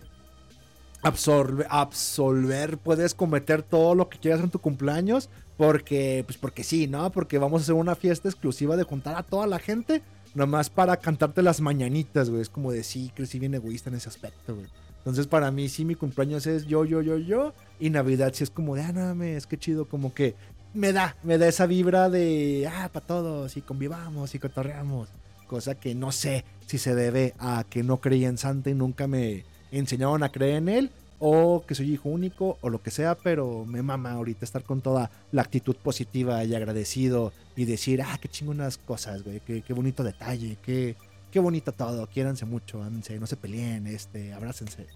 absorber, 1.01 1.65
absolver, 1.69 2.77
puedes 2.77 3.15
cometer 3.15 3.63
todo 3.63 3.95
lo 3.95 4.07
que 4.07 4.19
quieras 4.19 4.41
en 4.41 4.51
tu 4.51 4.59
cumpleaños 4.59 5.29
porque, 5.57 6.23
pues 6.25 6.37
porque 6.37 6.63
sí, 6.63 6.87
¿no? 6.87 7.11
Porque 7.11 7.37
vamos 7.37 7.61
a 7.61 7.63
hacer 7.63 7.75
una 7.75 7.95
fiesta 7.95 8.29
exclusiva 8.29 8.77
de 8.77 8.83
juntar 8.83 9.15
a 9.15 9.23
toda 9.23 9.47
la 9.47 9.59
gente 9.59 10.03
nomás 10.33 10.69
para 10.69 10.97
cantarte 10.97 11.41
las 11.41 11.61
mañanitas, 11.61 12.29
güey. 12.29 12.41
Es 12.41 12.49
como 12.49 12.71
de 12.71 12.83
sí, 12.83 13.11
crecí 13.15 13.39
bien 13.39 13.53
egoísta 13.53 13.89
en 13.89 13.95
ese 13.95 14.09
aspecto, 14.09 14.55
güey. 14.55 14.67
Entonces, 14.97 15.27
para 15.27 15.49
mí, 15.51 15.67
sí, 15.67 15.83
mi 15.83 15.95
cumpleaños 15.95 16.45
es 16.45 16.65
yo, 16.65 16.85
yo, 16.85 17.01
yo, 17.01 17.17
yo. 17.17 17.53
Y 17.81 17.89
Navidad 17.89 18.31
sí 18.35 18.43
es 18.43 18.51
como 18.51 18.75
de, 18.75 18.83
ah, 18.83 18.91
no 18.93 19.01
mames, 19.01 19.47
qué 19.47 19.57
chido. 19.57 19.85
Como 19.85 20.13
que 20.13 20.35
me 20.75 20.93
da, 20.93 21.17
me 21.23 21.39
da 21.39 21.47
esa 21.47 21.65
vibra 21.65 22.11
de, 22.11 22.69
ah, 22.71 22.89
para 22.93 23.05
todos, 23.05 23.57
y 23.57 23.61
convivamos, 23.61 24.35
y 24.35 24.39
cotorreamos. 24.39 25.09
Cosa 25.47 25.73
que 25.73 25.95
no 25.95 26.11
sé 26.11 26.45
si 26.67 26.77
se 26.77 26.93
debe 26.93 27.33
a 27.39 27.65
que 27.67 27.81
no 27.81 27.99
creí 27.99 28.23
en 28.23 28.37
Santa 28.37 28.69
y 28.69 28.75
nunca 28.75 29.07
me 29.07 29.45
enseñaron 29.71 30.21
a 30.21 30.31
creer 30.31 30.57
en 30.57 30.69
él. 30.69 30.91
O 31.17 31.63
que 31.67 31.73
soy 31.73 31.91
hijo 31.91 32.09
único, 32.09 32.59
o 32.61 32.69
lo 32.69 32.83
que 32.83 32.91
sea, 32.91 33.15
pero 33.15 33.65
me 33.65 33.81
mama 33.81 34.11
ahorita 34.11 34.45
estar 34.45 34.63
con 34.63 34.81
toda 34.81 35.09
la 35.31 35.41
actitud 35.41 35.75
positiva 35.75 36.43
y 36.43 36.53
agradecido 36.53 37.33
y 37.55 37.65
decir, 37.65 38.01
ah, 38.03 38.17
qué 38.21 38.27
chingonas 38.27 38.77
cosas, 38.77 39.23
güey, 39.23 39.39
qué, 39.39 39.61
qué 39.61 39.73
bonito 39.73 40.03
detalle, 40.03 40.57
qué, 40.63 40.95
qué 41.31 41.39
bonito 41.39 41.71
todo, 41.71 42.07
quiéranse 42.07 42.45
mucho, 42.45 42.81
ámense, 42.81 43.19
no 43.19 43.27
se 43.27 43.37
peleen, 43.37 43.85
este, 43.85 44.33
abrácense. 44.33 44.87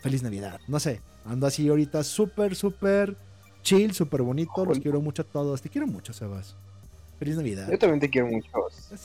Feliz 0.00 0.22
Navidad, 0.22 0.58
no 0.68 0.80
sé, 0.80 1.00
ando 1.24 1.46
así 1.46 1.68
ahorita 1.68 2.02
súper, 2.02 2.54
súper 2.54 3.16
chill, 3.62 3.92
súper 3.92 4.22
bonito, 4.22 4.64
los 4.64 4.78
quiero 4.78 5.00
mucho 5.00 5.22
a 5.22 5.24
todos, 5.24 5.60
te 5.62 5.68
quiero 5.68 5.86
mucho, 5.86 6.12
Sebas. 6.12 6.56
Feliz 7.18 7.36
Navidad. 7.36 7.70
Yo 7.70 7.78
también 7.78 8.00
te 8.00 8.10
quiero 8.10 8.28
mucho. 8.28 8.48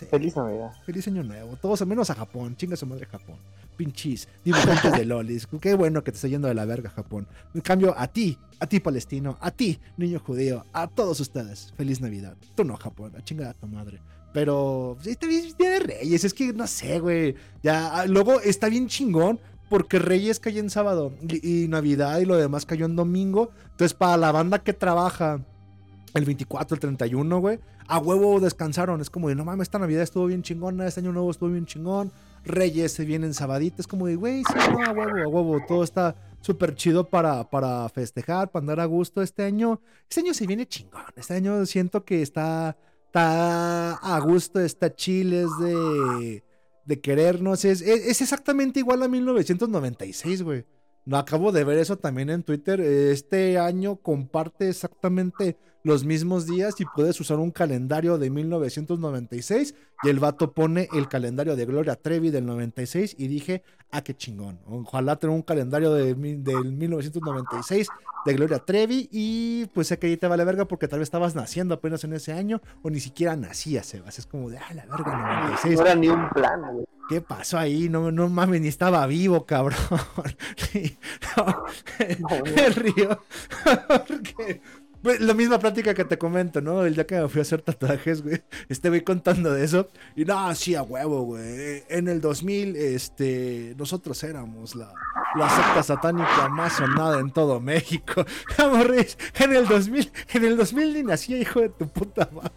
Feliz 0.09 0.35
Navidad. 0.35 0.71
Feliz 0.85 1.07
año 1.07 1.23
nuevo, 1.23 1.55
todos 1.61 1.85
menos 1.85 2.09
a 2.09 2.15
Japón, 2.15 2.55
chinga 2.57 2.75
su 2.75 2.85
madre 2.85 3.05
Japón. 3.05 3.37
Pinchis, 3.77 4.27
dibujantes 4.43 4.91
de 4.91 5.05
lolis, 5.05 5.47
qué 5.61 5.73
bueno 5.73 6.03
que 6.03 6.11
te 6.11 6.15
está 6.15 6.27
yendo 6.27 6.47
de 6.47 6.53
la 6.53 6.65
verga 6.65 6.89
Japón. 6.89 7.27
En 7.53 7.61
cambio, 7.61 7.95
a 7.97 8.07
ti, 8.07 8.37
a 8.59 8.67
ti 8.67 8.79
palestino, 8.79 9.37
a 9.39 9.51
ti, 9.51 9.79
niño 9.95 10.19
judío, 10.19 10.65
a 10.73 10.87
todos 10.87 11.19
ustedes, 11.19 11.73
feliz 11.77 12.01
Navidad. 12.01 12.35
Tú 12.55 12.65
no, 12.65 12.75
Japón, 12.75 13.13
a 13.15 13.23
chinga 13.23 13.49
a 13.49 13.53
tu 13.53 13.67
madre. 13.67 14.01
Pero, 14.33 14.97
está 15.05 15.25
bien 15.25 15.53
Día 15.57 15.71
de 15.71 15.79
Reyes, 15.79 16.23
es 16.23 16.33
que 16.33 16.53
no 16.53 16.67
sé, 16.67 16.99
güey. 16.99 17.35
Ya, 17.63 18.01
ah, 18.01 18.05
luego 18.05 18.41
está 18.41 18.69
bien 18.69 18.87
chingón 18.87 19.39
porque 19.69 19.99
Reyes 19.99 20.39
cayó 20.39 20.59
en 20.59 20.69
sábado 20.69 21.13
y, 21.21 21.67
Navidad 21.67 22.19
y 22.19 22.25
lo 22.25 22.35
demás 22.35 22.65
cayó 22.65 22.85
en 22.85 22.95
domingo. 22.95 23.51
Entonces, 23.71 23.93
para 23.93 24.17
la 24.17 24.31
banda 24.31 24.59
que 24.59 24.73
trabaja 24.73 25.41
el 26.13 26.25
24, 26.25 26.75
el 26.75 26.79
31, 26.79 27.39
güey, 27.39 27.59
a 27.87 27.99
huevo 27.99 28.39
descansaron. 28.39 28.99
Es 29.01 29.09
como 29.09 29.29
de, 29.29 29.35
no 29.35 29.45
mames, 29.45 29.67
esta 29.67 29.79
Navidad 29.79 30.03
estuvo 30.03 30.25
bien 30.25 30.41
chingona, 30.41 30.87
este 30.87 31.01
año 31.01 31.11
nuevo 31.11 31.31
estuvo 31.31 31.49
bien 31.49 31.65
chingón. 31.65 32.11
Reyes 32.43 32.93
se 32.93 33.05
vienen 33.05 33.31
es 33.31 33.87
como 33.87 34.07
de, 34.07 34.15
güey, 34.15 34.43
sí, 34.43 34.53
no, 34.71 34.83
a 34.83 34.91
huevo, 34.91 35.17
a 35.17 35.27
huevo, 35.27 35.59
todo 35.67 35.83
está 35.83 36.15
súper 36.41 36.73
chido 36.75 37.09
para, 37.09 37.49
para 37.49 37.87
festejar, 37.89 38.49
para 38.49 38.61
andar 38.63 38.79
a 38.79 38.85
gusto 38.85 39.21
este 39.21 39.43
año. 39.43 39.81
Este 40.09 40.21
año 40.21 40.33
se 40.33 40.47
viene 40.47 40.65
chingón, 40.65 41.03
este 41.15 41.33
año 41.33 41.65
siento 41.65 42.05
que 42.05 42.21
está, 42.21 42.77
está 43.07 43.93
a 43.93 44.19
gusto, 44.19 44.59
está 44.59 44.95
chill, 44.95 45.33
es 45.33 45.49
de, 45.59 46.43
de 46.89 46.99
querernos, 46.99 47.65
es, 47.65 47.81
es, 47.81 48.07
es 48.07 48.21
exactamente 48.21 48.79
igual 48.79 49.03
a 49.03 49.07
1996, 49.07 50.41
güey. 50.41 50.65
No 51.05 51.17
acabo 51.17 51.51
de 51.51 51.63
ver 51.63 51.77
eso 51.77 51.99
también 51.99 52.31
en 52.31 52.41
Twitter. 52.41 52.81
Este 52.81 53.59
año 53.59 53.97
comparte 53.97 54.69
exactamente 54.69 55.55
los 55.83 56.03
mismos 56.03 56.45
días 56.45 56.79
y 56.79 56.85
puedes 56.85 57.19
usar 57.19 57.39
un 57.39 57.51
calendario 57.51 58.17
de 58.17 58.29
1996 58.29 59.75
y 60.03 60.09
el 60.09 60.19
vato 60.19 60.53
pone 60.53 60.89
el 60.93 61.07
calendario 61.07 61.55
de 61.55 61.65
Gloria 61.65 61.95
Trevi 61.95 62.29
del 62.29 62.45
96 62.45 63.15
y 63.17 63.27
dije, 63.27 63.63
ah, 63.91 64.01
qué 64.01 64.15
chingón. 64.15 64.59
Ojalá 64.67 65.17
tener 65.17 65.35
un 65.35 65.41
calendario 65.41 65.93
de, 65.93 66.13
del 66.13 66.73
1996 66.73 67.87
de 68.25 68.33
Gloria 68.33 68.59
Trevi 68.59 69.09
y 69.11 69.65
pues 69.67 69.87
sé 69.87 69.97
que 69.97 70.07
ahí 70.07 70.17
te 70.17 70.27
vale 70.27 70.43
verga 70.43 70.65
porque 70.65 70.87
tal 70.87 70.99
vez 70.99 71.07
estabas 71.07 71.35
naciendo 71.35 71.75
apenas 71.75 72.03
en 72.03 72.13
ese 72.13 72.33
año 72.33 72.61
o 72.81 72.89
ni 72.89 72.99
siquiera 72.99 73.35
nacías, 73.35 73.85
Sebas. 73.85 74.19
Es 74.19 74.25
como 74.25 74.49
de, 74.49 74.57
ah, 74.57 74.73
la 74.73 74.85
verga, 74.85 75.41
96. 75.41 75.75
No 75.75 75.81
era 75.85 75.95
ni 75.95 76.09
un 76.09 76.29
plan, 76.29 76.61
güey. 76.73 76.85
¿Qué 77.09 77.21
pasó 77.21 77.57
ahí? 77.57 77.89
No, 77.89 78.11
no 78.11 78.29
mames, 78.29 78.61
ni 78.61 78.67
estaba 78.67 79.05
vivo, 79.07 79.45
cabrón. 79.45 79.79
No, 82.19 82.43
me 82.43 82.69
río. 82.69 83.21
Porque, 83.87 84.61
pues, 85.01 85.19
la 85.21 85.33
misma 85.33 85.59
plática 85.59 85.93
que 85.93 86.05
te 86.05 86.17
comento, 86.17 86.61
¿no? 86.61 86.85
El 86.85 86.95
día 86.95 87.07
que 87.07 87.19
me 87.19 87.29
fui 87.29 87.39
a 87.39 87.41
hacer 87.43 87.61
tatuajes, 87.61 88.21
güey. 88.21 88.41
Este 88.69 88.89
güey 88.89 89.03
contando 89.03 89.53
de 89.53 89.63
eso. 89.63 89.87
Y 90.15 90.25
no, 90.25 90.53
sí, 90.55 90.75
a 90.75 90.83
huevo, 90.83 91.23
güey. 91.23 91.83
En 91.89 92.07
el 92.07 92.21
2000, 92.21 92.75
este, 92.75 93.75
nosotros 93.77 94.21
éramos 94.23 94.75
la, 94.75 94.93
la 95.35 95.49
secta 95.49 95.83
satánica 95.83 96.49
más 96.49 96.73
sonada 96.73 97.19
en 97.19 97.31
todo 97.31 97.59
México. 97.59 98.25
Amorris, 98.57 99.17
en 99.39 99.55
el 99.55 99.67
2000, 99.67 100.11
en 100.33 100.45
el 100.45 100.57
2000 100.57 100.93
ni 100.93 101.03
nacía, 101.03 101.37
hijo 101.37 101.61
de 101.61 101.69
tu 101.69 101.87
puta 101.87 102.29
madre. 102.31 102.51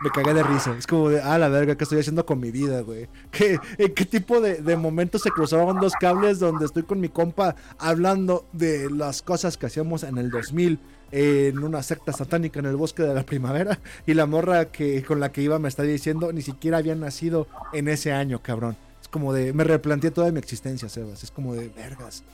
Me 0.00 0.10
cagué 0.10 0.34
de 0.34 0.42
risa. 0.42 0.74
Es 0.76 0.86
como 0.86 1.08
de, 1.10 1.20
ah, 1.20 1.38
la 1.38 1.48
verga, 1.48 1.76
¿qué 1.76 1.84
estoy 1.84 2.00
haciendo 2.00 2.24
con 2.24 2.40
mi 2.40 2.50
vida, 2.50 2.80
güey? 2.80 3.08
¿Qué, 3.30 3.58
¿En 3.78 3.94
qué 3.94 4.04
tipo 4.04 4.40
de, 4.40 4.56
de 4.56 4.76
momentos 4.76 5.22
se 5.22 5.30
cruzaron 5.30 5.80
dos 5.80 5.92
cables 6.00 6.38
donde 6.38 6.66
estoy 6.66 6.82
con 6.82 7.00
mi 7.00 7.08
compa 7.08 7.54
hablando 7.78 8.46
de 8.52 8.90
las 8.90 9.22
cosas 9.22 9.56
que 9.56 9.66
hacíamos 9.66 10.02
en 10.02 10.18
el 10.18 10.30
2000 10.30 10.80
en 11.12 11.58
una 11.58 11.82
secta 11.82 12.12
satánica 12.12 12.60
en 12.60 12.66
el 12.66 12.76
bosque 12.76 13.02
de 13.02 13.14
la 13.14 13.24
primavera? 13.24 13.78
Y 14.06 14.14
la 14.14 14.26
morra 14.26 14.66
que, 14.66 15.02
con 15.04 15.20
la 15.20 15.32
que 15.32 15.42
iba 15.42 15.58
me 15.58 15.68
está 15.68 15.82
diciendo 15.82 16.32
ni 16.32 16.42
siquiera 16.42 16.78
había 16.78 16.94
nacido 16.94 17.46
en 17.72 17.88
ese 17.88 18.12
año, 18.12 18.42
cabrón. 18.42 18.76
Es 19.00 19.08
como 19.08 19.32
de, 19.32 19.52
me 19.52 19.64
replanteé 19.64 20.10
toda 20.10 20.30
mi 20.32 20.38
existencia, 20.38 20.88
Sebas. 20.88 21.22
Es 21.24 21.30
como 21.30 21.54
de, 21.54 21.68
vergas. 21.68 22.24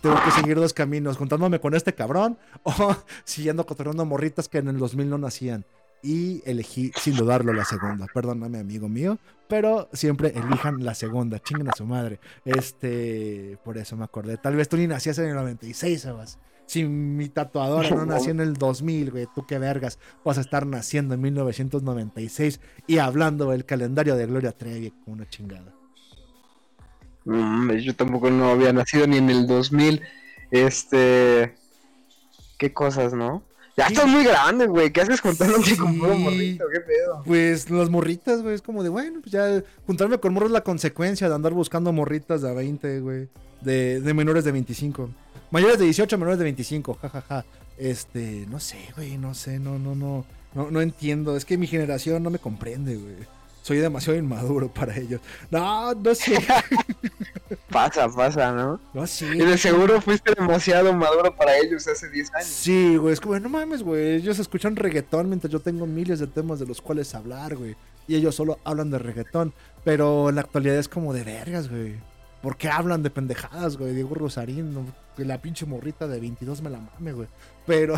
Tengo 0.00 0.16
que 0.24 0.30
seguir 0.30 0.56
dos 0.56 0.72
caminos, 0.72 1.16
juntándome 1.16 1.60
con 1.60 1.74
este 1.74 1.94
cabrón 1.94 2.38
o 2.62 2.96
siguiendo 3.24 3.66
cotorreando 3.66 4.04
morritas 4.04 4.48
que 4.48 4.58
en 4.58 4.68
el 4.68 4.78
2000 4.78 5.10
no 5.10 5.18
nacían 5.18 5.64
y 6.02 6.42
elegí 6.44 6.92
sin 6.96 7.16
dudarlo 7.16 7.52
la 7.52 7.64
segunda. 7.64 8.06
Perdóname, 8.12 8.58
amigo 8.58 8.88
mío, 8.88 9.18
pero 9.48 9.88
siempre 9.92 10.32
elijan 10.34 10.84
la 10.84 10.94
segunda. 10.94 11.40
Chinguen 11.40 11.68
a 11.68 11.72
su 11.76 11.86
madre. 11.86 12.20
Este, 12.44 13.58
por 13.64 13.78
eso 13.78 13.96
me 13.96 14.04
acordé. 14.04 14.36
Tal 14.36 14.56
vez 14.56 14.68
tú 14.68 14.76
ni 14.76 14.86
nacías 14.86 15.18
en 15.18 15.30
el 15.30 15.34
96, 15.34 16.00
Sebas. 16.00 16.38
Si 16.68 16.84
mi 16.84 17.28
tatuadora 17.30 17.88
no 17.90 18.04
nació 18.06 18.30
en 18.30 18.40
el 18.40 18.54
2000, 18.54 19.10
güey, 19.10 19.26
tú 19.34 19.44
qué 19.46 19.58
vergas 19.58 19.98
vas 20.24 20.36
a 20.38 20.42
estar 20.42 20.66
naciendo 20.66 21.14
en 21.14 21.20
1996 21.22 22.60
y 22.86 22.98
hablando 22.98 23.50
del 23.50 23.64
calendario 23.64 24.14
de 24.16 24.26
Gloria 24.26 24.52
Trevi 24.52 24.90
como 25.04 25.14
una 25.16 25.28
chingada. 25.28 25.72
Yo 27.82 27.94
tampoco 27.94 28.30
no 28.30 28.48
había 28.50 28.72
nacido 28.72 29.06
ni 29.06 29.16
en 29.18 29.28
el 29.30 29.46
2000. 29.46 30.02
Este. 30.50 31.54
Qué 32.58 32.72
cosas, 32.72 33.12
¿no? 33.12 33.42
Ya 33.76 33.86
Sí. 33.86 33.92
estás 33.94 34.08
muy 34.08 34.24
grande, 34.24 34.66
güey. 34.66 34.90
¿Qué 34.92 35.02
haces 35.02 35.20
juntándote 35.20 35.76
con 35.76 35.98
puro 35.98 36.14
Sí. 36.14 36.18
morrito? 36.20 36.64
¿Qué 36.72 36.80
pedo? 36.80 37.22
Pues 37.24 37.70
las 37.70 37.90
morritas, 37.90 38.42
güey, 38.42 38.54
es 38.54 38.62
como 38.62 38.82
de, 38.82 38.88
bueno, 38.88 39.20
pues 39.20 39.30
ya 39.32 39.62
juntarme 39.86 40.18
con 40.18 40.32
morros 40.34 40.48
es 40.48 40.54
la 40.54 40.64
consecuencia 40.64 41.28
de 41.28 41.34
andar 41.34 41.52
buscando 41.52 41.92
morritas 41.92 42.42
de 42.42 42.50
a 42.50 42.52
20, 42.54 43.00
güey. 43.00 43.28
De, 43.60 44.00
de 44.00 44.14
menores 44.14 44.44
de 44.44 44.52
25. 44.52 45.10
Mayores 45.50 45.78
de 45.78 45.84
18, 45.86 46.18
menores 46.18 46.38
de 46.38 46.44
25, 46.44 46.94
jajaja. 47.00 47.44
Este, 47.76 48.44
no 48.48 48.60
sé, 48.60 48.78
güey, 48.96 49.16
no 49.18 49.34
sé, 49.34 49.58
no, 49.58 49.78
no, 49.78 49.94
no, 49.94 50.24
no, 50.54 50.70
no 50.70 50.80
entiendo. 50.80 51.36
Es 51.36 51.44
que 51.44 51.56
mi 51.56 51.66
generación 51.66 52.22
no 52.22 52.30
me 52.30 52.38
comprende, 52.38 52.96
güey. 52.96 53.16
Soy 53.62 53.78
demasiado 53.78 54.18
inmaduro 54.18 54.72
para 54.72 54.96
ellos. 54.96 55.20
No, 55.50 55.94
no 55.94 56.14
sé, 56.14 56.38
Pasa, 57.70 58.08
pasa, 58.08 58.52
¿no? 58.52 58.80
no 58.94 59.06
sé. 59.06 59.26
Y 59.26 59.38
de 59.38 59.58
seguro 59.58 60.00
fuiste 60.00 60.32
demasiado 60.34 60.92
maduro 60.94 61.34
para 61.34 61.58
ellos 61.58 61.86
hace 61.86 62.08
10 62.08 62.34
años. 62.34 62.46
Sí, 62.46 62.96
güey, 62.96 63.12
es 63.12 63.20
como, 63.20 63.38
no 63.38 63.48
mames, 63.48 63.82
güey. 63.82 64.16
Ellos 64.16 64.38
escuchan 64.38 64.74
reggaetón 64.76 65.28
mientras 65.28 65.52
yo 65.52 65.60
tengo 65.60 65.86
miles 65.86 66.18
de 66.18 66.26
temas 66.26 66.58
de 66.58 66.66
los 66.66 66.80
cuales 66.80 67.14
hablar, 67.14 67.56
güey. 67.56 67.76
Y 68.06 68.16
ellos 68.16 68.34
solo 68.34 68.58
hablan 68.64 68.90
de 68.90 68.98
reggaetón. 68.98 69.52
Pero 69.84 70.30
en 70.30 70.36
la 70.36 70.40
actualidad 70.40 70.76
es 70.76 70.88
como 70.88 71.12
de 71.12 71.24
vergas, 71.24 71.68
güey. 71.68 71.96
¿Por 72.42 72.56
qué 72.56 72.68
hablan 72.68 73.02
de 73.02 73.10
pendejadas, 73.10 73.76
güey? 73.76 73.94
Diego 73.94 74.14
Rosarín, 74.14 74.92
la 75.16 75.42
pinche 75.42 75.66
morrita 75.66 76.06
de 76.06 76.20
22 76.20 76.62
me 76.62 76.70
la 76.70 76.78
mame, 76.78 77.12
güey. 77.12 77.28
Pero, 77.66 77.96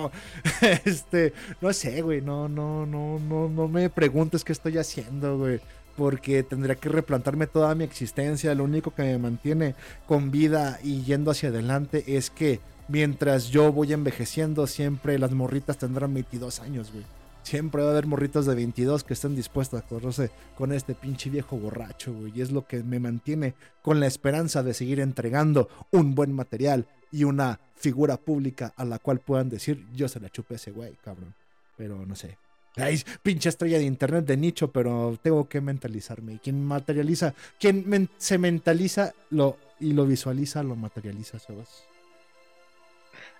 este, 0.84 1.34
no 1.60 1.72
sé, 1.72 2.00
güey, 2.02 2.22
no, 2.22 2.48
no, 2.48 2.86
no, 2.86 3.18
no, 3.18 3.48
no 3.48 3.68
me 3.68 3.90
preguntes 3.90 4.42
qué 4.42 4.52
estoy 4.52 4.78
haciendo, 4.78 5.36
güey. 5.36 5.60
Porque 5.96 6.42
tendría 6.42 6.76
que 6.76 6.88
replantarme 6.88 7.46
toda 7.46 7.74
mi 7.74 7.84
existencia. 7.84 8.54
Lo 8.54 8.64
único 8.64 8.94
que 8.94 9.02
me 9.02 9.18
mantiene 9.18 9.74
con 10.06 10.30
vida 10.30 10.78
y 10.82 11.02
yendo 11.02 11.30
hacia 11.30 11.50
adelante 11.50 12.16
es 12.16 12.30
que 12.30 12.60
mientras 12.88 13.48
yo 13.48 13.72
voy 13.72 13.92
envejeciendo, 13.92 14.66
siempre 14.66 15.18
las 15.18 15.32
morritas 15.32 15.76
tendrán 15.76 16.14
22 16.14 16.60
años, 16.60 16.92
güey. 16.92 17.04
Siempre 17.48 17.80
va 17.80 17.88
a 17.88 17.92
haber 17.92 18.06
morritos 18.06 18.44
de 18.44 18.54
22 18.54 19.04
que 19.04 19.14
estén 19.14 19.34
dispuestos 19.34 19.80
a 19.80 19.86
correrse 19.86 20.30
con 20.54 20.70
este 20.70 20.94
pinche 20.94 21.30
viejo 21.30 21.56
borracho, 21.56 22.12
güey. 22.12 22.30
Y 22.36 22.42
es 22.42 22.52
lo 22.52 22.66
que 22.66 22.82
me 22.82 23.00
mantiene 23.00 23.54
con 23.80 24.00
la 24.00 24.06
esperanza 24.06 24.62
de 24.62 24.74
seguir 24.74 25.00
entregando 25.00 25.70
un 25.90 26.14
buen 26.14 26.34
material 26.34 26.86
y 27.10 27.24
una 27.24 27.58
figura 27.74 28.18
pública 28.18 28.74
a 28.76 28.84
la 28.84 28.98
cual 28.98 29.20
puedan 29.20 29.48
decir, 29.48 29.86
yo 29.94 30.08
se 30.08 30.20
la 30.20 30.28
chupé 30.28 30.52
a 30.52 30.56
ese 30.56 30.72
güey, 30.72 30.92
cabrón. 31.02 31.32
Pero 31.78 32.04
no 32.04 32.14
sé. 32.16 32.36
Ay, 32.76 33.02
pinche 33.22 33.48
estrella 33.48 33.78
de 33.78 33.84
internet 33.84 34.26
de 34.26 34.36
nicho, 34.36 34.70
pero 34.70 35.18
tengo 35.22 35.48
que 35.48 35.62
mentalizarme. 35.62 36.34
Y 36.34 36.38
quien 36.40 36.62
materializa, 36.62 37.32
quien 37.58 38.10
se 38.18 38.36
mentaliza 38.36 39.14
lo, 39.30 39.56
y 39.80 39.94
lo 39.94 40.04
visualiza, 40.04 40.62
lo 40.62 40.76
materializa, 40.76 41.38
¿sabes? 41.38 41.68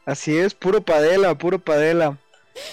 Así 0.06 0.34
es, 0.34 0.54
puro 0.54 0.80
padela, 0.80 1.36
puro 1.36 1.58
padela. 1.58 2.16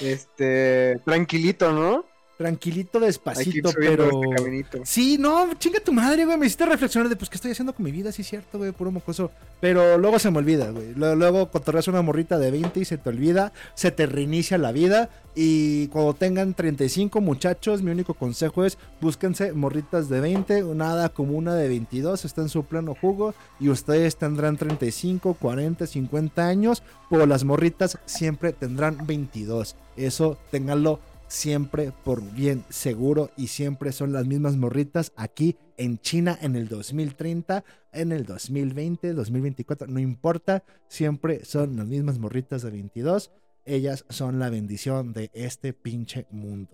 Este, 0.02 1.00
tranquilito, 1.06 1.72
¿no? 1.72 2.06
Tranquilito, 2.38 3.00
despacito, 3.00 3.72
pero... 3.78 4.10
este. 4.52 4.82
Sí, 4.86 5.18
no, 5.18 5.54
chinga 5.54 5.80
tu 5.80 5.94
madre, 5.94 6.26
güey. 6.26 6.38
Me 6.38 6.46
hiciste 6.48 6.66
reflexionar 6.66 7.08
de, 7.08 7.16
pues, 7.16 7.30
¿qué 7.30 7.36
estoy 7.36 7.52
haciendo 7.52 7.74
con 7.74 7.86
mi 7.86 7.92
vida? 7.92 8.12
Sí, 8.12 8.24
es 8.24 8.28
cierto, 8.28 8.58
güey, 8.58 8.74
puro 8.74 8.92
mocoso. 8.92 9.32
Pero 9.62 9.98
luego 9.98 10.20
se 10.20 10.30
me 10.32 10.40
olvida, 10.40 10.70
güey. 10.70 10.94
Luego, 10.96 11.16
luego 11.16 11.50
cotorreas 11.50 11.88
una 11.88 12.02
morrita 12.02 12.38
de 12.38 12.52
20 12.52 12.82
y 12.82 12.86
se 12.86 12.98
te 12.98 13.10
olvida, 13.10 13.54
se 13.74 13.92
te 13.92 14.06
reinicia 14.06 14.58
la 14.58 14.74
vida. 14.74 15.10
Y 15.34 15.88
cuando 15.88 16.14
tengan 16.14 16.54
35 16.54 17.22
muchachos, 17.22 17.82
mi 17.82 17.92
único 17.92 18.14
consejo 18.14 18.66
es 18.66 18.78
búsquense 19.00 19.54
morritas 19.54 20.10
de 20.10 20.20
20, 20.22 20.64
nada 20.76 21.10
como 21.10 21.38
una 21.38 21.56
de 21.56 21.68
22, 21.68 22.24
está 22.24 22.42
en 22.42 22.50
su 22.50 22.66
pleno 22.66 22.96
jugo. 23.00 23.34
Y 23.62 23.70
ustedes 23.70 24.18
tendrán 24.18 24.58
35, 24.58 25.36
40, 25.36 25.88
50 25.88 26.48
años, 26.48 26.84
pero 27.10 27.26
las 27.26 27.46
morritas 27.46 27.98
siempre 28.06 28.52
tendrán 28.52 29.06
22. 29.08 29.76
Eso 29.96 30.38
ténganlo 30.52 31.00
siempre 31.36 31.92
por 31.92 32.22
bien 32.22 32.64
seguro 32.70 33.30
y 33.36 33.48
siempre 33.48 33.92
son 33.92 34.14
las 34.14 34.26
mismas 34.26 34.56
morritas 34.56 35.12
aquí 35.18 35.58
en 35.78 36.00
China 36.00 36.38
en 36.42 36.56
el 36.56 36.70
2030, 36.70 37.64
en 37.92 38.12
el 38.14 38.26
2020, 38.26 39.14
2024, 39.14 39.88
no 39.88 40.00
importa, 40.00 40.64
siempre 40.88 41.44
son 41.44 41.76
las 41.76 41.88
mismas 41.88 42.20
morritas 42.20 42.62
de 42.62 42.72
22. 42.72 43.32
Ellas 43.66 44.06
son 44.10 44.40
la 44.40 44.50
bendición 44.50 45.12
de 45.12 45.30
este 45.34 45.74
pinche 45.74 46.26
mundo. 46.32 46.74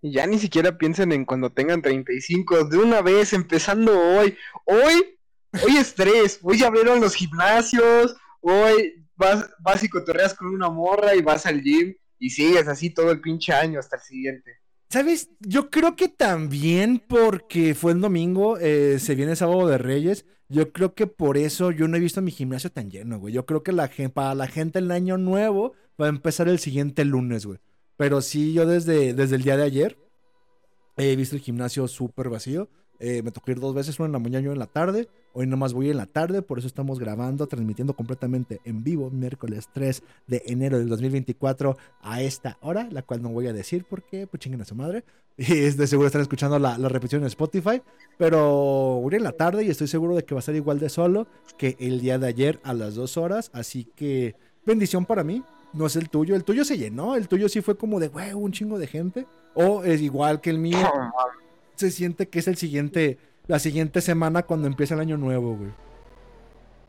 Y 0.00 0.12
ya 0.12 0.26
ni 0.26 0.38
siquiera 0.38 0.78
piensen 0.78 1.12
en 1.12 1.26
cuando 1.26 1.50
tengan 1.50 1.82
35, 1.82 2.64
de 2.64 2.78
una 2.78 3.02
vez, 3.02 3.34
empezando 3.34 3.92
hoy. 3.92 4.34
Hoy, 4.64 5.18
hoy 5.62 5.76
es 5.76 5.94
tres, 5.94 6.40
hoy 6.42 6.58
ya 6.58 6.68
abrieron 6.68 7.00
los 7.00 7.14
gimnasios, 7.14 8.16
hoy 8.40 9.06
vas, 9.14 9.50
vas 9.60 9.84
y 9.84 9.90
cotorreas 9.90 10.34
con 10.34 10.48
una 10.48 10.70
morra 10.70 11.14
y 11.14 11.20
vas 11.20 11.44
al 11.44 11.62
gym 11.62 11.94
y 12.22 12.30
sigues 12.30 12.68
así 12.68 12.90
todo 12.90 13.10
el 13.10 13.20
pinche 13.20 13.52
año 13.52 13.80
hasta 13.80 13.96
el 13.96 14.02
siguiente. 14.02 14.52
¿Sabes? 14.88 15.30
Yo 15.40 15.70
creo 15.70 15.96
que 15.96 16.08
también 16.08 17.02
porque 17.04 17.74
fue 17.74 17.92
el 17.92 18.00
domingo, 18.00 18.58
eh, 18.58 19.00
se 19.00 19.16
viene 19.16 19.34
sábado 19.34 19.66
de 19.66 19.76
Reyes. 19.76 20.24
Yo 20.48 20.72
creo 20.72 20.94
que 20.94 21.08
por 21.08 21.36
eso 21.36 21.72
yo 21.72 21.88
no 21.88 21.96
he 21.96 22.00
visto 22.00 22.22
mi 22.22 22.30
gimnasio 22.30 22.70
tan 22.70 22.92
lleno, 22.92 23.18
güey. 23.18 23.34
Yo 23.34 23.44
creo 23.44 23.64
que 23.64 23.72
la, 23.72 23.90
para 24.14 24.36
la 24.36 24.46
gente 24.46 24.78
el 24.78 24.92
año 24.92 25.18
nuevo 25.18 25.72
va 26.00 26.06
a 26.06 26.10
empezar 26.10 26.48
el 26.48 26.60
siguiente 26.60 27.04
lunes, 27.04 27.44
güey. 27.44 27.58
Pero 27.96 28.20
sí, 28.20 28.52
yo 28.52 28.66
desde, 28.66 29.14
desde 29.14 29.34
el 29.34 29.42
día 29.42 29.56
de 29.56 29.64
ayer 29.64 29.98
he 30.96 31.16
visto 31.16 31.34
el 31.34 31.42
gimnasio 31.42 31.88
súper 31.88 32.28
vacío. 32.28 32.68
Eh, 33.04 33.20
me 33.24 33.32
tocó 33.32 33.50
ir 33.50 33.58
dos 33.58 33.74
veces, 33.74 33.98
una 33.98 34.06
en 34.06 34.12
la 34.12 34.20
mañana 34.20 34.44
y 34.44 34.46
una 34.46 34.52
en 34.52 34.58
la 34.60 34.68
tarde. 34.68 35.08
Hoy 35.32 35.48
nomás 35.48 35.72
voy 35.72 35.90
en 35.90 35.96
la 35.96 36.06
tarde, 36.06 36.40
por 36.40 36.60
eso 36.60 36.68
estamos 36.68 37.00
grabando, 37.00 37.48
transmitiendo 37.48 37.94
completamente 37.94 38.60
en 38.64 38.84
vivo, 38.84 39.10
miércoles 39.10 39.68
3 39.72 40.04
de 40.28 40.42
enero 40.46 40.78
del 40.78 40.88
2024 40.88 41.76
a 42.00 42.22
esta 42.22 42.58
hora, 42.60 42.86
la 42.92 43.02
cual 43.02 43.20
no 43.20 43.30
voy 43.30 43.48
a 43.48 43.52
decir 43.52 43.84
porque, 43.90 44.28
pues 44.28 44.40
chinguen 44.40 44.60
a 44.60 44.64
su 44.64 44.76
madre. 44.76 45.04
Y 45.36 45.64
es 45.64 45.76
de 45.76 45.88
seguro 45.88 46.06
están 46.06 46.22
escuchando 46.22 46.60
la, 46.60 46.76
repetición 46.76 47.22
en 47.22 47.26
Spotify. 47.26 47.82
Pero 48.18 49.00
voy 49.02 49.16
en 49.16 49.24
la 49.24 49.32
tarde 49.32 49.64
y 49.64 49.70
estoy 49.70 49.88
seguro 49.88 50.14
de 50.14 50.24
que 50.24 50.34
va 50.36 50.38
a 50.38 50.42
ser 50.42 50.54
igual 50.54 50.78
de 50.78 50.88
solo 50.88 51.26
que 51.58 51.76
el 51.80 52.00
día 52.00 52.18
de 52.18 52.28
ayer 52.28 52.60
a 52.62 52.72
las 52.72 52.94
2 52.94 53.16
horas. 53.16 53.50
Así 53.52 53.84
que 53.96 54.36
bendición 54.64 55.06
para 55.06 55.24
mí. 55.24 55.42
No 55.72 55.86
es 55.86 55.96
el 55.96 56.10
tuyo. 56.10 56.36
El 56.36 56.44
tuyo 56.44 56.64
se 56.64 56.78
llenó. 56.78 57.16
El 57.16 57.26
tuyo 57.26 57.48
sí 57.48 57.62
fue 57.62 57.76
como 57.76 57.98
de, 57.98 58.08
güey, 58.08 58.34
un 58.34 58.52
chingo 58.52 58.78
de 58.78 58.86
gente. 58.86 59.26
O 59.54 59.82
es 59.82 60.02
igual 60.02 60.40
que 60.40 60.50
el 60.50 60.58
mío. 60.58 60.76
Se 61.82 61.90
siente 61.90 62.28
que 62.28 62.38
es 62.38 62.46
el 62.46 62.56
siguiente, 62.56 63.18
la 63.48 63.58
siguiente 63.58 64.00
semana 64.00 64.44
cuando 64.44 64.68
empieza 64.68 64.94
el 64.94 65.00
año 65.00 65.16
nuevo, 65.16 65.56
güey. 65.56 65.72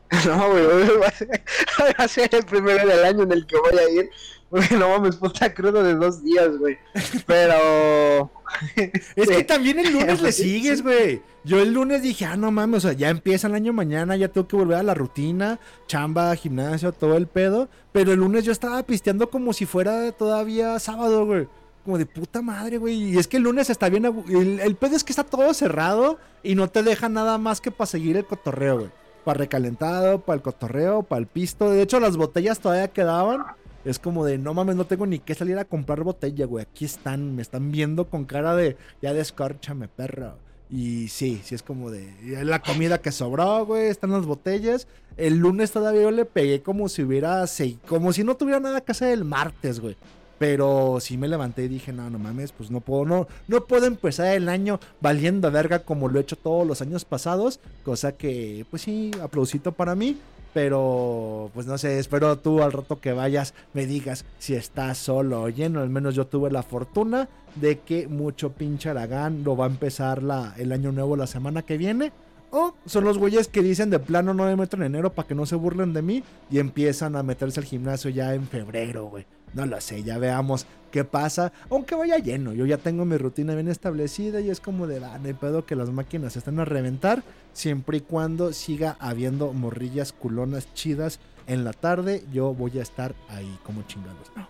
No, 0.24 0.50
güey, 0.52 0.64
va 1.00 1.08
a, 1.08 1.10
ser, 1.10 1.28
va 1.80 2.04
a 2.04 2.06
ser 2.06 2.32
el 2.32 2.44
primero 2.44 2.86
del 2.86 3.04
año 3.04 3.24
en 3.24 3.32
el 3.32 3.44
que 3.44 3.56
voy 3.58 3.76
a 3.76 3.90
ir. 3.90 4.10
Porque 4.50 4.76
no 4.76 4.88
mames, 4.90 5.16
puta 5.16 5.52
crudo 5.52 5.82
de 5.82 5.96
dos 5.96 6.22
días, 6.22 6.56
güey. 6.58 6.78
Pero. 7.26 8.30
Es 9.16 9.28
que 9.28 9.42
también 9.42 9.80
el 9.80 9.92
lunes 9.92 10.22
le 10.22 10.30
sigues, 10.30 10.80
güey. 10.80 11.22
Yo 11.42 11.58
el 11.58 11.74
lunes 11.74 12.02
dije, 12.02 12.24
ah, 12.24 12.36
no 12.36 12.52
mames, 12.52 12.84
o 12.84 12.88
sea, 12.88 12.96
ya 12.96 13.10
empieza 13.10 13.48
el 13.48 13.56
año 13.56 13.72
mañana, 13.72 14.14
ya 14.14 14.28
tengo 14.28 14.46
que 14.46 14.54
volver 14.54 14.78
a 14.78 14.84
la 14.84 14.94
rutina, 14.94 15.58
chamba, 15.88 16.36
gimnasio, 16.36 16.92
todo 16.92 17.16
el 17.16 17.26
pedo. 17.26 17.68
Pero 17.90 18.12
el 18.12 18.20
lunes 18.20 18.44
yo 18.44 18.52
estaba 18.52 18.80
pisteando 18.84 19.28
como 19.28 19.52
si 19.52 19.66
fuera 19.66 20.12
todavía 20.12 20.78
sábado, 20.78 21.26
güey. 21.26 21.48
Como 21.84 21.98
de 21.98 22.06
puta 22.06 22.40
madre, 22.40 22.78
güey. 22.78 23.12
Y 23.12 23.18
es 23.18 23.28
que 23.28 23.36
el 23.36 23.42
lunes 23.42 23.68
está 23.70 23.88
bien. 23.88 24.04
El, 24.06 24.60
el 24.60 24.76
pedo 24.76 24.96
es 24.96 25.04
que 25.04 25.12
está 25.12 25.24
todo 25.24 25.52
cerrado 25.52 26.18
y 26.42 26.54
no 26.54 26.68
te 26.68 26.82
deja 26.82 27.08
nada 27.08 27.38
más 27.38 27.60
que 27.60 27.70
para 27.70 27.86
seguir 27.86 28.16
el 28.16 28.24
cotorreo, 28.24 28.78
güey. 28.78 28.90
Para 29.24 29.38
recalentado, 29.38 30.20
para 30.20 30.36
el 30.36 30.42
cotorreo, 30.42 31.02
para 31.02 31.20
el 31.20 31.26
pisto. 31.26 31.70
De 31.70 31.82
hecho, 31.82 32.00
las 32.00 32.16
botellas 32.16 32.60
todavía 32.60 32.88
quedaban. 32.88 33.44
Es 33.84 33.98
como 33.98 34.24
de, 34.24 34.38
no 34.38 34.54
mames, 34.54 34.76
no 34.76 34.86
tengo 34.86 35.06
ni 35.06 35.18
que 35.18 35.34
salir 35.34 35.58
a 35.58 35.66
comprar 35.66 36.02
botella, 36.02 36.46
güey. 36.46 36.62
Aquí 36.62 36.86
están, 36.86 37.36
me 37.36 37.42
están 37.42 37.70
viendo 37.70 38.08
con 38.08 38.24
cara 38.24 38.56
de, 38.56 38.78
ya 39.02 39.12
descórchame, 39.12 39.88
perro. 39.88 40.38
Y 40.70 41.08
sí, 41.08 41.40
sí 41.44 41.54
es 41.54 41.62
como 41.62 41.90
de, 41.90 42.12
la 42.44 42.60
comida 42.60 42.98
que 42.98 43.12
sobró, 43.12 43.66
güey, 43.66 43.88
están 43.88 44.10
las 44.10 44.24
botellas. 44.24 44.88
El 45.16 45.36
lunes 45.36 45.70
todavía 45.70 46.02
yo 46.02 46.10
le 46.10 46.24
pegué 46.24 46.62
como 46.62 46.88
si 46.88 47.02
hubiera, 47.02 47.44
como 47.86 48.12
si 48.12 48.24
no 48.24 48.36
tuviera 48.36 48.58
nada 48.58 48.80
que 48.80 48.92
hacer 48.92 49.12
el 49.12 49.24
martes, 49.24 49.80
güey. 49.80 49.96
Pero 50.38 50.98
sí 51.00 51.16
me 51.16 51.28
levanté 51.28 51.64
y 51.64 51.68
dije, 51.68 51.92
no, 51.92 52.10
no 52.10 52.18
mames, 52.18 52.52
pues 52.52 52.70
no 52.70 52.80
puedo, 52.80 53.04
no, 53.04 53.28
no 53.46 53.64
puedo 53.64 53.86
empezar 53.86 54.34
el 54.34 54.48
año 54.48 54.80
valiendo 55.00 55.50
verga 55.50 55.80
como 55.80 56.08
lo 56.08 56.18
he 56.18 56.22
hecho 56.22 56.36
todos 56.36 56.66
los 56.66 56.82
años 56.82 57.04
pasados. 57.04 57.60
Cosa 57.84 58.12
que, 58.12 58.66
pues 58.70 58.82
sí, 58.82 59.10
aplausito 59.22 59.72
para 59.72 59.94
mí. 59.94 60.18
Pero, 60.54 61.50
pues 61.52 61.66
no 61.66 61.76
sé, 61.78 61.98
espero 61.98 62.38
tú 62.38 62.62
al 62.62 62.70
rato 62.70 63.00
que 63.00 63.12
vayas 63.12 63.54
me 63.72 63.86
digas 63.86 64.24
si 64.38 64.54
estás 64.54 64.98
solo 64.98 65.42
o 65.42 65.48
lleno. 65.48 65.80
Al 65.80 65.90
menos 65.90 66.14
yo 66.14 66.28
tuve 66.28 66.48
la 66.50 66.62
fortuna 66.62 67.28
de 67.56 67.80
que 67.80 68.06
mucho 68.06 68.52
pinche 68.52 68.88
Aragán 68.88 69.42
lo 69.42 69.56
va 69.56 69.66
a 69.66 69.68
empezar 69.68 70.22
la, 70.22 70.54
el 70.56 70.70
año 70.70 70.92
nuevo 70.92 71.16
la 71.16 71.26
semana 71.26 71.62
que 71.62 71.76
viene. 71.76 72.12
O 72.52 72.72
son 72.86 73.02
los 73.02 73.18
güeyes 73.18 73.48
que 73.48 73.62
dicen 73.62 73.90
de 73.90 73.98
plano 73.98 74.32
no 74.32 74.44
me 74.44 74.54
meto 74.54 74.76
en 74.76 74.84
enero 74.84 75.12
para 75.12 75.26
que 75.26 75.34
no 75.34 75.44
se 75.44 75.56
burlen 75.56 75.92
de 75.92 76.02
mí 76.02 76.22
y 76.52 76.60
empiezan 76.60 77.16
a 77.16 77.24
meterse 77.24 77.58
al 77.58 77.66
gimnasio 77.66 78.10
ya 78.10 78.32
en 78.32 78.46
febrero, 78.46 79.06
güey. 79.06 79.26
No 79.54 79.66
lo 79.66 79.80
sé, 79.80 80.02
ya 80.02 80.18
veamos 80.18 80.66
qué 80.90 81.04
pasa. 81.04 81.52
Aunque 81.70 81.94
vaya 81.94 82.18
lleno, 82.18 82.52
yo 82.52 82.66
ya 82.66 82.78
tengo 82.78 83.04
mi 83.04 83.16
rutina 83.16 83.54
bien 83.54 83.68
establecida 83.68 84.40
y 84.40 84.50
es 84.50 84.60
como 84.60 84.86
de, 84.86 85.04
ah, 85.04 85.18
no 85.18 85.26
hay 85.26 85.34
pedo 85.34 85.64
que 85.64 85.76
las 85.76 85.90
máquinas 85.90 86.36
estén 86.36 86.60
a 86.60 86.64
reventar 86.64 87.22
siempre 87.52 87.98
y 87.98 88.00
cuando 88.00 88.52
siga 88.52 88.96
habiendo 89.00 89.52
morrillas 89.52 90.12
culonas 90.12 90.72
chidas 90.74 91.20
en 91.46 91.64
la 91.64 91.72
tarde, 91.72 92.24
yo 92.32 92.54
voy 92.54 92.78
a 92.78 92.82
estar 92.82 93.14
ahí 93.28 93.58
como 93.64 93.82
chingados. 93.86 94.30
No. 94.36 94.48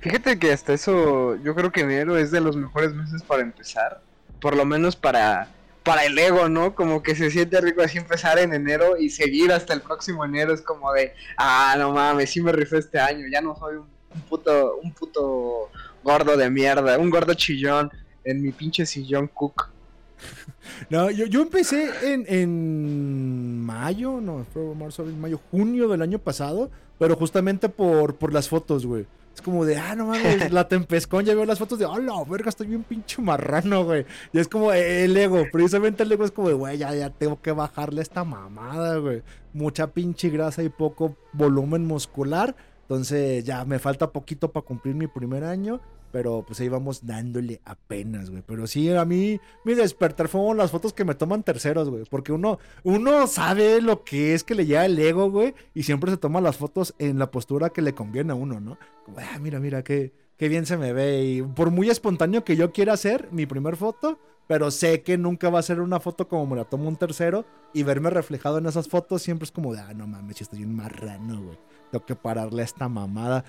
Fíjate 0.00 0.38
que 0.38 0.52
hasta 0.52 0.72
eso, 0.72 1.36
yo 1.36 1.54
creo 1.54 1.72
que 1.72 1.80
enero 1.80 2.16
es 2.16 2.30
de 2.30 2.40
los 2.40 2.56
mejores 2.56 2.94
meses 2.94 3.22
para 3.22 3.42
empezar. 3.42 4.02
Por 4.40 4.56
lo 4.56 4.64
menos 4.64 4.96
para, 4.96 5.48
para 5.84 6.06
el 6.06 6.18
ego, 6.18 6.48
¿no? 6.48 6.74
Como 6.74 7.02
que 7.02 7.14
se 7.14 7.30
siente 7.30 7.60
rico 7.60 7.82
así 7.82 7.98
empezar 7.98 8.38
en 8.38 8.54
enero 8.54 8.96
y 8.96 9.10
seguir 9.10 9.52
hasta 9.52 9.74
el 9.74 9.82
próximo 9.82 10.24
enero. 10.24 10.54
Es 10.54 10.62
como 10.62 10.92
de, 10.92 11.12
ah, 11.36 11.76
no 11.78 11.92
mames, 11.92 12.30
sí 12.30 12.40
me 12.40 12.52
rifé 12.52 12.78
este 12.78 12.98
año. 12.98 13.26
Ya 13.30 13.42
no 13.42 13.54
soy 13.54 13.76
un, 13.76 13.86
puto, 14.22 14.76
un 14.82 14.92
puto 14.92 15.70
gordo 16.02 16.36
de 16.36 16.50
mierda, 16.50 16.98
un 16.98 17.10
gordo 17.10 17.34
chillón 17.34 17.90
en 18.24 18.42
mi 18.42 18.50
pinche 18.50 18.84
sillón 18.86 19.28
cook. 19.28 19.70
No, 20.88 21.10
yo, 21.10 21.26
yo 21.26 21.42
empecé 21.42 21.90
en, 22.12 22.24
en 22.26 23.60
mayo, 23.60 24.20
no, 24.20 24.46
marzo, 24.74 25.02
abril, 25.02 25.16
mayo, 25.16 25.40
junio 25.50 25.88
del 25.88 26.00
año 26.00 26.18
pasado, 26.18 26.70
pero 26.98 27.16
justamente 27.16 27.68
por, 27.68 28.16
por 28.16 28.32
las 28.32 28.48
fotos, 28.48 28.86
güey. 28.86 29.06
Es 29.34 29.42
como 29.42 29.64
de, 29.64 29.76
ah, 29.76 29.94
no 29.96 30.06
mames, 30.06 30.50
la 30.52 30.68
tempescón, 30.68 31.24
ya 31.24 31.34
veo 31.34 31.44
las 31.44 31.58
fotos 31.58 31.78
de, 31.78 31.84
oh, 31.84 31.98
la 31.98 32.22
verga, 32.24 32.50
estoy 32.50 32.68
bien 32.68 32.84
pinche 32.84 33.20
marrano, 33.20 33.84
güey. 33.84 34.06
Y 34.32 34.38
es 34.38 34.46
como 34.46 34.72
el 34.72 35.16
ego, 35.16 35.44
precisamente 35.50 36.04
el 36.04 36.12
ego 36.12 36.24
es 36.24 36.30
como 36.30 36.48
de, 36.48 36.54
güey, 36.54 36.78
ya, 36.78 36.94
ya 36.94 37.10
tengo 37.10 37.40
que 37.42 37.50
bajarle 37.50 38.00
esta 38.00 38.22
mamada, 38.24 38.96
güey. 38.98 39.22
Mucha 39.52 39.88
pinche 39.88 40.30
grasa 40.30 40.62
y 40.62 40.68
poco 40.68 41.16
volumen 41.32 41.84
muscular. 41.86 42.54
Entonces 42.82 43.44
ya 43.44 43.64
me 43.64 43.78
falta 43.78 44.10
poquito 44.12 44.52
para 44.52 44.64
cumplir 44.64 44.94
mi 44.94 45.06
primer 45.06 45.42
año. 45.42 45.80
Pero 46.14 46.44
pues 46.46 46.60
ahí 46.60 46.68
vamos 46.68 47.04
dándole 47.04 47.60
apenas, 47.64 48.30
güey. 48.30 48.44
Pero 48.46 48.68
sí, 48.68 48.88
a 48.88 49.04
mí 49.04 49.40
mi 49.64 49.74
despertar 49.74 50.28
fueron 50.28 50.56
las 50.56 50.70
fotos 50.70 50.92
que 50.92 51.04
me 51.04 51.16
toman 51.16 51.42
terceros, 51.42 51.90
güey. 51.90 52.04
Porque 52.08 52.30
uno, 52.30 52.60
uno 52.84 53.26
sabe 53.26 53.82
lo 53.82 54.04
que 54.04 54.32
es 54.32 54.44
que 54.44 54.54
le 54.54 54.64
llega 54.64 54.86
el 54.86 54.96
ego, 54.96 55.28
güey. 55.28 55.54
Y 55.74 55.82
siempre 55.82 56.12
se 56.12 56.16
toma 56.16 56.40
las 56.40 56.56
fotos 56.56 56.94
en 57.00 57.18
la 57.18 57.32
postura 57.32 57.70
que 57.70 57.82
le 57.82 57.96
conviene 57.96 58.30
a 58.30 58.36
uno, 58.36 58.60
¿no? 58.60 58.78
Como, 59.04 59.18
ah, 59.18 59.40
mira, 59.40 59.58
mira, 59.58 59.82
qué, 59.82 60.12
qué 60.36 60.48
bien 60.48 60.66
se 60.66 60.76
me 60.76 60.92
ve. 60.92 61.24
Y 61.24 61.42
por 61.42 61.72
muy 61.72 61.90
espontáneo 61.90 62.44
que 62.44 62.54
yo 62.54 62.70
quiera 62.70 62.92
hacer 62.92 63.28
mi 63.32 63.46
primer 63.46 63.74
foto, 63.74 64.20
pero 64.46 64.70
sé 64.70 65.02
que 65.02 65.18
nunca 65.18 65.50
va 65.50 65.58
a 65.58 65.62
ser 65.62 65.80
una 65.80 65.98
foto 65.98 66.28
como 66.28 66.46
me 66.46 66.54
la 66.54 66.64
tomo 66.64 66.86
un 66.86 66.94
tercero. 66.94 67.44
Y 67.72 67.82
verme 67.82 68.10
reflejado 68.10 68.58
en 68.58 68.66
esas 68.66 68.86
fotos 68.86 69.20
siempre 69.20 69.46
es 69.46 69.50
como 69.50 69.74
de, 69.74 69.80
ah, 69.80 69.94
no 69.94 70.06
mames, 70.06 70.40
estoy 70.40 70.62
un 70.62 70.76
marrano, 70.76 71.42
güey 71.42 71.58
que 72.00 72.16
pararle 72.16 72.62
a 72.62 72.64
esta 72.64 72.88
mamada. 72.88 73.44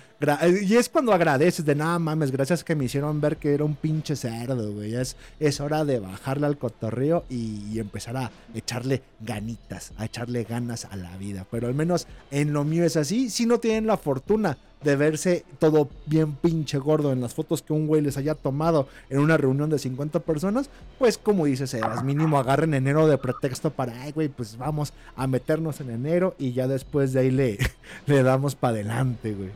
y 0.62 0.76
es 0.76 0.88
cuando 0.88 1.12
agradeces 1.12 1.64
de 1.64 1.74
nada 1.74 1.98
mames, 1.98 2.30
gracias 2.30 2.62
que 2.62 2.74
me 2.74 2.84
hicieron 2.84 3.20
ver 3.20 3.38
que 3.38 3.54
era 3.54 3.64
un 3.64 3.74
pinche 3.74 4.14
cerdo, 4.16 4.72
güey. 4.72 4.94
Es, 4.94 5.16
es 5.40 5.60
hora 5.60 5.84
de 5.84 5.98
bajarle 5.98 6.46
al 6.46 6.58
cotorreo 6.58 7.24
y, 7.28 7.78
empezar 7.78 8.16
a 8.16 8.30
echarle 8.54 9.02
ganitas, 9.20 9.92
a 9.98 10.06
echarle 10.06 10.44
ganas 10.44 10.86
a 10.86 10.96
la 10.96 11.16
vida. 11.16 11.46
Pero 11.50 11.68
al 11.68 11.74
menos 11.74 12.06
en 12.30 12.52
lo 12.52 12.64
mío 12.64 12.84
es 12.84 12.96
así. 12.96 13.30
Si 13.30 13.46
no 13.46 13.58
tienen 13.58 13.86
la 13.86 13.96
fortuna 13.96 14.58
de 14.86 14.96
verse 14.96 15.44
todo 15.58 15.90
bien 16.06 16.36
pinche 16.36 16.78
gordo 16.78 17.12
en 17.12 17.20
las 17.20 17.34
fotos 17.34 17.60
que 17.60 17.72
un 17.72 17.88
güey 17.88 18.00
les 18.00 18.16
haya 18.16 18.36
tomado 18.36 18.88
en 19.10 19.18
una 19.18 19.36
reunión 19.36 19.68
de 19.68 19.80
50 19.80 20.20
personas, 20.20 20.70
pues 20.98 21.18
como 21.18 21.44
dices, 21.44 21.70
Sebas, 21.70 22.04
mínimo 22.04 22.38
agarren 22.38 22.72
enero 22.72 23.08
de 23.08 23.18
pretexto 23.18 23.70
para, 23.70 24.00
ay, 24.02 24.12
güey, 24.12 24.28
pues 24.28 24.56
vamos 24.56 24.92
a 25.16 25.26
meternos 25.26 25.80
en 25.80 25.90
enero 25.90 26.36
y 26.38 26.52
ya 26.52 26.68
después 26.68 27.12
de 27.12 27.20
ahí 27.20 27.30
le, 27.32 27.58
le 28.06 28.22
damos 28.22 28.54
para 28.54 28.74
adelante, 28.74 29.32
güey. 29.32 29.50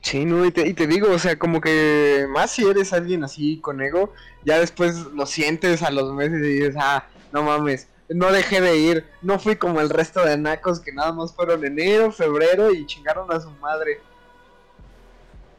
Sí, 0.00 0.24
no, 0.24 0.46
y 0.46 0.50
te, 0.50 0.66
y 0.66 0.72
te 0.72 0.86
digo, 0.86 1.10
o 1.10 1.18
sea, 1.18 1.38
como 1.38 1.60
que 1.60 2.26
más 2.30 2.50
si 2.52 2.66
eres 2.66 2.94
alguien 2.94 3.22
así 3.22 3.58
con 3.58 3.82
ego, 3.82 4.14
ya 4.46 4.58
después 4.58 4.96
lo 5.14 5.26
sientes 5.26 5.82
a 5.82 5.90
los 5.90 6.14
meses 6.14 6.38
y 6.38 6.52
dices, 6.52 6.76
ah, 6.78 7.04
no 7.32 7.42
mames, 7.42 7.86
no 8.10 8.32
dejé 8.32 8.60
de 8.60 8.76
ir. 8.76 9.04
No 9.22 9.38
fui 9.38 9.56
como 9.56 9.80
el 9.80 9.90
resto 9.90 10.24
de 10.24 10.36
nacos 10.36 10.80
que 10.80 10.92
nada 10.92 11.12
más 11.12 11.32
fueron 11.32 11.64
enero, 11.64 12.12
febrero 12.12 12.72
y 12.72 12.86
chingaron 12.86 13.32
a 13.32 13.40
su 13.40 13.50
madre. 13.52 14.00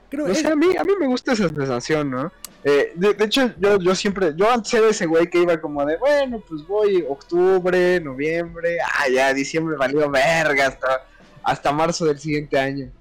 Creo 0.10 0.28
no 0.28 0.36
sé, 0.36 0.48
a 0.48 0.56
mí, 0.56 0.76
a 0.78 0.84
mí 0.84 0.92
me 1.00 1.08
gusta 1.08 1.32
esa 1.32 1.48
sensación, 1.48 2.12
¿no? 2.12 2.32
Eh, 2.64 2.92
de, 2.96 3.16
hecho, 3.24 3.54
yo, 3.58 3.80
yo 3.80 3.96
siempre, 3.96 4.34
yo 4.36 4.52
antes 4.52 4.74
era 4.74 4.90
ese 4.90 5.06
güey 5.06 5.30
que 5.30 5.42
iba 5.42 5.60
como 5.60 5.86
de, 5.86 5.98
bueno, 5.98 6.44
pues 6.48 6.68
voy 6.68 7.04
octubre, 7.08 8.00
noviembre, 8.02 8.78
ah, 8.82 9.10
ya, 9.10 9.34
diciembre 9.34 9.78
valió 9.78 10.10
verga 10.12 10.68
hasta, 10.68 11.08
hasta 11.42 11.72
marzo 11.72 12.06
del 12.06 12.20
siguiente 12.20 12.60
año. 12.60 12.92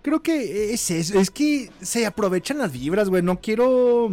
Creo 0.00 0.22
que 0.22 0.72
es 0.72 0.90
eso, 0.90 1.18
es 1.18 1.30
que 1.30 1.70
se 1.82 2.06
aprovechan 2.06 2.58
las 2.58 2.72
vibras, 2.72 3.10
güey, 3.10 3.22
no 3.22 3.40
quiero 3.40 4.08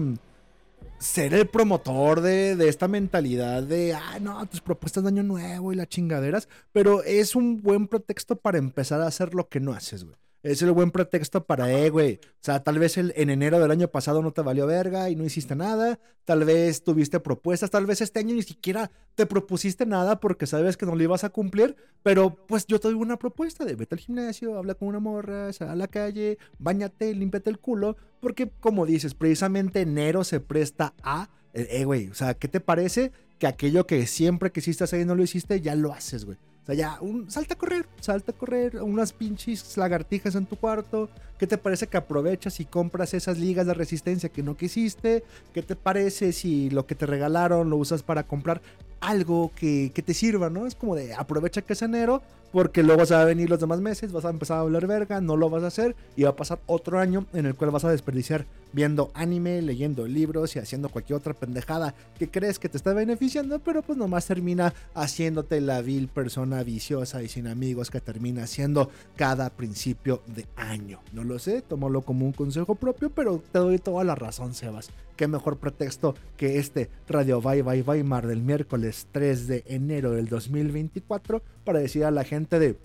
ser 0.99 1.34
el 1.34 1.47
promotor 1.47 2.21
de, 2.21 2.55
de, 2.55 2.69
esta 2.69 2.88
mentalidad 2.88 3.63
de, 3.63 3.93
ah, 3.93 4.19
no, 4.19 4.45
tus 4.47 4.61
propuestas 4.61 5.03
de 5.03 5.09
año 5.09 5.23
nuevo 5.23 5.71
y 5.71 5.76
las 5.76 5.88
chingaderas, 5.88 6.47
pero 6.71 7.03
es 7.03 7.35
un 7.35 7.61
buen 7.61 7.88
pretexto 7.88 8.35
para 8.35 8.57
empezar 8.57 9.01
a 9.01 9.07
hacer 9.07 9.34
lo 9.34 9.49
que 9.49 9.59
no 9.59 9.73
haces, 9.73 10.03
güey 10.03 10.17
es 10.41 10.61
el 10.61 10.71
buen 10.71 10.91
pretexto 10.91 11.45
para, 11.45 11.71
eh, 11.71 11.89
güey. 11.89 12.19
O 12.23 12.41
sea, 12.41 12.63
tal 12.63 12.79
vez 12.79 12.97
el, 12.97 13.13
en 13.17 13.29
enero 13.29 13.59
del 13.59 13.71
año 13.71 13.89
pasado 13.89 14.21
no 14.21 14.31
te 14.31 14.41
valió 14.41 14.65
verga 14.67 15.09
y 15.09 15.15
no 15.15 15.25
hiciste 15.25 15.55
nada. 15.55 15.99
Tal 16.23 16.45
vez 16.45 16.83
tuviste 16.83 17.19
propuestas. 17.19 17.69
Tal 17.69 17.85
vez 17.85 18.01
este 18.01 18.19
año 18.19 18.33
ni 18.35 18.43
siquiera 18.43 18.89
te 19.15 19.25
propusiste 19.25 19.85
nada 19.85 20.19
porque 20.19 20.47
sabes 20.47 20.77
que 20.77 20.85
no 20.85 20.95
lo 20.95 21.03
ibas 21.03 21.23
a 21.23 21.29
cumplir. 21.29 21.75
Pero 22.03 22.35
pues 22.47 22.65
yo 22.67 22.79
te 22.79 22.87
doy 22.87 22.95
una 22.95 23.17
propuesta 23.17 23.65
de 23.65 23.75
vete 23.75 23.95
al 23.95 23.99
gimnasio, 23.99 24.57
habla 24.57 24.75
con 24.75 24.87
una 24.87 24.99
morra, 24.99 25.51
sal 25.51 25.69
a 25.69 25.75
la 25.75 25.87
calle, 25.87 26.37
bañate, 26.57 27.13
límpiate 27.13 27.49
el 27.49 27.59
culo. 27.59 27.97
Porque, 28.21 28.49
como 28.49 28.85
dices, 28.85 29.15
precisamente 29.15 29.81
enero 29.81 30.23
se 30.23 30.39
presta 30.39 30.93
a, 31.03 31.29
eh, 31.53 31.67
eh, 31.71 31.85
güey. 31.85 32.07
O 32.07 32.13
sea, 32.13 32.33
¿qué 32.33 32.47
te 32.47 32.61
parece 32.61 33.11
que 33.39 33.47
aquello 33.47 33.85
que 33.85 34.07
siempre 34.07 34.51
quisiste 34.51 34.85
hacer 34.85 35.01
y 35.01 35.05
no 35.05 35.15
lo 35.15 35.23
hiciste, 35.23 35.59
ya 35.59 35.75
lo 35.75 35.91
haces, 35.91 36.23
güey? 36.23 36.37
Ya, 36.73 36.97
un, 37.01 37.29
salta 37.29 37.53
a 37.53 37.57
correr, 37.57 37.85
salta 37.99 38.31
a 38.31 38.35
correr, 38.35 38.77
unas 38.81 39.13
pinches 39.13 39.77
lagartijas 39.77 40.35
en 40.35 40.45
tu 40.45 40.55
cuarto. 40.55 41.09
¿Qué 41.37 41.47
te 41.47 41.57
parece 41.57 41.87
que 41.87 41.97
aprovechas 41.97 42.59
y 42.59 42.65
compras 42.65 43.13
esas 43.13 43.37
ligas 43.37 43.65
de 43.65 43.73
resistencia 43.73 44.29
que 44.29 44.43
no 44.43 44.57
quisiste? 44.57 45.23
¿Qué 45.53 45.61
te 45.61 45.75
parece 45.75 46.33
si 46.33 46.69
lo 46.69 46.85
que 46.85 46.95
te 46.95 47.05
regalaron 47.05 47.69
lo 47.69 47.77
usas 47.77 48.03
para 48.03 48.23
comprar 48.23 48.61
algo 48.99 49.51
que, 49.55 49.91
que 49.93 50.01
te 50.01 50.13
sirva, 50.13 50.49
¿no? 50.49 50.65
Es 50.67 50.75
como 50.75 50.95
de 50.95 51.13
aprovecha 51.13 51.61
que 51.61 51.73
es 51.73 51.81
enero, 51.81 52.21
porque 52.51 52.84
luego 52.84 53.05
se 53.05 53.13
va 53.13 53.21
a 53.21 53.26
venir 53.26 53.49
los 53.49 53.59
demás 53.59 53.80
meses, 53.80 54.11
vas 54.11 54.26
a 54.26 54.30
empezar 54.30 54.57
a 54.57 54.61
hablar 54.61 54.88
verga, 54.88 55.21
no 55.21 55.38
lo 55.38 55.49
vas 55.49 55.63
a 55.63 55.67
hacer 55.67 55.95
y 56.15 56.23
va 56.23 56.31
a 56.31 56.35
pasar 56.35 56.59
otro 56.65 56.99
año 56.99 57.26
en 57.34 57.45
el 57.45 57.55
cual 57.55 57.71
vas 57.71 57.85
a 57.85 57.91
desperdiciar 57.91 58.45
viendo 58.71 59.11
anime, 59.13 59.61
leyendo 59.61 60.07
libros 60.07 60.55
y 60.55 60.59
haciendo 60.59 60.89
cualquier 60.89 61.17
otra 61.17 61.34
pendejada 61.34 61.95
que 62.17 62.30
crees 62.30 62.59
que 62.59 62.69
te 62.69 62.77
está 62.77 62.93
beneficiando, 62.93 63.59
pero 63.59 63.81
pues 63.81 63.97
nomás 63.97 64.27
termina 64.27 64.73
haciéndote 64.93 65.61
la 65.61 65.81
vil 65.81 66.07
persona 66.07 66.63
viciosa 66.63 67.23
y 67.23 67.27
sin 67.27 67.47
amigos 67.47 67.89
que 67.89 68.01
termina 68.01 68.43
haciendo 68.43 68.89
cada 69.15 69.49
principio 69.49 70.21
de 70.27 70.45
año. 70.55 70.99
No 71.13 71.23
lo 71.23 71.39
sé, 71.39 71.61
tómalo 71.61 72.01
como 72.01 72.26
un 72.26 72.34
consejo 72.34 72.76
propio, 72.76 73.09
pero 73.09 73.41
te 73.51 73.59
doy 73.59 73.80
toda 73.80 74.03
la 74.03 74.15
razón, 74.15 74.53
Sebas. 74.53 74.89
Qué 75.15 75.27
mejor 75.27 75.57
pretexto 75.57 76.15
que 76.38 76.59
este 76.59 76.89
Radio 77.09 77.41
Bye 77.41 77.61
Bye 77.61 77.81
Weimar 77.81 78.26
del 78.26 78.41
miércoles 78.41 79.07
3 79.11 79.47
de 79.47 79.63
enero 79.67 80.11
del 80.11 80.30
2024 80.30 81.41
para 81.69 81.81
decir 81.81 82.03
a 82.03 82.09
la 82.09 82.23
gente 82.23 82.57
de 82.57 82.79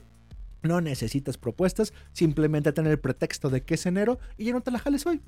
no 0.63 0.83
necesitas 0.83 1.39
propuestas, 1.39 1.95
simplemente 2.13 2.71
tener 2.71 2.93
el 2.93 2.99
pretexto 2.99 3.49
de 3.49 3.63
que 3.63 3.77
es 3.77 3.87
enero 3.87 4.19
y 4.37 4.45
ya 4.45 4.53
no 4.53 4.61
te 4.61 4.71
la 4.71 4.79
jales 4.79 5.07
hoy. 5.07 5.23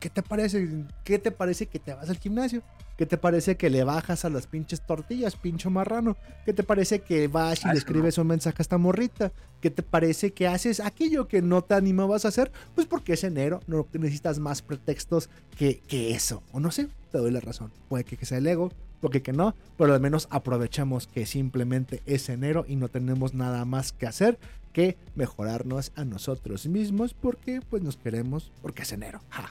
¿Qué 0.00 0.10
te 0.10 0.24
parece? 0.24 0.68
¿Qué 1.04 1.20
te 1.20 1.30
parece 1.30 1.66
que 1.68 1.78
te 1.78 1.94
vas 1.94 2.10
al 2.10 2.18
gimnasio? 2.18 2.64
¿Qué 2.98 3.06
te 3.06 3.16
parece 3.16 3.56
que 3.56 3.70
le 3.70 3.84
bajas 3.84 4.24
a 4.24 4.28
las 4.28 4.48
pinches 4.48 4.84
tortillas, 4.84 5.36
pincho 5.36 5.70
marrano? 5.70 6.16
¿Qué 6.44 6.52
te 6.52 6.64
parece 6.64 7.02
que 7.02 7.28
vas 7.28 7.64
y 7.64 7.68
le 7.68 7.74
escribes 7.74 8.18
un 8.18 8.26
mensaje 8.26 8.56
a 8.58 8.62
esta 8.62 8.76
morrita? 8.76 9.30
¿Qué 9.60 9.70
te 9.70 9.84
parece 9.84 10.32
que 10.32 10.48
haces 10.48 10.80
aquello 10.80 11.28
que 11.28 11.42
no 11.42 11.62
te 11.62 11.74
animabas 11.74 12.24
a 12.24 12.28
hacer? 12.28 12.50
Pues 12.74 12.88
porque 12.88 13.12
es 13.12 13.22
enero, 13.22 13.60
no 13.68 13.86
necesitas 13.92 14.40
más 14.40 14.62
pretextos 14.62 15.30
que, 15.56 15.78
que 15.78 16.10
eso. 16.10 16.42
O 16.50 16.58
no 16.58 16.72
sé, 16.72 16.88
te 17.12 17.18
doy 17.18 17.30
la 17.30 17.38
razón. 17.38 17.70
Puede 17.88 18.02
que 18.02 18.26
sea 18.26 18.38
el 18.38 18.48
ego, 18.48 18.72
puede 19.00 19.22
que 19.22 19.32
no, 19.32 19.54
pero 19.76 19.94
al 19.94 20.00
menos 20.00 20.28
aprovechamos 20.30 21.06
que 21.06 21.26
simplemente 21.26 22.02
es 22.06 22.28
enero 22.28 22.64
y 22.68 22.76
no 22.76 22.88
tenemos 22.88 23.34
nada 23.34 23.64
más 23.64 23.92
que 23.92 24.06
hacer 24.06 24.38
que 24.72 24.96
mejorarnos 25.14 25.92
a 25.96 26.04
nosotros 26.04 26.66
mismos 26.66 27.14
porque 27.14 27.60
pues 27.70 27.82
nos 27.82 27.96
queremos 27.96 28.52
porque 28.60 28.82
es 28.82 28.92
enero. 28.92 29.20
Ja. 29.30 29.50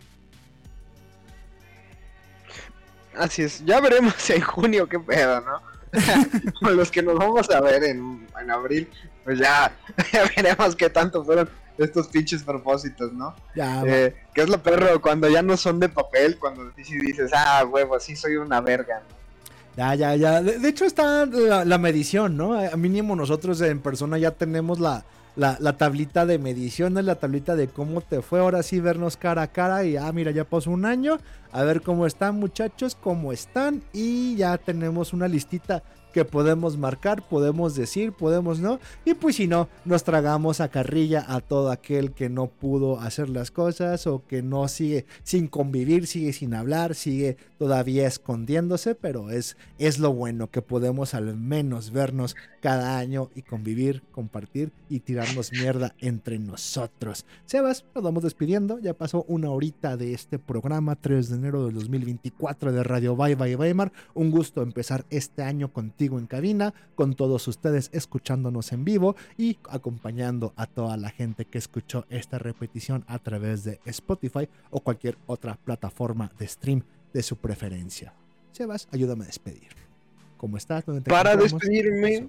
Así 3.17 3.43
es, 3.43 3.65
ya 3.65 3.79
veremos 3.79 4.29
en 4.29 4.41
junio 4.41 4.87
qué 4.87 4.99
pedo, 4.99 5.41
¿no? 5.41 5.61
Con 6.61 6.75
los 6.75 6.91
que 6.91 7.01
nos 7.01 7.17
vamos 7.17 7.49
a 7.49 7.61
ver 7.61 7.83
en, 7.85 8.27
abril, 8.51 8.89
pues 9.23 9.39
ya, 9.39 9.75
veremos 10.35 10.75
qué 10.75 10.89
tanto 10.89 11.23
fueron 11.23 11.49
estos 11.77 12.07
pinches 12.07 12.43
propósitos, 12.43 13.11
¿no? 13.13 13.35
Ya, 13.55 13.83
eh, 13.85 14.15
¿Qué 14.33 14.41
es 14.41 14.49
lo 14.49 14.61
perro? 14.61 15.01
Cuando 15.01 15.29
ya 15.29 15.41
no 15.41 15.57
son 15.57 15.79
de 15.79 15.89
papel, 15.89 16.37
cuando 16.37 16.69
dices, 16.71 17.31
ah, 17.33 17.65
huevo, 17.65 17.99
sí 17.99 18.15
soy 18.15 18.35
una 18.35 18.61
verga, 18.61 19.01
Ya, 19.77 19.93
ya, 19.95 20.15
ya. 20.15 20.41
De, 20.41 20.69
hecho 20.69 20.85
está 20.85 21.25
la, 21.25 21.77
medición, 21.77 22.37
¿no? 22.37 22.53
A 22.53 22.75
mínimo 22.77 23.15
nosotros 23.15 23.59
en 23.61 23.79
persona 23.79 24.17
ya 24.17 24.31
tenemos 24.31 24.79
la, 24.79 25.03
la, 25.35 25.77
tablita 25.77 26.25
de 26.25 26.39
mediciones, 26.39 27.03
la 27.03 27.15
tablita 27.15 27.55
de 27.55 27.67
cómo 27.67 28.01
te 28.01 28.21
fue. 28.21 28.39
Ahora 28.39 28.63
sí 28.63 28.79
vernos 28.79 29.17
cara 29.17 29.41
a 29.41 29.47
cara 29.47 29.83
y, 29.83 29.97
ah, 29.97 30.11
mira, 30.13 30.31
ya 30.31 30.45
pasó 30.45 30.71
un 30.71 30.85
año. 30.85 31.19
A 31.51 31.63
ver 31.63 31.81
cómo 31.81 32.05
están 32.05 32.39
muchachos, 32.39 32.95
cómo 32.95 33.33
están. 33.33 33.83
Y 33.91 34.35
ya 34.37 34.57
tenemos 34.57 35.11
una 35.11 35.27
listita 35.27 35.83
que 36.15 36.23
podemos 36.23 36.77
marcar, 36.77 37.27
podemos 37.27 37.75
decir, 37.75 38.13
podemos 38.13 38.61
no. 38.61 38.79
Y 39.03 39.15
pues 39.15 39.35
si 39.35 39.47
no, 39.47 39.67
nos 39.83 40.05
tragamos 40.05 40.61
a 40.61 40.69
carrilla 40.69 41.25
a 41.27 41.41
todo 41.41 41.71
aquel 41.71 42.13
que 42.13 42.29
no 42.29 42.47
pudo 42.47 43.01
hacer 43.01 43.27
las 43.27 43.51
cosas 43.51 44.07
o 44.07 44.25
que 44.25 44.41
no 44.41 44.69
sigue 44.69 45.05
sin 45.23 45.49
convivir, 45.49 46.07
sigue 46.07 46.31
sin 46.31 46.53
hablar, 46.53 46.95
sigue 46.95 47.35
todavía 47.57 48.07
escondiéndose, 48.07 48.95
pero 48.95 49.29
es, 49.29 49.57
es 49.77 49.99
lo 49.99 50.13
bueno 50.13 50.49
que 50.49 50.61
podemos 50.61 51.13
al 51.15 51.35
menos 51.35 51.91
vernos 51.91 52.37
cada 52.61 52.97
año 52.97 53.29
y 53.35 53.41
convivir, 53.41 54.01
compartir 54.13 54.71
y 54.87 55.01
tirarnos 55.01 55.51
mierda 55.51 55.95
entre 55.99 56.39
nosotros. 56.39 57.25
Sebas, 57.45 57.83
nos 57.93 58.05
vamos 58.05 58.23
despidiendo, 58.23 58.79
ya 58.79 58.93
pasó 58.93 59.25
una 59.27 59.51
horita 59.51 59.97
de 59.97 60.13
este 60.13 60.39
programa, 60.39 60.95
3 60.95 61.29
de 61.29 61.35
enero 61.35 61.65
del 61.65 61.75
2024 61.75 62.71
de 62.71 62.83
Radio 62.83 63.17
Bye 63.17 63.35
Bye 63.35 63.57
Weimar. 63.57 63.91
Un 64.13 64.31
gusto 64.31 64.61
empezar 64.61 65.05
este 65.09 65.43
año 65.43 65.73
contigo 65.73 66.04
contigo 66.05 66.19
en 66.19 66.27
cabina, 66.27 66.73
con 66.93 67.15
todos 67.15 67.47
ustedes 67.47 67.89
escuchándonos 67.91 68.71
en 68.71 68.85
vivo 68.85 69.15
y 69.37 69.57
acompañando 69.69 70.53
a 70.55 70.67
toda 70.67 70.97
la 70.97 71.09
gente 71.09 71.45
que 71.45 71.57
escuchó 71.57 72.05
esta 72.09 72.37
repetición 72.37 73.03
a 73.07 73.17
través 73.17 73.63
de 73.63 73.79
Spotify 73.85 74.47
o 74.69 74.81
cualquier 74.81 75.17
otra 75.25 75.55
plataforma 75.55 76.31
de 76.37 76.47
stream 76.47 76.83
de 77.11 77.23
su 77.23 77.37
preferencia. 77.37 78.13
Sebas, 78.51 78.87
ayúdame 78.91 79.23
a 79.23 79.27
despedir. 79.27 79.69
¿Cómo 80.37 80.57
estás? 80.57 80.85
¿Dónde 80.85 81.01
te 81.01 81.09
Para 81.09 81.35
despedirme. 81.35 82.27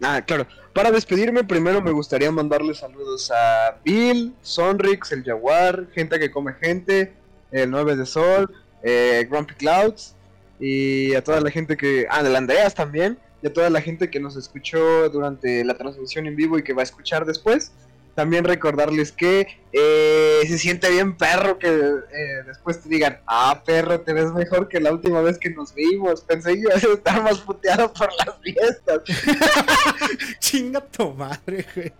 Ah, 0.00 0.22
claro. 0.24 0.46
Para 0.72 0.92
despedirme, 0.92 1.42
primero 1.42 1.82
me 1.82 1.90
gustaría 1.90 2.30
mandarle 2.30 2.74
saludos 2.74 3.30
a 3.34 3.76
Bill, 3.84 4.34
Sonrix, 4.40 5.10
el 5.10 5.24
Jaguar, 5.24 5.88
gente 5.92 6.18
que 6.20 6.30
come 6.30 6.54
gente, 6.54 7.12
el 7.50 7.70
9 7.70 7.96
de 7.96 8.06
Sol, 8.06 8.54
eh, 8.82 9.26
Grumpy 9.28 9.54
Clouds 9.54 10.14
y 10.60 11.14
a 11.14 11.24
toda 11.24 11.40
la 11.40 11.50
gente 11.50 11.76
que. 11.76 12.06
Ah, 12.10 12.22
del 12.22 12.36
Andreas 12.36 12.74
también. 12.74 13.18
Y 13.42 13.46
a 13.46 13.52
toda 13.52 13.70
la 13.70 13.80
gente 13.80 14.10
que 14.10 14.20
nos 14.20 14.36
escuchó 14.36 15.08
durante 15.08 15.64
la 15.64 15.74
transmisión 15.74 16.26
en 16.26 16.36
vivo 16.36 16.58
y 16.58 16.62
que 16.62 16.74
va 16.74 16.82
a 16.82 16.84
escuchar 16.84 17.24
después. 17.24 17.72
También 18.14 18.44
recordarles 18.44 19.12
que 19.12 19.46
eh, 19.72 20.40
se 20.46 20.58
siente 20.58 20.90
bien 20.90 21.16
perro 21.16 21.58
que 21.58 21.68
eh, 21.68 22.42
después 22.44 22.82
te 22.82 22.88
digan, 22.90 23.20
ah 23.26 23.62
perro, 23.64 24.00
te 24.00 24.12
ves 24.12 24.30
mejor 24.32 24.68
que 24.68 24.80
la 24.80 24.92
última 24.92 25.22
vez 25.22 25.38
que 25.38 25.48
nos 25.48 25.74
vimos. 25.74 26.20
Pensé 26.20 26.52
que 26.52 26.60
ibas 26.60 26.84
a 26.84 26.92
estar 26.92 27.22
más 27.22 27.38
puteado 27.38 27.90
por 27.94 28.10
las 28.12 28.38
fiestas. 28.42 29.02
Chinga 30.40 30.80
tu 30.80 31.14
madre, 31.14 31.64
güey. 31.74 31.92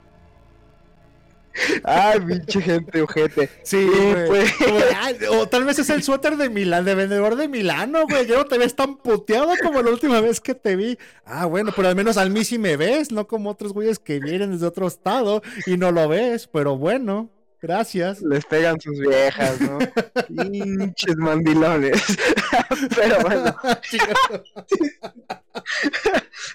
Ay, 1.84 2.20
pinche 2.20 2.60
gente, 2.60 3.02
ojete. 3.02 3.48
Sí, 3.62 3.84
güey. 3.86 4.26
pues- 4.26 4.52
Como 4.54 4.76
de, 4.76 4.84
"Ay, 4.98 5.16
o 5.30 5.46
tal 5.48 5.64
vez 5.64 5.78
es 5.78 5.90
el 5.90 6.02
suéter 6.02 6.36
de 6.36 6.48
Milán, 6.48 6.84
de 6.84 6.94
vendedor 6.94 7.36
de 7.36 7.48
Milano, 7.48 8.04
güey. 8.08 8.26
Yo 8.26 8.36
no 8.38 8.44
te 8.44 8.58
ves 8.58 8.74
tan 8.76 8.96
puteado 8.96 9.52
como 9.62 9.82
la 9.82 9.90
última 9.90 10.20
vez 10.20 10.40
que 10.40 10.54
te 10.54 10.76
vi. 10.76 10.98
Ah, 11.24 11.46
bueno, 11.46 11.72
pero 11.74 11.88
al 11.88 11.96
menos 11.96 12.16
al 12.16 12.30
mí 12.30 12.44
sí 12.44 12.58
me 12.58 12.76
ves, 12.76 13.10
no 13.12 13.26
como 13.26 13.50
otros 13.50 13.72
güeyes 13.72 13.98
que 13.98 14.20
vienen 14.20 14.52
desde 14.52 14.66
otro 14.66 14.86
estado 14.86 15.42
y 15.66 15.76
no 15.76 15.90
lo 15.92 16.08
ves. 16.08 16.48
Pero 16.52 16.76
bueno, 16.76 17.30
gracias. 17.60 18.20
Les 18.22 18.44
pegan 18.44 18.80
sus 18.80 18.98
viejas, 18.98 19.60
¿no? 19.60 19.78
Pinches 20.28 21.16
mandilones. 21.16 22.02
Pero 22.96 23.20
bueno, 23.20 23.54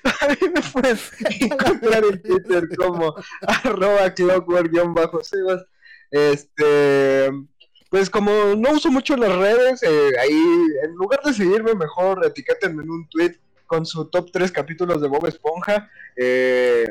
a 0.03 0.27
mí 0.27 0.37
me 0.53 0.61
pueden 0.71 0.97
encontrar 1.41 2.03
en 2.03 2.21
Twitter 2.21 2.67
como 2.77 3.15
arroba 3.41 4.13
clockwork-sebas. 4.13 5.65
Este, 6.11 7.31
pues 7.89 8.09
como 8.09 8.31
no 8.55 8.71
uso 8.71 8.91
mucho 8.91 9.17
las 9.17 9.35
redes, 9.35 9.83
eh, 9.83 10.11
ahí 10.19 10.43
en 10.83 10.91
lugar 10.95 11.21
de 11.23 11.33
seguirme 11.33 11.73
mejor 11.75 12.25
etiquétenme 12.25 12.83
en 12.83 12.89
un 12.89 13.09
tweet 13.09 13.39
con 13.65 13.85
su 13.85 14.09
top 14.09 14.29
3 14.31 14.51
capítulos 14.51 15.01
de 15.01 15.07
Bob 15.07 15.25
Esponja. 15.25 15.89
eh, 16.15 16.87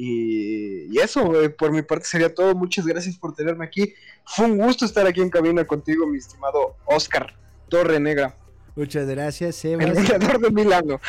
y, 0.00 0.96
eso, 1.00 1.32
por 1.58 1.72
mi 1.72 1.82
parte 1.82 2.06
sería 2.06 2.32
todo. 2.32 2.54
Muchas 2.54 2.86
gracias 2.86 3.16
por 3.16 3.34
tenerme 3.34 3.64
aquí. 3.64 3.94
Fue 4.24 4.44
un 4.44 4.56
gusto 4.56 4.84
estar 4.84 5.04
aquí 5.08 5.20
en 5.20 5.28
cabina 5.28 5.66
contigo, 5.66 6.06
mi 6.06 6.18
estimado 6.18 6.76
Oscar 6.86 7.34
Torre 7.68 7.98
Negra, 7.98 8.36
Muchas 8.78 9.08
gracias, 9.08 9.64
el 9.64 9.80
Sebas. 9.80 9.94
goleador 9.94 10.40
de 10.40 10.50
Milano. 10.52 11.00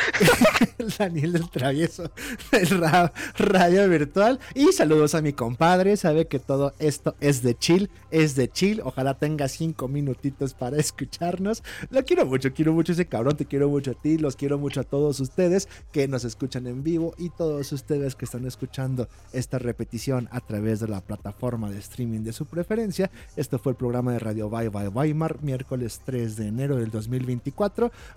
el 0.79 0.89
Daniel 0.97 1.33
del 1.33 1.49
Travieso 1.51 2.09
del 2.51 2.67
ra- 2.81 3.13
Radio 3.37 3.87
Virtual. 3.87 4.39
Y 4.55 4.71
saludos 4.73 5.13
a 5.13 5.21
mi 5.21 5.33
compadre. 5.33 5.95
Sabe 5.95 6.25
que 6.25 6.39
todo 6.39 6.73
esto 6.79 7.15
es 7.19 7.43
de 7.43 7.55
chill, 7.55 7.91
es 8.09 8.35
de 8.35 8.49
chill. 8.49 8.81
Ojalá 8.83 9.13
tenga 9.19 9.47
cinco 9.47 9.87
minutitos 9.87 10.55
para 10.55 10.77
escucharnos. 10.77 11.61
Lo 11.91 12.03
quiero 12.03 12.25
mucho, 12.25 12.51
quiero 12.53 12.73
mucho 12.73 12.93
ese 12.93 13.05
cabrón. 13.05 13.37
Te 13.37 13.45
quiero 13.45 13.69
mucho 13.69 13.91
a 13.91 13.93
ti, 13.93 14.17
los 14.17 14.35
quiero 14.35 14.57
mucho 14.57 14.79
a 14.81 14.83
todos 14.83 15.19
ustedes 15.19 15.67
que 15.91 16.07
nos 16.07 16.23
escuchan 16.25 16.65
en 16.65 16.83
vivo 16.83 17.13
y 17.19 17.29
todos 17.29 17.71
ustedes 17.71 18.15
que 18.15 18.25
están 18.25 18.47
escuchando 18.47 19.07
esta 19.31 19.59
repetición 19.59 20.27
a 20.31 20.41
través 20.41 20.79
de 20.79 20.87
la 20.87 21.01
plataforma 21.01 21.69
de 21.69 21.77
streaming 21.77 22.21
de 22.21 22.33
su 22.33 22.47
preferencia. 22.47 23.11
Esto 23.35 23.59
fue 23.59 23.73
el 23.73 23.77
programa 23.77 24.11
de 24.13 24.17
Radio 24.17 24.49
Bye 24.49 24.69
Bye 24.69 24.87
Weimar, 24.87 25.43
miércoles 25.43 26.01
3 26.03 26.35
de 26.35 26.47
enero 26.47 26.75
del 26.77 26.89
2024. 26.89 27.58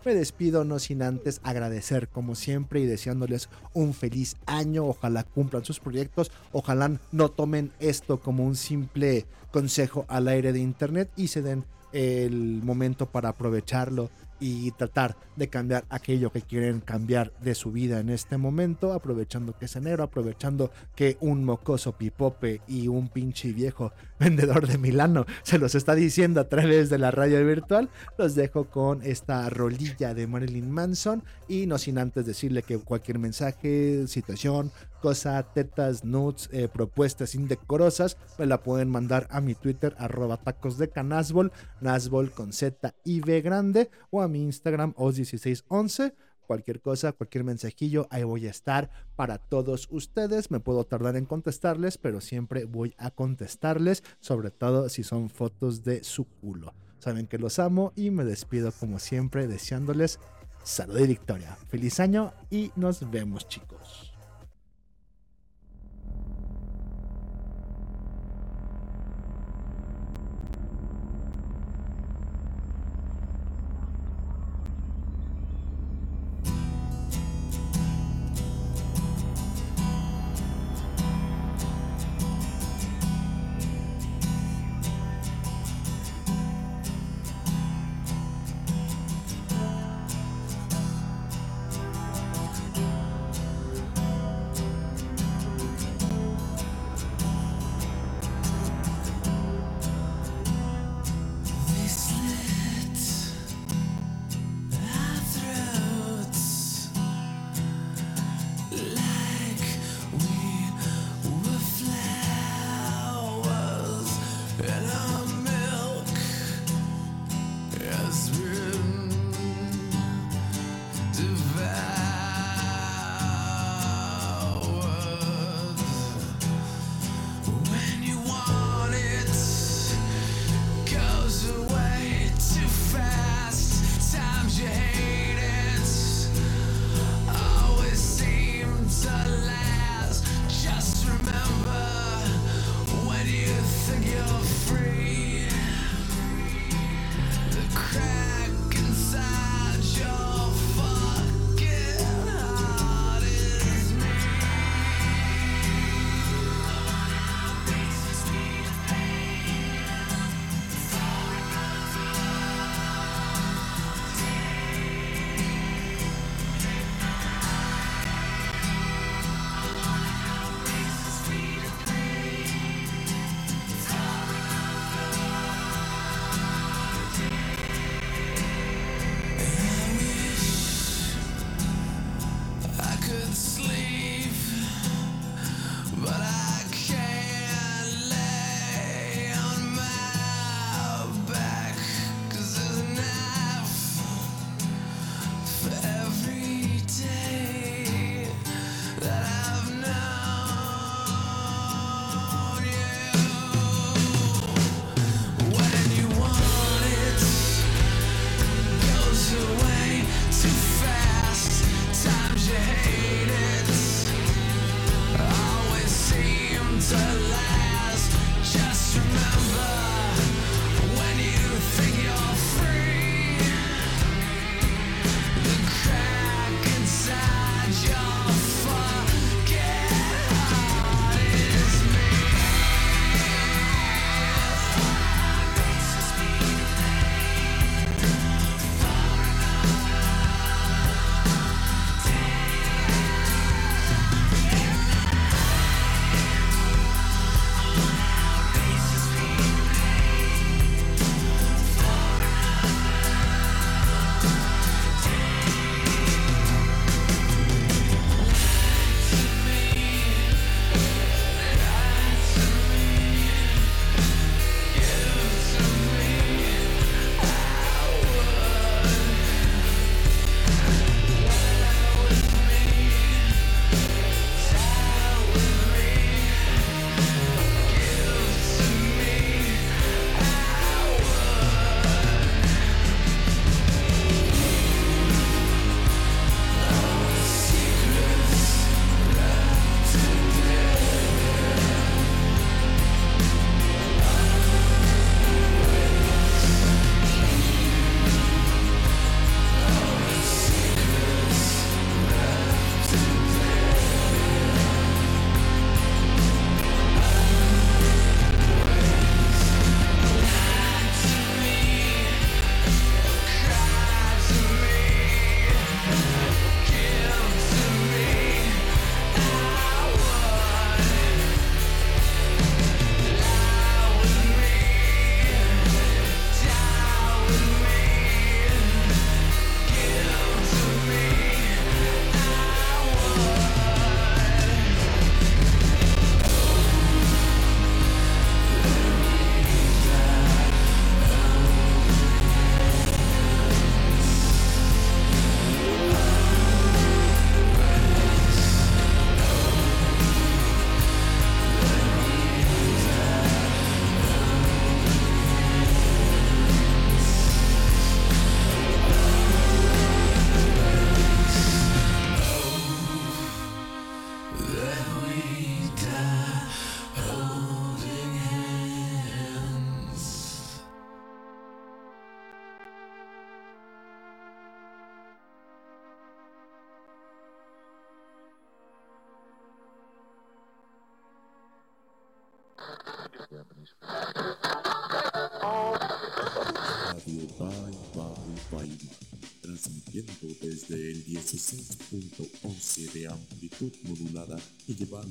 Me 0.05 0.15
despido 0.15 0.65
no 0.65 0.79
sin 0.79 1.03
antes 1.03 1.41
agradecer 1.43 2.09
como 2.09 2.35
siempre 2.35 2.81
y 2.81 2.87
deseándoles 2.87 3.49
un 3.75 3.93
feliz 3.93 4.37
año. 4.47 4.85
Ojalá 4.87 5.25
cumplan 5.25 5.65
sus 5.65 5.81
proyectos. 5.81 6.31
Ojalá 6.53 6.99
no 7.11 7.29
tomen 7.29 7.73
esto 7.81 8.21
como 8.21 8.45
un 8.47 8.55
simple 8.55 9.27
consejo 9.51 10.05
al 10.09 10.29
aire 10.29 10.53
de 10.53 10.61
internet 10.61 11.11
y 11.17 11.29
se 11.29 11.43
den 11.43 11.65
el 11.93 12.63
momento 12.63 13.07
para 13.07 13.31
aprovecharlo 13.31 14.11
y 14.43 14.73
tratar 14.73 15.17
de 15.37 15.47
cambiar 15.47 15.85
aquello 15.89 16.33
que 16.33 16.43
quieren 16.43 16.81
cambiar 16.81 17.33
de 17.41 17.55
su 17.55 17.71
vida 17.71 18.01
en 18.01 18.11
este 18.11 18.39
momento, 18.39 18.93
aprovechando 18.93 19.57
que 19.57 19.67
es 19.67 19.77
enero, 19.77 20.03
aprovechando 20.03 20.73
que 20.97 21.17
un 21.21 21.45
mocoso 21.45 21.93
pipope 21.93 22.61
y 22.67 22.89
un 22.89 23.09
pinche 23.09 23.53
viejo 23.53 23.93
vendedor 24.23 24.69
de 24.69 24.79
Milano 24.79 25.27
se 25.43 25.59
los 25.59 25.75
está 25.75 25.95
diciendo 25.95 26.41
a 26.41 26.49
través 26.49 26.91
de 26.91 26.99
la 26.99 27.11
radio 27.11 27.45
virtual. 27.45 27.89
Los 28.19 28.35
dejo 28.35 28.65
con 28.65 29.03
esta 29.03 29.49
rolilla 29.51 30.15
de 30.15 30.27
Marilyn 30.27 30.71
Manson 30.71 31.25
y 31.49 31.67
no 31.67 31.79
sin 31.79 31.99
antes 31.99 32.25
decirle 32.25 32.63
que 32.63 32.79
cualquier 32.79 33.19
mensaje, 33.19 34.07
situación, 34.07 34.71
cosa, 35.01 35.43
tetas, 35.43 36.05
nudes, 36.05 36.49
eh, 36.53 36.69
propuestas 36.73 37.35
indecorosas, 37.35 38.17
me 38.39 38.47
la 38.47 38.63
pueden 38.63 38.89
mandar 38.89 39.27
a 39.31 39.41
mi 39.41 39.55
Twitter, 39.55 39.95
arroba 39.99 40.37
tacos 40.37 40.79
de 40.79 40.89
canasbol, 40.89 41.53
nasbol 41.81 42.31
con 42.31 42.53
Z 42.53 42.95
y 43.05 43.21
B 43.21 43.41
grande, 43.41 43.91
o 44.11 44.23
a 44.23 44.29
mi 44.29 44.43
Instagram, 44.43 44.95
os1611. 44.95 46.15
Cualquier 46.47 46.81
cosa, 46.81 47.13
cualquier 47.13 47.45
mensajillo, 47.45 48.07
ahí 48.11 48.25
voy 48.25 48.47
a 48.47 48.51
estar 48.51 48.91
para 49.17 49.39
todos 49.39 49.89
ustedes. 49.91 50.51
Me 50.51 50.61
puedo 50.61 50.85
tardar 50.85 51.17
en 51.17 51.25
contestarles, 51.25 51.99
pero 51.99 52.21
siempre 52.21 52.65
voy 52.65 52.95
a 52.99 53.11
contestarles, 53.11 54.03
sobre 54.21 54.51
todo 54.51 54.89
si 54.89 55.03
son 55.03 55.31
fotos 55.31 55.83
de 55.85 56.05
su 56.05 56.25
culo. 56.25 56.75
Saben 56.99 57.27
que 57.27 57.39
los 57.39 57.59
amo 57.59 57.93
y 57.97 58.11
me 58.11 58.25
despido 58.25 58.71
como 58.73 58.99
siempre 58.99 59.49
deseándoles 59.49 60.21
salud 60.63 61.01
y 61.01 61.07
victoria. 61.07 61.57
Feliz 61.69 61.99
año 62.01 62.33
y 62.51 62.71
nos 62.77 63.11
vemos 63.11 63.49
chicos. 63.49 64.12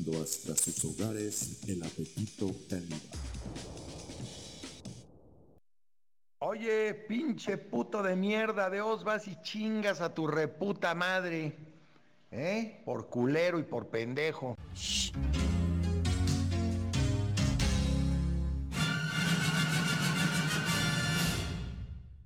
Llevando 0.02 0.24
hasta 0.24 0.56
sus 0.56 0.84
hogares 0.86 1.62
el 1.68 1.84
apetito 1.84 2.52
caníbal. 2.70 3.00
Oye, 6.40 6.94
pinche 6.94 7.58
puto 7.58 8.02
de 8.02 8.16
mierda, 8.16 8.70
de 8.70 8.82
os 8.82 9.04
vas 9.04 9.28
y 9.28 9.36
chingas 9.44 10.02
a 10.02 10.14
tu 10.14 10.28
reputa 10.28 10.96
madre. 10.96 11.56
¿Eh? 12.32 12.82
Por 12.86 13.08
culero 13.08 13.60
y 13.60 13.64
por 13.64 13.88
pendejo. 13.88 14.56
Shh. 14.74 15.12